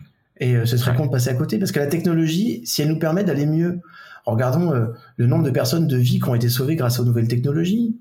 Et 0.42 0.66
ce 0.66 0.76
serait 0.76 0.96
con 0.96 1.06
de 1.06 1.10
passer 1.10 1.28
à 1.28 1.34
côté 1.34 1.58
parce 1.58 1.70
que 1.70 1.78
la 1.78 1.86
technologie, 1.86 2.62
si 2.64 2.82
elle 2.82 2.88
nous 2.88 2.98
permet 2.98 3.22
d'aller 3.22 3.46
mieux, 3.46 3.80
regardons 4.24 4.72
le 5.16 5.26
nombre 5.26 5.44
de 5.44 5.50
personnes 5.50 5.86
de 5.86 5.96
vie 5.96 6.18
qui 6.18 6.28
ont 6.28 6.34
été 6.34 6.48
sauvées 6.48 6.74
grâce 6.74 6.98
aux 6.98 7.04
nouvelles 7.04 7.28
technologies. 7.28 7.96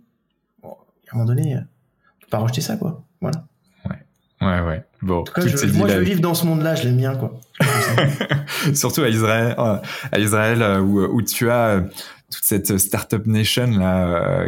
à 0.64 0.68
un 0.68 1.18
moment 1.18 1.26
donné, 1.26 1.56
on 1.56 2.22
peut 2.22 2.28
pas 2.32 2.40
rejeter 2.40 2.62
ça, 2.62 2.78
quoi. 2.78 3.04
Voilà. 3.22 3.44
Ouais, 4.42 4.60
ouais. 4.60 4.84
Bon. 5.04 5.24
moi, 5.76 5.88
je 5.88 5.98
veux 5.98 6.02
vivre 6.02 6.20
dans 6.20 6.34
ce 6.34 6.46
monde-là, 6.48 6.74
je 6.74 6.86
l'aime 6.86 6.98
bien, 6.98 7.16
quoi. 7.16 7.40
Surtout 8.74 9.02
à 9.02 9.10
Israël, 9.10 9.56
euh, 9.58 9.78
à 10.12 10.20
Israël 10.20 10.62
euh, 10.64 10.80
où, 10.80 11.00
où 11.00 11.22
tu 11.22 11.50
as 11.50 11.68
euh, 11.68 11.82
toute 12.32 12.44
cette 12.44 12.78
startup 12.80 13.28
nation 13.28 13.68
là. 13.68 14.48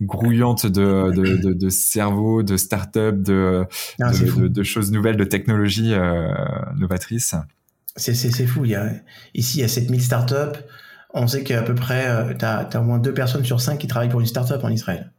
Grouillante 0.00 0.66
de, 0.66 1.10
de, 1.10 1.36
de, 1.36 1.52
de 1.52 1.68
cerveaux, 1.68 2.42
de 2.42 2.56
start-up, 2.56 3.20
de, 3.20 3.66
ah, 4.00 4.12
de, 4.12 4.48
de, 4.48 4.62
choses 4.62 4.92
nouvelles, 4.92 5.16
de 5.16 5.24
technologies 5.24 5.94
novatrices. 6.76 7.34
C'est, 7.96 8.14
c'est, 8.14 8.46
fou. 8.46 8.64
Il 8.64 8.70
y 8.70 8.74
a, 8.76 8.92
ici, 9.34 9.58
il 9.58 9.60
y 9.62 9.64
a 9.64 9.68
7000 9.68 10.02
startups. 10.02 10.58
On 11.14 11.26
sait 11.26 11.42
qu'à 11.42 11.62
peu 11.62 11.74
près, 11.74 12.36
tu 12.38 12.44
as, 12.44 12.68
au 12.80 12.82
moins 12.82 12.98
deux 12.98 13.14
personnes 13.14 13.44
sur 13.44 13.60
cinq 13.60 13.78
qui 13.78 13.86
travaillent 13.88 14.08
pour 14.08 14.20
une 14.20 14.26
startup 14.26 14.62
en 14.62 14.68
Israël. 14.68 15.10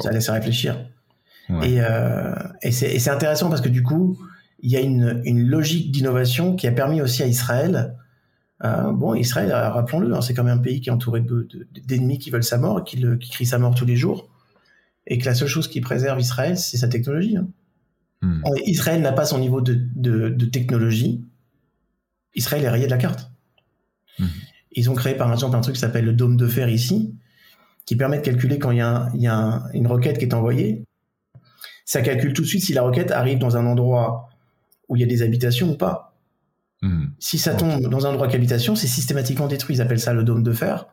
Ça 0.00 0.10
laisse 0.10 0.28
réfléchir. 0.28 0.76
Et, 1.62 1.80
euh, 1.80 2.34
et 2.62 2.72
c'est 2.72 3.10
intéressant 3.10 3.48
parce 3.48 3.60
que 3.60 3.68
du 3.68 3.82
coup, 3.82 4.18
il 4.60 4.70
y 4.70 4.76
a 4.76 4.80
une, 4.80 5.20
une 5.24 5.46
logique 5.46 5.92
d'innovation 5.92 6.56
qui 6.56 6.66
a 6.66 6.72
permis 6.72 7.02
aussi 7.02 7.22
à 7.22 7.26
Israël. 7.26 7.94
Euh, 8.62 8.92
bon, 8.92 9.14
Israël, 9.14 9.52
rappelons-le, 9.52 10.14
hein, 10.14 10.20
c'est 10.20 10.32
quand 10.34 10.44
même 10.44 10.58
un 10.58 10.62
pays 10.62 10.80
qui 10.80 10.88
est 10.88 10.92
entouré 10.92 11.22
d'ennemis 11.86 12.18
qui 12.18 12.30
veulent 12.30 12.44
sa 12.44 12.58
mort, 12.58 12.84
qui, 12.84 12.96
le, 12.96 13.16
qui 13.16 13.30
crient 13.30 13.46
sa 13.46 13.58
mort 13.58 13.74
tous 13.74 13.84
les 13.84 13.96
jours, 13.96 14.28
et 15.06 15.18
que 15.18 15.24
la 15.24 15.34
seule 15.34 15.48
chose 15.48 15.68
qui 15.68 15.80
préserve 15.80 16.20
Israël, 16.20 16.56
c'est 16.56 16.76
sa 16.76 16.88
technologie. 16.88 17.36
Hein. 17.36 17.48
Hmm. 18.22 18.42
Israël 18.64 19.02
n'a 19.02 19.12
pas 19.12 19.24
son 19.24 19.38
niveau 19.38 19.60
de, 19.60 20.44
technologie. 20.46 21.24
Israël 22.34 22.64
est 22.64 22.68
rayé 22.68 22.86
de 22.86 22.90
la 22.90 22.96
carte. 22.96 23.30
Hmm. 24.18 24.26
Ils 24.72 24.90
ont 24.90 24.94
créé 24.94 25.14
par 25.14 25.30
exemple 25.32 25.56
un 25.56 25.60
truc 25.60 25.74
qui 25.74 25.80
s'appelle 25.80 26.04
le 26.04 26.12
dôme 26.12 26.36
de 26.36 26.46
fer 26.46 26.68
ici, 26.68 27.14
qui 27.86 27.96
permet 27.96 28.18
de 28.18 28.22
calculer 28.22 28.58
quand 28.58 28.70
il 28.70 28.78
y 28.78 28.82
a, 28.82 29.10
il 29.14 29.20
y 29.20 29.28
a 29.28 29.64
une 29.74 29.86
requête 29.86 30.18
qui 30.18 30.24
est 30.24 30.34
envoyée, 30.34 30.84
ça 31.84 32.00
calcule 32.00 32.32
tout 32.32 32.42
de 32.42 32.46
suite 32.46 32.62
si 32.62 32.72
la 32.72 32.82
roquette 32.82 33.10
arrive 33.10 33.38
dans 33.38 33.56
un 33.56 33.66
endroit 33.66 34.30
où 34.88 34.96
il 34.96 35.00
y 35.00 35.02
a 35.04 35.06
des 35.06 35.22
habitations 35.22 35.72
ou 35.72 35.76
pas. 35.76 36.13
Hmm. 36.84 37.06
Si 37.18 37.38
ça 37.38 37.54
tombe 37.54 37.80
dans 37.88 38.06
un 38.06 38.10
endroit 38.10 38.26
d'habitation, 38.26 38.76
c'est 38.76 38.86
systématiquement 38.86 39.48
détruit. 39.48 39.76
Ils 39.76 39.82
appellent 39.82 40.00
ça 40.00 40.12
le 40.12 40.22
dôme 40.22 40.42
de 40.42 40.52
fer. 40.52 40.86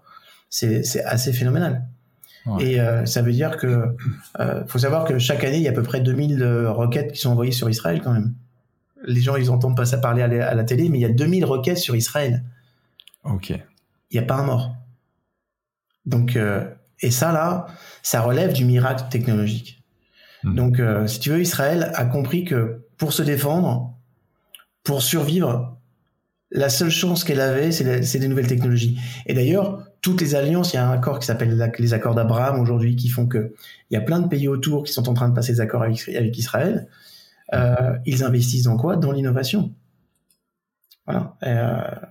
C'est 0.49 1.03
assez 1.05 1.33
phénoménal. 1.33 1.85
Et 2.59 2.79
euh, 2.79 3.05
ça 3.05 3.21
veut 3.21 3.31
dire 3.31 3.57
que 3.57 3.95
euh, 4.39 4.63
faut 4.65 4.79
savoir 4.79 5.05
que 5.05 5.19
chaque 5.19 5.43
année, 5.43 5.57
il 5.57 5.63
y 5.63 5.67
a 5.67 5.71
à 5.71 5.73
peu 5.73 5.83
près 5.83 6.01
2000 6.01 6.41
euh, 6.41 6.71
roquettes 6.71 7.11
qui 7.11 7.19
sont 7.19 7.29
envoyées 7.29 7.51
sur 7.51 7.69
Israël 7.69 8.01
quand 8.03 8.13
même. 8.13 8.33
Les 9.03 9.21
gens, 9.21 9.35
ils 9.35 9.51
entendent 9.51 9.77
pas 9.77 9.85
ça 9.85 9.97
parler 9.97 10.23
à 10.23 10.27
la, 10.27 10.47
à 10.47 10.55
la 10.55 10.63
télé, 10.63 10.89
mais 10.89 10.97
il 10.97 11.01
y 11.01 11.05
a 11.05 11.09
2000 11.09 11.45
roquettes 11.45 11.77
sur 11.77 11.95
Israël. 11.95 12.43
Ok. 13.23 13.49
Il 13.49 14.19
n'y 14.19 14.19
a 14.19 14.23
pas 14.23 14.35
un 14.35 14.43
mort. 14.43 14.75
Donc, 16.05 16.35
euh, 16.35 16.67
et 17.01 17.11
ça 17.11 17.31
là, 17.31 17.67
ça 18.01 18.21
relève 18.21 18.53
du 18.53 18.65
miracle 18.65 19.05
technologique. 19.09 19.83
Hmm. 20.43 20.55
Donc, 20.55 20.79
euh, 20.79 21.07
si 21.07 21.19
tu 21.19 21.29
veux, 21.29 21.41
Israël 21.41 21.91
a 21.95 22.05
compris 22.05 22.45
que 22.45 22.85
pour 22.97 23.13
se 23.13 23.21
défendre, 23.21 23.93
pour 24.83 25.01
survivre, 25.01 25.77
la 26.51 26.69
seule 26.69 26.89
chance 26.89 27.23
qu'elle 27.23 27.39
avait, 27.39 27.71
c'est 27.71 28.19
des 28.19 28.27
nouvelles 28.27 28.47
technologies. 28.47 28.99
Et 29.25 29.33
d'ailleurs, 29.33 29.83
toutes 30.01 30.19
les 30.19 30.35
alliances, 30.35 30.73
il 30.73 30.75
y 30.75 30.79
a 30.79 30.87
un 30.87 30.91
accord 30.91 31.19
qui 31.19 31.25
s'appelle 31.25 31.71
les 31.79 31.93
accords 31.93 32.13
d'Abraham 32.13 32.59
aujourd'hui, 32.59 32.95
qui 32.95 33.07
font 33.07 33.25
que 33.25 33.53
il 33.89 33.93
y 33.93 33.97
a 33.97 34.01
plein 34.01 34.19
de 34.19 34.27
pays 34.27 34.47
autour 34.47 34.83
qui 34.83 34.91
sont 34.91 35.07
en 35.07 35.13
train 35.13 35.29
de 35.29 35.33
passer 35.33 35.53
des 35.53 35.61
accords 35.61 35.83
avec, 35.83 36.37
Israël. 36.37 36.87
Euh, 37.53 37.97
ils 38.05 38.23
investissent 38.23 38.63
dans 38.63 38.77
quoi? 38.77 38.97
Dans 38.97 39.11
l'innovation. 39.11 39.73
Voilà. 41.05 41.35
Euh, 41.43 42.07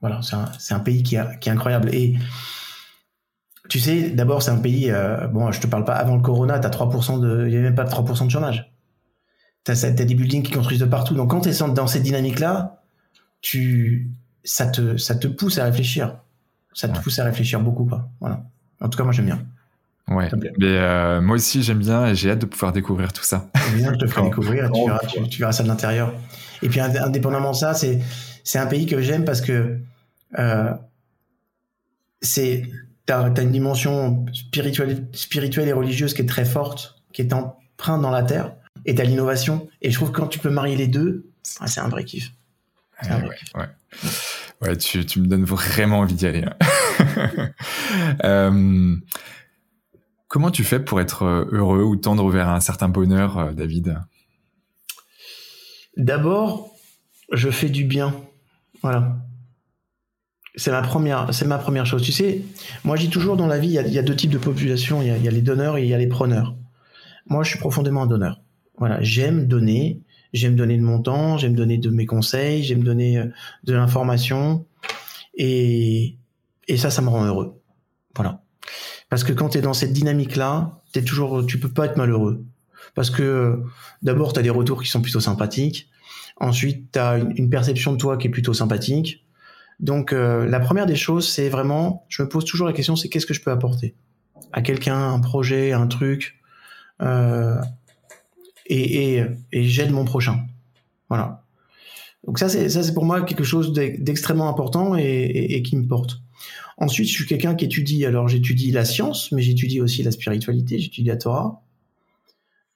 voilà, 0.00 0.20
c'est 0.58 0.74
un, 0.74 0.80
pays 0.80 1.02
qui, 1.02 1.14
est 1.16 1.48
incroyable. 1.48 1.94
Et 1.94 2.16
tu 3.68 3.78
sais, 3.78 4.10
d'abord, 4.10 4.42
c'est 4.42 4.50
un 4.50 4.58
pays, 4.58 4.90
euh, 4.90 5.28
bon, 5.28 5.52
je 5.52 5.60
te 5.60 5.66
parle 5.66 5.84
pas, 5.84 5.94
avant 5.94 6.16
le 6.16 6.22
corona, 6.22 6.58
t'as 6.58 6.70
3% 6.70 7.20
de, 7.20 7.46
il 7.46 7.54
y 7.54 7.56
a 7.56 7.60
même 7.60 7.74
pas 7.74 7.84
3% 7.84 8.26
de 8.26 8.30
chômage. 8.30 8.72
T'as, 9.62 9.86
as 9.86 9.90
des 9.90 10.14
buildings 10.14 10.42
qui 10.42 10.50
construisent 10.50 10.80
de 10.80 10.86
partout. 10.86 11.14
Donc, 11.14 11.30
quand 11.30 11.42
t'es 11.42 11.52
dans 11.52 11.86
cette 11.86 12.02
dynamique-là, 12.02 12.81
tu, 13.42 14.10
ça 14.44 14.66
te, 14.66 14.96
ça 14.96 15.14
te 15.14 15.26
pousse 15.26 15.58
à 15.58 15.64
réfléchir. 15.64 16.16
Ça 16.72 16.88
te 16.88 16.98
pousse 17.00 17.18
à 17.18 17.24
réfléchir 17.24 17.60
beaucoup, 17.60 17.84
quoi. 17.84 18.08
Voilà. 18.20 18.44
En 18.80 18.88
tout 18.88 18.96
cas, 18.96 19.04
moi, 19.04 19.12
j'aime 19.12 19.26
bien. 19.26 19.44
Ouais. 20.08 20.28
Mais 20.58 20.66
euh, 20.66 21.20
moi 21.20 21.36
aussi, 21.36 21.62
j'aime 21.62 21.78
bien 21.78 22.06
et 22.06 22.14
j'ai 22.14 22.30
hâte 22.30 22.40
de 22.40 22.46
pouvoir 22.46 22.72
découvrir 22.72 23.12
tout 23.12 23.22
ça. 23.22 23.50
Bien, 23.74 23.92
je 23.92 23.98
te 23.98 24.06
ferai 24.06 24.22
découvrir. 24.30 24.70
Tu 24.72 24.86
verras, 24.86 25.00
tu, 25.28 25.38
verras, 25.38 25.52
ça 25.52 25.62
de 25.62 25.68
l'intérieur. 25.68 26.14
Et 26.62 26.68
puis, 26.68 26.80
indépendamment 26.80 27.50
de 27.50 27.56
ça, 27.56 27.74
c'est, 27.74 28.00
c'est 28.42 28.58
un 28.58 28.66
pays 28.66 28.86
que 28.86 29.02
j'aime 29.02 29.24
parce 29.24 29.40
que 29.40 29.78
euh, 30.38 30.72
c'est 32.20 32.62
tu 33.06 33.12
as, 33.12 33.42
une 33.42 33.50
dimension 33.50 34.24
spirituelle, 34.32 35.08
spirituelle 35.12 35.68
et 35.68 35.72
religieuse 35.72 36.14
qui 36.14 36.22
est 36.22 36.26
très 36.26 36.44
forte, 36.44 37.02
qui 37.12 37.22
est 37.22 37.32
empreinte 37.32 38.00
dans 38.00 38.10
la 38.10 38.22
terre, 38.22 38.54
et 38.86 38.94
tu 38.94 39.02
l'innovation. 39.02 39.68
Et 39.82 39.90
je 39.90 39.96
trouve 39.96 40.12
que 40.12 40.20
quand 40.20 40.28
tu 40.28 40.38
peux 40.38 40.50
marier 40.50 40.76
les 40.76 40.88
deux, 40.88 41.26
c'est 41.42 41.80
un 41.80 41.88
vrai 41.88 42.04
kiff. 42.04 42.32
Ouais, 43.10 43.68
ouais. 44.62 44.76
tu, 44.76 45.04
tu, 45.04 45.20
me 45.20 45.26
donnes 45.26 45.44
vraiment 45.44 46.00
envie 46.00 46.14
d'y 46.14 46.26
aller. 46.26 46.44
euh, 48.24 48.96
comment 50.28 50.50
tu 50.50 50.64
fais 50.64 50.80
pour 50.80 51.00
être 51.00 51.48
heureux 51.50 51.82
ou 51.82 51.96
tendre 51.96 52.30
vers 52.30 52.48
un 52.48 52.60
certain 52.60 52.88
bonheur, 52.88 53.38
euh, 53.38 53.52
David? 53.52 53.98
D'abord, 55.96 56.70
je 57.32 57.50
fais 57.50 57.68
du 57.68 57.84
bien. 57.84 58.14
Voilà. 58.82 59.16
C'est 60.54 60.70
ma 60.70 60.82
première, 60.82 61.32
c'est 61.32 61.46
ma 61.46 61.58
première 61.58 61.86
chose. 61.86 62.02
Tu 62.02 62.12
sais, 62.12 62.42
moi, 62.84 62.96
je 62.96 63.02
dis 63.02 63.10
toujours 63.10 63.36
dans 63.36 63.46
la 63.46 63.58
vie, 63.58 63.68
il 63.68 63.92
y 63.92 63.98
a, 63.98 64.02
deux 64.02 64.16
types 64.16 64.30
de 64.30 64.38
population. 64.38 65.00
Il 65.00 65.08
y 65.08 65.28
a, 65.28 65.30
les 65.30 65.42
donneurs 65.42 65.78
et 65.78 65.82
il 65.82 65.88
y 65.88 65.94
a 65.94 65.98
les 65.98 66.06
preneurs. 66.06 66.54
Moi, 67.26 67.42
je 67.42 67.50
suis 67.50 67.58
profondément 67.58 68.02
un 68.02 68.06
donneur. 68.06 68.40
Voilà, 68.78 69.02
j'aime 69.02 69.46
donner, 69.46 70.00
j'aime 70.32 70.56
donner 70.56 70.76
de 70.76 70.82
mon 70.82 71.00
temps, 71.00 71.38
j'aime 71.38 71.54
donner 71.54 71.78
de 71.78 71.90
mes 71.90 72.06
conseils, 72.06 72.62
j'aime 72.62 72.82
donner 72.82 73.18
euh, 73.18 73.26
de 73.64 73.74
l'information, 73.74 74.66
et 75.34 76.16
et 76.68 76.76
ça, 76.76 76.90
ça 76.90 77.02
me 77.02 77.08
rend 77.08 77.24
heureux. 77.24 77.60
Voilà. 78.14 78.42
Parce 79.08 79.24
que 79.24 79.32
quand 79.32 79.50
tu 79.50 79.58
es 79.58 79.60
dans 79.60 79.74
cette 79.74 79.92
dynamique-là, 79.92 80.80
t'es 80.92 81.02
toujours, 81.02 81.44
tu 81.44 81.58
peux 81.58 81.68
pas 81.68 81.86
être 81.86 81.96
malheureux. 81.96 82.44
Parce 82.94 83.10
que 83.10 83.22
euh, 83.22 83.56
d'abord, 84.02 84.32
tu 84.32 84.40
as 84.40 84.42
des 84.42 84.50
retours 84.50 84.82
qui 84.82 84.88
sont 84.88 85.02
plutôt 85.02 85.20
sympathiques. 85.20 85.90
Ensuite, 86.38 86.92
tu 86.92 86.98
as 86.98 87.18
une 87.18 87.50
perception 87.50 87.92
de 87.92 87.98
toi 87.98 88.16
qui 88.16 88.28
est 88.28 88.30
plutôt 88.30 88.54
sympathique. 88.54 89.26
Donc 89.80 90.12
euh, 90.12 90.46
la 90.46 90.60
première 90.60 90.86
des 90.86 90.96
choses, 90.96 91.28
c'est 91.28 91.48
vraiment, 91.48 92.06
je 92.08 92.22
me 92.22 92.28
pose 92.28 92.44
toujours 92.44 92.66
la 92.66 92.72
question, 92.72 92.94
c'est 92.96 93.08
qu'est-ce 93.08 93.26
que 93.26 93.34
je 93.34 93.42
peux 93.42 93.50
apporter 93.50 93.94
à 94.52 94.62
quelqu'un, 94.62 95.12
un 95.12 95.20
projet, 95.20 95.72
un 95.72 95.86
truc, 95.86 96.40
euh, 97.00 97.56
et, 98.72 99.24
j'aide 99.52 99.90
mon 99.90 100.04
prochain. 100.04 100.46
Voilà. 101.08 101.44
Donc 102.26 102.38
ça, 102.38 102.48
c'est 102.48 102.68
ça, 102.68 102.82
c'est 102.82 102.94
pour 102.94 103.04
moi 103.04 103.22
quelque 103.22 103.44
chose 103.44 103.72
d'extrêmement 103.72 104.48
important 104.48 104.96
et, 104.96 105.62
qui 105.64 105.76
me 105.76 105.86
porte. 105.86 106.20
Ensuite, 106.78 107.08
je 107.08 107.12
suis 107.12 107.26
quelqu'un 107.26 107.54
qui 107.54 107.64
étudie. 107.64 108.04
Alors, 108.06 108.28
j'étudie 108.28 108.70
la 108.70 108.84
science, 108.84 109.30
mais 109.32 109.42
j'étudie 109.42 109.80
aussi 109.80 110.02
la 110.02 110.10
spiritualité. 110.10 110.78
J'étudie 110.78 111.08
la 111.08 111.16
Torah. 111.16 111.62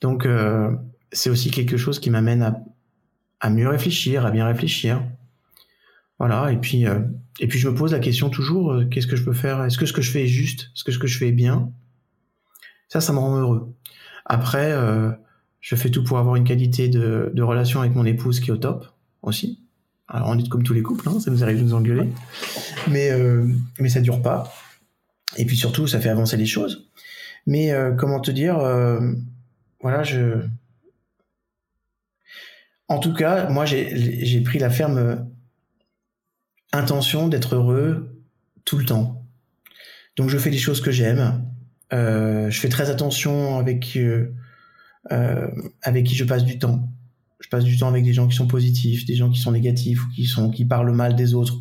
Donc, 0.01 0.27
euh, 0.27 0.71
c'est 1.13 1.31
aussi 1.31 1.51
quelque 1.51 1.77
chose 1.77 1.99
qui 1.99 2.11
m'amène 2.11 2.55
à, 3.41 3.51
mieux 3.51 3.69
réfléchir, 3.69 4.27
à 4.27 4.31
bien 4.31 4.47
réfléchir. 4.47 5.03
Voilà, 6.19 6.51
et 6.53 6.57
puis, 6.57 6.87
euh, 6.87 7.01
et 7.41 7.47
puis 7.47 7.59
je 7.59 7.69
me 7.69 7.75
pose 7.75 7.93
la 7.93 7.99
question 7.99 8.31
toujours, 8.31 8.73
euh, 8.73 8.85
qu'est-ce 8.87 9.07
que 9.07 9.17
je 9.17 9.25
peux 9.25 9.35
faire? 9.35 9.63
Est-ce 9.65 9.77
que 9.77 9.87
ce 9.87 9.93
que 9.93 10.03
je 10.03 10.11
fais 10.11 10.25
est 10.25 10.29
juste? 10.29 10.71
Est-ce 10.75 10.85
que 10.85 10.93
ce 10.93 10.99
que 10.99 11.07
je 11.07 11.19
fais 11.19 11.29
est 11.29 11.33
bien? 11.33 11.71
Ça, 12.89 13.01
ça 13.01 13.13
me 13.13 13.19
rend 13.19 13.37
heureux. 13.37 13.75
Après, 14.25 14.73
je 15.61 15.75
fais 15.77 15.91
tout 15.91 16.05
pour 16.05 16.19
avoir 16.19 16.37
une 16.37 16.45
qualité 16.45 16.89
de, 16.89 17.43
relation 17.43 17.81
avec 17.81 17.95
mon 17.95 18.05
épouse 18.05 18.41
qui 18.41 18.51
est 18.51 18.53
au 18.53 18.57
top 18.57 18.87
aussi. 19.23 19.61
Alors 20.09 20.29
on 20.29 20.39
est 20.39 20.49
comme 20.49 20.63
tous 20.63 20.75
les 20.75 20.83
couples, 20.83 21.09
hein, 21.09 21.19
ça 21.19 21.31
nous 21.31 21.43
arrive 21.43 21.59
de 21.59 21.65
nous 21.65 21.75
engueuler, 21.75 22.09
mais 22.89 23.11
mais 23.81 23.89
ça 23.89 24.01
dure 24.01 24.23
pas. 24.23 24.53
Et 25.37 25.45
puis 25.45 25.57
surtout, 25.57 25.89
ça 25.89 25.99
fait 25.99 26.09
avancer 26.09 26.37
les 26.37 26.47
choses. 26.47 26.89
Mais 27.47 27.73
comment 27.99 28.21
te 28.21 28.31
dire 28.31 28.57
Voilà, 29.81 30.05
je. 30.05 30.43
En 32.87 33.01
tout 33.01 33.13
cas, 33.13 33.49
moi, 33.49 33.65
j'ai 33.67 34.41
pris 34.43 34.61
la 34.61 34.71
ferme 34.71 35.27
intention 36.73 37.29
d'être 37.29 37.57
heureux 37.57 38.23
tout 38.65 38.79
le 38.79 38.85
temps. 38.85 39.25
Donc 40.17 40.31
je 40.31 40.39
fais 40.39 40.51
des 40.51 40.59
choses 40.59 40.81
que 40.81 40.91
j'aime. 40.91 41.45
Euh, 41.93 42.51
je 42.51 42.61
fais 42.61 42.69
très 42.69 42.91
attention 42.91 43.59
avec 43.59 43.97
euh, 45.13 45.17
euh, 45.17 45.49
avec 45.83 46.07
qui 46.07 46.15
je 46.15 46.25
passe 46.25 46.45
du 46.45 46.59
temps. 46.59 46.89
Je 47.41 47.49
passe 47.49 47.65
du 47.65 47.77
temps 47.79 47.89
avec 47.89 48.05
des 48.05 48.13
gens 48.13 48.27
qui 48.27 48.37
sont 48.37 48.47
positifs, 48.47 49.05
des 49.05 49.15
gens 49.15 49.31
qui 49.31 49.41
sont 49.41 49.53
négatifs 49.53 50.05
ou 50.05 50.09
qui 50.11 50.25
sont 50.25 50.51
qui 50.51 50.65
parlent 50.65 50.93
mal 50.93 51.15
des 51.15 51.35
autres. 51.35 51.61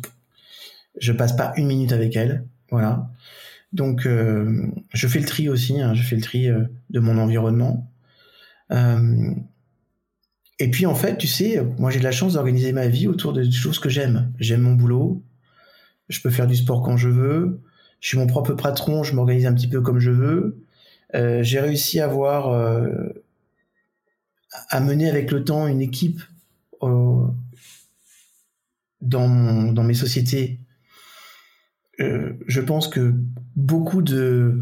Je 0.98 1.12
passe 1.12 1.36
pas 1.36 1.52
une 1.56 1.66
minute 1.66 1.92
avec 1.92 2.16
elles. 2.16 2.46
Voilà. 2.70 3.10
Donc 3.72 4.06
euh, 4.06 4.66
je 4.92 5.06
fais 5.06 5.20
le 5.20 5.26
tri 5.26 5.48
aussi. 5.48 5.80
Hein, 5.80 5.94
je 5.94 6.02
fais 6.02 6.16
le 6.16 6.22
tri 6.22 6.48
euh, 6.48 6.64
de 6.90 7.00
mon 7.00 7.18
environnement. 7.18 7.90
Et 10.58 10.70
puis 10.70 10.86
en 10.86 10.94
fait, 10.94 11.18
tu 11.18 11.26
sais, 11.26 11.62
moi 11.78 11.90
j'ai 11.90 11.98
de 11.98 12.04
la 12.04 12.12
chance 12.12 12.32
d'organiser 12.32 12.72
ma 12.72 12.88
vie 12.88 13.06
autour 13.06 13.32
de 13.32 13.48
choses 13.50 13.78
que 13.78 13.90
j'aime. 13.90 14.32
J'aime 14.38 14.62
mon 14.62 14.72
boulot, 14.72 15.22
je 16.08 16.20
peux 16.20 16.30
faire 16.30 16.46
du 16.46 16.56
sport 16.56 16.82
quand 16.82 16.96
je 16.96 17.08
veux, 17.08 17.60
je 18.00 18.08
suis 18.08 18.18
mon 18.18 18.26
propre 18.26 18.54
patron, 18.54 19.02
je 19.02 19.14
m'organise 19.14 19.46
un 19.46 19.54
petit 19.54 19.68
peu 19.68 19.80
comme 19.80 19.98
je 19.98 20.10
veux. 20.10 20.64
Euh, 21.14 21.42
j'ai 21.42 21.60
réussi 21.60 22.00
à 22.00 22.04
avoir 22.04 22.48
euh, 22.48 22.90
à 24.68 24.80
mener 24.80 25.08
avec 25.08 25.30
le 25.30 25.44
temps 25.44 25.66
une 25.66 25.80
équipe 25.80 26.20
euh, 26.82 27.26
dans, 29.00 29.72
dans 29.72 29.82
mes 29.84 29.94
sociétés. 29.94 30.60
Euh, 32.00 32.34
je 32.46 32.60
pense 32.60 32.88
que 32.88 33.14
beaucoup 33.54 34.02
de 34.02 34.60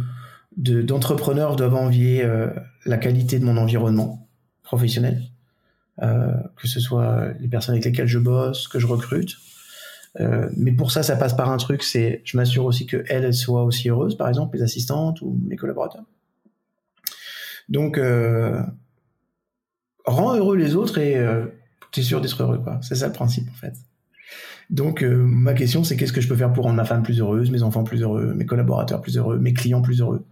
d'entrepreneurs 0.57 1.57
doivent 1.57 1.75
envier 1.75 2.23
euh, 2.23 2.49
la 2.85 2.97
qualité 2.97 3.41
de 3.41 3.45
mon 3.45 3.57
environnement 3.57 4.29
professionnel, 4.63 5.21
que 5.99 6.69
ce 6.69 6.79
soit 6.79 7.33
les 7.41 7.49
personnes 7.49 7.75
avec 7.75 7.85
lesquelles 7.85 8.07
je 8.07 8.21
bosse, 8.21 8.69
que 8.69 8.79
je 8.79 8.87
recrute. 8.87 9.37
Mais 10.57 10.71
pour 10.71 10.93
ça, 10.93 11.03
ça 11.03 11.17
passe 11.17 11.35
par 11.35 11.51
un 11.51 11.57
truc, 11.57 11.83
c'est 11.83 12.23
je 12.25 12.37
m'assure 12.37 12.67
aussi 12.67 12.87
que 12.87 13.05
elles 13.09 13.35
soient 13.35 13.65
aussi 13.65 13.89
heureuses, 13.89 14.17
par 14.17 14.29
exemple, 14.29 14.57
mes 14.57 14.63
assistantes 14.63 15.21
ou 15.23 15.37
mes 15.45 15.57
collaborateurs. 15.57 16.05
Donc, 17.69 17.99
rends 20.05 20.35
heureux 20.35 20.57
les 20.57 20.75
autres 20.75 20.99
et 20.99 21.17
euh, 21.17 21.47
tu 21.91 22.01
es 22.01 22.03
sûr 22.03 22.21
d'être 22.21 22.43
heureux, 22.43 22.59
quoi. 22.59 22.81
C'est 22.83 22.95
ça 22.95 23.07
le 23.07 23.13
principe, 23.13 23.49
en 23.51 23.55
fait. 23.55 23.75
Donc, 24.71 25.03
euh, 25.03 25.15
ma 25.17 25.55
question, 25.55 25.85
c'est 25.85 25.97
qu'est-ce 25.97 26.13
que 26.13 26.21
je 26.21 26.29
peux 26.29 26.37
faire 26.37 26.53
pour 26.53 26.65
rendre 26.65 26.77
ma 26.77 26.85
femme 26.85 27.03
plus 27.03 27.21
heureuse, 27.21 27.51
mes 27.51 27.63
enfants 27.63 27.85
plus 27.85 28.03
heureux, 28.03 28.35
mes 28.35 28.47
collaborateurs 28.47 29.01
plus 29.01 29.19
heureux, 29.19 29.39
mes 29.39 29.53
clients 29.53 29.83
plus 29.83 30.01
heureux? 30.01 30.25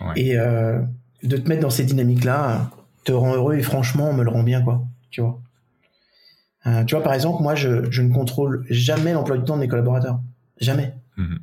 Ouais. 0.00 0.12
Et 0.16 0.38
euh, 0.38 0.80
de 1.22 1.36
te 1.36 1.48
mettre 1.48 1.62
dans 1.62 1.70
ces 1.70 1.84
dynamiques-là 1.84 2.70
te 3.04 3.12
rend 3.12 3.34
heureux 3.34 3.56
et 3.56 3.62
franchement, 3.62 4.12
me 4.12 4.22
le 4.22 4.30
rend 4.30 4.42
bien, 4.42 4.62
quoi. 4.62 4.86
Tu 5.10 5.20
vois. 5.20 5.40
Euh, 6.66 6.84
tu 6.84 6.94
vois, 6.94 7.02
par 7.02 7.14
exemple, 7.14 7.42
moi, 7.42 7.54
je, 7.54 7.90
je 7.90 8.02
ne 8.02 8.12
contrôle 8.12 8.64
jamais 8.70 9.12
l'emploi 9.12 9.36
du 9.36 9.44
temps 9.44 9.56
de 9.56 9.60
mes 9.60 9.68
collaborateurs. 9.68 10.20
Jamais. 10.58 10.94
Mhm. 11.16 11.40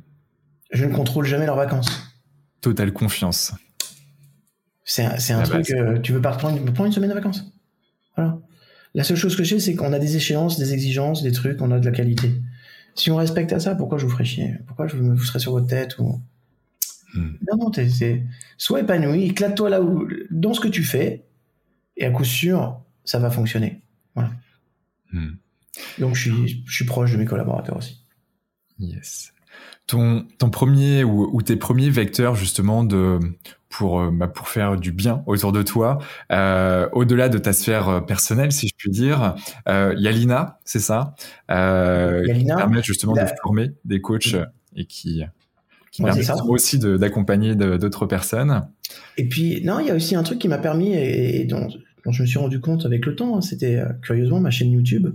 Je 0.72 0.84
ne 0.84 0.94
contrôle 0.94 1.24
jamais 1.24 1.46
leurs 1.46 1.56
vacances. 1.56 1.90
Totale 2.60 2.92
confiance. 2.92 3.54
C'est 4.90 5.04
un, 5.04 5.18
c'est 5.18 5.34
un 5.34 5.40
Ah 5.40 5.42
bah, 5.42 5.62
truc, 5.62 5.70
euh, 5.72 5.98
tu 5.98 6.12
veux 6.12 6.22
pas 6.22 6.32
prendre, 6.32 6.58
prendre 6.72 6.86
une 6.86 6.92
semaine 6.92 7.10
de 7.10 7.14
vacances? 7.14 7.52
Voilà. 8.16 8.40
La 8.94 9.04
seule 9.04 9.18
chose 9.18 9.36
que 9.36 9.44
je 9.44 9.50
sais, 9.50 9.60
c'est 9.60 9.74
qu'on 9.74 9.92
a 9.92 9.98
des 9.98 10.16
échéances, 10.16 10.58
des 10.58 10.72
exigences, 10.72 11.22
des 11.22 11.30
trucs, 11.30 11.60
on 11.60 11.70
a 11.70 11.78
de 11.78 11.84
la 11.84 11.92
qualité. 11.92 12.32
Si 12.94 13.10
on 13.10 13.16
respecte 13.16 13.52
à 13.52 13.60
ça, 13.60 13.74
pourquoi 13.74 13.98
je 13.98 14.06
vous 14.06 14.10
ferais 14.10 14.24
chier? 14.24 14.54
Pourquoi 14.66 14.86
je 14.86 14.96
vous 14.96 15.18
serais 15.18 15.40
sur 15.40 15.52
votre 15.52 15.66
tête 15.66 15.98
ou... 15.98 16.22
Hmm. 17.12 17.32
Non, 17.46 17.58
non, 17.58 17.70
c'est... 17.72 18.24
sois 18.56 18.80
épanoui, 18.80 19.24
éclate-toi 19.24 19.68
là 19.68 19.82
où, 19.82 20.08
dans 20.30 20.54
ce 20.54 20.60
que 20.60 20.68
tu 20.68 20.82
fais, 20.82 21.26
et 21.98 22.06
à 22.06 22.10
coup 22.10 22.24
sûr, 22.24 22.80
ça 23.04 23.18
va 23.18 23.30
fonctionner. 23.30 23.82
Hmm. 25.12 25.32
Donc 25.98 26.14
je 26.14 26.30
suis, 26.30 26.64
je 26.66 26.74
suis 26.74 26.86
proche 26.86 27.12
de 27.12 27.18
mes 27.18 27.26
collaborateurs 27.26 27.76
aussi. 27.76 28.02
Yes. 28.78 29.34
Ton, 29.86 30.26
ton 30.38 30.48
premier 30.48 31.04
ou, 31.04 31.28
ou 31.30 31.42
tes 31.42 31.56
premiers 31.56 31.90
vecteurs 31.90 32.36
justement 32.36 32.84
de 32.84 33.18
pour 33.68 34.00
euh, 34.00 34.10
bah, 34.10 34.28
pour 34.28 34.48
faire 34.48 34.76
du 34.76 34.92
bien 34.92 35.22
autour 35.26 35.52
de 35.52 35.62
toi, 35.62 35.98
euh, 36.32 36.88
au-delà 36.92 37.28
de 37.28 37.38
ta 37.38 37.52
sphère 37.52 37.88
euh, 37.88 38.00
personnelle, 38.00 38.50
si 38.52 38.68
je 38.68 38.74
puis 38.76 38.90
dire, 38.90 39.34
euh, 39.68 39.94
il 39.96 40.02
y 40.02 40.08
a 40.08 40.10
Lina, 40.10 40.58
c'est 40.64 40.78
ça, 40.80 41.14
euh, 41.50 42.20
Il 42.24 42.28
y 42.28 42.30
a 42.30 42.34
Lina, 42.34 42.54
qui 42.54 42.58
permet 42.58 42.82
justement 42.82 43.14
la- 43.14 43.24
de 43.24 43.30
former 43.42 43.72
des 43.84 44.00
coachs 44.00 44.36
et 44.76 44.86
qui 44.86 45.22
qui 45.90 46.02
Ouais, 46.02 46.10
permet 46.10 46.50
aussi 46.50 46.78
d'accompagner 46.78 47.54
d'autres 47.54 48.06
personnes. 48.06 48.68
Et 49.16 49.26
puis, 49.28 49.62
non, 49.64 49.80
il 49.80 49.86
y 49.86 49.90
a 49.90 49.94
aussi 49.94 50.14
un 50.14 50.22
truc 50.22 50.38
qui 50.38 50.48
m'a 50.48 50.58
permis 50.58 50.92
et, 50.92 51.40
et 51.40 51.44
dont, 51.44 51.68
dont 52.04 52.12
je 52.12 52.22
me 52.22 52.26
suis 52.26 52.38
rendu 52.38 52.60
compte 52.60 52.84
avec 52.86 53.04
le 53.06 53.16
temps, 53.16 53.36
hein, 53.36 53.40
c'était 53.40 53.82
curieusement 54.02 54.38
ma 54.40 54.50
chaîne 54.50 54.70
YouTube. 54.70 55.08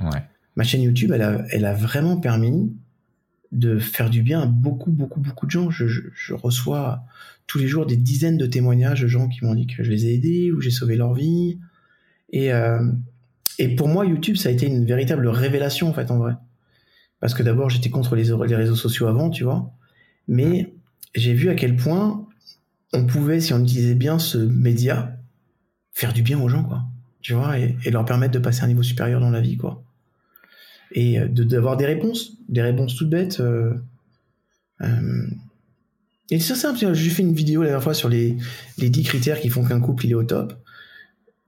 Ouais. 0.00 0.22
Ma 0.56 0.64
chaîne 0.64 0.82
YouTube, 0.82 1.12
elle 1.14 1.22
a, 1.22 1.44
elle 1.50 1.64
a 1.66 1.74
vraiment 1.74 2.16
permis 2.16 2.74
de 3.52 3.78
faire 3.78 4.10
du 4.10 4.22
bien 4.22 4.42
à 4.42 4.46
beaucoup, 4.46 4.90
beaucoup, 4.90 5.20
beaucoup 5.20 5.46
de 5.46 5.50
gens. 5.50 5.70
Je, 5.70 5.86
je, 5.86 6.34
reçois 6.34 7.02
tous 7.46 7.58
les 7.58 7.66
jours 7.66 7.86
des 7.86 7.96
dizaines 7.96 8.38
de 8.38 8.46
témoignages 8.46 9.02
de 9.02 9.08
gens 9.08 9.28
qui 9.28 9.44
m'ont 9.44 9.54
dit 9.54 9.66
que 9.66 9.82
je 9.82 9.90
les 9.90 10.06
ai 10.06 10.14
aidés 10.14 10.52
ou 10.52 10.60
j'ai 10.60 10.70
sauvé 10.70 10.96
leur 10.96 11.14
vie. 11.14 11.58
Et, 12.30 12.52
euh, 12.52 12.80
et 13.58 13.74
pour 13.74 13.88
moi, 13.88 14.06
YouTube, 14.06 14.36
ça 14.36 14.48
a 14.48 14.52
été 14.52 14.66
une 14.66 14.84
véritable 14.84 15.26
révélation, 15.28 15.88
en 15.88 15.92
fait, 15.92 16.10
en 16.10 16.18
vrai. 16.18 16.34
Parce 17.18 17.34
que 17.34 17.42
d'abord, 17.42 17.70
j'étais 17.70 17.90
contre 17.90 18.14
les, 18.14 18.24
les 18.46 18.56
réseaux 18.56 18.76
sociaux 18.76 19.08
avant, 19.08 19.30
tu 19.30 19.44
vois. 19.44 19.72
Mais 20.28 20.72
j'ai 21.14 21.34
vu 21.34 21.48
à 21.48 21.54
quel 21.54 21.76
point 21.76 22.26
on 22.92 23.04
pouvait, 23.04 23.40
si 23.40 23.52
on 23.52 23.62
utilisait 23.62 23.94
bien 23.94 24.18
ce 24.18 24.38
média, 24.38 25.16
faire 25.92 26.12
du 26.12 26.22
bien 26.22 26.40
aux 26.40 26.48
gens, 26.48 26.64
quoi. 26.64 26.84
Tu 27.20 27.34
vois, 27.34 27.58
et, 27.58 27.76
et 27.84 27.90
leur 27.90 28.04
permettre 28.04 28.32
de 28.32 28.38
passer 28.38 28.62
à 28.62 28.64
un 28.64 28.68
niveau 28.68 28.82
supérieur 28.82 29.20
dans 29.20 29.30
la 29.30 29.40
vie, 29.40 29.56
quoi. 29.56 29.82
Et 30.92 31.18
euh, 31.20 31.28
de- 31.28 31.44
d'avoir 31.44 31.76
des 31.76 31.86
réponses, 31.86 32.32
des 32.48 32.62
réponses 32.62 32.96
toutes 32.96 33.10
bêtes. 33.10 33.40
euh, 33.40 33.74
euh, 34.82 35.26
et 36.30 36.38
c'est 36.38 36.54
simple, 36.54 36.78
j'ai 36.94 37.10
fait 37.10 37.22
une 37.22 37.34
vidéo 37.34 37.62
la 37.62 37.68
dernière 37.68 37.82
fois 37.82 37.94
sur 37.94 38.08
les, 38.08 38.36
les 38.78 38.88
10 38.88 39.02
critères 39.02 39.40
qui 39.40 39.48
font 39.48 39.64
qu'un 39.64 39.80
couple 39.80 40.06
il 40.06 40.12
est 40.12 40.14
au 40.14 40.22
top. 40.24 40.54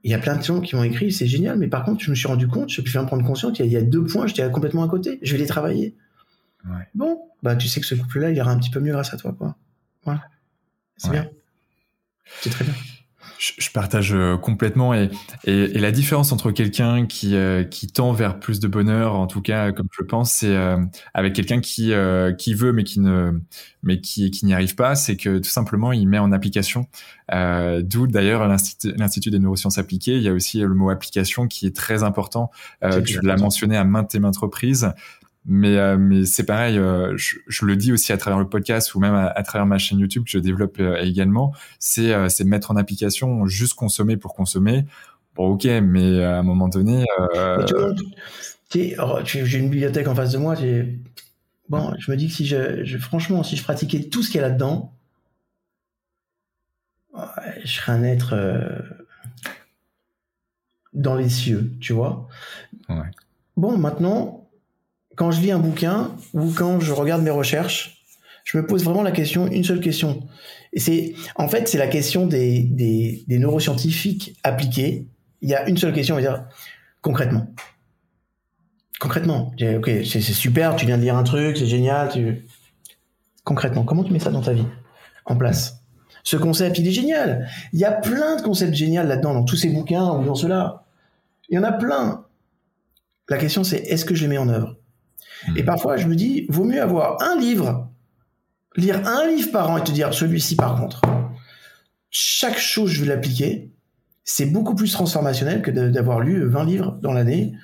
Il 0.05 0.11
y 0.11 0.15
a 0.15 0.19
plein 0.19 0.37
de 0.37 0.43
gens 0.43 0.61
qui 0.61 0.75
m'ont 0.75 0.83
écrit, 0.83 1.13
c'est 1.13 1.29
génial, 1.29 1.57
mais 1.59 1.69
par 1.69 1.85
contre, 1.85 2.03
je 2.03 2.11
me 2.11 2.17
suis 2.17 2.27
rendu 2.27 2.49
compte, 2.49 2.69
je 2.71 2.81
pu 2.83 2.99
me 2.99 3.07
prendre 3.07 3.25
conscience 3.25 3.53
qu'il 3.53 3.65
y 3.65 3.69
a- 3.69 3.71
il 3.71 3.75
y 3.75 3.77
a 3.77 3.83
deux 3.83 4.05
points, 4.05 4.27
j'étais 4.27 4.51
complètement 4.51 4.83
à 4.83 4.89
côté. 4.89 5.19
Je 5.23 5.33
vais 5.33 5.39
les 5.39 5.47
travailler. 5.47 5.95
Ouais. 6.65 6.87
Bon, 6.95 7.21
bah 7.43 7.55
tu 7.57 7.69
sais 7.69 7.81
que 7.81 7.87
ce 7.87 7.95
couple-là, 7.95 8.31
il 8.31 8.37
ira 8.37 8.51
un 8.51 8.59
petit 8.59 8.71
peu 8.71 8.81
mieux 8.81 8.93
grâce 8.93 9.15
à 9.15 9.17
toi, 9.17 9.33
quoi. 9.33 9.57
Voilà. 10.05 10.23
C'est 10.97 11.09
Ouais. 11.11 11.21
bien. 11.21 11.31
C'est 12.41 12.51
très 12.51 12.65
bien. 12.65 12.75
Je, 13.43 13.71
partage 13.71 14.15
euh, 14.15 14.37
complètement 14.37 14.95
et, 14.95 15.11
et, 15.45 15.77
et 15.77 15.79
la 15.81 15.91
différence 15.91 16.31
entre 16.31 16.53
quelqu'un 16.53 17.07
qui 17.07 17.35
euh, 17.35 17.65
qui 17.65 17.89
tend 17.89 18.13
vers 18.13 18.39
plus 18.39 18.61
de 18.61 18.69
bonheur, 18.69 19.17
en 19.17 19.27
tout 19.27 19.43
cas 19.43 19.73
comme 19.73 19.89
je 19.91 20.03
le 20.03 20.07
pense, 20.07 20.31
c'est 20.33 20.55
euh, 20.55 20.77
avec 21.13 21.33
quelqu'un 21.33 21.61
qui 21.61 21.93
euh, 21.93 22.33
qui 22.33 22.55
veut 22.55 22.73
mais 22.73 22.85
qui 22.85 23.01
ne 23.01 23.33
mais 23.83 24.01
qui 24.01 24.31
qui 24.31 24.47
n'y 24.47 24.55
arrive 24.55 24.77
pas, 24.77 24.95
c'est 24.95 25.17
que 25.17 25.39
tout 25.39 25.51
simplement 25.51 25.91
il 25.91 26.07
met 26.09 26.21
en 26.21 26.31
application. 26.31 26.87
Euh, 27.33 27.83
D'où 27.83 28.07
d'ailleurs 28.07 28.47
l'institut 28.47 28.93
l'Institut 28.97 29.31
des 29.31 29.41
neurosciences 29.41 29.79
appliquées. 29.79 30.17
Il 30.17 30.23
y 30.23 30.29
a 30.29 30.33
aussi 30.33 30.61
le 30.61 30.75
mot 30.75 30.91
application 30.91 31.49
qui 31.49 31.67
est 31.67 31.75
très 31.75 32.05
important. 32.05 32.51
Euh, 32.85 33.01
tu 33.03 33.19
l'as 33.23 33.37
mentionné 33.37 33.77
à 33.77 33.85
maintes 33.85 34.15
et 34.15 34.21
maintes 34.21 34.37
reprises. 34.37 34.93
Mais, 35.45 35.77
euh, 35.77 35.97
mais 35.99 36.25
c'est 36.25 36.45
pareil, 36.47 36.79
euh, 36.79 37.17
je, 37.17 37.37
je 37.49 37.65
le 37.65 37.75
dis 37.75 37.93
aussi 37.93 38.13
à 38.13 38.17
travers 38.17 38.39
le 38.39 38.49
podcast 38.49 38.95
ou 38.95 39.01
même 39.01 39.15
à, 39.15 39.27
à 39.27 39.43
travers 39.43 39.67
ma 39.67 39.77
chaîne 39.79 39.99
YouTube 39.99 40.25
que 40.25 40.31
je 40.31 40.39
développe 40.39 40.79
euh, 40.79 40.97
également, 41.03 41.53
c'est 41.81 42.45
mettre 42.45 42.71
en 42.71 42.77
application 42.77 43.45
juste 43.47 43.75
consommer 43.75 44.17
pour 44.17 44.35
consommer. 44.35 44.87
Bon, 45.35 45.49
ok, 45.49 45.65
mais 45.83 46.23
à 46.23 46.39
un 46.39 46.43
moment 46.45 46.69
donné, 46.69 47.05
tu 48.71 48.79
sais, 48.91 48.97
tu- 49.25 49.47
j'ai 49.47 49.59
une 49.59 49.71
bibliothèque 49.71 50.07
en 50.07 50.15
face 50.15 50.31
de 50.33 50.39
moi. 50.39 50.55
Bon, 51.69 51.93
je 51.99 52.11
me 52.11 52.17
dis 52.17 52.29
que 52.29 52.35
si 52.35 52.47
je, 52.47 52.85
je- 52.85 52.99
franchement, 52.99 53.43
si 53.43 53.57
je 53.57 53.65
pratiquais 53.65 54.05
tout 54.05 54.23
ce 54.23 54.31
qu'il 54.31 54.41
y 54.41 54.45
a 54.45 54.49
là-dedans, 54.49 54.93
je 57.65 57.73
serais 57.73 57.93
un 57.93 58.03
être 58.05 58.35
dans 60.93 61.15
les 61.15 61.29
cieux, 61.29 61.73
tu 61.81 61.93
vois. 61.93 62.29
Ouais. 62.89 63.11
Bon, 63.57 63.77
maintenant, 63.79 64.42
quand 65.17 65.31
je 65.31 65.41
lis 65.41 65.53
un 65.53 65.59
bouquin 65.59 66.13
ou 66.35 66.51
quand 66.53 66.81
je 66.81 66.93
regarde 66.93 67.23
mes 67.23 67.31
recherches, 67.31 68.05
je 68.45 68.59
me 68.59 68.67
pose 68.67 68.85
vraiment 68.85 69.03
la 69.03 69.13
question, 69.13 69.47
une 69.47 69.65
seule 69.65 69.81
question. 69.81 70.27
Et 70.73 70.81
c'est, 70.81 71.15
en 71.37 71.49
fait, 71.49 71.69
c'est 71.69 71.79
la 71.79 71.87
question 71.87 72.27
des, 72.27 72.63
des, 72.63 73.39
neuroscientifiques 73.39 74.37
appliqués. 74.43 75.07
Il 75.43 75.49
y 75.49 75.55
a 75.55 75.69
une 75.69 75.77
seule 75.77 75.93
question, 75.93 76.15
on 76.15 76.19
va 76.19 76.23
dire, 76.23 76.45
concrètement. 77.03 77.47
Concrètement, 78.99 79.53
ok, 79.61 79.91
c'est 80.05 80.21
super, 80.21 80.77
tu 80.77 80.87
viens 80.87 80.97
de 80.97 81.03
lire 81.03 81.17
un 81.17 81.25
truc, 81.25 81.57
c'est 81.57 81.67
génial. 81.67 82.09
Tu... 82.11 82.47
Concrètement, 83.45 83.85
comment 83.85 84.05
tu 84.05 84.13
mets 84.13 84.21
ça 84.21 84.31
dans 84.31 84.43
ta 84.43 84.53
vie 84.53 84.67
en 85.25 85.37
place? 85.37 85.81
Ce 86.25 86.37
concept, 86.37 86.79
il 86.79 86.87
est 86.87 86.93
génial. 86.93 87.49
Il 87.73 87.81
y 87.81 87.85
a 87.85 87.91
plein 87.91 88.37
de 88.37 88.43
concepts 88.43 88.75
géniaux 88.75 89.03
là-dedans, 89.03 89.35
dans 89.35 89.45
tous 89.45 89.57
ces 89.57 89.71
bouquins 89.71 90.09
ou 90.13 90.25
dans 90.25 90.37
ceux-là. 90.37 90.85
Il 91.49 91.57
y 91.57 91.59
en 91.59 91.65
a 91.65 91.73
plein. 91.73 92.25
La 93.29 93.39
question, 93.39 93.65
c'est 93.65 93.79
est-ce 93.79 94.05
que 94.05 94.15
je 94.15 94.23
les 94.23 94.29
mets 94.29 94.39
en 94.39 94.49
œuvre? 94.49 94.77
Hmm. 95.49 95.57
Et 95.57 95.63
parfois, 95.65 95.97
je 95.97 96.07
me 96.07 96.15
dis, 96.15 96.47
vaut 96.49 96.65
mieux 96.65 96.81
avoir 96.83 97.21
un 97.23 97.39
livre, 97.39 97.91
lire 98.77 99.07
un 99.07 99.27
livre 99.29 99.51
par 99.51 99.71
an 99.71 99.79
et 99.79 99.85
te 99.85 99.93
dire, 99.93 100.13
celui-ci, 100.15 100.57
par 100.57 100.77
contre, 100.81 101.01
chaque 102.11 102.59
chose, 102.59 102.91
je 102.91 103.01
vais 103.03 103.09
l'appliquer. 103.09 103.71
C'est 104.25 104.47
beaucoup 104.47 104.75
plus 104.75 104.93
transformationnel 104.93 105.63
que 105.63 105.71
d'avoir 105.71 106.21
lu 106.21 106.47
20 106.47 106.65
livres 106.65 106.99
dans 107.03 107.13
l'année, 107.13 107.55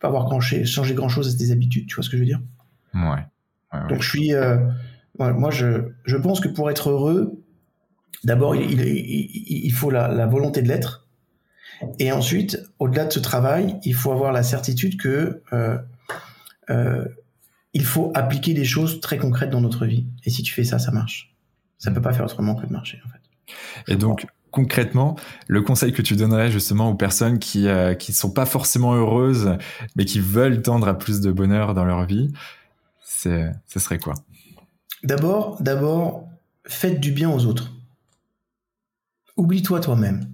pas 0.00 0.08
avoir 0.08 0.30
changé, 0.30 0.64
changé 0.64 0.94
grand-chose 0.94 1.34
à 1.34 1.36
tes 1.38 1.50
habitudes, 1.50 1.86
tu 1.88 1.96
vois 1.96 2.04
ce 2.04 2.10
que 2.10 2.16
je 2.16 2.22
veux 2.22 2.26
dire? 2.26 2.40
Ouais. 2.94 3.00
ouais, 3.02 3.16
ouais. 3.72 3.88
donc 3.88 4.02
je 4.02 4.08
suis, 4.08 4.32
euh, 4.32 4.58
moi 5.18 5.50
je, 5.50 5.88
je 6.04 6.16
pense 6.16 6.40
que 6.40 6.46
pour 6.48 6.70
être 6.70 6.90
heureux, 6.90 7.42
d'abord 8.22 8.54
il, 8.54 8.70
il, 8.80 8.80
il- 8.80 9.66
il 9.66 9.72
faut 9.72 9.90
la, 9.90 10.06
la 10.08 10.26
volonté 10.26 10.62
de 10.62 10.68
l'être, 10.68 11.08
et 11.98 12.12
ensuite, 12.12 12.60
au-delà 12.78 13.04
de 13.06 13.12
ce 13.12 13.18
travail, 13.18 13.78
il 13.84 13.94
faut 13.94 14.12
avoir 14.12 14.32
la 14.32 14.42
certitude 14.44 15.00
que 15.00 15.42
euh, 15.52 15.78
euh, 16.70 17.04
il 17.72 17.84
faut 17.84 18.12
appliquer 18.14 18.54
des 18.54 18.64
choses 18.64 19.00
très 19.00 19.18
concrètes 19.18 19.50
dans 19.50 19.60
notre 19.60 19.86
vie. 19.86 20.06
Et 20.24 20.30
si 20.30 20.42
tu 20.42 20.52
fais 20.52 20.64
ça, 20.64 20.78
ça 20.78 20.90
marche. 20.90 21.34
Ça 21.78 21.90
peut 21.90 22.02
pas 22.02 22.12
faire 22.12 22.24
autrement 22.24 22.54
que 22.54 22.66
de 22.66 22.72
marcher 22.72 23.00
en 23.06 23.08
fait. 23.08 23.92
Et 23.92 23.96
donc, 23.96 24.26
concrètement, 24.50 25.16
le 25.46 25.62
conseil 25.62 25.92
que 25.92 26.02
tu 26.02 26.16
donnerais 26.16 26.50
justement 26.50 26.90
aux 26.90 26.94
personnes 26.94 27.38
qui 27.38 27.62
ne 27.64 27.94
qui 27.94 28.12
sont 28.12 28.30
pas 28.30 28.46
forcément 28.46 28.94
heureuses, 28.94 29.56
mais 29.96 30.04
qui 30.04 30.20
veulent 30.20 30.62
tendre 30.62 30.88
à 30.88 30.98
plus 30.98 31.20
de 31.20 31.30
bonheur 31.30 31.74
dans 31.74 31.84
leur 31.84 32.04
vie, 32.04 32.32
c'est 33.00 33.52
ce 33.66 33.78
serait 33.78 33.98
quoi? 33.98 34.14
D'abord, 35.04 35.62
d'abord, 35.62 36.28
faites 36.66 37.00
du 37.00 37.12
bien 37.12 37.30
aux 37.30 37.46
autres. 37.46 37.72
Oublie-toi 39.36 39.80
toi-même. 39.80 40.28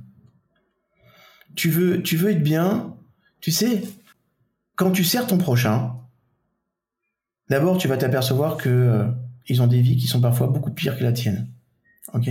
Tu 1.54 1.70
veux, 1.70 2.02
tu 2.02 2.16
veux 2.16 2.30
être 2.30 2.42
bien, 2.42 2.96
tu 3.40 3.52
sais, 3.52 3.84
quand 4.76 4.90
tu 4.90 5.04
sers 5.04 5.26
ton 5.26 5.38
prochain, 5.38 5.94
d'abord 7.48 7.78
tu 7.78 7.88
vas 7.88 7.96
t'apercevoir 7.96 8.56
que 8.56 8.68
euh, 8.68 9.04
ils 9.46 9.62
ont 9.62 9.66
des 9.66 9.80
vies 9.80 9.96
qui 9.96 10.06
sont 10.06 10.20
parfois 10.20 10.46
beaucoup 10.46 10.70
pires 10.70 10.98
que 10.98 11.04
la 11.04 11.12
tienne. 11.12 11.48
Ok? 12.12 12.30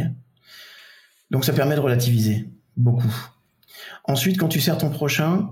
Donc 1.31 1.45
ça 1.45 1.53
permet 1.53 1.76
de 1.76 1.80
relativiser 1.80 2.49
beaucoup. 2.77 3.14
Ensuite, 4.06 4.38
quand 4.38 4.48
tu 4.48 4.60
sers 4.60 4.77
ton 4.77 4.90
prochain, 4.90 5.49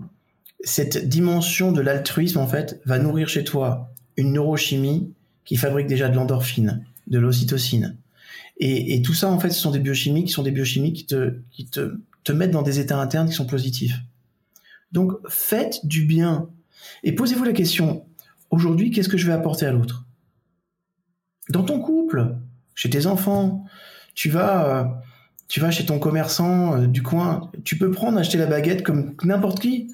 cette 0.63 1.07
dimension 1.07 1.71
de 1.71 1.81
l'altruisme 1.81 2.39
en 2.39 2.47
fait 2.47 2.81
va 2.85 2.99
nourrir 2.99 3.29
chez 3.29 3.43
toi 3.43 3.91
une 4.17 4.33
neurochimie 4.33 5.13
qui 5.45 5.55
fabrique 5.55 5.87
déjà 5.87 6.09
de 6.09 6.15
l'endorphine, 6.15 6.85
de 7.07 7.19
l'ocytocine. 7.19 7.97
Et, 8.63 9.01
tout 9.01 9.15
ça, 9.15 9.27
en 9.27 9.39
fait, 9.39 9.49
ce 9.49 9.59
sont 9.59 9.71
des 9.71 9.79
biochimies 9.79 10.23
qui 10.23 10.31
sont 10.31 10.43
des 10.43 10.51
biochimies 10.51 10.93
qui 10.93 11.07
te, 11.07 11.39
qui 11.49 11.65
te, 11.65 11.95
te 12.23 12.31
mettent 12.31 12.51
dans 12.51 12.61
des 12.61 12.79
états 12.79 13.01
internes 13.01 13.27
qui 13.27 13.33
sont 13.33 13.47
positifs. 13.47 13.97
Donc, 14.91 15.13
faites 15.27 15.83
du 15.83 16.05
bien. 16.05 16.47
Et 17.03 17.13
posez-vous 17.13 17.43
la 17.43 17.53
question, 17.53 18.05
aujourd'hui, 18.51 18.91
qu'est-ce 18.91 19.09
que 19.09 19.17
je 19.17 19.25
vais 19.25 19.33
apporter 19.33 19.65
à 19.65 19.71
l'autre? 19.71 20.05
Dans 21.49 21.63
ton 21.63 21.79
couple, 21.79 22.35
chez 22.75 22.89
tes 22.89 23.07
enfants, 23.07 23.65
tu 24.13 24.29
vas, 24.29 24.65
euh, 24.65 24.83
tu 25.47 25.59
vas 25.59 25.71
chez 25.71 25.85
ton 25.85 25.99
commerçant 25.99 26.75
euh, 26.75 26.87
du 26.87 27.01
coin, 27.01 27.49
tu 27.63 27.77
peux 27.77 27.91
prendre, 27.91 28.17
acheter 28.17 28.37
la 28.37 28.45
baguette 28.45 28.83
comme 28.83 29.15
n'importe 29.23 29.59
qui, 29.59 29.93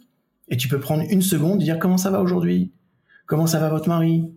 et 0.49 0.57
tu 0.57 0.67
peux 0.67 0.79
prendre 0.79 1.03
une 1.09 1.21
seconde 1.21 1.59
dire 1.59 1.79
comment 1.79 1.97
ça 1.97 2.09
va 2.09 2.21
aujourd'hui? 2.21 2.71
Comment 3.25 3.47
ça 3.47 3.59
va 3.59 3.69
votre 3.69 3.89
mari? 3.89 4.29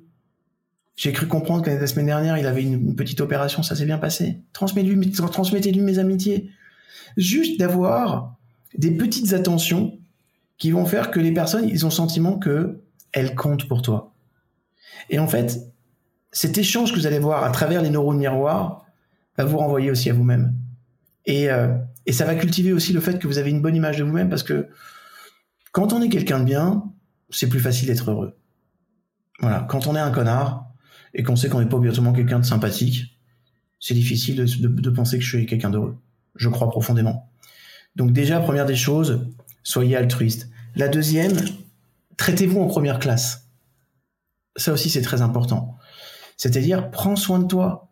J'ai 0.96 1.12
cru 1.12 1.26
comprendre 1.26 1.62
que 1.62 1.70
la 1.70 1.86
semaine 1.86 2.06
dernière, 2.06 2.36
il 2.36 2.46
avait 2.46 2.62
une, 2.62 2.94
petite 2.94 3.20
opération, 3.20 3.62
ça 3.62 3.74
s'est 3.74 3.86
bien 3.86 3.98
passé. 3.98 4.40
Transmettez-lui, 4.52 5.12
transmettez-lui 5.12 5.80
mes 5.80 5.98
amitiés. 5.98 6.50
Juste 7.16 7.58
d'avoir 7.58 8.36
des 8.76 8.90
petites 8.90 9.32
attentions 9.32 9.98
qui 10.58 10.72
vont 10.72 10.84
faire 10.84 11.10
que 11.10 11.20
les 11.20 11.32
personnes, 11.32 11.68
ils 11.68 11.86
ont 11.86 11.88
le 11.88 11.94
sentiment 11.94 12.38
que 12.38 12.80
elles 13.12 13.34
comptent 13.34 13.68
pour 13.68 13.82
toi. 13.82 14.12
Et 15.08 15.18
en 15.18 15.26
fait, 15.26 15.58
cet 16.32 16.58
échange 16.58 16.92
que 16.92 16.98
vous 16.98 17.06
allez 17.06 17.18
voir 17.18 17.44
à 17.44 17.50
travers 17.50 17.82
les 17.82 17.90
neurones 17.90 18.18
miroirs 18.18 18.84
va 19.36 19.44
vous 19.44 19.58
renvoyer 19.58 19.90
aussi 19.90 20.10
à 20.10 20.12
vous-même. 20.12 20.54
Et, 21.26 21.50
euh, 21.50 21.76
et 22.06 22.12
ça 22.12 22.24
va 22.24 22.34
cultiver 22.34 22.72
aussi 22.72 22.92
le 22.92 23.00
fait 23.00 23.18
que 23.18 23.26
vous 23.26 23.38
avez 23.38 23.50
une 23.50 23.60
bonne 23.60 23.76
image 23.76 23.98
de 23.98 24.04
vous-même 24.04 24.28
parce 24.28 24.42
que 24.42 24.68
quand 25.72 25.92
on 25.92 26.02
est 26.02 26.08
quelqu'un 26.08 26.40
de 26.40 26.44
bien, 26.44 26.84
c'est 27.30 27.48
plus 27.48 27.60
facile 27.60 27.88
d'être 27.88 28.10
heureux. 28.10 28.36
Voilà. 29.40 29.66
Quand 29.68 29.86
on 29.86 29.96
est 29.96 30.00
un 30.00 30.10
connard, 30.10 30.70
et 31.14 31.22
qu'on 31.22 31.36
sait 31.36 31.48
qu'on 31.48 31.60
n'est 31.60 31.68
pas 31.68 31.76
obligatoirement 31.76 32.12
quelqu'un 32.12 32.38
de 32.38 32.44
sympathique, 32.44 33.18
c'est 33.78 33.94
difficile 33.94 34.36
de, 34.36 34.90
penser 34.90 35.18
que 35.18 35.24
je 35.24 35.36
suis 35.36 35.46
quelqu'un 35.46 35.70
d'heureux. 35.70 35.96
Je 36.36 36.48
crois 36.48 36.68
profondément. 36.68 37.30
Donc 37.96 38.12
déjà, 38.12 38.40
première 38.40 38.66
des 38.66 38.76
choses, 38.76 39.26
soyez 39.62 39.96
altruiste. 39.96 40.50
La 40.76 40.88
deuxième, 40.88 41.36
traitez-vous 42.20 42.60
en 42.60 42.66
première 42.66 42.98
classe. 42.98 43.48
Ça 44.54 44.74
aussi, 44.74 44.90
c'est 44.90 45.00
très 45.00 45.22
important. 45.22 45.78
C'est-à-dire, 46.36 46.90
prends 46.90 47.16
soin 47.16 47.38
de 47.38 47.46
toi. 47.46 47.90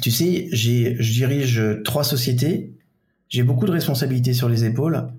Tu 0.00 0.10
sais, 0.10 0.48
je 0.52 1.12
dirige 1.12 1.62
trois 1.84 2.02
sociétés, 2.02 2.74
j'ai 3.28 3.42
beaucoup 3.42 3.66
de 3.66 3.72
responsabilités 3.72 4.32
sur 4.32 4.48
les 4.48 4.64
épaules, 4.64 5.12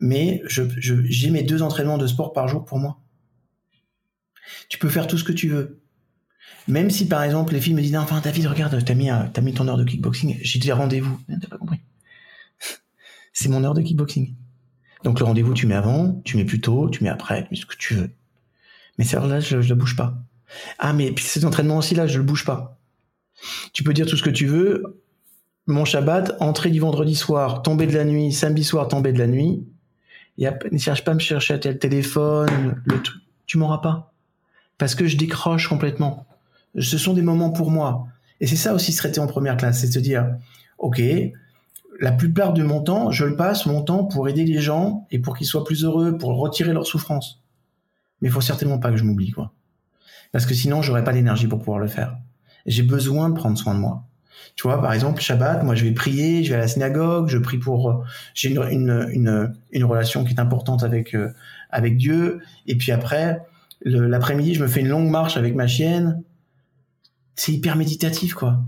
mais 0.00 0.42
j'ai 0.48 1.30
mes 1.30 1.44
deux 1.44 1.62
entraînements 1.62 1.98
de 1.98 2.08
sport 2.08 2.32
par 2.32 2.48
jour 2.48 2.64
pour 2.64 2.78
moi. 2.78 2.98
Tu 4.68 4.78
peux 4.78 4.88
faire 4.88 5.06
tout 5.06 5.18
ce 5.18 5.24
que 5.24 5.32
tu 5.32 5.48
veux. 5.48 5.80
Même 6.66 6.90
si 6.90 7.06
par 7.06 7.22
exemple 7.22 7.52
les 7.52 7.60
filles 7.60 7.74
me 7.74 7.82
disent 7.82 7.96
enfin 7.96 8.20
David 8.20 8.46
regarde 8.46 8.84
t'as 8.84 8.94
mis 8.94 9.10
mis 9.42 9.54
ton 9.54 9.66
heure 9.66 9.78
de 9.78 9.84
kickboxing 9.84 10.38
j'ai 10.42 10.58
dit 10.58 10.70
rendez-vous 10.70 11.18
t'as 11.40 11.48
pas 11.48 11.56
compris 11.56 11.80
c'est 13.32 13.48
mon 13.48 13.64
heure 13.64 13.74
de 13.74 13.80
kickboxing 13.80 14.34
donc 15.04 15.20
le 15.20 15.24
rendez-vous 15.24 15.54
tu 15.54 15.66
mets 15.66 15.74
avant 15.74 16.20
tu 16.24 16.36
mets 16.36 16.44
plus 16.44 16.60
tôt 16.60 16.88
tu 16.90 17.02
mets 17.02 17.10
après 17.10 17.44
tu 17.44 17.48
mets 17.50 17.56
ce 17.56 17.66
que 17.66 17.76
tu 17.76 17.94
veux. 17.94 18.10
Mais 18.98 19.14
heure 19.14 19.26
là 19.26 19.40
je, 19.40 19.60
je 19.60 19.68
le 19.68 19.74
bouge 19.74 19.96
pas. 19.96 20.14
Ah 20.78 20.92
mais 20.92 21.12
puis 21.12 21.24
cet 21.24 21.44
entraînement 21.44 21.78
aussi 21.78 21.94
là 21.94 22.06
je 22.06 22.18
le 22.18 22.24
bouge 22.24 22.44
pas. 22.44 22.78
Tu 23.72 23.82
peux 23.82 23.92
dire 23.92 24.06
tout 24.06 24.16
ce 24.16 24.22
que 24.22 24.30
tu 24.30 24.46
veux. 24.46 25.00
Mon 25.66 25.84
Shabbat 25.84 26.36
entrée 26.40 26.70
du 26.70 26.80
vendredi 26.80 27.14
soir 27.14 27.62
tombée 27.62 27.86
de 27.86 27.94
la 27.94 28.04
nuit 28.04 28.32
samedi 28.32 28.64
soir 28.64 28.88
tombée 28.88 29.12
de 29.12 29.18
la 29.18 29.26
nuit. 29.26 29.64
Et 30.38 30.48
ne 30.72 30.78
cherche 30.78 31.04
pas 31.04 31.12
à 31.12 31.14
me 31.14 31.20
chercher 31.20 31.54
à 31.54 31.58
tel 31.58 31.78
téléphone 31.78 32.80
le 32.84 33.02
tu 33.46 33.58
m'auras 33.58 33.78
pas. 33.78 34.12
Parce 34.78 34.94
que 34.94 35.06
je 35.06 35.16
décroche 35.16 35.68
complètement. 35.68 36.26
Ce 36.78 36.98
sont 36.98 37.14
des 37.14 37.22
moments 37.22 37.50
pour 37.50 37.70
moi. 37.70 38.06
Et 38.40 38.46
c'est 38.46 38.56
ça 38.56 38.74
aussi 38.74 38.92
se 38.92 38.98
traiter 38.98 39.20
en 39.20 39.26
première 39.26 39.56
classe, 39.56 39.80
c'est 39.80 39.88
de 39.88 39.92
se 39.92 39.98
dire, 39.98 40.26
ok, 40.78 41.02
la 42.00 42.12
plupart 42.12 42.52
de 42.52 42.62
mon 42.62 42.82
temps, 42.82 43.10
je 43.10 43.24
le 43.24 43.36
passe 43.36 43.66
mon 43.66 43.82
temps 43.82 44.04
pour 44.04 44.28
aider 44.28 44.44
les 44.44 44.60
gens 44.60 45.06
et 45.10 45.18
pour 45.18 45.36
qu'ils 45.36 45.46
soient 45.46 45.64
plus 45.64 45.84
heureux, 45.84 46.18
pour 46.18 46.36
retirer 46.36 46.72
leur 46.72 46.86
souffrance. 46.86 47.42
Mais 48.20 48.28
il 48.28 48.32
faut 48.32 48.40
certainement 48.40 48.78
pas 48.78 48.90
que 48.90 48.96
je 48.96 49.04
m'oublie, 49.04 49.30
quoi. 49.30 49.52
Parce 50.32 50.46
que 50.46 50.54
sinon, 50.54 50.82
j'aurais 50.82 51.04
pas 51.04 51.12
l'énergie 51.12 51.46
pour 51.46 51.58
pouvoir 51.58 51.78
le 51.78 51.88
faire. 51.88 52.16
J'ai 52.66 52.82
besoin 52.82 53.28
de 53.28 53.34
prendre 53.34 53.56
soin 53.56 53.74
de 53.74 53.80
moi. 53.80 54.04
Tu 54.56 54.62
vois, 54.62 54.80
par 54.80 54.92
exemple, 54.92 55.20
Shabbat, 55.20 55.62
moi, 55.62 55.74
je 55.74 55.84
vais 55.84 55.92
prier, 55.92 56.42
je 56.42 56.50
vais 56.50 56.56
à 56.56 56.58
la 56.58 56.68
synagogue, 56.68 57.28
je 57.28 57.38
prie 57.38 57.58
pour, 57.58 58.04
j'ai 58.34 58.50
une, 58.50 58.62
une, 58.70 59.08
une, 59.12 59.54
une, 59.70 59.84
relation 59.84 60.24
qui 60.24 60.34
est 60.34 60.40
importante 60.40 60.82
avec, 60.82 61.14
euh, 61.14 61.32
avec 61.70 61.96
Dieu. 61.96 62.40
Et 62.66 62.76
puis 62.76 62.92
après, 62.92 63.40
L'après-midi, 63.82 64.54
je 64.54 64.62
me 64.62 64.68
fais 64.68 64.80
une 64.80 64.88
longue 64.88 65.08
marche 65.08 65.36
avec 65.36 65.54
ma 65.54 65.66
chienne. 65.66 66.22
C'est 67.34 67.52
hyper 67.52 67.76
méditatif, 67.76 68.34
quoi. 68.34 68.62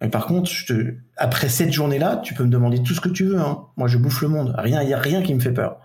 Mais 0.00 0.08
par 0.08 0.26
contre, 0.26 0.50
je 0.50 0.66
te... 0.66 0.94
après 1.16 1.48
cette 1.48 1.72
journée-là, 1.72 2.20
tu 2.22 2.34
peux 2.34 2.44
me 2.44 2.50
demander 2.50 2.82
tout 2.82 2.94
ce 2.94 3.00
que 3.00 3.08
tu 3.08 3.24
veux. 3.24 3.38
Hein. 3.38 3.66
Moi, 3.76 3.88
je 3.88 3.98
bouffe 3.98 4.22
le 4.22 4.28
monde. 4.28 4.54
Rien, 4.56 4.82
il 4.82 4.88
y 4.88 4.94
a 4.94 4.98
rien 4.98 5.22
qui 5.22 5.34
me 5.34 5.40
fait 5.40 5.52
peur. 5.52 5.80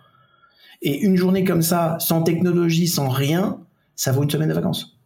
Et 0.81 0.99
une 0.99 1.15
journée 1.15 1.43
comme 1.43 1.61
ça, 1.61 1.97
sans 1.99 2.23
technologie, 2.23 2.87
sans 2.87 3.09
rien, 3.09 3.59
ça 3.95 4.11
vaut 4.11 4.23
une 4.23 4.29
semaine 4.29 4.49
de 4.49 4.53
vacances. 4.53 4.99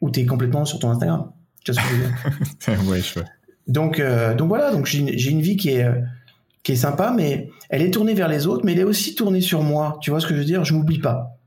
Ou 0.00 0.10
t'es 0.10 0.26
complètement 0.26 0.64
sur 0.64 0.78
ton 0.78 0.90
Instagram. 0.90 1.32
Tu 1.64 1.72
vois 1.72 1.82
ce 1.82 1.88
que 1.88 1.94
je 1.94 2.00
veux 2.00 2.06
dire? 2.06 2.88
Ouais, 2.90 3.00
je 3.00 3.20
Donc, 3.66 3.98
euh, 3.98 4.34
donc 4.34 4.48
voilà. 4.48 4.70
Donc 4.70 4.86
j'ai 4.86 5.30
une 5.30 5.40
vie 5.40 5.56
qui 5.56 5.70
est 5.70 5.90
qui 6.62 6.72
est 6.72 6.76
sympa, 6.76 7.14
mais 7.16 7.48
elle 7.70 7.80
est 7.82 7.92
tournée 7.92 8.12
vers 8.12 8.26
les 8.26 8.48
autres, 8.48 8.64
mais 8.64 8.72
elle 8.72 8.80
est 8.80 8.84
aussi 8.84 9.14
tournée 9.14 9.40
sur 9.40 9.62
moi. 9.62 9.98
Tu 10.02 10.10
vois 10.10 10.18
ce 10.18 10.26
que 10.26 10.34
je 10.34 10.40
veux 10.40 10.44
dire? 10.44 10.64
Je 10.64 10.74
m'oublie 10.74 10.98
pas. 10.98 11.38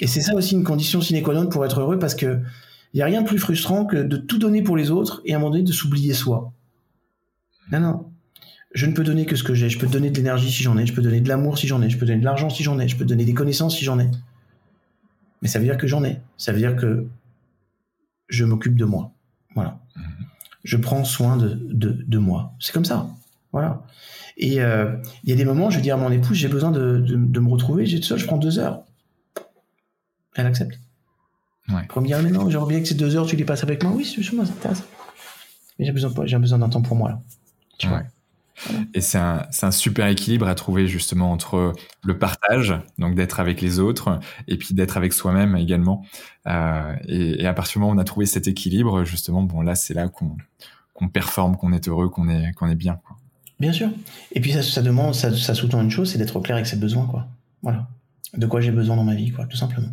Et 0.00 0.06
c'est 0.06 0.20
ça 0.20 0.34
aussi 0.34 0.54
une 0.54 0.62
condition 0.62 1.00
sine 1.00 1.20
qua 1.22 1.34
non 1.34 1.48
pour 1.48 1.64
être 1.64 1.80
heureux 1.80 1.98
parce 1.98 2.14
que 2.14 2.40
il 2.94 2.98
y 2.98 3.02
a 3.02 3.06
rien 3.06 3.22
de 3.22 3.26
plus 3.26 3.38
frustrant 3.38 3.84
que 3.84 3.96
de 3.96 4.16
tout 4.16 4.38
donner 4.38 4.62
pour 4.62 4.76
les 4.76 4.90
autres 4.90 5.20
et 5.24 5.34
à 5.34 5.36
un 5.36 5.40
moment 5.40 5.50
donné 5.50 5.64
de 5.64 5.72
s'oublier 5.72 6.14
soi. 6.14 6.52
Non, 7.70 7.80
non. 7.80 8.10
Je 8.72 8.86
ne 8.86 8.92
peux 8.92 9.04
donner 9.04 9.26
que 9.26 9.36
ce 9.36 9.42
que 9.42 9.54
j'ai. 9.54 9.68
Je 9.68 9.78
peux 9.78 9.86
donner 9.86 10.10
de 10.10 10.16
l'énergie 10.16 10.50
si 10.50 10.62
j'en 10.62 10.78
ai. 10.78 10.86
Je 10.86 10.94
peux 10.94 11.02
donner 11.02 11.20
de 11.20 11.28
l'amour 11.28 11.58
si 11.58 11.66
j'en 11.66 11.82
ai. 11.82 11.90
Je 11.90 11.98
peux 11.98 12.06
donner 12.06 12.20
de 12.20 12.24
l'argent 12.24 12.50
si 12.50 12.62
j'en 12.62 12.78
ai. 12.78 12.88
Je 12.88 12.96
peux 12.96 13.04
donner 13.04 13.24
des 13.24 13.34
connaissances 13.34 13.76
si 13.76 13.84
j'en 13.84 13.98
ai. 13.98 14.08
Mais 15.42 15.48
ça 15.48 15.58
veut 15.58 15.64
dire 15.64 15.76
que 15.76 15.86
j'en 15.86 16.04
ai. 16.04 16.20
Ça 16.36 16.52
veut 16.52 16.58
dire 16.58 16.76
que 16.76 17.06
je 18.28 18.44
m'occupe 18.44 18.76
de 18.76 18.84
moi. 18.84 19.12
Voilà. 19.54 19.80
Mhm. 19.96 20.04
Je 20.62 20.76
prends 20.76 21.04
soin 21.04 21.36
de, 21.36 21.54
de, 21.54 22.18
moi. 22.18 22.54
C'est 22.58 22.72
comme 22.72 22.84
ça. 22.84 23.08
Voilà. 23.52 23.82
Et 24.36 24.62
euh, 24.62 24.96
il 25.24 25.30
y 25.30 25.32
a 25.32 25.36
des 25.36 25.44
moments, 25.44 25.68
je 25.68 25.76
veux 25.76 25.82
dire 25.82 25.96
à 25.96 25.98
mon 25.98 26.10
épouse, 26.10 26.36
j'ai 26.36 26.48
besoin 26.48 26.70
de, 26.70 26.98
de, 26.98 27.40
me 27.40 27.48
retrouver. 27.50 27.86
J'ai 27.86 28.00
tout 28.00 28.06
ça, 28.06 28.16
je 28.16 28.24
prends 28.24 28.38
deux 28.38 28.58
heures 28.58 28.84
elle 30.34 30.46
accepte. 30.46 30.78
Ouais. 31.68 31.86
Pour 31.88 32.02
me 32.02 32.06
dire, 32.06 32.22
mais 32.22 32.30
non, 32.30 32.50
j'aimerais 32.50 32.74
bien 32.74 32.80
que 32.80 32.88
ces 32.88 32.94
deux 32.94 33.16
heures, 33.16 33.26
tu 33.26 33.36
les 33.36 33.44
passes 33.44 33.62
avec 33.62 33.82
moi. 33.82 33.92
Oui, 33.94 34.04
c'est 34.04 34.32
moi, 34.34 34.44
ça 34.44 34.52
t'intéresse. 34.52 34.84
Mais 35.78 35.86
j'ai 35.86 35.92
besoin, 35.92 36.12
j'ai 36.26 36.38
besoin 36.38 36.58
d'un 36.58 36.68
temps 36.68 36.82
pour 36.82 36.96
moi, 36.96 37.10
là. 37.10 37.20
Tu 37.78 37.88
vois. 37.88 38.02
Et 38.94 39.00
c'est 39.00 39.18
un, 39.18 39.46
un, 39.62 39.70
super 39.72 40.06
équilibre 40.06 40.46
à 40.46 40.54
trouver 40.54 40.86
justement 40.86 41.32
entre 41.32 41.72
le 42.04 42.18
partage, 42.18 42.74
donc 42.98 43.16
d'être 43.16 43.40
avec 43.40 43.60
les 43.60 43.80
autres, 43.80 44.20
et 44.46 44.56
puis 44.56 44.74
d'être 44.74 44.96
avec 44.96 45.12
soi-même 45.12 45.56
également. 45.56 46.04
Euh, 46.46 46.94
et, 47.08 47.42
et, 47.42 47.46
à 47.46 47.52
partir 47.52 47.74
du 47.74 47.78
moment 47.80 47.92
où 47.92 47.96
on 47.96 47.98
a 47.98 48.04
trouvé 48.04 48.26
cet 48.26 48.46
équilibre, 48.46 49.04
justement, 49.04 49.42
bon 49.42 49.62
là, 49.62 49.74
c'est 49.74 49.94
là 49.94 50.08
qu'on 50.08 51.08
performe, 51.08 51.56
qu'on 51.56 51.72
est 51.72 51.88
heureux, 51.88 52.08
qu'on 52.08 52.28
est 52.28 52.52
qu'on 52.52 52.68
est 52.68 52.76
bien. 52.76 53.00
Quoi. 53.04 53.16
Bien 53.58 53.72
sûr. 53.72 53.88
Et 54.32 54.40
puis 54.40 54.52
ça, 54.52 54.62
ça 54.62 54.82
demande, 54.82 55.14
ça, 55.14 55.34
ça 55.36 55.54
sous-tend 55.54 55.80
une 55.80 55.90
chose, 55.90 56.12
c'est 56.12 56.18
d'être 56.18 56.38
clair 56.40 56.56
avec 56.56 56.66
ses 56.66 56.76
besoins, 56.76 57.06
quoi. 57.06 57.26
Voilà. 57.62 57.88
De 58.36 58.46
quoi 58.46 58.60
j'ai 58.60 58.72
besoin 58.72 58.96
dans 58.96 59.04
ma 59.04 59.14
vie, 59.14 59.30
quoi, 59.30 59.46
tout 59.46 59.56
simplement. 59.56 59.88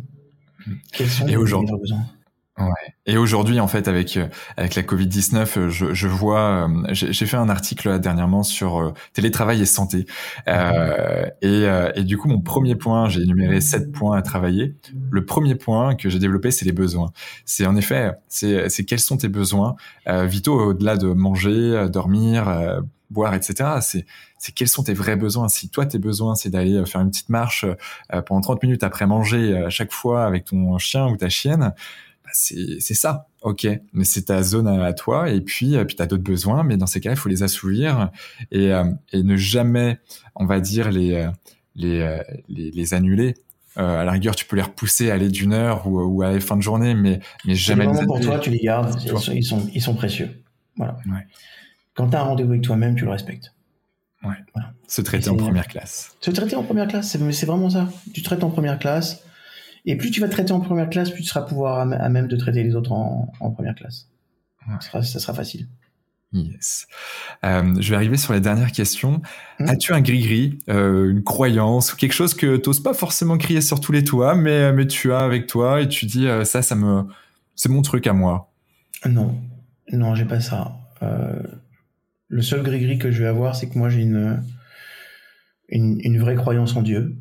Quels 0.92 1.08
sont 1.08 1.26
et 1.26 1.36
aujourd'hui 1.36 1.94
Ouais. 2.58 2.66
Et 3.06 3.16
aujourd'hui, 3.16 3.60
en 3.60 3.66
fait, 3.66 3.88
avec 3.88 4.18
euh, 4.18 4.26
avec 4.58 4.74
la 4.74 4.82
Covid 4.82 5.06
19, 5.06 5.56
euh, 5.56 5.68
je, 5.70 5.94
je 5.94 6.06
vois, 6.06 6.68
euh, 6.68 6.84
j'ai 6.92 7.26
fait 7.26 7.38
un 7.38 7.48
article 7.48 7.98
dernièrement 7.98 8.42
sur 8.42 8.92
télétravail 9.14 9.62
et 9.62 9.66
santé, 9.66 10.04
euh, 10.48 11.24
et, 11.40 11.64
et 11.94 12.04
du 12.04 12.18
coup, 12.18 12.28
mon 12.28 12.40
premier 12.40 12.74
point, 12.74 13.08
j'ai 13.08 13.22
énuméré 13.22 13.62
sept 13.62 13.90
points 13.90 14.18
à 14.18 14.22
travailler. 14.22 14.74
Le 15.10 15.24
premier 15.24 15.54
point 15.54 15.94
que 15.94 16.10
j'ai 16.10 16.18
développé, 16.18 16.50
c'est 16.50 16.66
les 16.66 16.72
besoins. 16.72 17.10
C'est 17.46 17.64
en 17.64 17.74
effet, 17.74 18.12
c'est 18.28 18.68
c'est 18.68 18.84
quels 18.84 19.00
sont 19.00 19.16
tes 19.16 19.28
besoins, 19.28 19.74
vitaux 20.06 20.60
au-delà 20.60 20.98
de 20.98 21.06
manger, 21.06 21.86
dormir, 21.90 22.82
boire, 23.12 23.34
etc. 23.34 23.70
C'est, 23.80 24.06
c'est 24.38 24.52
quels 24.52 24.68
sont 24.68 24.82
tes 24.82 24.94
vrais 24.94 25.16
besoins? 25.16 25.48
Si 25.48 25.68
toi, 25.68 25.86
tes 25.86 25.98
besoins, 25.98 26.34
c'est 26.34 26.50
d'aller 26.50 26.84
faire 26.86 27.00
une 27.00 27.10
petite 27.10 27.28
marche 27.28 27.64
pendant 28.26 28.40
30 28.40 28.62
minutes 28.62 28.82
après 28.82 29.06
manger 29.06 29.56
à 29.56 29.70
chaque 29.70 29.92
fois 29.92 30.24
avec 30.24 30.46
ton 30.46 30.78
chien 30.78 31.06
ou 31.06 31.16
ta 31.16 31.28
chienne, 31.28 31.72
bah, 32.24 32.30
c'est, 32.32 32.80
c'est 32.80 32.94
ça, 32.94 33.28
ok. 33.42 33.66
Mais 33.92 34.04
c'est 34.04 34.22
ta 34.22 34.42
zone 34.42 34.66
à, 34.66 34.92
toi. 34.92 35.30
Et 35.30 35.40
puis, 35.40 35.76
puis 35.84 35.96
t'as 35.96 36.06
d'autres 36.06 36.22
besoins, 36.22 36.62
mais 36.62 36.76
dans 36.76 36.86
ces 36.86 37.00
cas, 37.00 37.10
il 37.10 37.16
faut 37.16 37.28
les 37.28 37.42
assouvir 37.42 38.10
et, 38.50 38.72
et 39.12 39.22
ne 39.22 39.36
jamais, 39.36 39.98
on 40.34 40.46
va 40.46 40.60
dire, 40.60 40.90
les 40.90 41.28
les, 41.74 42.20
les, 42.48 42.70
les 42.70 42.94
annuler 42.94 43.34
euh, 43.78 44.00
à 44.00 44.04
la 44.04 44.12
rigueur, 44.12 44.36
tu 44.36 44.44
peux 44.44 44.56
les 44.56 44.62
repousser 44.62 45.10
à 45.10 45.14
aller 45.14 45.28
d'une 45.28 45.54
heure 45.54 45.86
ou, 45.86 45.98
ou, 46.00 46.22
à 46.22 46.32
la 46.32 46.40
fin 46.40 46.56
de 46.56 46.62
journée, 46.62 46.94
mais, 46.94 47.20
mais 47.46 47.54
jamais. 47.54 47.86
Les 47.86 48.06
pour 48.06 48.20
toi, 48.20 48.38
tu 48.38 48.50
les 48.50 48.58
gardes. 48.58 49.00
Ils 49.02 49.44
sont, 49.44 49.66
ils 49.72 49.80
sont, 49.80 49.94
précieux. 49.94 50.42
Voilà. 50.76 50.98
Ouais. 51.06 51.26
Quand 51.94 52.08
tu 52.08 52.16
as 52.16 52.20
un 52.20 52.24
rendez-vous 52.24 52.50
avec 52.50 52.62
toi-même, 52.62 52.94
tu 52.94 53.04
le 53.04 53.10
respectes. 53.10 53.54
Ouais. 54.24 54.36
Voilà. 54.54 54.72
Se 54.86 55.02
traiter 55.02 55.30
en 55.30 55.36
première 55.36 55.66
classe. 55.66 56.16
Se 56.20 56.30
traiter 56.30 56.56
en 56.56 56.62
première 56.62 56.88
classe, 56.88 57.10
c'est 57.10 57.46
vraiment 57.46 57.70
ça. 57.70 57.88
Tu 58.14 58.22
traites 58.22 58.44
en 58.44 58.50
première 58.50 58.78
classe. 58.78 59.24
Et 59.84 59.96
plus 59.96 60.10
tu 60.10 60.20
vas 60.20 60.28
te 60.28 60.32
traiter 60.32 60.52
en 60.52 60.60
première 60.60 60.88
classe, 60.88 61.10
plus 61.10 61.22
tu 61.22 61.28
seras 61.28 61.42
pouvoir 61.42 61.80
à, 61.80 62.08
même 62.08 62.28
de 62.28 62.36
traiter 62.36 62.62
les 62.62 62.76
autres 62.76 62.92
en, 62.92 63.32
en 63.40 63.50
première 63.50 63.74
classe. 63.74 64.08
Ouais. 64.68 64.74
Ça, 64.80 64.86
sera, 64.86 65.02
ça 65.02 65.18
sera 65.18 65.34
facile. 65.34 65.66
Yes. 66.32 66.86
Euh, 67.44 67.74
je 67.78 67.90
vais 67.90 67.96
arriver 67.96 68.16
sur 68.16 68.32
les 68.32 68.40
dernières 68.40 68.72
questions. 68.72 69.20
Mmh. 69.58 69.68
As-tu 69.68 69.92
un 69.92 70.00
gris-gris, 70.00 70.58
euh, 70.70 71.10
une 71.10 71.22
croyance 71.22 71.92
ou 71.92 71.96
quelque 71.96 72.14
chose 72.14 72.32
que 72.32 72.56
tu 72.56 72.70
n'oses 72.70 72.82
pas 72.82 72.94
forcément 72.94 73.36
crier 73.36 73.60
sur 73.60 73.80
tous 73.80 73.92
les 73.92 74.02
toits, 74.02 74.34
mais, 74.34 74.72
mais 74.72 74.86
tu 74.86 75.12
as 75.12 75.18
avec 75.18 75.46
toi 75.46 75.82
et 75.82 75.88
tu 75.88 76.06
dis 76.06 76.26
euh, 76.26 76.44
ça, 76.44 76.62
ça 76.62 76.74
me, 76.74 77.04
c'est 77.54 77.68
mon 77.68 77.82
truc 77.82 78.06
à 78.06 78.14
moi? 78.14 78.50
Non, 79.04 79.38
non, 79.90 80.14
j'ai 80.14 80.24
pas 80.24 80.40
ça. 80.40 80.72
Euh, 82.32 82.36
le 82.36 82.42
seul 82.42 82.62
gris-gris 82.62 82.98
que 82.98 83.10
je 83.10 83.22
vais 83.22 83.28
avoir, 83.28 83.54
c'est 83.56 83.68
que 83.68 83.78
moi 83.78 83.88
j'ai 83.88 84.02
une, 84.02 84.42
une, 85.68 86.18
vraie 86.18 86.34
croyance 86.34 86.76
en 86.76 86.82
Dieu, 86.82 87.16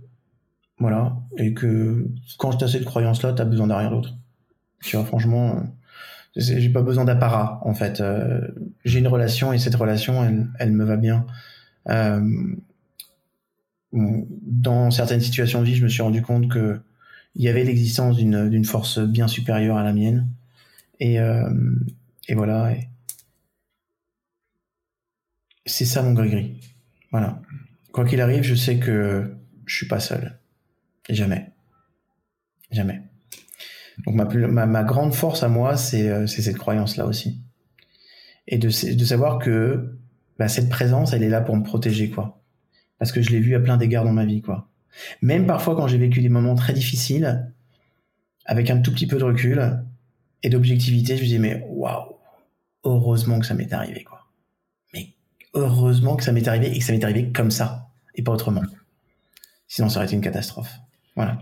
voilà, 0.80 1.18
et 1.38 1.54
que 1.54 2.08
quand 2.38 2.56
tu 2.56 2.64
as 2.64 2.68
cette 2.68 2.86
croyance-là, 2.86 3.34
tu 3.34 3.46
besoin 3.46 3.68
de 3.68 3.74
rien 3.74 3.90
d'autre. 3.90 4.16
Tu 4.82 4.96
vois, 4.96 5.06
franchement 5.06 5.64
j'ai 6.36 6.70
pas 6.70 6.82
besoin 6.82 7.06
d'apparat 7.06 7.60
en 7.64 7.74
fait. 7.74 8.00
Euh, 8.00 8.48
j'ai 8.86 9.00
une 9.00 9.08
relation 9.08 9.52
et 9.54 9.60
cette 9.60 9.76
relation, 9.76 10.24
elle, 10.24 10.48
elle 10.60 10.72
me 10.72 10.86
va 10.86 10.98
bien. 10.98 11.26
Euh, 11.90 12.56
dans 13.92 14.92
certaines 14.92 15.20
situations 15.20 15.60
de 15.60 15.66
vie, 15.66 15.76
je 15.76 15.84
me 15.84 15.90
suis 15.90 16.02
rendu 16.02 16.22
compte 16.22 16.50
que 16.50 16.80
il 17.36 17.44
y 17.44 17.50
avait 17.50 17.64
l'existence 17.64 18.18
d'une 18.18 18.66
force 18.66 19.00
bien 19.00 19.28
supérieure 19.28 19.78
à 19.78 19.84
la 19.84 19.94
mienne. 19.94 20.28
Et 21.00 21.20
euh, 21.20 21.50
et 22.28 22.36
voilà. 22.36 22.74
C'est 25.66 25.86
ça 25.86 26.02
mon 26.02 26.14
gris-gris. 26.14 26.60
Voilà. 27.12 27.42
Quoi 27.92 28.06
qu'il 28.06 28.22
arrive, 28.22 28.44
je 28.44 28.56
sais 28.56 28.78
que 28.78 29.36
je 29.66 29.76
suis 29.76 29.88
pas 29.88 30.00
seul. 30.00 30.40
Jamais. 31.10 31.52
Jamais. 32.72 33.02
Donc 34.06 34.16
ma, 34.16 34.66
ma, 34.66 34.84
grande 34.84 35.14
force 35.14 35.44
à 35.44 35.50
moi, 35.50 35.74
euh, 35.94 36.28
c'est 36.28 36.42
cette 36.42 36.58
croyance-là 36.58 37.06
aussi. 37.06 37.42
Et 38.48 38.58
de, 38.58 38.68
de 38.68 39.06
savoir 39.06 39.40
que 39.40 39.98
bah, 40.40 40.48
cette 40.48 40.70
présence, 40.70 41.14
elle 41.14 41.24
est 41.24 41.30
là 41.30 41.42
pour 41.42 41.56
me 41.56 41.64
protéger, 41.64 42.10
quoi. 42.10 42.42
Parce 42.98 43.12
que 43.12 43.22
je 43.22 43.30
l'ai 43.30 43.40
vu 43.40 43.56
à 43.56 43.60
plein 43.60 43.78
d'égards 43.78 44.06
dans 44.06 44.14
ma 44.14 44.26
vie, 44.26 44.42
quoi. 44.42 44.70
Même 45.22 45.46
parfois 45.46 45.76
quand 45.76 45.88
j'ai 45.88 45.98
vécu 45.98 46.22
des 46.22 46.30
moments 46.30 46.56
très 46.56 46.74
difficiles, 46.74 47.52
avec 48.46 48.70
un 48.70 48.82
tout 48.82 48.92
petit 48.92 49.08
peu 49.08 49.18
de 49.18 49.24
recul 49.24 49.84
et 50.44 50.50
d'objectivité, 50.50 51.16
je 51.16 51.22
me 51.22 51.26
disais, 51.26 51.40
mais 51.40 51.66
waouh, 51.70 52.16
heureusement 52.84 53.40
que 53.40 53.46
ça 53.46 53.54
m'est 53.54 53.72
arrivé, 53.72 54.04
quoi. 54.04 54.28
Mais 54.94 55.14
heureusement 55.54 56.16
que 56.16 56.24
ça 56.24 56.32
m'est 56.32 56.48
arrivé 56.48 56.76
et 56.76 56.80
que 56.80 56.86
ça 56.86 56.94
m'est 56.94 57.04
arrivé 57.04 57.32
comme 57.32 57.52
ça 57.52 57.90
et 58.16 58.24
pas 58.24 58.32
autrement. 58.32 58.64
Sinon, 59.68 59.90
ça 59.90 59.98
aurait 59.98 60.06
été 60.06 60.16
une 60.16 60.22
catastrophe. 60.22 60.80
Voilà. 61.16 61.40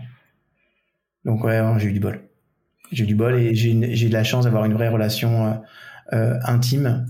Donc 1.24 1.44
ouais, 1.44 1.60
j'ai 1.78 1.88
eu 1.88 1.92
du 1.92 2.00
bol 2.00 2.30
j'ai 2.92 3.06
du 3.06 3.14
bol 3.14 3.34
et 3.36 3.54
j'ai 3.54 3.74
de 3.74 4.12
la 4.12 4.24
chance 4.24 4.44
d'avoir 4.44 4.64
une 4.64 4.72
vraie 4.72 4.88
relation 4.88 5.46
euh, 5.46 5.54
euh 6.12 6.38
intime 6.44 7.06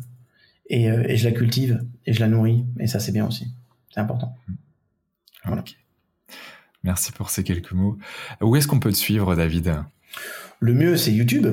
et, 0.69 0.91
euh, 0.91 1.05
et, 1.09 1.17
je 1.17 1.29
la 1.29 1.35
cultive 1.35 1.83
et 2.07 2.13
je 2.13 2.21
la 2.21 2.29
nourris 2.29 2.65
et 2.79 2.87
ça 2.87 3.01
c'est 3.01 3.13
bien 3.13 3.27
aussi. 3.27 3.53
C'est 3.93 4.01
important. 4.01 4.37
Voilà. 5.45 5.65
Merci 6.83 7.13
pour 7.13 7.31
ces 7.31 7.45
quelques 7.45 7.73
mots. 7.73 7.99
Où 8.41 8.57
est-ce 8.57 8.69
qu'on 8.69 8.81
peut 8.81 8.93
te 8.93 8.97
suivre, 8.97 9.35
David? 9.35 9.75
Le 10.61 10.75
mieux, 10.75 10.97
c'est 10.97 11.13
YouTube. 11.13 11.47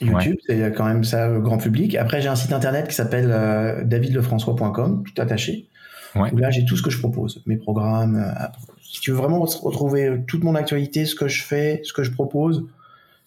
YouTube, 0.00 0.36
c'est 0.46 0.72
quand 0.76 0.84
même 0.84 1.04
ça 1.04 1.28
grand 1.38 1.58
public. 1.58 1.94
Après, 1.96 2.20
j'ai 2.20 2.28
un 2.28 2.36
site 2.36 2.52
internet 2.52 2.88
qui 2.88 2.94
s'appelle 2.94 3.30
euh, 3.30 3.84
davidlefrançois.com, 3.84 5.02
tout 5.04 5.22
attaché. 5.22 5.68
Ouais. 6.14 6.32
Où 6.32 6.38
là, 6.38 6.50
j'ai 6.50 6.64
tout 6.64 6.76
ce 6.76 6.82
que 6.82 6.90
je 6.90 6.98
propose, 6.98 7.42
mes 7.46 7.56
programmes. 7.56 8.16
Euh, 8.16 8.46
si 8.82 9.00
tu 9.00 9.10
veux 9.10 9.16
vraiment 9.16 9.40
retrouver 9.40 10.22
toute 10.26 10.42
mon 10.44 10.54
actualité, 10.54 11.04
ce 11.04 11.14
que 11.14 11.28
je 11.28 11.42
fais, 11.42 11.80
ce 11.84 11.92
que 11.92 12.02
je 12.02 12.10
propose, 12.10 12.66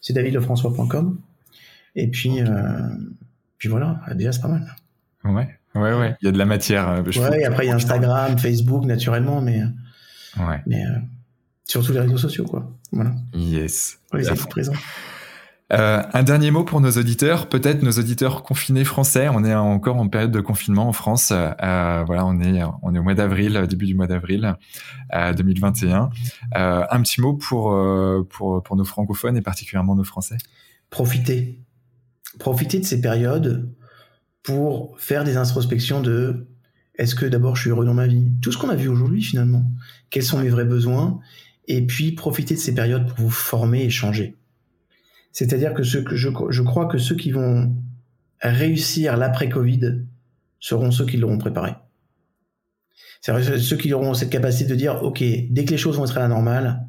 c'est 0.02 0.14
davidlefrançois.com. 0.14 1.20
Et 1.96 2.08
puis, 2.08 2.42
euh, 2.42 2.90
puis 3.58 3.70
voilà, 3.70 4.02
déjà 4.16 4.32
c'est 4.32 4.42
pas 4.42 4.48
mal. 4.48 4.76
Ouais, 5.24 5.48
ouais, 5.76 5.94
ouais. 5.94 6.16
Il 6.22 6.26
y 6.26 6.30
a 6.30 6.32
de 6.32 6.38
la 6.38 6.46
matière. 6.46 6.90
Euh, 6.90 7.04
ouais, 7.04 7.42
et 7.42 7.46
après 7.46 7.66
il 7.66 7.70
y 7.70 7.72
a 7.72 7.76
Instagram, 7.76 8.38
Facebook 8.38 8.86
naturellement, 8.86 9.42
mais, 9.42 9.62
ouais. 10.40 10.62
mais 10.66 10.84
euh, 10.84 10.98
surtout 11.66 11.92
les 11.92 12.00
réseaux 12.00 12.18
sociaux, 12.18 12.46
quoi. 12.46 12.72
Voilà. 12.92 13.12
Yes. 13.34 14.00
C'est 14.12 14.50
présent. 14.50 14.74
Euh, 15.74 16.02
un 16.14 16.24
dernier 16.24 16.52
mot 16.52 16.64
pour 16.64 16.82
nos 16.82 16.92
auditeurs, 16.92 17.48
peut-être 17.48 17.82
nos 17.82 17.92
auditeurs 17.92 18.44
confinés 18.44 18.84
français. 18.84 19.30
On 19.30 19.44
est 19.46 19.56
encore 19.56 19.98
en 19.98 20.10
période 20.10 20.32
de 20.32 20.42
confinement 20.42 20.88
en 20.88 20.94
France. 20.94 21.32
Euh, 21.32 22.04
voilà, 22.06 22.26
on 22.26 22.42
est 22.42 22.62
on 22.82 22.94
est 22.94 23.00
au 23.00 23.04
mois 23.04 23.14
d'avril, 23.14 23.66
début 23.70 23.86
du 23.86 23.96
mois 23.96 24.08
d'avril 24.08 24.56
euh, 25.14 25.34
2021. 25.34 26.10
Euh, 26.58 26.84
un 26.90 27.02
petit 27.02 27.22
mot 27.22 27.34
pour 27.34 27.72
euh, 27.72 28.28
pour 28.30 28.62
pour 28.64 28.76
nos 28.76 28.84
francophones 28.84 29.38
et 29.38 29.42
particulièrement 29.42 29.96
nos 29.96 30.04
Français. 30.04 30.38
Profitez, 30.90 31.62
profitez 32.38 32.80
de 32.80 32.86
ces 32.86 33.00
périodes 33.00 33.72
pour 34.44 35.00
faire 35.00 35.24
des 35.24 35.38
introspections 35.38 36.02
de 36.02 36.48
est-ce 36.96 37.16
que 37.16 37.26
d'abord 37.26 37.56
je 37.56 37.62
suis 37.62 37.70
heureux 37.70 37.86
dans 37.86 37.94
ma 37.94 38.08
vie, 38.08 38.30
tout 38.42 38.52
ce 38.52 38.58
qu'on 38.58 38.70
a 38.70 38.76
vu 38.76 38.90
aujourd'hui 38.90 39.22
finalement, 39.22 39.64
quels 40.10 40.24
sont 40.24 40.40
mes 40.40 40.50
vrais 40.50 40.66
besoins, 40.66 41.20
et 41.68 41.86
puis 41.86 42.12
profitez 42.12 42.56
de 42.56 42.60
ces 42.60 42.76
périodes 42.76 43.08
pour 43.08 43.20
vous 43.20 43.30
former 43.30 43.84
et 43.86 43.90
changer 43.90 44.36
c'est-à-dire 45.32 45.74
que, 45.74 45.84
ce 45.84 45.98
que 45.98 46.16
je, 46.16 46.30
je 46.50 46.62
crois 46.62 46.88
que 46.88 46.98
ceux 46.98 47.16
qui 47.16 47.32
vont 47.32 47.76
réussir 48.42 49.18
l'après-Covid 49.18 50.04
seront 50.60 50.92
ceux 50.92 51.06
qui 51.06 51.18
l'auront 51.18 51.38
préparé. 51.38 51.76
C'est 53.22 53.60
ceux 53.60 53.78
qui 53.78 53.94
auront 53.94 54.14
cette 54.14 54.32
capacité 54.32 54.70
de 54.70 54.76
dire, 54.76 55.04
OK, 55.04 55.24
dès 55.50 55.66
que 55.66 55.72
les 55.72 55.78
choses 55.78 55.98
vont 55.98 56.06
être 56.06 56.18
à 56.18 56.22
la 56.22 56.28
normale, 56.28 56.88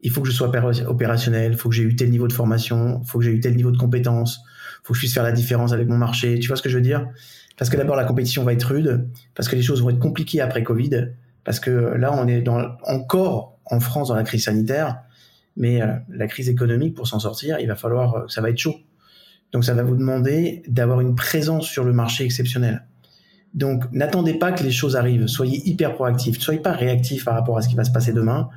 il 0.00 0.10
faut 0.10 0.22
que 0.22 0.28
je 0.28 0.32
sois 0.32 0.48
opérationnel, 0.86 1.52
il 1.52 1.58
faut 1.58 1.68
que 1.68 1.74
j'ai 1.74 1.82
eu 1.82 1.94
tel 1.94 2.10
niveau 2.10 2.26
de 2.26 2.32
formation, 2.32 3.00
il 3.02 3.06
faut 3.06 3.18
que 3.18 3.24
j'ai 3.24 3.32
eu 3.32 3.40
tel 3.40 3.54
niveau 3.54 3.70
de 3.70 3.76
compétence, 3.76 4.40
il 4.82 4.86
faut 4.86 4.92
que 4.92 4.98
je 4.98 5.00
puisse 5.00 5.14
faire 5.14 5.24
la 5.24 5.32
différence 5.32 5.72
avec 5.72 5.88
mon 5.88 5.98
marché. 5.98 6.38
Tu 6.38 6.48
vois 6.48 6.56
ce 6.56 6.62
que 6.62 6.70
je 6.70 6.76
veux 6.76 6.82
dire? 6.82 7.06
Parce 7.58 7.68
que 7.68 7.76
d'abord, 7.76 7.96
la 7.96 8.04
compétition 8.04 8.44
va 8.44 8.52
être 8.52 8.62
rude, 8.62 9.08
parce 9.34 9.48
que 9.48 9.56
les 9.56 9.62
choses 9.62 9.82
vont 9.82 9.90
être 9.90 9.98
compliquées 9.98 10.40
après 10.40 10.62
Covid, 10.62 11.08
parce 11.44 11.60
que 11.60 11.70
là, 11.70 12.14
on 12.14 12.26
est 12.28 12.40
dans, 12.40 12.76
encore 12.84 13.58
en 13.66 13.80
France 13.80 14.08
dans 14.08 14.14
la 14.14 14.22
crise 14.22 14.44
sanitaire, 14.44 15.00
mais 15.58 15.82
euh, 15.82 15.88
la 16.08 16.28
crise 16.28 16.48
économique, 16.48 16.94
pour 16.94 17.06
s'en 17.06 17.18
sortir, 17.18 17.58
il 17.60 17.66
va 17.66 17.74
falloir, 17.74 18.14
euh, 18.14 18.28
ça 18.28 18.40
va 18.40 18.48
être 18.48 18.58
chaud. 18.58 18.76
Donc 19.52 19.64
ça 19.64 19.74
va 19.74 19.82
vous 19.82 19.96
demander 19.96 20.62
d'avoir 20.68 21.00
une 21.00 21.14
présence 21.14 21.66
sur 21.66 21.84
le 21.84 21.92
marché 21.92 22.24
exceptionnelle. 22.24 22.86
Donc 23.54 23.84
n'attendez 23.92 24.34
pas 24.34 24.52
que 24.52 24.62
les 24.62 24.70
choses 24.70 24.94
arrivent, 24.94 25.26
soyez 25.26 25.68
hyper 25.68 25.94
proactif, 25.94 26.38
ne 26.38 26.42
soyez 26.42 26.60
pas 26.60 26.72
réactif 26.72 27.24
par 27.24 27.34
rapport 27.34 27.58
à 27.58 27.62
ce 27.62 27.68
qui 27.68 27.74
va 27.74 27.84
se 27.84 27.90
passer 27.90 28.12
demain. 28.12 28.48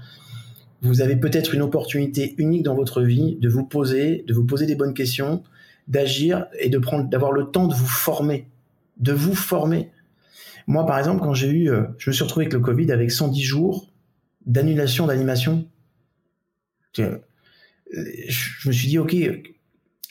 Vous 0.81 1.01
avez 1.01 1.15
peut-être 1.15 1.55
une 1.55 1.61
opportunité 1.61 2.35
unique 2.37 2.63
dans 2.63 2.75
votre 2.75 3.01
vie 3.01 3.37
de 3.39 3.49
vous 3.49 3.65
poser, 3.65 4.23
de 4.27 4.33
vous 4.33 4.45
poser 4.45 4.65
des 4.65 4.75
bonnes 4.75 4.93
questions, 4.93 5.43
d'agir 5.87 6.47
et 6.59 6.69
de 6.69 6.77
prendre, 6.77 7.09
d'avoir 7.09 7.31
le 7.31 7.45
temps 7.45 7.67
de 7.67 7.73
vous 7.73 7.87
former, 7.87 8.47
de 8.97 9.13
vous 9.13 9.35
former. 9.35 9.91
Moi, 10.67 10.85
par 10.85 10.99
exemple, 10.99 11.21
quand 11.21 11.33
j'ai 11.33 11.49
eu, 11.49 11.71
euh, 11.71 11.83
je 11.97 12.09
me 12.09 12.13
suis 12.13 12.23
retrouvé 12.23 12.45
avec 12.45 12.53
le 12.53 12.59
Covid 12.59 12.91
avec 12.91 13.11
110 13.11 13.41
jours 13.41 13.91
d'annulation 14.45 15.07
d'animation 15.07 15.67
je 16.93 18.67
me 18.67 18.71
suis 18.71 18.87
dit, 18.87 18.97
OK, 18.97 19.15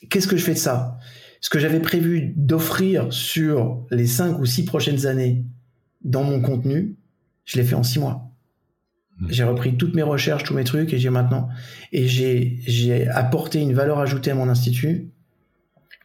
qu'est-ce 0.09 0.29
que 0.29 0.37
je 0.37 0.45
fais 0.45 0.55
de 0.55 0.59
ça? 0.59 0.99
Ce 1.41 1.49
que 1.49 1.59
j'avais 1.59 1.81
prévu 1.81 2.35
d'offrir 2.37 3.13
sur 3.13 3.87
les 3.91 4.07
cinq 4.07 4.39
ou 4.39 4.47
six 4.47 4.65
prochaines 4.65 5.07
années 5.07 5.45
dans 6.03 6.23
mon 6.23 6.41
contenu, 6.41 6.97
je 7.45 7.59
l'ai 7.59 7.65
fait 7.65 7.75
en 7.75 7.83
six 7.83 7.99
mois. 7.99 8.31
Mmh. 9.19 9.27
J'ai 9.31 9.45
repris 9.45 9.77
toutes 9.77 9.95
mes 9.95 10.03
recherches, 10.03 10.45
tous 10.45 10.55
mes 10.55 10.65
trucs, 10.65 10.93
et 10.93 10.99
j'ai 10.99 11.11
maintenant, 11.11 11.49
et 11.93 12.07
j'ai 12.09 13.09
apporté 13.09 13.61
une 13.61 13.73
valeur 13.73 13.99
ajoutée 13.99 14.31
à 14.31 14.35
mon 14.35 14.49
institut 14.49 15.11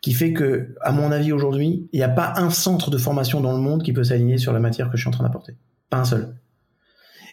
qui 0.01 0.13
fait 0.13 0.33
que, 0.33 0.75
à 0.81 0.91
mon 0.91 1.11
avis, 1.11 1.31
aujourd'hui, 1.31 1.89
il 1.91 1.97
n'y 1.97 2.03
a 2.03 2.09
pas 2.09 2.33
un 2.37 2.51
centre 2.51 2.91
de 2.91 2.97
formation 2.97 3.41
dans 3.41 3.53
le 3.53 3.59
monde 3.59 3.81
qui 3.81 3.91
peut 3.91 4.03
s'aligner 4.03 4.37
sur 4.37 4.53
la 4.53 4.59
matière 4.59 4.91
que 4.91 4.97
je 4.97 5.01
suis 5.01 5.07
en 5.07 5.11
train 5.11 5.23
d'apporter. 5.23 5.55
Pas 5.89 5.97
un 5.97 6.05
seul. 6.05 6.35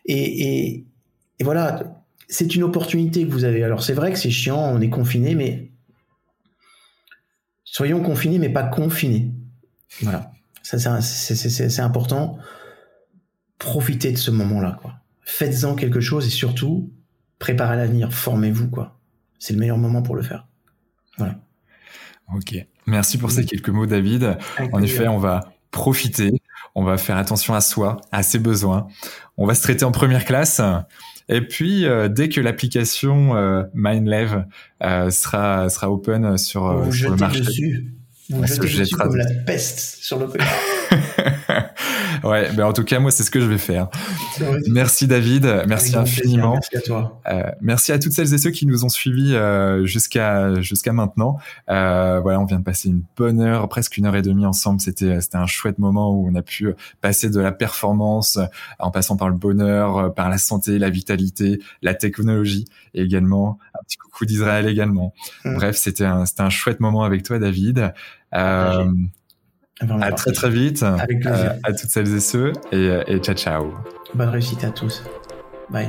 Et, 0.07 0.17
et, 0.17 0.87
et 1.39 1.45
voilà, 1.45 2.02
c'est 2.33 2.55
une 2.57 2.63
opportunité 2.63 3.27
que 3.27 3.31
vous 3.31 3.45
avez. 3.45 3.63
Alors 3.63 3.83
c'est 3.83 3.93
vrai 3.93 4.11
que 4.11 4.19
c'est 4.19 4.31
chiant, 4.31 4.59
on 4.59 4.81
est 4.81 4.89
confiné, 4.89 5.35
mais 5.35 5.71
soyons 7.63 8.03
confinés, 8.03 8.39
mais 8.39 8.49
pas 8.49 8.65
confinés. 8.65 9.33
Voilà. 10.01 10.33
Ça, 10.63 11.01
c'est 11.03 11.81
important. 11.81 12.39
Profitez 13.59 14.13
de 14.13 14.17
ce 14.17 14.31
moment-là, 14.31 14.79
quoi. 14.81 14.95
Faites-en 15.21 15.75
quelque 15.75 16.01
chose 16.01 16.27
et 16.27 16.31
surtout, 16.31 16.91
préparez 17.39 17.77
l'avenir, 17.77 18.13
formez-vous, 18.15 18.69
quoi. 18.69 18.99
C'est 19.39 19.53
le 19.53 19.59
meilleur 19.59 19.77
moment 19.77 20.03
pour 20.03 20.17
le 20.17 20.23
faire. 20.23 20.47
Voilà. 21.19 21.39
Ok. 22.35 22.57
Merci 22.87 23.19
pour 23.19 23.31
ces 23.31 23.45
quelques 23.45 23.69
mots, 23.69 23.87
David. 23.87 24.39
en 24.73 24.83
effet, 24.83 25.07
on 25.07 25.19
va 25.19 25.53
profiter, 25.71 26.41
on 26.75 26.85
va 26.85 26.97
faire 26.97 27.17
attention 27.17 27.55
à 27.55 27.61
soi, 27.61 28.01
à 28.13 28.23
ses 28.23 28.39
besoins. 28.39 28.87
On 29.37 29.47
va 29.47 29.55
se 29.55 29.63
traiter 29.63 29.85
en 29.85 29.93
première 29.93 30.25
classe. 30.25 30.61
Et 31.29 31.41
puis, 31.41 31.87
euh, 31.87 32.09
dès 32.09 32.29
que 32.29 32.41
l'application 32.41 33.37
euh, 33.37 33.65
MindLev 33.75 34.45
euh, 34.83 35.11
sera 35.11 35.69
sera 35.69 35.91
open 35.91 36.37
sur, 36.37 36.93
sur 36.93 37.11
le 37.11 37.17
marché, 37.17 37.41
dessus. 37.41 37.95
Vous 38.33 38.47
jetez 38.47 38.79
dessus 38.79 38.97
comme 38.97 39.17
la 39.17 39.27
peste 39.47 40.03
sur 40.03 40.19
le 40.19 40.27
ouais, 42.25 42.51
ben 42.53 42.65
en 42.65 42.73
tout 42.73 42.85
cas, 42.85 42.99
moi, 42.99 43.11
c'est 43.11 43.23
ce 43.23 43.31
que 43.31 43.41
je 43.41 43.47
vais 43.47 43.59
faire. 43.59 43.89
Merci 44.69 45.07
David, 45.07 45.65
merci 45.67 45.97
infiniment. 45.97 46.55
merci 46.55 46.77
à 46.77 46.81
toi. 46.81 47.21
Euh, 47.29 47.43
merci 47.61 47.93
à 47.93 47.99
toutes 47.99 48.13
celles 48.13 48.33
et 48.33 48.39
ceux 48.39 48.51
qui 48.51 48.67
nous 48.67 48.85
ont 48.85 48.89
suivis 48.89 49.35
euh, 49.35 49.85
jusqu'à 49.85 50.61
jusqu'à 50.61 50.93
maintenant. 50.93 51.39
Euh, 51.69 52.21
voilà, 52.21 52.41
on 52.41 52.45
vient 52.45 52.59
de 52.59 52.65
passer 52.65 52.89
une 52.89 53.03
bonne 53.17 53.41
heure, 53.41 53.69
presque 53.69 53.97
une 53.97 54.07
heure 54.07 54.17
et 54.17 54.23
demie 54.23 54.47
ensemble. 54.47 54.81
C'était 54.81 55.21
c'était 55.21 55.37
un 55.37 55.47
chouette 55.47 55.79
moment 55.79 56.13
où 56.13 56.29
on 56.29 56.35
a 56.35 56.43
pu 56.43 56.75
passer 57.01 57.31
de 57.31 57.41
la 57.41 57.53
performance 57.53 58.39
en 58.79 58.91
passant 58.91 59.17
par 59.17 59.29
le 59.29 59.37
bonheur, 59.37 60.15
par 60.15 60.29
la 60.29 60.39
santé, 60.39 60.79
la 60.79 60.91
vitalité, 60.91 61.59
la 61.83 61.95
technologie 61.95 62.67
et 62.95 63.03
également 63.03 63.59
un 63.75 63.83
petit 63.85 63.97
coucou 64.13 64.27
d'Israël 64.27 64.69
également. 64.69 65.15
Mmh. 65.45 65.55
Bref, 65.55 65.77
c'était 65.77 66.05
un 66.05 66.27
c'était 66.27 66.43
un 66.43 66.51
chouette 66.51 66.81
moment 66.81 67.03
avec 67.03 67.23
toi, 67.23 67.39
David. 67.39 67.93
Euh, 68.35 68.93
à 69.81 70.13
très 70.13 70.33
très 70.33 70.51
vite. 70.51 70.83
Avec 70.83 71.27
euh, 71.27 71.51
à 71.65 71.73
toutes 71.73 71.91
celles 71.91 72.15
et 72.15 72.21
ceux. 72.21 72.53
Et, 72.71 72.91
et 73.07 73.19
ciao 73.19 73.35
ciao. 73.35 73.75
Bonne 74.15 74.29
réussite 74.29 74.65
à 74.65 74.71
tous. 74.71 75.03
Bye. 75.71 75.89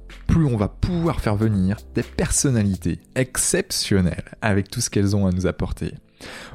plus 0.31 0.45
on 0.45 0.55
va 0.55 0.69
pouvoir 0.69 1.19
faire 1.19 1.35
venir 1.35 1.75
des 1.93 2.03
personnalités 2.03 2.99
exceptionnelles 3.15 4.31
avec 4.41 4.71
tout 4.71 4.79
ce 4.79 4.89
qu'elles 4.89 5.13
ont 5.13 5.27
à 5.27 5.31
nous 5.31 5.45
apporter. 5.45 5.93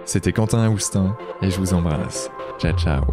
C'était 0.04 0.32
Quentin 0.32 0.64
Aoustin 0.64 1.16
et 1.40 1.50
je 1.50 1.58
vous 1.58 1.72
embrasse. 1.74 2.30
Ciao 2.58 2.76
ciao. 2.76 3.04